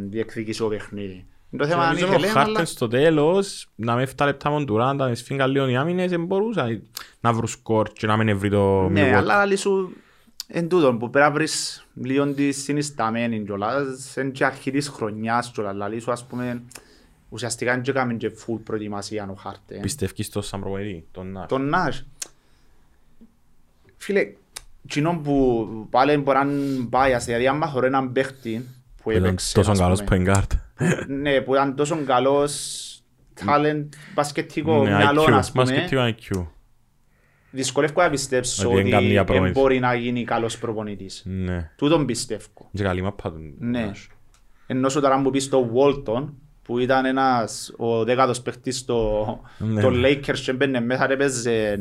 διεκδικήσει 0.08 0.58
το 0.58 0.66
παιχνίδι. 0.66 1.24
Το 1.58 1.66
θέμα 1.66 1.82
αν 1.82 1.88
Νομίζω 1.88 2.06
ήθελε, 2.06 2.26
ο 2.26 2.30
Χάρτεν 2.30 2.56
αλλά... 2.56 2.64
στο 2.64 2.88
τέλος, 2.88 3.68
να 3.74 3.94
με 3.94 4.08
7 4.16 4.24
λεπτά 4.24 4.50
με 4.50 4.56
τον 4.56 4.64
Ντουράν, 4.64 4.96
να 4.96 5.08
με 5.08 5.14
σφίγγα 5.14 5.46
λίγο 5.46 5.68
οι 5.68 5.76
άμυνες, 5.76 6.10
δεν 6.10 6.24
μπορούσαν 6.24 6.82
να 7.20 7.32
βρουν 7.32 7.48
σκορ 7.48 7.88
και 7.92 8.06
να 8.06 8.16
μην 8.16 8.38
βρει 8.38 8.50
το 8.50 8.88
Ναι, 8.88 9.10
Milwaukee. 9.10 9.12
αλλά 9.12 9.34
άλλη 9.34 9.56
σου 9.56 9.96
εν 10.46 10.68
τούτον 10.68 10.98
που 10.98 11.10
πρέπει 11.10 11.26
να 11.28 11.32
βρεις 11.32 11.86
λίγο 11.94 12.32
τη 12.34 12.52
συνισταμένη 12.52 13.44
κιόλας, 13.44 14.16
εν 14.16 14.32
και 14.32 14.44
αρχή 14.44 14.70
της 14.70 14.88
χρονιάς 14.88 15.50
κιόλας, 15.50 15.72
δηλαδή 15.72 15.98
σου 15.98 16.12
ας 16.12 16.26
πούμε 16.26 16.62
ουσιαστικά 17.28 17.72
δεν 17.72 17.82
έκαμε 17.86 18.14
και 18.14 18.32
full 18.46 18.58
προετοιμασία 18.64 19.28
ο 19.30 19.34
Χάρτεν. 19.34 19.80
Πιστεύεις 19.80 20.28
το 20.30 20.42
σαν 20.42 20.60
προπονητή, 20.60 21.06
τον 21.10 21.32
Νάρ. 21.32 21.46
Τον 21.46 21.68
Νάσ. 21.68 22.06
Φίλε, 23.96 24.32
κοινό 24.88 25.20
που 25.24 25.66
πάλι 25.90 26.16
μπορεί 26.16 26.38
να 26.38 26.52
είναι 26.52 26.88
biased, 26.90 27.24
δηλαδή 27.24 27.46
άμα 27.46 27.66
χωρώ 27.66 27.86
έναν 27.86 28.12
παίχτη 28.12 28.66
που 29.02 29.10
Ήταν 29.10 29.24
έπαιξε, 29.24 29.54
τόσο 29.54 29.70
ας 29.70 29.78
καλός 29.78 30.04
πούμε, 30.04 30.22
point 30.26 30.34
guard. 30.34 30.58
Ναι, 31.08 31.40
που 31.40 31.54
ήταν 31.54 31.74
τόσο 31.76 32.04
καλός 32.04 32.84
talent, 33.46 33.86
μπασκετικό 34.14 34.82
Ναι, 34.82 34.96
μυαλό, 34.96 35.22
IQ, 35.24 35.30
ας 35.32 35.52
πούμε, 35.52 35.64
μπασκετικό 35.64 36.02
IQ. 36.06 36.46
δυσκολεύω 37.50 38.02
να 38.02 38.10
πιστέψω 38.10 38.62
Ότι 38.70 38.72
είναι 38.72 38.80
ότι 38.82 38.90
καμία 38.90 39.08
δεν 39.14 39.24
προπονητής. 39.24 39.60
μπορεί 39.62 39.78
να 39.78 39.94
γίνει 39.94 40.24
καλός 40.24 40.58
προπονητής. 40.58 41.22
Ναι. 41.26 41.70
Τούτον 41.76 42.06
πιστεύω. 42.06 42.46
Και 42.72 42.82
καλή 42.82 43.02
μάπα 43.02 43.30
του. 43.32 43.38
Ναι. 43.58 43.90
Nash. 43.92 44.06
Ενώ 44.66 44.88
σου 44.88 45.00
τώρα 45.00 45.16
μου 45.16 45.30
πεις 45.30 45.48
το 45.48 45.70
Walton, 45.74 46.28
που 46.62 46.78
ήταν 46.78 47.04
ένας, 47.04 47.72
ο 47.76 48.04
δέκατος 48.04 48.40
παίχτης 48.40 48.78
στο, 48.78 49.40
Ναι. 49.58 49.80
το 49.82 49.88
Lakers 49.92 50.38
και 50.38 50.52
μπαίνε 50.52 50.80
μέσα 50.80 51.06
και 51.06 51.78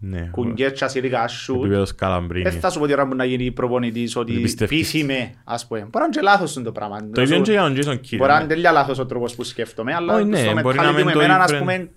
παίζε 0.00 0.24
Ναι. 0.24 0.28
κουγκέτσα 0.30 0.88
σειρικά 0.88 1.28
σουτ. 1.28 1.60
Επίπεδος 1.64 1.94
Καλαμπρίνη. 1.94 2.50
Δεν 2.50 2.60
θα 2.60 2.70
σου 2.70 2.78
πω 2.78 2.84
ότι 2.84 2.92
ώρα 2.92 3.08
που 3.08 3.14
να 3.16 3.24
γίνει 3.24 3.50
προπονητής 3.52 4.16
ότι 4.16 4.32
Δεν 4.32 4.42
πιστεύεις. 4.42 4.90
πείθει 4.92 5.34
ας 5.44 5.66
πούμε. 5.66 5.80
Μπορεί 5.80 5.92
να 5.98 6.04
είναι 6.04 6.14
και 6.14 6.20
λάθος 6.20 6.54
είναι 6.54 6.64
το 6.64 6.72
πράγμα. 6.72 7.08
Το 7.12 7.22
ίδιο 7.22 7.34
είναι 7.36 7.44
και 7.44 7.50
για 7.52 7.62
τον 7.62 7.74
Jason 7.76 7.98
Kidd. 7.98 8.16
Μπορεί 8.16 8.30
να 8.30 8.34
είναι 8.34 8.42
ναι. 8.42 8.46
τέλεια 8.54 8.72
λάθος 8.72 8.98
ο 8.98 9.06
τρόπος 9.06 9.34
που 9.34 9.42
σκέφτομαι, 9.44 9.94
αλλά 9.94 10.14
Όχι, 10.14 10.24
ναι, 10.24 10.36
στο 10.38 10.60
μπορεί 10.60 10.76
να 10.76 10.90
mentality 10.90 10.94
μην 10.94 11.04
μου 11.06 11.12
το 11.12 11.20
εμένα, 11.20 11.42
ας 11.42 11.52
different. 11.52 11.58
πούμε, 11.58 11.90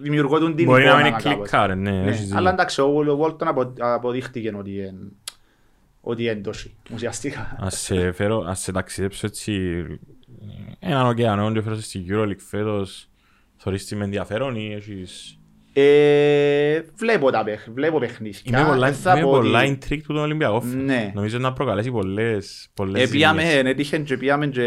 δημιουργώ 0.00 0.38
τον 0.38 0.54
την 0.56 0.64
Μπορεί 0.64 0.82
να 0.84 0.88
εικόνα 0.88 1.02
μην 1.04 1.12
είναι 1.12 1.22
κάπως. 1.22 1.48
κλικάρε, 1.48 1.74
ναι. 1.74 1.90
Ναι, 1.90 2.08
έχεις 2.10 2.20
δίκιο. 2.20 2.36
Αλλά 2.36 2.50
εντάξει, 2.50 2.80
ο 2.80 2.84
ο 2.86 3.20
Walton 3.24 3.44
απο- 3.46 3.72
αποδείχτηκε 3.78 4.52
ότι 4.58 4.70
είναι- 4.70 4.94
ότι 6.00 6.22
είναι 6.22 6.30
εντός, 6.30 6.70
ουσιαστικά. 6.94 7.56
Ας 7.60 7.78
σε 7.80 8.12
φέρω, 8.12 8.44
ας 8.48 8.60
σε 8.60 8.72
ταξιδέψω 8.72 9.26
έτσι 9.26 9.84
έναν 10.78 11.06
ωκεανό 11.06 11.52
και 11.52 11.62
φέρω 11.62 11.74
σε 11.74 11.82
στη 11.82 12.04
EuroLeague 12.10 12.36
φέτος 12.48 13.08
θωρείς 13.56 13.86
τι 13.86 13.96
με 13.96 14.04
ενδιαφέρον 14.04 14.54
ή 14.56 14.72
έχεις... 14.72 15.38
Ε, 15.78 16.82
βλέπω 16.96 17.30
τα 17.30 17.44
παιχνίδια, 17.44 17.72
βλέπω 17.72 17.98
παιχνίδια. 17.98 18.40
Είμαι 18.44 18.64
πολλά, 18.68 18.86
Δεν 18.86 18.94
θα 18.94 19.12
είμαι 19.12 19.22
πω 19.22 19.30
πολλά 19.30 19.58
ότι- 19.60 19.78
intrigued 19.80 20.00
του 20.06 20.12
τον 20.12 20.22
Ολυμπιακό 20.22 20.60
φέτος. 20.60 20.84
Ναι. 20.84 21.10
Νομίζω 21.14 21.38
να 21.38 21.52
προκαλέσει 21.52 21.90
πολλές, 21.90 22.68
πολλές 22.74 23.02
Ε, 23.02 23.06
πήγαμε, 23.12 23.40
ζημίες. 23.42 23.64
έτυχε 23.64 23.98
και 23.98 24.16
πήγαμε 24.16 24.46
και 24.46 24.64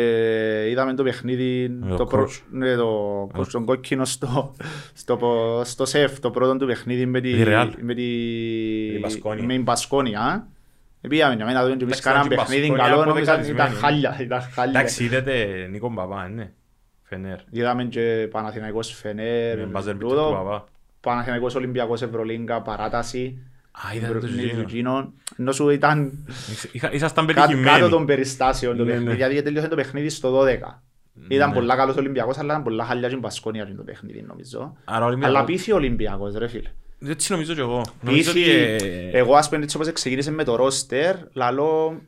είδαμε 0.70 0.94
το 0.94 1.04
παιχνίδι, 1.04 1.70
το 1.90 1.96
το, 1.96 2.06
προ... 2.06 2.24
coach. 2.30 2.42
ναι, 2.52 2.76
το 2.76 3.22
coach 3.38 3.48
τον 3.52 3.66
κόκκινο 3.66 4.06
στο, 4.06 4.56
στο, 4.94 5.18
πο- 5.18 5.62
στο 5.66 5.86
σεφ, 5.86 6.20
το 6.20 6.32
πρώτο 6.32 6.58
του 6.58 6.66
παιχνίδι 6.66 7.06
με 7.06 7.22
τη, 7.22 7.34
Με 7.34 7.44
τη 7.44 7.52
Real. 7.54 7.70
με 7.82 7.94
τη, 7.94 8.04
την 8.92 9.00
Μπασκόνια. 9.00 9.44
με 9.46 9.54
την 9.54 9.64
Μπασκόνια. 9.64 10.48
Ε, 11.02 11.08
πήγαμε 11.08 11.36
για 11.36 11.46
μένα, 11.46 11.60
και 11.62 11.66
εμείς 11.72 11.82
Εντάξει, 11.82 12.02
κάναμε 12.02 12.26
ήταν 12.26 12.30
και 12.30 12.34
η 12.34 12.38
παιχνίδι 12.46 12.62
Μπασκόνια 12.68 12.90
καλό, 12.90 13.02
από 13.02 13.10
νομίζω 13.10 13.32
ήταν 13.32 13.44
δεκαρισμένη, 13.46 13.80
χάλια, 13.82 14.18
ήταν 14.22 14.42
χάλια. 14.54 14.80
Εντάξει, 14.80 15.04
είδατε 15.04 15.68
Νίκο 15.72 15.90
Μπαπά, 15.90 16.28
ναι. 16.30 16.52
Φενέρ. 17.04 17.38
Είδαμε 17.50 17.84
και 17.84 18.28
Παναθηναϊκός 18.32 18.94
Φενέρ, 18.94 19.58
Με 19.58 19.64
μπάζερ 19.66 19.94
μπίτερ 19.94 20.10
τούτο, 20.10 20.28
του 20.28 20.32
Μπαπά. 20.34 20.66
Παναθηναϊκός 21.02 21.56
Ολυμπιακός 21.56 22.02
Ευρωλίγκα, 22.02 22.62
παράταση, 22.62 23.44
Α, 23.72 23.96
είδατε 23.96 24.14
το 24.14 24.20
παιχνίδι 24.20 24.42
του 24.42 24.48
ζήτημα. 24.48 24.66
Τζίνο, 24.66 25.14
ενώ 25.38 25.52
σου 25.52 25.70
ήταν 25.70 26.28
Είχα- 26.72 26.92
Ήσασταν 26.94 27.26
Κάτω, 27.28 27.40
κάτω 27.40 27.54
πετυχημένοι. 27.58 27.90
των 27.90 28.06
περιστάσεων 28.06 28.78
το 28.78 28.84
Ναι, 28.84 28.90
παιχνίδι, 28.92 29.10
ναι. 29.12 29.16
γιατί 29.18 29.42
τελείωσε 29.42 29.68
το 29.68 29.76
παιχνίδι 29.76 30.10
στο 30.10 30.32
12. 30.32 30.84
Ήταν 31.28 31.50
Ναι. 31.50 31.56
πολλά 31.56 31.76
καλός 31.76 31.96
Ολυμπιακός, 31.96 32.38
αλλά 32.38 32.52
ήταν 32.52 32.64
πολλά 32.64 32.86
χαλιά 32.86 33.08
και 33.10 33.16
η 33.16 33.20
Μπασκόνια 33.22 33.76
το 33.76 33.84
παιχνίδι 33.84 34.22
νομίζω. 34.28 34.76
Άρα 34.86 35.04
ο 35.04 35.08
Ολυμπιακός- 35.08 35.36
Αλλά 35.36 35.46
πείθει 35.46 35.72
ο 35.72 35.76
Ολυμπιακός 35.76 36.34
ρε 36.36 36.48
φίλε. 36.48 36.70
Έτσι 37.06 37.32
νομίζω 37.32 37.54
και 37.54 37.60
εγώ. 37.62 37.82
Νομίζω 38.02 38.34
Πείθει, 38.34 38.50
ότι... 38.50 38.86
ε, 38.86 39.10
εγώ 39.12 39.36
ας 39.36 39.50
πούμε 39.50 39.64
έτσι 39.64 39.76
όπως 39.78 39.92
ξεκίνησε 39.92 40.32
με 40.32 40.44
το 40.44 40.56
ρόστερ, 40.56 41.16
λαλό, 41.34 42.02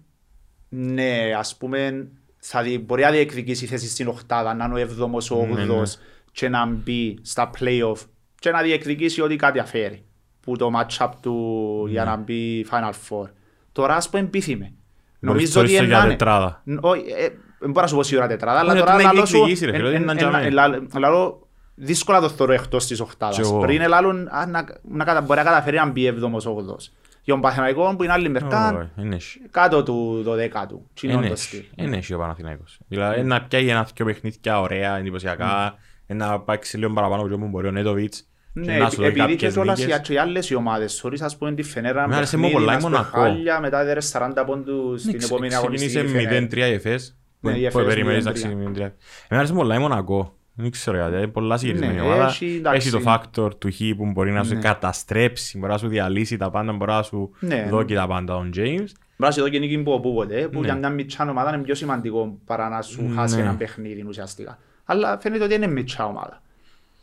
ναι 0.70 1.34
ας 1.38 1.58
πούμε, 1.58 2.08
θα 2.40 2.62
δι, 2.62 2.80
μπορεί 2.80 3.02
να 3.02 3.12
διεκδικήσει 3.12 3.66
θέση 3.66 3.88
στην 3.90 4.08
οχτάδα, 4.08 4.54
να 4.54 4.66
είναι 4.66 4.74
ο 4.74 4.78
εβδόμος, 4.78 5.32
ο 5.32 5.36
Ναι, 5.36 5.54
ναι. 5.54 5.62
όγδος 5.72 5.98
και 6.32 6.50
να 6.50 6.66
μπει 6.66 7.18
στα 7.22 7.50
play-off 7.60 7.96
και 8.42 8.52
να 8.52 8.62
διεκδικήσει 8.62 9.22
ό,τι 9.22 9.36
κάτι 9.36 9.60
αφαίρει 9.60 10.06
που 10.42 10.56
το 10.58 10.70
match-up 10.80 11.10
του 11.22 11.86
για 11.90 12.04
Ναι. 12.04 12.10
να 12.10 12.16
μπει 12.16 12.66
Final 12.72 12.90
Four. 13.10 13.30
Τώρα 13.72 13.96
ας 13.96 14.10
πούμε 14.10 14.24
πείθει 14.24 14.56
με. 14.56 14.64
Μπορείς 14.66 14.74
Νομίζω 15.20 15.46
ότι 15.46 15.54
το 15.54 15.62
ρίξω 15.62 15.84
για 15.84 15.98
είναι 16.00 16.08
τετράδα. 16.10 16.62
Ν- 16.66 16.78
Όχι, 16.82 17.02
ε, 17.18 17.28
δεν 17.60 17.70
μπορώ 17.72 17.82
να 17.82 17.88
σου 17.88 17.96
πω 17.96 18.04
σίγουρα 18.04 18.28
τετράδα, 18.28 18.60
αλλά 18.60 18.72
Όχι, 18.72 18.80
τώρα 18.80 18.94
ότι 18.96 19.04
να 19.04 19.14
λαλό 19.14 19.26
σου... 19.26 19.34
διεκδικήσει, 19.34 19.66
ρε 19.66 19.72
φίλε, 19.72 19.88
ότι 19.88 19.96
εν- 19.96 20.02
είναι 20.02 20.12
εν- 20.12 20.18
τζαμέ. 20.18 20.42
εν- 20.46 20.54
λαλό- 20.54 20.88
λαλό, 20.98 21.48
δύσκολα 21.76 22.20
το 22.22 22.30
θεωρώ 22.30 22.54
εκτός 22.54 22.86
της 22.88 22.96
Κι 22.98 23.02
οχτάδας. 23.04 23.40
εγώ. 23.40 23.60
Πριν 23.60 23.82
ελάλλον 23.82 24.28
α, 24.28 24.46
να, 24.46 24.66
να, 24.82 25.04
κατα- 25.04 25.22
μπορεί 25.22 25.40
να 25.40 25.46
καταφέρει 25.46 25.76
να 25.78 25.90
μπει 25.90 26.06
εβδόμος 26.06 26.46
όγδος. 26.46 26.92
Για 27.24 27.34
τον 27.34 27.42
Παθηναϊκό 27.42 27.96
που 27.98 28.04
είναι 28.04 28.14
άλλη 28.14 28.30
μερικά, 28.30 28.74
Όχι, 28.78 28.90
δεν 28.96 29.12
έχει. 29.12 29.40
κάτω 29.52 29.84
του 29.84 30.22
δωδέκατου. 30.24 30.88
Τι 30.94 31.08
είναι 31.08 31.18
Δεν 31.18 31.26
το 31.28 31.34
έχει. 31.34 31.44
στυλ. 31.44 31.64
Δεν 31.76 31.94
έχει 31.94 32.14
ο 32.14 32.18
Παναθηναϊκός. 32.18 32.80
Δηλαδή 32.88 33.24
να 33.24 33.42
πιάει 33.42 33.70
ένα 33.70 33.88
δυο 33.96 34.06
παιχνίδια 34.06 34.60
ωραία, 34.62 34.98
εντυπωσιακά, 34.98 35.76
να 36.08 36.40
πάει 36.40 36.58
λίγο 36.74 36.94
παραπάνω 36.94 37.22
από 37.24 37.34
ό,τι 37.36 37.44
μπορεί 37.46 37.68
ο 37.68 37.72
Νέτοβιτς. 37.72 38.26
Ναι, 38.54 38.78
να 38.78 38.90
σου 38.90 38.96
δώσει 38.96 39.08
επειδή 39.08 39.26
και 39.28 39.32
κάποιες 39.34 39.54
κιόλας 39.54 39.80
νίκες. 39.80 39.98
οι- 39.98 40.02
και 40.02 40.14
οι 40.14 40.18
άλλες 40.18 40.50
οι 40.50 40.56
ομάδες, 40.56 40.96
θωρείς 40.96 41.22
ας 41.22 41.38
πούμε 41.38 41.54
τη 41.54 41.64
Φενέρα 41.64 42.00
Εμένα 42.04 42.18
αρέσει 42.18 42.36
μου 42.38 42.42
παιχνίδι, 42.42 42.64
πολλά 42.64 42.74
η 42.74 42.76
ας 42.78 42.84
πούμε, 42.84 42.96
Μονακό. 42.98 43.20
χάλια, 43.20 43.60
μετά 43.60 43.82
έδερε 43.82 44.00
40 44.02 44.46
πόντους 44.46 45.02
στην 45.02 45.16
Ναι, 45.18 45.26
επόμενη 45.26 45.56
αγωνιστική. 45.56 45.94
Ξεκίνησε 45.94 46.20
η 46.20 46.24
Φενέρ. 46.28 46.44
0-3 46.44 46.68
η 46.70 46.74
ΕΦΕΣ. 46.74 47.18
Ναι, 47.40 47.52
η 47.52 47.60
Που 47.60 47.66
Εφές 47.80 47.86
περίμενες 47.86 48.24
να 48.26 48.32
0-3. 48.32 48.34
ξεκινήσει 48.34 48.68
0-3. 48.70 48.76
Εμένα 48.82 48.96
αρέσει 49.30 49.54
πολλά 49.54 49.76
η 49.76 49.80
Μονακό. 49.80 50.36
Δεν 50.54 50.72
ξέρω 50.72 50.98
γιατί, 50.98 51.16
είναι 51.18 51.28
πολλά 51.28 51.58
συγκεκριμένη 51.58 51.94
Ναι, 51.96 52.02
ομάδα. 52.02 52.26
έχει, 52.26 52.56
εντάξει. 52.58 52.88
Έχει 52.88 53.04
το 53.04 53.12
factor 53.12 53.60
του 53.60 53.72
Χ 53.72 53.78
που 53.98 54.12
μπορεί 54.12 54.32
να 54.32 54.44
σου 54.44 54.54
Ναι. 54.54 54.60
καταστρέψει, 54.62 55.58
μπορεί 55.58 55.72
να 55.72 55.78
σου 55.78 55.88
διαλύσει 55.88 56.38
τα 56.38 56.50
πάντα, 56.50 56.72
μπορεί 56.74 56.92
να 56.92 57.02
σου 57.04 57.32
Ναι. 57.40 57.68
δώσει 57.70 57.96
τα 57.96 58.08
πάντα 58.08 58.34
τον 58.34 58.52
James. 58.56 58.88
Μπράβο 59.18 59.36
εδώ 59.40 59.50
και 59.50 59.60
νίκη 59.60 59.78
που 59.78 59.92
οπούποτε, 59.92 60.48
που 60.52 60.60
Ναι. 60.60 60.66
για 60.66 60.76
μια 60.76 60.90
μητσά 60.90 61.30
ομάδα 61.30 61.54
είναι 61.54 61.64
πιο 61.64 61.76
σημαντικό 61.76 62.40
παρά 62.46 62.70
να 62.70 62.82
σου 62.82 63.02
Ναι. 63.04 63.16
χάσει 63.16 63.40
ένα 63.40 63.56
παιχνίδι 63.56 64.06
ουσιαστικά. 64.08 64.58
Αλλά 64.86 65.20
φαίνεται 65.22 65.44
ότι 65.44 65.54
είναι 65.54 65.68
μητσά 65.68 66.06
ομάδα. 66.06 66.42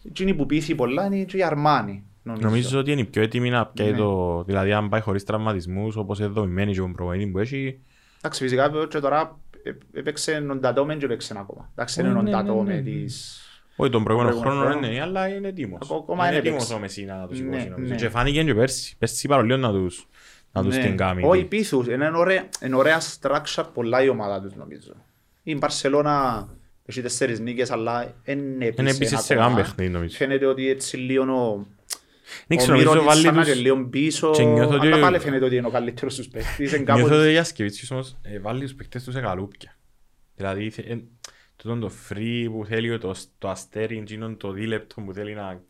Εκείνη 0.09 0.35
που 0.35 0.47
πείθει 0.47 0.75
πολλά 0.75 1.05
είναι 1.07 1.25
και 1.25 1.37
η 1.37 1.43
Αρμάνη. 1.43 2.03
Νομίζω. 2.23 2.47
Νομίζω 2.47 2.79
ότι 2.79 2.93
είναι 2.93 3.05
πιο 3.05 3.23
έτοιμη 3.23 3.51
να 3.51 3.67
πιάει 3.67 3.91
Ναι. 3.91 3.97
το... 3.97 4.43
Δηλαδή 4.47 4.73
αν 4.73 4.89
πάει 4.89 5.01
χωρίς 5.01 5.25
τραυματισμούς, 5.25 5.97
όπως 5.97 6.19
είναι 6.19 6.29
δομημένη 6.29 6.73
και 6.73 6.81
ο 6.81 6.91
προπονητή 6.95 7.31
που 7.31 7.39
έχει, 7.39 7.81
Εντάξει, 8.19 8.43
φυσικά 8.43 8.71
και 8.89 8.99
τώρα 8.99 9.39
ε- 9.63 9.99
έπαιξε 9.99 10.47
ο 10.51 10.55
Ντατόμε 10.55 10.95
και 10.97 11.05
έπαιξε 11.05 11.35
ακόμα. 11.39 11.69
Εντάξει, 11.73 12.01
είναι 12.01 12.09
Ναι, 12.09 12.19
ο 12.19 12.23
ναι, 12.23 12.31
ναι, 12.31 12.37
Ντατόμε 12.37 12.75
ναι. 12.75 12.81
της... 12.81 13.43
Όχι 13.77 13.91
τον 13.91 14.05
προηγούμενο 14.05 14.35
προηγούμενο 14.37 14.65
χρόνο 14.65 14.79
χρόνο. 14.81 14.93
είναι, 14.95 15.03
αλλά 15.03 15.29
είναι 15.29 15.49
έτοιμος. 15.49 15.91
Ακόμα 15.91 16.23
είναι 16.23 16.29
είναι 16.37 16.39
έτοιμος 16.39 16.59
παίξει. 16.59 16.75
ο 16.75 16.79
Μεσίνα 16.79 17.17
να 17.17 17.27
τους 17.27 17.41
Ναι, 17.41 17.45
σηκώσει. 17.47 17.69
νομίζω. 17.69 17.93
ναι. 17.93 17.99
Και 17.99 18.09
φάνηκε 18.09 18.45
και 18.45 18.55
πέρσι. 18.55 18.97
Πέρσι 18.99 19.29
παρολίγο 19.29 19.57
να 19.57 19.73
τους, 19.73 20.07
να 20.53 20.63
τους 20.63 20.77
Ναι. 20.77 20.83
την 20.83 20.97
κάνει. 20.97 21.23
Όχι, 21.25 21.45
πείθους. 21.45 21.87
Είναι 21.87 22.11
ωραία, 22.15 22.49
είναι 22.65 22.77
ωραία 22.77 23.01
structure 23.01 23.65
πολλά 23.75 24.03
η 24.03 24.09
ομάδα 24.09 24.41
τους 24.41 24.55
νομίζω. 24.55 24.93
Η 25.43 25.55
Μπαρσελώνα 25.57 26.49
έχει 26.89 27.03
τέσσερις 27.03 27.41
νίκες, 27.41 27.71
αλλά 27.71 28.15
δεν 28.25 28.39
Είναι 28.39 28.65
έπεισε 28.67 28.95
επίσης 28.97 29.21
σε 29.21 29.33
ακόμα. 29.35 29.49
καν 29.49 29.57
παιχνίδι 29.57 29.91
νομίζω. 29.93 30.17
Φαίνεται 30.17 30.47
ότι 30.47 30.69
έτσι 30.69 30.97
λίγο 30.97 31.23
ο... 31.23 31.67
Δεν 32.47 32.59
Ο 32.59 32.61
ξέρω, 32.61 32.73
νομίζω 32.77 32.91
Μύρωτιτς 32.91 33.07
βάλει 33.15 33.23
σαν 33.23 33.35
να 33.35 33.43
τους... 33.43 33.53
είναι 33.53 33.61
λίγο 33.61 33.87
πίσω, 33.89 34.31
και 34.31 34.43
νιώθω 34.45 34.75
ότι- 34.75 34.87
αλλά 34.87 34.99
πάλι 35.01 35.19
φαίνεται 35.19 35.45
ότι 35.45 35.57
είναι 35.57 35.67
ο 35.67 35.71
καλύτερος 35.71 36.15
τους 36.15 36.29
παίχτης. 36.29 36.73
είναι 36.73 36.85
κάπως- 36.85 37.03
Νιώθω 37.03 37.21
ότι 37.23 37.31
για 37.31 37.45
Σκεβίτσιος 37.45 37.91
όμως 37.91 38.17
ε, 38.23 38.39
βάλει 38.39 38.61
τους 38.63 38.75
παίκτες 38.75 39.05
τους 39.05 39.15
σε 39.15 39.21
καλούπια. 39.21 39.77
Δηλαδή, 40.37 40.71
θε- 40.71 40.91
ε, 40.91 41.03
τούτον 41.57 41.81
το 41.81 41.91
free 42.09 42.47
που 42.51 42.65
θέλει, 42.69 42.99
το, 42.99 43.15
το 43.39 43.49
αστέρι, 43.49 43.97
εκείνον 43.99 44.37
το 44.37 44.51
δίλεπτο 44.53 45.01
που 45.01 45.13
θέλει 45.13 45.35
να, 45.35 45.61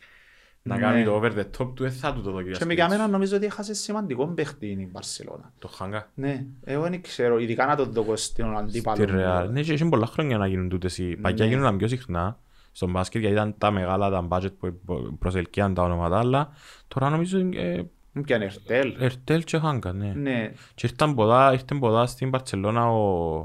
να 0.69 0.75
Ναι. 0.75 0.81
κάνει 0.81 1.05
το 1.05 1.15
over 1.21 1.31
the 1.33 1.45
top 1.59 1.73
του, 1.75 1.83
δεν 1.83 1.93
θα 1.93 2.13
του 2.13 2.23
το 2.23 2.31
δω 2.31 2.43
Και 2.43 2.65
με 2.65 2.75
για 2.75 2.89
μένα 2.89 3.09
νομίζω 3.09 3.37
ότι 3.37 3.47
έχασε 3.47 3.75
σημαντικό 3.75 4.27
παίχτη 4.27 4.67
η 4.67 4.89
Μπαρσελόνα. 4.93 5.53
Το 5.59 5.69
χάγκα. 5.69 6.11
Ναι, 6.15 6.45
εγώ 6.65 6.83
δεν 6.83 7.03
ξέρω, 7.03 7.39
ειδικά 7.39 7.67
να 7.67 7.77
το 7.77 7.85
δω 7.85 8.17
στον 8.17 8.57
αντίπαλο. 8.57 9.03
Στη 9.03 9.13
Real. 9.17 9.47
Ναι, 9.51 9.61
και 9.63 9.73
έχει 9.73 9.89
πολλά 9.89 10.07
χρόνια 10.07 10.39
να 10.39 10.47
γίνουν 10.47 10.69
τούτες. 10.69 10.99
οι- 10.99 11.17
Παγιά 11.17 11.45
Ναι. 11.45 11.51
γίνονταν 11.51 11.77
πιο 11.77 11.89
συχνά 11.89 12.39
στον 12.73 12.91
μπάσκετ 12.91 13.21
γιατί 13.21 13.37
ήταν 13.37 13.55
τα 13.59 13.71
μεγάλα 13.71 14.11
τα 14.11 14.27
budget 14.31 14.53
που 14.59 14.79
προσελκύαν 15.19 15.75
τα 15.75 15.83
ονόματα, 15.83 16.19
αλλά 16.19 16.49
τώρα 16.89 17.11
νομίζω 17.11 17.39
ε, 17.39 17.83
Και 18.25 18.35
αν 18.35 18.43
Ερτέλ. 18.43 18.95
Ερτέλ 18.99 19.45
και 19.45 19.59
Χάγκα, 19.59 19.93
ναι. 19.93 20.13
Ναι, 20.17 20.53
Και 20.75 20.87
ήρθαν 20.91 21.15
ποδά, 21.15 21.53
ήρθαν 21.53 21.79
ποδά 21.79 22.07
στην 22.07 22.31
Παρτσελώνα 22.31 22.91
ο, 22.91 23.37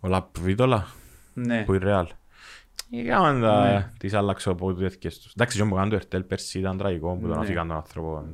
ο 0.00 0.08
Λαπβίτολα 0.08 0.86
ναι. 1.34 1.62
που 1.64 1.74
η 1.74 1.78
Ρεάλ. 1.78 2.06
Είχαμε 2.94 3.32
Ναι. 3.32 3.40
τα, 3.46 3.90
τις 3.98 4.14
άλλαξε 4.14 4.50
από 4.50 4.74
τέτοιες 4.74 5.18
τους. 5.18 5.32
Εντάξει, 5.32 5.56
και 5.56 5.62
ο 5.62 5.66
Μπογάν 5.66 5.88
του 5.88 5.94
Ερτέλ 5.94 6.22
πέρσι 6.22 6.58
ήταν 6.58 6.76
τραγικό 6.76 7.14
που 7.14 7.26
τον 7.26 7.36
Ναι. 7.36 7.42
αφήκαν 7.44 7.66
τον 7.68 7.76
άνθρωπο. 7.76 8.24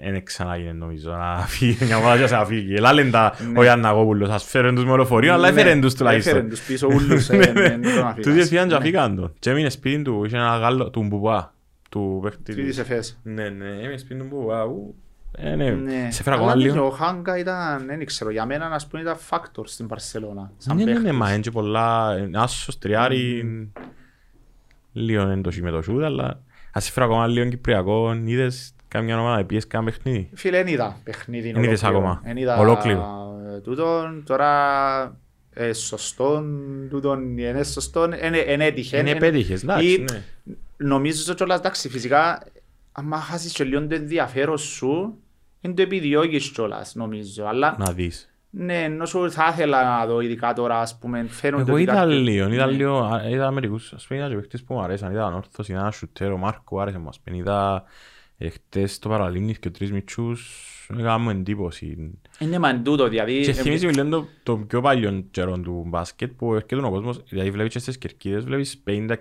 Δεν 0.00 0.24
ξανάγινε 0.24 0.72
νομίζω 0.72 1.10
να 1.10 1.36
φύγει, 1.46 1.84
μια 1.84 1.96
ομάδα 1.96 2.26
και 2.26 2.32
να 2.34 2.44
φύγει. 2.44 2.74
Ελά 2.74 2.92
λένε 2.92 3.10
τα 3.10 3.34
ο 3.56 3.62
Ιανναγόπουλος, 3.62 4.28
ας 4.30 4.44
φέρουν 4.44 4.74
τους 4.74 4.84
με 4.84 4.96
λεωφορείο, 4.96 5.32
αλλά 5.32 5.50
Ναι, 5.50 5.60
έφεραν 5.60 5.80
τους 5.80 5.94
τουλάχιστον. 5.94 6.32
Έφεραν 6.32 6.50
τους 6.50 6.60
πίσω 6.60 6.86
ούλους, 6.86 7.28
ε, 7.30 7.36
ναι, 7.36 7.52
δεν 7.52 7.82
τον 7.82 8.06
αφήκας. 8.06 8.24
Τους 8.34 8.36
έφυγαν 8.44 8.64
και 8.68 8.72
Ναι. 8.74 8.78
αφήκαν 8.80 9.16
τον. 9.16 9.32
Και 9.38 9.50
έμεινε 9.50 9.68
σπίτι 9.70 10.02
του, 10.02 10.24
είχε 10.24 10.36
ένα 10.36 10.56
Γάλλο, 10.56 10.90
του 10.90 11.02
Μπουμπά, 11.02 11.52
του 11.90 12.20
παίχτη 12.22 12.42
Τι 12.42 12.54
του. 12.60 12.66
της 12.66 12.78
εφές. 12.78 13.18
Ναι, 13.22 13.48
ναι, 13.48 13.68
έμεινε 13.68 13.96
σπίτι 13.96 14.20
του 14.20 14.26
Μπουμπά. 14.30 14.62
Ου. 15.32 15.40
Ε, 15.46 15.54
ναι, 15.54 15.70
Ναι. 15.70 16.08
σε 16.10 16.22
φέρα 16.22 16.36
ακόμα 16.36 16.50
Αλλά 16.52 16.62
λίγο. 16.62 16.86
Ο 16.86 16.90
Χάγκα 16.90 17.38
ήταν, 17.38 17.86
δεν 17.86 18.04
ξέρω, 18.04 18.30
για 18.30 18.46
μένα 18.46 18.66
ας 18.66 18.86
πούμε 18.86 19.02
ήταν 19.02 19.16
factor 19.30 19.62
στην 19.64 19.86
Παρσελώνα. 19.86 20.52
σαν 20.56 20.76
Ναι, 20.76 20.84
ναι, 20.84 20.90
ναι, 20.92 20.98
παίχτης. 20.98 21.18
μα 21.18 21.32
είναι 21.32 21.40
και 21.40 21.50
πολλά, 21.50 22.12
ε, 22.16 22.30
άσος, 22.34 22.78
τριάρι, 22.78 23.44
λίγο 24.92 25.22
είναι 25.22 25.40
το 25.40 25.50
με 25.60 25.70
το 25.70 25.82
σούτ, 25.82 26.02
αλλά 26.02 26.40
ας 26.72 26.84
σε 26.84 26.92
φέρω 26.92 27.06
ακόμα 27.06 27.26
λίγο 27.26 27.48
Κυπριακό, 27.48 28.12
είδες 28.24 28.72
καμιά 28.88 29.20
ομάδα, 29.20 29.44
πιες 29.44 29.66
κάνα 29.66 29.84
παιχνίδι; 29.84 30.30
Φίλε, 30.34 30.56
δεν 30.56 30.66
είδα 30.66 31.00
παιχνίδι 31.04 31.48
Εν 31.48 31.62
είδες 31.62 31.82
ολόκληρο. 31.82 31.98
ακόμα. 32.08 32.20
Εν 32.24 32.36
είδα, 32.36 32.58
Ολόκληρο. 32.58 33.32
ε, 33.56 33.60
Τούτον, 33.60 34.22
τώρα 34.26 35.20
ε, 35.52 35.72
σωστόν, 35.72 36.58
τούτον 36.90 37.38
είναι 37.38 37.62
σωστόν, 37.62 38.12
εν- 38.12 38.34
εν 38.46 38.60
έτυχε. 38.60 38.98
Είναι 38.98 39.10
εν- 39.10 39.16
επέτυχες, 39.16 39.62
εντάξει, 39.62 39.86
ή- 39.92 40.04
ναι. 40.12 40.22
Νομίζω 40.76 41.34
κιόλας, 41.34 41.58
εντάξει, 41.58 41.88
φυσικά, 41.88 42.42
άμα 42.98 43.16
χάσεις 43.20 43.52
και 43.52 43.64
λίγο 43.64 43.86
το 43.86 43.94
ενδιαφέρον 43.94 44.58
σου, 44.58 45.18
δεν 45.60 45.74
το 45.74 45.82
επιδιώκεις 45.82 46.50
κιόλας, 46.50 46.94
νομίζω. 46.94 47.44
Αλλά, 47.46 47.76
Να 47.78 47.92
δεις. 47.92 48.32
ναι, 48.50 48.82
ενώ 48.82 49.06
σου 49.06 49.30
θα 49.30 49.48
ήθελα 49.52 49.98
να 49.98 50.06
δω, 50.06 50.20
ειδικά 50.20 50.52
τώρα, 50.52 50.80
ας 50.80 50.98
πούμε, 50.98 51.26
φαίνονται 51.28 51.62
Εγώ 51.62 51.72
ότι 51.72 51.82
είδα 51.82 51.92
κάποιοι- 51.94 52.18
λίγο, 52.22 52.48
είδα 52.48 52.66
Ναι. 52.66 52.72
λίγο, 52.72 52.98
α, 52.98 53.28
είδα 53.28 53.50
μερικούς, 53.50 53.92
ας 53.92 54.06
πούμε 54.06 54.18
είδα 54.20 54.28
και 54.28 54.34
παίχτες 54.34 54.62
που 54.62 54.74
μου 54.74 54.80
αρέσαν, 54.82 55.10
είδα 55.12 55.24
τον 55.24 55.34
Όρθος, 55.34 55.68
είδα 55.68 55.78
έναν 55.78 55.92
σουτέρο, 55.92 56.36
Μάρκο, 56.36 56.80
άρεσε 56.80 56.98
μου, 56.98 57.08
ας 57.08 57.20
πούμε, 57.20 57.36
είδα 57.36 57.84
ε, 58.38 58.48
χτες 58.48 58.98
το 58.98 59.08
Παραλίμνης 59.08 59.58
και 59.58 59.70
τρεις 59.70 59.92
μητσούς, 59.92 60.66
έκανα 60.92 61.18
μου 61.18 61.30
εντύπωση. 61.30 62.18
Είναι 62.40 62.58
μαν 62.58 62.82
τούτο, 62.82 63.08
δηλαδή... 63.08 63.40
Και 63.40 63.50
ε, 63.50 63.52
θυμίζει 63.52 63.86
μου 63.86 63.92
λίγο 63.92 64.08
το, 64.08 64.26
το 64.42 64.56
πιο 64.56 64.80
παλιό 64.80 65.24
καιρό 65.30 65.58
του 65.58 65.84
μπάσκετ 65.86 66.30
που 66.36 66.54
έρχεται 66.54 66.76
ο 66.86 66.90
κόσμος, 66.90 67.20
δηλαδή 67.28 67.50
βλέπεις 67.50 67.72
και 67.72 67.78
στις 67.78 67.98
κερκίδες, 67.98 68.44
βλέπεις 68.44 68.82
50, 68.86 68.90
60, 68.90 68.96
70, 69.06 69.14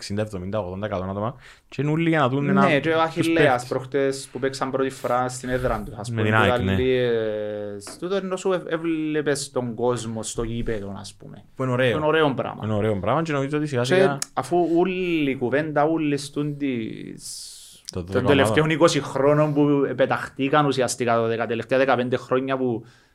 80, 0.91 0.97
100 0.97 1.09
άτομα 1.09 1.35
και 1.69 1.81
είναι 1.81 1.91
όλοι 1.91 2.09
για 2.09 2.19
να 2.19 2.29
δουν 2.29 2.49
ένα... 2.49 2.61
Ναι, 2.67 2.79
και 2.79 2.89
ο 2.89 2.91
τους 2.93 3.01
Αχιλέας 3.01 3.45
παίχτες. 3.51 3.67
προχτές 3.67 4.27
που 4.31 4.39
παίξαν 4.39 4.71
πρώτη 4.71 4.89
φορά 4.89 5.29
στην 5.29 5.49
έδρα 5.49 5.83
του. 5.85 5.93
Ας 5.99 6.09
Με 6.09 6.15
πούμε, 6.23 6.27
την 6.37 6.37
οι 6.47 6.51
ΑΕΚ, 6.51 6.61
ναι. 6.63 6.71
Γαλλίες. 6.71 7.97
Τούτο 7.99 8.15
ενώ 8.15 8.35
σου 8.35 8.51
έ- 8.53 8.71
έβλεπες 8.73 9.51
τον 9.51 9.73
κόσμο 9.75 10.23
στο 10.23 10.43
γήπεδο, 10.43 10.95
ας 10.99 11.13
πούμε. 11.13 11.43
Που 11.55 11.63
είναι 11.63 11.71
Είναι 11.71 11.93
ωραίο. 11.95 12.07
ωραίο 12.07 12.33
πράγμα. 12.33 12.61
Είναι 12.63 12.73
ωραίο 12.73 12.99
πράγμα 12.99 13.21
και 13.21 13.31
νομίζω 13.31 13.57
ότι 13.57 13.67
σιγά 13.67 13.81
Και 13.81 13.93
σιγά 13.93 14.17
αφού 14.33 14.57
όλη 14.77 15.29
η 15.31 15.35
κουβέντα, 15.35 15.83
όλη 15.83 16.17
στούν 16.17 16.57
της... 16.57 17.51
Το 17.91 18.03
των 18.03 18.13
δέκα 18.13 18.25
τελευταίων 18.25 18.67
20 18.81 18.87
χρόνων 19.01 19.53
που 19.53 19.93
πεταχτήκαν 19.95 20.65
ουσιαστικά 20.65 21.13
τα 21.15 21.27
δεκα- 21.27 21.45
τελευταία 21.45 21.95
15 22.09 22.13
χρόνια 22.17 22.57
που 22.57 22.85
ε, 22.85 22.87
σε- 22.87 23.05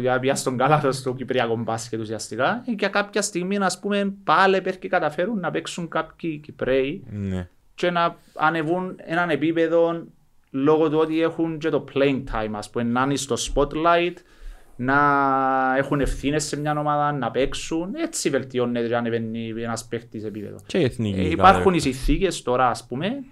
για- 0.00 0.18
πια 0.20 0.34
στον 0.34 0.56
κάλαθο 0.56 0.92
στο 0.92 1.14
Κυπριακό 1.14 1.56
μπάσκετ 1.56 2.00
ουσιαστικά 2.00 2.62
ε, 2.66 2.72
και 2.72 2.88
κάποια 2.88 3.22
στιγμή 3.22 3.56
ας 3.56 3.78
πούμε 3.80 4.14
πάλι 4.24 4.60
πέρκει 4.60 4.88
καταφέρουν 4.88 5.38
να 5.38 5.50
παίξουν 5.50 5.88
κάποιοι 5.88 6.38
Κυπρέοι 6.38 7.04
Ναι. 7.10 7.48
και 7.74 7.90
να 7.90 8.16
ανεβούν 8.36 8.94
έναν 8.96 9.30
επίπεδο 9.30 10.06
λόγω 10.50 10.90
του 10.90 10.98
ότι 10.98 11.22
έχουν 11.22 11.58
και 11.58 11.68
το 11.68 11.84
playing 11.94 12.22
time, 12.32 12.50
ας 12.52 12.70
πούμε, 12.70 12.84
να 12.84 13.02
είναι 13.02 13.16
στο 13.16 13.34
spotlight, 13.54 14.14
να 14.76 14.96
έχουν 15.76 16.00
ευθύνες 16.00 16.44
σε 16.44 16.60
μια 16.60 16.78
ομάδα, 16.78 17.12
να 17.12 17.30
παίξουν. 17.30 17.94
Έτσι 17.94 18.30
βελτιώνεται 18.30 18.86
και 18.88 18.96
ανεβαίνει 18.96 19.48
ένας 19.62 19.84
παίχτης 19.86 20.24
επίπεδο. 20.24 20.56
Και 20.66 20.78
η 20.78 20.82
εθνική. 20.84 21.20
Ε, 21.20 21.28
υπάρχουν 21.28 21.74
οι 21.74 21.80
συνθήκες 21.80 22.42
τώρα, 22.42 22.68
ας 22.68 22.86
πούμε. 22.86 23.24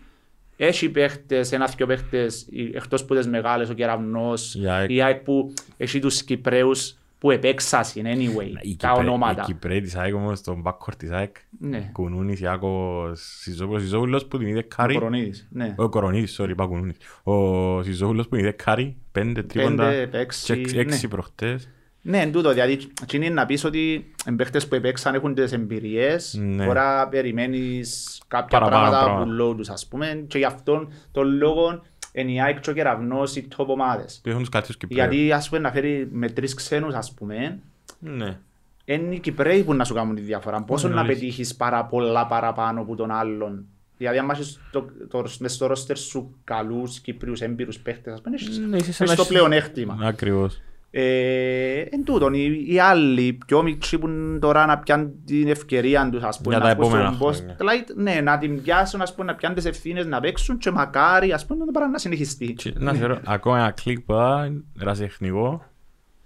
Έχει 0.62 0.88
παίχτες, 0.90 1.52
ένα-δυο 1.52 1.86
παίχτες, 1.86 2.46
οι- 2.50 2.70
εκτός 2.74 3.04
που 3.04 3.14
τις 3.14 3.26
μεγάλες, 3.28 3.68
ο 3.70 3.72
Κεραυνός, 3.74 4.54
Η 4.54 4.68
ΑΕΚ. 4.68 4.90
η 4.90 5.02
ΑΕΚ 5.02 5.18
που 5.22 5.52
έχει 5.76 5.98
τους 5.98 6.22
Κυπρέους 6.22 6.94
που 7.18 7.30
επέξασαν 7.30 8.02
anyway, 8.06 8.46
Οι 8.62 8.76
τα 8.76 8.88
Κυπρέ- 8.88 8.96
ονόματα. 9.08 9.40
Οι 9.42 9.44
Κυπρέοι 9.44 9.80
της 9.80 9.96
ΑΕΚ 9.96 10.14
όμως, 10.14 10.38
στον 10.38 10.62
backcourt 10.66 10.94
της 10.98 11.11
ΑΕΚ, 11.11 11.36
Ναι, 11.58 11.88
Κουνούνης, 11.92 12.40
Ιάκος, 12.40 13.20
Σιζόπουλος, 13.40 13.82
Σιζόπουλος 13.82 14.26
που 14.26 14.38
την 14.38 14.46
είδε 14.46 14.58
ο 14.58 14.62
Κάρι. 14.76 14.94
Κορονίδης. 14.94 15.48
Ναι. 15.50 15.74
Ο 15.76 15.88
Κορονίδης, 15.88 16.40
sorry, 16.40 16.48
είπα 16.48 16.66
Κουνούνης. 16.66 16.96
Ο 17.22 17.82
Σιζόπουλος 17.82 18.28
που 18.28 18.36
την 18.36 18.44
είδε 18.44 18.52
Κάρι, 18.52 18.96
πέντε 19.12 19.42
τρίποντα 19.42 19.88
Πέντε, 19.88 20.18
έξι, 20.18 20.61
και 20.61 20.78
έξι 20.80 21.04
ναι. 21.06 21.11
προχτές. 21.11 21.68
Ναι, 22.03 22.18
εν 22.20 22.32
τούτο, 22.32 22.53
δηλαδή, 22.53 22.76
τι 23.07 23.16
είναι 23.16 23.28
να 23.28 23.46
πεις 23.46 23.64
ότι 23.64 24.12
οι 24.26 24.32
παίχτες 24.32 24.68
που 24.68 24.74
επέξαν 24.74 25.14
έχουν 25.14 25.34
τις 25.34 25.53
εμπειρίες, 25.53 26.38
Ναι. 26.40 26.66
τώρα 26.66 27.09
περιμένεις 27.09 28.20
κάποια 28.28 28.59
Παραπάνω 28.59 28.76
πράγματα 28.80 29.05
πράγματα. 29.05 29.24
που 29.24 29.30
λόγω 29.36 29.55
τους, 29.55 29.68
ας 29.68 29.86
πούμε, 29.86 30.24
και 30.28 30.38
γι' 30.38 30.44
αυτόν 30.44 30.92
τον 31.12 31.36
λόγο 31.36 31.82
είναι 32.12 32.32
η 32.32 32.40
ΑΕΚ 32.42 32.61
και 32.61 32.70
ο 32.70 32.72
Κεραυνός 32.72 33.36
οι 33.36 33.48
top 33.57 33.66
ομάδες. 33.66 34.20
Που 34.22 34.28
έχουν 34.28 34.40
τους 34.40 34.48
καλύτερους 34.51 34.80
Κυπρέους. 34.80 35.11
Γιατί, 35.12 35.32
ας 35.32 35.48
πούμε, 35.48 35.61
να 35.61 35.70
φέρει 35.70 36.09
με 36.12 36.28
τρεις 36.30 36.55
ξένους, 36.55 36.94
ας 36.94 37.12
πούμε, 37.14 37.59
Ναι. 37.98 38.38
είναι 38.84 39.14
οι 39.14 39.18
Κυπρέοι 39.18 39.62
που 39.62 39.74
να 39.74 39.84
σου 39.84 39.94
κάνουν 39.94 40.14
τη 40.14 40.20
διαφορά. 40.20 40.62
Πόσο 40.62 40.88
Ναι, 40.88 40.94
να 40.94 41.01
αλήθεια. 41.01 41.18
πετύχεις 41.20 41.55
πάρα 41.57 41.84
πολλά 41.84 42.26
παραπάνω 42.26 42.80
από 42.80 42.96
τον 42.96 43.11
άλλον. 43.11 43.64
Δηλαδή, 43.96 44.18
αν 44.18 44.30
έχεις 44.30 44.61
το, 44.72 44.84
το, 45.09 45.24
μες 45.38 45.53
στο 45.53 45.66
ρόστερ 45.66 45.96
σου 45.98 46.34
καλούς 46.44 47.01
Κύπριους 47.01 47.40
έμπειρους 47.40 47.78
παίχτες, 47.78 48.12
ας 48.12 48.20
πούμε, 48.20 48.34
έχεις 48.34 48.59
Ναι, 48.59 48.64
είσαι 48.64 48.68
σαν 48.68 48.76
έχεις 48.76 48.98
να 49.01 49.07
το 49.07 49.12
έχεις- 49.12 49.26
πλεονέκτημα. 49.28 49.98
Ακριβώς. 50.03 50.61
Ε, 50.93 51.80
εν 51.91 52.05
τούτον, 52.05 52.34
οι, 52.34 52.64
οι 52.66 52.78
άλλοι 52.78 53.38
πιο 53.47 53.62
μικροί 53.62 53.99
που 53.99 54.09
είναι 54.09 54.38
τώρα 54.38 54.66
να 54.66 54.78
πιάνουν 54.78 55.12
την 55.24 55.49
ευκαιρία 55.49 56.09
τους, 56.12 56.22
ας 56.22 56.41
πούμε, 56.41 56.55
Για 56.55 56.64
να 56.64 56.70
τα 56.70 56.74
μπουν 56.74 56.84
επόμενα 56.86 57.12
στον 57.12 57.34
χρόνια. 57.34 57.57
spotlight, 57.59 57.95
ναι, 57.97 58.20
να 58.20 58.38
την 58.38 58.62
πιάσουν, 58.62 59.01
ας 59.01 59.14
πούμε, 59.14 59.26
να 59.26 59.34
πιάνουν 59.34 59.57
τις 59.57 59.66
ευθύνες, 59.66 60.07
να 60.07 60.20
παίξουν 60.20 60.59
και 60.59 60.70
μακάρι, 60.70 61.32
ας 61.32 61.47
πούμε, 61.47 61.64
να 61.64 61.72
πράγμα 61.72 61.93
να 61.93 61.99
συνεχιστεί. 61.99 62.53
Και 62.53 62.72
Να 62.76 62.95
σε 62.95 63.07
ρωτώ, 63.07 63.20
ακόμα 63.26 63.59
ένα 63.59 63.70
κλικ 63.70 64.01
που 64.01 64.12
δά, 64.14 64.53
ερασιτεχνικό, 64.80 65.64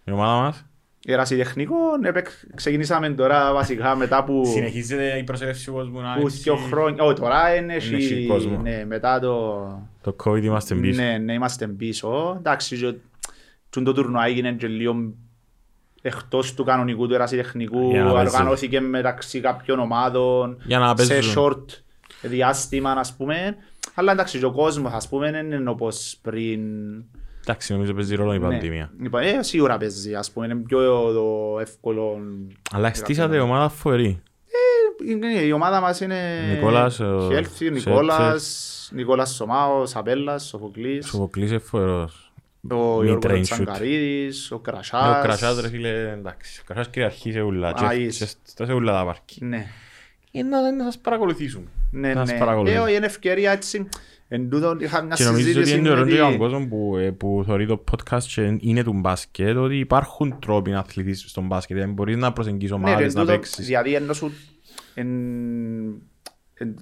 η 0.05 0.11
ομάδα 0.11 0.41
μας. 0.43 0.65
Ερασιτεχνικό, 1.07 1.77
ναι, 2.01 2.13
παίξ- 2.13 2.47
ξεκινήσαμε 2.55 3.09
τώρα 3.11 3.53
βασικά 3.53 3.97
μετά 3.97 4.25
που... 4.25 4.43
Συνεχίζεται 4.45 5.19
η 5.19 5.25
προσέλευση 5.25 5.67
του 5.67 5.73
κόσμου 5.73 6.01
να 6.01 6.15
που 6.15 6.27
έτσι- 6.27 6.43
δύο 6.43 6.57
χρόνια, 6.57 7.03
όχι 7.03 7.15
τώρα 7.21 7.55
είναι, 7.55 7.75
έχει 7.75 7.95
έχει- 7.95 8.27
κόσμο. 8.27 8.59
ναι, 8.63 8.85
μετά 8.87 9.19
το... 9.19 9.59
Το 10.03 10.17
COVID 10.25 10.43
είμαστε 10.43 10.75
πίσω. 10.75 11.03
Ναι, 11.03 11.19
ναι, 11.19 11.33
είμαστε 11.33 11.67
πίσω. 11.67 12.35
Εντάξει, 12.39 12.77
και 12.79 12.87
και 12.87 12.97
το 13.83 13.93
τουρνουά 13.93 14.25
έγινε 14.27 14.53
και 14.53 14.67
λίγο 14.67 14.97
εκτός 16.03 16.55
του 16.55 16.65
κανονικού 16.65 17.07
του 17.09 17.15
ερασιτεχνικού, 17.15 17.91
Για 17.91 18.03
να 18.05 18.13
παίζει. 18.13 18.27
οργανώθηκε 18.35 18.81
μεταξύ 18.81 19.41
κάποιων 19.41 19.79
ομάδων, 19.79 20.57
Για 20.65 20.79
να 20.79 20.97
σε 20.97 21.13
παίζουν. 21.13 21.35
short 21.37 21.65
διάστημα, 22.23 22.91
ας 22.91 23.15
πούμε. 23.17 23.57
Αλλά 23.95 24.13
εντάξει, 24.13 24.39
και 24.39 24.45
ο 24.45 24.53
κόσμος, 24.53 24.93
ας 24.93 25.09
πούμε, 25.09 25.31
δεν 25.31 25.53
είναι 25.53 25.71
όπως 25.71 26.17
πριν. 26.23 26.61
Εντάξει, 27.41 27.73
νομίζω 27.73 27.95
παίζει 27.95 28.15
ρόλο 28.15 28.35
η 28.35 28.39
Ναι. 28.39 28.49
πανδημία. 28.49 28.91
Λοιπόν, 29.01 29.23
ε, 29.23 29.43
σίγουρα 29.43 29.77
παίζει, 29.77 30.15
ας 30.15 30.31
πούμε, 30.31 30.47
είναι 30.47 30.55
πιο 30.57 31.13
το 31.13 31.59
εύκολο. 31.61 32.19
Αλλά 32.73 32.95
στήσατε 32.95 33.39
ομάδα 33.39 33.69
φοβερή. 33.69 34.23
Είναι- 35.09 35.41
Η 35.43 35.53
ομάδα 35.53 35.81
μας 35.81 36.01
είναι 36.01 36.47
Νικόλας, 36.55 37.01
ο 37.01 37.29
Χέλθη, 37.33 37.71
Νικόλας, 37.71 38.91
Νικόλας 38.95 39.35
Σωμάος, 39.35 39.91
Σαπέλλας, 39.91 40.45
Σοφοκλής, 40.47 41.07
Σοφοκλής 41.07 41.51
είναι 41.51 41.59
φοβερός. 41.59 42.24
Ο 42.71 42.99
mid-range 42.99 43.05
Γιώργος 43.05 43.41
shoot. 43.41 43.43
Τσαγκαρίδης, 43.43 44.51
ο 44.51 44.55
Ε, 44.55 44.59
Ο 44.59 44.61
Κρασάς. 44.61 45.23
Κρασάς 45.23 45.61
ρε 45.61 45.69
φίλε, 45.69 46.11
εντάξει. 46.11 46.61
Ο 46.61 46.65
Κρασάς 46.67 46.89
κυριαρχεί 46.91 47.33
σε 47.33 47.41
ούλα. 47.41 47.69
και- 47.73 47.81
Παναγής. 47.83 48.19
και 48.19 48.27
στα 48.43 48.67
σε 48.67 48.73
ούλα 48.73 48.93
τα 48.93 49.05
πάρκι. 49.05 49.45
Ναι, 49.45 49.67
Είναι 50.31 50.49
να 50.49 50.73
να 50.73 50.85
σας 50.85 50.99
παρακολουθήσουν. 50.99 51.69
ναι, 51.91 52.15
Να 52.15 52.21
σας 52.27 52.33
ναι. 52.33 52.39
παρακολουθούν. 52.39 52.77
Ε, 52.77 52.81
όχι, 52.81 52.95
είναι 52.97 53.07
ευκαιρία 53.07 53.53
έτσι. 53.53 53.89
Εν 54.29 54.51
τούτο 54.51 54.77
είχα 54.81 55.03
μια 55.03 55.15
Και 55.15 55.25
νομίζω 55.25 55.43
ότι 55.45 55.53
συζήτηση 55.53 55.75
είναι 55.79 55.89
με 55.89 55.91
ωραίο 55.95 56.05
τη- 56.05 56.13
για 56.13 56.23
τον 56.23 56.37
κόσμο 56.39 56.67
που, 56.67 56.97
ε, 56.97 57.11
που 57.11 57.43
θεωρεί 57.47 57.67
το 57.67 57.85
podcast 57.91 58.23
και 58.23 58.57
είναι 58.61 58.83
του 58.83 58.93
μπάσκετ 58.93 59.57
ότι 59.57 59.79
υπάρχουν 59.79 60.39
τρόποι 60.41 60.71
να 60.71 60.79
αθληθείς 60.79 61.25
στον 61.27 61.47
μπάσκετ. 61.47 61.77
Δηλαδή 61.77 61.93
μπορείς 61.95 62.17
να 62.17 62.33
προσεγγίσεις 62.33 62.71
Ναι, 62.71 62.85
ρε, 62.85 62.91
ομάδες, 62.91 63.15
να 63.15 63.21
τούτο, 63.21 63.33
παίξεις. 63.33 63.67
Δηλαδή 63.67 63.95
ενώ 63.95 64.13
σου 64.13 64.33
εν- 64.95 66.03
εν- 66.55 66.79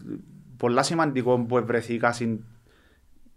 πολλά 0.56 0.82
σημαντικό 0.82 1.38
που 1.38 1.64
βρεθήκα 1.66 2.12
σε 2.12 2.38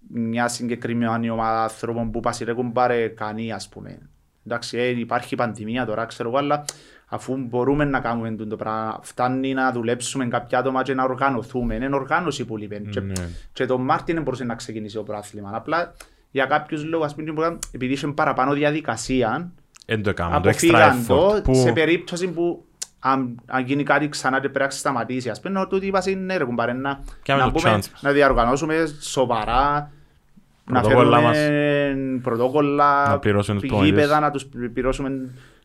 μια 0.07 0.47
συγκεκριμένη 0.47 1.29
ομάδα 1.29 1.63
άνθρωπων 1.63 2.11
που 2.11 2.19
πασιρέκουν 2.19 2.71
πάρε 2.71 3.07
κανεί 3.07 3.51
ας 3.51 3.69
πούμε. 3.69 3.97
Εντάξει, 4.45 4.77
ε, 4.77 4.99
υπάρχει 4.99 5.35
πανδημία 5.35 5.85
τώρα, 5.85 6.05
ξέρω 6.05 6.29
εγώ, 6.29 6.37
αλλά 6.37 6.65
αφού 7.07 7.37
μπορούμε 7.37 7.85
να 7.85 7.99
κάνουμε 7.99 8.29
τούτο 8.29 8.47
το 8.47 8.55
πράγμα, 8.55 8.99
φτάνει 9.01 9.53
να 9.53 9.71
δουλέψουμε 9.71 10.27
κάποια 10.27 10.59
άτομα 10.59 10.83
και 10.83 10.93
να 10.93 11.03
οργανωθούμε. 11.03 11.75
Είναι 11.75 11.89
οργάνωση 11.95 12.45
που 12.45 12.57
λείπει. 12.57 12.87
Και, 12.89 12.99
Ναι. 12.99 13.13
και 13.53 13.65
τον 13.65 13.81
Μάρτιν 13.81 14.15
δεν 14.15 14.23
μπορούσε 14.23 14.43
να 14.43 14.55
ξεκινήσει 14.55 14.95
το 14.95 15.03
πρόθλημα. 15.03 15.51
Απλά 15.53 15.93
για 16.31 16.45
κάποιους 16.45 16.83
λόγους, 16.85 17.05
ας 17.05 17.15
πούμε, 17.15 17.57
επειδή 17.71 17.93
είχε 17.93 18.07
παραπάνω 18.07 18.53
διαδικασία, 18.53 19.51
Εν 19.85 20.03
το 20.03 20.09
έκαμε, 20.09 20.33
το 20.33 20.37
extra 20.39 20.47
αποφύγαν 20.49 21.05
το 21.07 21.27
effort 21.35 21.43
που... 21.43 21.55
σε 21.55 21.71
περίπτωση 21.71 22.27
που 22.27 22.65
αν, 22.99 23.39
αν 23.45 23.65
γίνει 23.65 23.83
κάτι 23.83 24.09
ξανά 24.09 24.39
και 24.39 24.49
πρέπει 24.49 24.65
να 24.65 24.69
σταματήσει. 24.69 25.29
Ας 25.29 25.39
πούμε, 25.39 25.65
τούτοι 25.69 25.85
είπας 25.85 26.05
είναι 26.05 26.21
ναι 26.21 26.37
ρε 26.37 26.43
κουμπάρε, 26.43 26.73
να, 26.73 26.99
Κάμε 27.23 27.39
να, 27.39 27.51
το 27.51 27.59
πούμε, 27.59 27.77
chance. 27.79 27.89
να 28.01 28.11
διαργανώσουμε 28.11 28.85
σοβαρά, 28.99 29.91
να 30.71 30.81
Πρωτόκολλα 30.81 31.33
φέρουμε 31.33 32.19
πρωτόκολλα, 32.23 33.07
Να 33.09 33.19
πληρώσουμε 33.19 33.59
τους 33.59 33.69
γήπεδα, 33.69 33.85
προπονητές. 33.91 34.19
να 34.19 34.31
τους 34.31 34.45
πληρώσουμε 34.73 35.09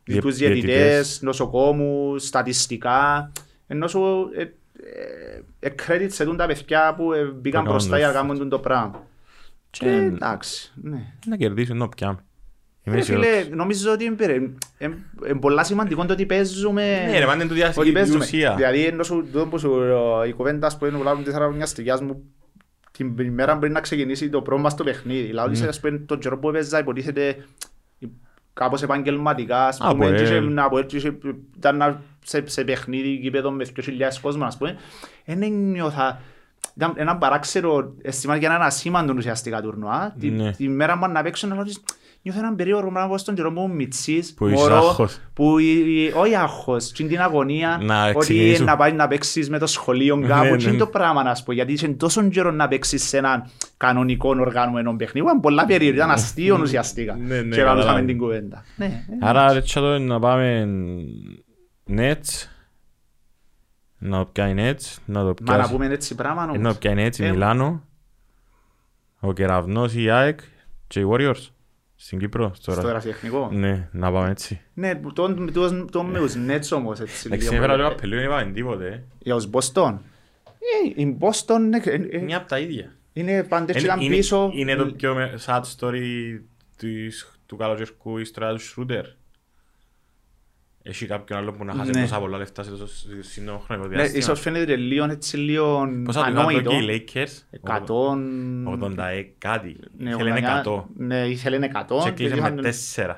Διε- 0.05 0.21
τους 0.21 0.37
διαιτητές. 0.37 0.65
διαιτητές, 0.65 1.19
νοσοκόμους, 1.23 2.25
στατιστικά. 2.27 3.33
Ενώ 3.67 3.87
σου 3.89 4.31
ε, 4.37 4.43
ε, 4.43 4.49
ε, 5.69 5.71
credit 5.87 6.07
σε 6.09 6.25
τούν 6.25 6.37
τα 6.37 6.47
παιδιά 6.47 6.95
που 6.97 7.13
ε, 7.13 7.25
μπήκαν 7.25 7.65
Το 7.65 7.71
μπροστά 7.71 7.99
για 7.99 8.07
να 8.07 8.13
κάνουν 8.13 8.37
κάνουν 8.37 8.49
το 8.49 8.59
πράγμα. 8.59 9.07
Και- 9.71 9.85
Και 9.85 9.91
εντάξει, 9.91 10.73
ναι. 10.83 10.99
Να 11.27 11.37
κερδίσουν, 11.37 11.77
να 11.77 11.89
πιάμε. 11.89 12.19
Είμαι 12.85 12.95
Ρε 12.95 13.01
αισιόδοξος. 13.01 13.33
φίλε, 13.43 13.55
νομίζω 13.57 13.93
ότι 13.93 14.05
είναι 14.05 14.15
πολλά 15.41 15.65
σημαντικό 15.65 16.05
το 16.07 16.13
ότι 16.13 16.27
παίζουμε. 16.27 16.83
Ναι 17.11 17.19
ρε, 17.19 17.27
μα 17.27 17.35
είναι 17.35 17.47
το 17.47 17.55
δια- 17.55 17.73
Ότι 17.77 17.89
η 17.89 17.93
παίζουμε. 17.93 18.19
ουσία. 18.25 18.55
Δηλαδή, 18.55 18.85
ενώ 18.85 19.03
σου, 19.03 19.25
τούτο 19.33 19.47
που 19.47 19.59
σου, 19.59 19.81
ε, 20.25 20.29
η 20.29 20.33
κουβέντα 20.33 20.71
που 20.79 20.87
είναι 20.87 20.97
που 21.17 21.23
τέσσερα 21.23 21.45
χρόνια 21.45 21.67
στιγιάς 21.67 22.01
μου, 22.01 22.23
την 23.05 23.27
ημέρα 23.27 23.59
πριν 23.59 23.73
να 23.73 23.81
ξεκινήσει 23.81 24.29
το 24.31 24.43
πρώτο 24.43 24.63
μας 24.63 24.75
το 24.75 24.85
παιχνίδι. 24.85 25.23
Δηλαδή, 25.27 25.55
σε, 25.55 25.69
ας 25.69 25.81
πούμε, 25.81 25.99
τον 25.99 26.19
καιρό 26.19 26.39
που 26.39 26.49
έπαιζα 26.49 26.79
υποτίθεται 26.79 27.45
κάπως 28.53 28.83
επαγγελματικά, 28.83 29.67
ας 29.67 29.81
Από 29.81 29.91
πούμε, 29.93 30.07
και 30.17 30.23
είχε- 30.23 30.35
ελ. 30.35 30.53
να 30.53 30.69
πω 30.69 30.79
έτσι, 30.79 30.97
είχε- 30.97 31.19
ήταν 31.57 31.77
να- 31.77 32.03
σε, 32.25 32.43
σε 32.49 32.65
παιχνίδι 32.65 33.09
γήπεδο 33.09 33.51
με 33.51 33.65
2.000 33.65 34.21
κόσμο, 34.21 34.45
ας 34.45 34.57
πούμε, 34.57 34.77
δεν 35.25 35.43
ένιωθα, 35.43 36.21
ήταν 36.77 36.93
ένα 36.97 37.17
παράξενο 37.17 37.95
αισθήμα 38.03 38.37
για 38.37 38.49
έναν 38.49 38.63
ασήμαντο 38.63 39.15
ουσιαστικά 39.17 39.61
τουρνουά. 39.63 40.15
Τη, 40.21 40.31
Ναι. 40.31 40.53
τη 40.53 40.69
μέρα 40.69 40.97
μου 40.97 41.09
να 41.09 41.23
παίξω 41.23 41.47
να 41.47 41.55
λέω, 41.55 41.65
νιώθω 42.23 42.39
έναν 42.39 42.57
περίεργο 42.57 42.81
πράγμα 42.91 43.09
πως 43.09 43.25
τον 43.25 43.35
καιρό 43.35 43.51
μου 43.51 43.71
μητσής, 43.75 44.35
Που 44.35 44.47
είσαι 44.47 44.57
μωρό, 44.63 44.75
άγχος. 44.77 45.19
που 45.35 45.59
η- 45.59 45.85
η- 45.87 46.13
όχι 46.17 46.35
άγχος, 46.35 46.93
και 46.93 47.05
την 47.05 47.21
αγωνία 47.21 47.79
Να 47.83 48.07
ότι 48.09 48.19
ξεκινήσουν. 48.19 48.65
να 48.65 48.77
πάει 48.77 48.93
να 48.93 49.09
παίξεις 49.09 49.51
με 49.51 49.59
το 49.59 49.67
σχολείο 49.67 50.21
κάπου, 50.27 50.45
Ναι, 50.51 50.57
και 50.57 50.65
ναι. 50.65 50.71
είναι 50.71 50.79
το 50.79 50.87
πράγμα 50.87 51.23
να 51.23 51.35
σου 51.35 51.45
πω, 51.45 51.53
γιατί 51.53 51.73
είσαι 51.73 51.89
τόσο 51.89 52.29
καιρό 52.29 52.51
να 52.51 52.69
παίξεις 52.69 53.05
σε 53.09 53.17
έναν 53.19 53.51
κανονικό 53.77 54.29
οργανωμένο 54.29 54.97
παιχνίδι, 54.97 55.27
ήταν 55.27 55.41
πολλά 55.41 55.65
περίεργο, 55.67 55.97
ήταν 55.97 56.11
αστείο 56.11 56.59
ουσιαστικά 56.63 57.15
Ναι, 57.17 57.41
ναι, 57.41 57.57
και 57.57 57.63
καλούσαμε 57.63 57.81
καταλάβω. 57.81 58.07
την 58.07 58.19
κουβέντα. 58.19 58.65
Ναι, 58.77 58.85
ε, 58.87 59.27
Άρα 59.27 59.53
ρε 59.53 59.61
τσάτο 59.61 59.99
να 59.99 60.19
πάμε 60.19 60.69
Nets, 61.91 62.49
να 63.99 64.19
το 64.19 64.25
πιάει 64.33 64.55
Nets, 64.57 64.97
να 65.05 65.21
το 65.21 65.35
Μα 65.43 65.53
να 65.53 65.55
πιάσει, 65.57 65.73
πούμε 65.73 65.87
έτσι 65.87 66.15
πράγμα 66.15 66.43
ε, 66.43 66.47
να 66.47 66.53
όμως. 66.53 66.73
το 66.73 66.79
πιάει 66.79 67.07
Nets 67.09 67.19
η 67.19 67.25
Ε, 67.25 67.31
Μιλάνο, 67.31 67.83
ο 69.21 69.33
Κεραυνός, 69.33 69.95
η 69.95 70.11
ΑΕΚ 70.11 70.41
και 70.87 71.01
οι 71.01 71.07
Warriors 71.11 71.49
στην 72.03 72.19
Κύπρο. 72.19 72.53
Στο 72.55 72.75
Τώρα. 72.75 72.89
γραφειεχνικό. 72.89 73.49
Ναι, 73.53 73.89
να 73.93 74.13
πάμε 74.13 74.31
έτσι. 74.31 74.61
Ναι, 74.75 74.95
τον- 75.15 75.53
τον- 75.53 75.91
τον 75.91 76.07
με 76.07 76.19
τους 76.19 76.35
Nets 76.49 76.77
όμως 76.77 77.01
έτσι 77.01 77.23
Εντάξει, 77.27 77.49
λίγο. 77.49 77.57
έφερα 77.63 77.77
λίγο 77.77 77.89
καπελούι, 77.89 78.17
δεν 78.19 78.27
είπαμε 78.27 78.53
τίποτε. 78.53 78.87
ε. 78.87 79.03
Για 79.19 79.35
τους 79.35 79.49
Boston. 79.53 79.99
Ε, 80.95 81.03
η 81.03 81.17
Boston 81.21 81.59
είναι- 81.59 81.83
ε, 81.85 82.17
ε, 82.17 82.21
Μια 82.21 82.37
από 82.37 82.49
τα 82.49 82.59
ίδια. 82.59 82.93
είναι 83.13 83.43
πάντα 83.45 83.65
έτσι 83.73 83.85
Είναι- 83.85 83.93
ήταν 83.93 84.01
είναι- 84.05 84.17
πίσω. 84.17 84.51
Είναι 84.55 84.75
το 84.75 84.87
πιο 84.87 85.15
με- 85.15 85.35
sad 85.47 85.61
story 85.79 86.41
της- 86.77 87.39
του 87.47 87.57
καλοκαιρικού 87.57 88.19
ιστορία 88.19 88.51
του 88.53 88.61
Σρούντερ. 88.61 89.05
Έχει 90.83 91.07
κάποιον 91.07 91.39
άλλο 91.39 91.53
που 91.53 91.65
να 91.65 91.73
χάσει 91.73 91.91
Ναι. 91.91 92.01
τόσα 92.01 92.19
πολλά 92.19 92.39
λεφτά 92.39 92.63
σε 92.63 92.71
τόσο 92.71 92.87
σύντομο 93.21 93.59
χρονικό 93.59 93.89
Ναι, 93.89 93.95
διάστημα. 93.97 94.19
ίσως 94.19 94.41
φαίνεται 94.41 94.77
λίγο 94.77 95.05
έτσι 95.11 95.37
λίγο 95.37 95.89
Πόσα 96.05 96.21
του 96.21 96.27
ανόητο. 96.27 96.71
και 96.71 96.77
οι 96.77 97.05
Lakers. 97.15 97.59
100... 97.71 97.79
80 98.83 98.99
ε, 98.99 99.23
κάτι. 99.39 99.77
Ναι, 99.99 100.11
Ήθελε 100.11 100.33
89, 100.65 100.67
100. 100.69 100.83
Ναι, 100.97 101.17
ήθελε 101.27 101.59
100. 101.89 102.05
Και 102.05 102.11
κλείσε 102.11 102.35
με 102.35 102.41
είχαν- 102.41 102.61
4. 102.97 103.17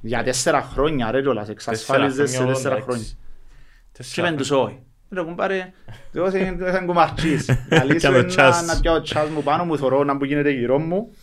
Για 0.00 0.22
τέσσερα 0.22 0.62
χρόνια 0.62 1.10
ρε 1.10 1.20
κιόλας, 1.20 1.48
εξασφάλιζες 1.48 2.30
σε 2.30 2.44
τέσσερα 2.44 2.80
χρόνια. 2.80 3.04
Και 4.12 4.22
πεν 4.22 4.36
τους 4.36 4.50
όχι. 4.50 4.78
Ρε 5.10 5.22
κουμπάρε, 5.22 5.72
εγώ 6.12 6.30
δεν 6.30 6.86
κουμαρτσίς. 6.86 7.48
Αλήθεια 7.70 7.98
Κάνω 8.08 8.16
είναι 8.18 8.26
να 8.26 8.32
τσάς. 8.32 8.66
να 8.66 8.80
πιάω 8.80 9.00
τσάς 9.00 9.28
μου 9.28 9.42
πάνω 9.42 9.64
μου, 9.64 9.78
θωρώ 9.78 10.04
να 10.04 10.16
που 10.16 10.24
γίνεται 10.24 10.50
γύρω 10.50 10.78
μου. 10.78 11.14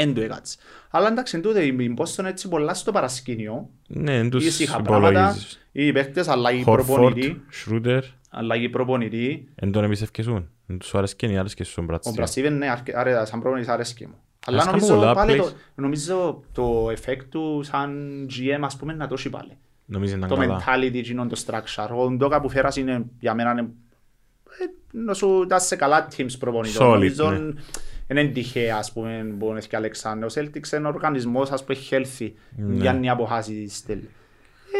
Εν 0.00 0.14
το 0.14 0.20
έκατσε. 0.20 0.56
Αλλά 0.90 1.08
εντάξει, 1.08 1.36
εν 1.36 1.42
τούτε, 1.42 1.64
η 1.64 1.94
Boston 1.98 2.24
έτσι 2.24 2.48
πολλά 2.48 2.74
στο 2.74 2.92
παρασκήνιο. 2.92 3.70
Ναι, 3.86 4.28
τους 4.28 4.44
Ήσυχα 4.46 4.82
πράγματα, 4.82 5.18
υπολογίζεις. 5.20 5.58
οι 5.72 5.92
παίχτες, 5.92 6.28
αλλά 6.28 6.52
οι 6.52 6.62
Χόρφορντ, 6.62 7.02
προπονητή. 7.02 7.42
Σρούντερ, 7.50 8.02
Αλλά 8.30 8.54
οι 8.56 8.68
προπονητή. 8.68 9.48
εν 9.54 9.72
τον 9.72 9.84
εμπιστευκεσούν. 9.84 10.48
Εν 10.66 10.78
τους 10.78 10.94
αρέσκει 10.94 11.26
και 11.26 11.32
οι 11.32 11.36
άλλες 11.36 11.54
και 11.54 11.64
στον 11.64 11.84
Ο 11.84 11.86
Μπρατσίβ. 11.86 12.14
Μπρασίβεν, 12.14 12.58
ναι, 12.58 12.68
αρκε- 12.70 12.96
άρε- 12.96 13.26
σαν 13.26 13.40
προπονητής 13.40 13.70
αρέσκει 13.72 14.06
μου. 14.06 14.14
Αλλά 14.46 14.56
Αρέσκαν 14.62 14.78
μου 14.82 14.86
νομίζω 14.88 15.00
πολλά 15.00 15.14
πάλι 15.14 15.38
το, 15.38 15.44
plays. 15.44 15.52
νομίζω 15.74 16.42
το 16.52 16.86
effect 16.86 17.24
του 17.28 17.60
σαν 17.64 17.92
GM 18.30 18.58
ας 18.62 18.76
πούμε 18.76 18.92
να 18.94 19.06
το 19.06 19.14
έχει 19.18 19.30
πάλι. 19.30 19.56
Νομίζω 19.84 20.16
ήταν 20.16 20.28
το 20.28 20.34
καλά. 20.36 20.62
mentality, 20.66 20.94
εκείνο 20.94 21.26
το 21.26 21.42
structure. 21.46 21.88
Ο 21.96 22.10
Ντόκα 22.10 22.40
που 22.40 22.48
φέρας 22.48 22.76
είναι 22.76 23.04
για 23.20 23.34
μένα 23.34 23.50
είναι, 23.50 23.60
ε, 23.60 24.64
να 24.98 25.14
σου 25.14 25.42
ήταν 25.44 25.60
σε 25.60 25.76
καλά 25.76 26.08
teams 26.16 26.32
προπονητών. 26.38 26.86
Solid, 26.86 26.92
Νομίζω 26.92 27.30
ναι. 27.30 27.52
Είναι 28.10 28.24
τυχαία 28.24 28.76
ας 28.76 28.92
πούμε 28.92 29.34
που 29.38 29.46
είναι 29.50 29.60
και 29.68 29.76
Αλεξάνδρ. 29.76 30.24
Ο 30.26 30.28
Celtics 30.34 30.72
είναι 30.76 30.86
οργανισμός 30.88 31.50
ας 31.50 31.64
πούμε 31.64 31.78
healthy. 31.90 32.30
Ναι. 32.56 32.74
Για 32.74 32.92
να 32.92 33.12
αποχάσει 33.12 33.68
στέλνει. 33.68 34.08
Ε, 34.72 34.78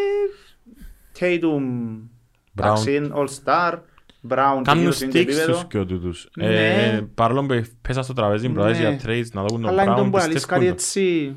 Tatum, 1.18 1.43
Brown. 1.43 2.64
εντάξει, 2.64 2.95
είναι 2.95 3.11
all-star. 3.14 3.79
Brown, 4.29 4.61
Κάνουν 4.62 4.79
γύρω 4.81 4.93
στην 4.93 5.11
sticks 5.11 5.14
επίπεδο. 5.14 5.53
τους 5.53 5.64
και 5.66 5.85
τούτους. 5.85 6.29
Ναι. 6.37 6.47
Ε, 6.47 7.07
Παρόλο 7.14 7.47
που 7.47 7.62
πέσα 7.83 8.03
στο 8.03 8.12
τραπέζι 8.12 8.49
μπροστά 8.49 8.70
Ναι. 8.70 8.76
για 8.79 9.01
trades 9.05 9.26
να 9.33 9.45
δουν 9.45 9.61
τον 9.61 9.70
Αλλά 9.70 9.83
είναι 9.83 9.93
Brown, 9.93 9.97
τον 9.97 10.11
που 10.11 10.18
αλείς 10.18 10.33
πιστεύουν 10.33 10.59
κάτι 10.59 10.66
το. 10.66 10.72
έτσι 10.72 11.35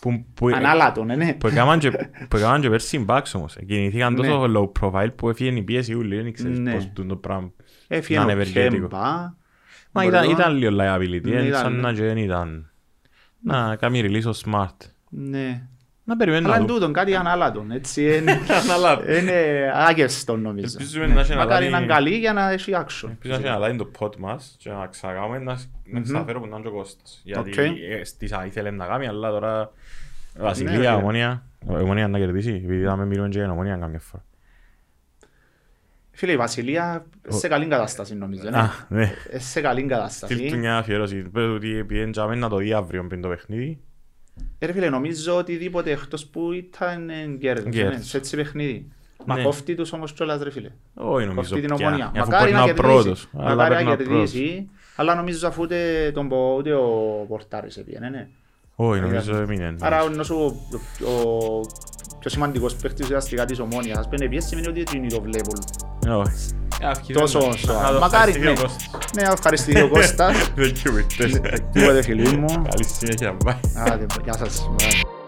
Που- 0.00 0.24
που- 0.34 0.48
ανάλατο, 0.48 1.04
ναι, 1.04 1.16
ναι. 1.16 1.34
Που 1.34 1.46
έκαναν 1.46 1.78
και- 1.78 1.90
που 2.28 2.36
έκαναν 2.36 2.60
και 2.60 2.68
πέρσι 2.70 2.96
οι 2.96 3.04
Bucks 3.08 3.30
όμως. 3.34 3.56
Κινηθήκαν 3.66 4.12
Ναι. 4.14 4.26
τόσο 4.28 4.44
low 4.56 4.72
profile 4.80 5.08
που 5.16 5.28
έφυγε 5.28 5.50
η 5.50 5.62
πίεση 5.62 5.94
ούλη. 5.94 6.20
Δεν 6.22 6.32
ξέρεις 6.32 6.58
Ναι. 6.58 6.72
πώς 6.72 6.90
τούν 6.92 7.08
το 7.08 7.16
πράγμα. 7.16 7.52
Έφυγε 7.88 8.18
να 8.18 8.24
είναι 8.24 8.32
ο 8.32 8.34
ευεργέτικο. 8.34 8.88
Κέμπα. 8.88 9.38
Μα 9.92 10.02
Μπορεί 10.02 10.14
ήταν, 10.14 10.26
να- 10.26 10.32
ήταν 10.32 10.56
λίγο 10.56 10.76
liability. 10.80 11.22
Ναι, 11.22 11.36
ε, 11.36 11.46
ήταν, 11.46 11.60
σαν 11.60 11.74
ναι. 11.74 11.80
να 11.80 11.92
και 11.92 12.02
δεν 12.02 12.16
ήταν. 12.16 12.70
Να 13.44 13.76
κάνει 13.76 14.02
release 14.04 14.30
ο 14.32 14.38
smart. 14.44 14.76
Ναι. 15.08 15.62
Να 16.04 16.16
περιμένω 16.16 16.44
Αλλά 16.46 16.54
να 16.54 16.60
είναι 16.60 16.66
δούμε. 16.68 16.78
τούτον, 16.80 16.92
κάτι 16.94 17.14
ανάλατον, 17.14 17.70
έτσι, 17.70 18.02
είναι- 18.16 18.40
Ανάλατο. 18.62 19.12
είναι 19.12 19.70
άγευστο 19.74 20.36
νομίζω. 20.36 20.76
Ελπίζουμε 20.78 21.06
να 21.06 21.20
έχει 21.20 21.32
ένα 21.32 21.40
Μακάρι 21.40 21.60
λάδι- 21.64 21.70
να 21.72 21.78
είναι 21.78 21.86
καλή 21.94 22.16
για 22.16 22.32
να 22.32 22.50
έχει 22.50 22.72
action. 22.74 23.08
Ελπίζω 23.08 23.38
να 23.38 23.52
αλλάζει 23.52 23.76
το 23.76 23.90
pod 23.98 24.16
μας 24.16 24.56
και 24.58 24.70
να 24.70 24.86
ξαγάμε 24.86 25.38
να 25.38 25.58
να 25.84 26.00
ξαφέρω 26.00 26.40
που 26.40 26.46
να 26.46 26.56
είναι 26.56 26.62
και 26.62 26.68
ο 26.68 26.76
Κώστας. 26.76 27.20
Γιατί 27.24 27.50
Οκ. 27.50 27.56
ε, 27.56 28.04
στις 28.04 28.32
α, 28.32 28.44
ήθελε 28.46 28.70
να 28.70 28.86
κάνει, 28.86 29.06
αλλά 29.06 29.30
τώρα 29.30 29.72
Ναι, 30.36 30.42
Βασιλεία, 30.42 30.78
ρε. 30.78 30.96
ομόνια, 30.96 31.42
ομόνια 31.66 32.08
να 32.08 32.18
κερδίσει, 32.18 32.50
επειδή 32.64 32.84
θα 32.84 32.96
με 32.96 33.06
μιλούμε 33.06 33.28
και 33.28 33.38
για 33.38 33.50
ομόνια 33.50 33.76
καμιά 33.76 33.98
φορά. 34.00 34.24
Φίλε, 36.20 36.32
η 36.32 36.36
Βασιλεία 36.36 37.06
σε 37.28 37.48
καλή 37.48 37.66
κατάσταση 37.66 38.14
νομίζω. 38.14 38.50
ναι. 38.50 38.58
Α, 38.58 38.70
ναι. 38.88 39.12
Ε, 39.30 39.38
Σε 39.38 39.60
καλή 39.60 39.78
Στείλ 39.80 39.88
του 39.90 39.94
κατάσταση. 39.94 40.56
μια 40.56 40.76
αφιέρωση. 40.76 41.16
Πες 41.22 41.44
ότι 41.44 41.84
πιέντζαμε 41.84 42.34
να 42.34 42.48
το 42.48 42.56
δει 42.56 42.72
αύριο 42.72 43.06
πριν 43.06 43.20
το 43.20 43.28
παιχνίδι. 43.28 43.78
Ε, 44.58 44.66
ρε 44.66 44.72
φίλε, 44.72 44.88
νομίζω 44.88 45.36
οτιδήποτε 45.36 45.90
εκτός 45.90 46.26
που 46.26 46.52
ήταν 46.52 47.10
ε, 47.10 47.14
κέρδος, 47.40 47.74
Κέρδος. 47.74 47.96
ναι, 47.96 48.02
σε 48.02 48.16
έτσι 48.16 48.36
παιχνίδι. 48.36 48.88
Μα 49.24 49.36
Ναι. 49.36 49.42
κόφτει 49.42 49.74
τους 49.74 49.92
όμως 49.92 50.12
κιόλας 50.12 50.42
ρε 50.42 50.50
φίλε. 50.50 50.70
Όχι 50.94 51.26
νομίζω 51.26 51.48
Κόφτει 51.54 51.66
την 51.66 51.76
πια, 51.76 51.86
ομονία. 51.86 52.06
αφού 52.06 52.18
Μακάρι 52.18 52.42
μπορεί 52.42 52.52
να 52.52 52.58
να 52.58 52.64
κερδίσει. 52.66 52.82
πρώτος. 53.02 53.28
Αλλά 53.36 53.48
Μακάρι 53.48 53.68
πρέπει 53.74 53.84
να 53.84 53.90
να 53.90 53.96
πρώτος. 53.96 54.12
κερδίσει. 54.32 54.68
Αλλά 54.96 55.14
νομίζω 55.14 55.48
αφού 55.48 55.62
ούτε 55.62 56.10
τον 56.14 56.28
πω, 56.28 56.54
ούτε 56.58 56.72
ο 56.74 57.24
Πορτάρης 57.28 57.76
έπιανε, 57.76 58.08
ναι. 58.08 58.28
Όχι 58.74 59.00
νομίζω 59.00 59.36
έμεινε. 59.36 59.74
Άρα 59.80 60.00
ενώ 60.02 60.22
σου 60.22 60.36
ο, 61.04 61.10
ο 61.10 61.60
πιο 62.20 62.30
σημαντικός 62.30 62.74
παίκτης 62.74 63.04
ουσιαστικά 63.06 63.44
της 63.44 63.58
ομόνιας, 63.60 63.98
ας 63.98 64.08
πούμε, 64.08 64.24
επίσης 64.24 64.48
σημαίνει 64.48 64.68
ότι 64.68 64.80
εκείνοι 64.80 65.06
το 65.08 65.20
βλέπουν. 65.20 65.58
Όχι. 66.08 66.32
Ε, 67.08 67.12
Τόσο 67.12 67.38
Να- 67.46 67.56
σοβαρά. 67.56 67.86
να 67.86 67.92
το 67.92 67.98
Μακάρι, 67.98 68.30
ευχαριστήσει 68.32 68.48
ο 68.48 68.52
ναι. 68.52 68.60
Κώστας. 68.62 69.12
Ναι, 69.16 69.22
ευχαριστηθεί 69.32 69.80
ο 69.82 69.88
Κώστας. 69.88 70.36
Thank 70.56 70.60
you, 70.60 70.90
Witters. 70.96 71.58
Τίποτε 71.72 72.02
φίλοι 72.02 72.36
μου. 72.36 72.46
Καλή 72.46 72.84
συνέχεια, 72.98 73.36
bye. 73.44 73.54
Άντε, 73.92 74.06
γεια 74.24 74.32
σας. 74.36 74.70
Bye. 74.78 75.19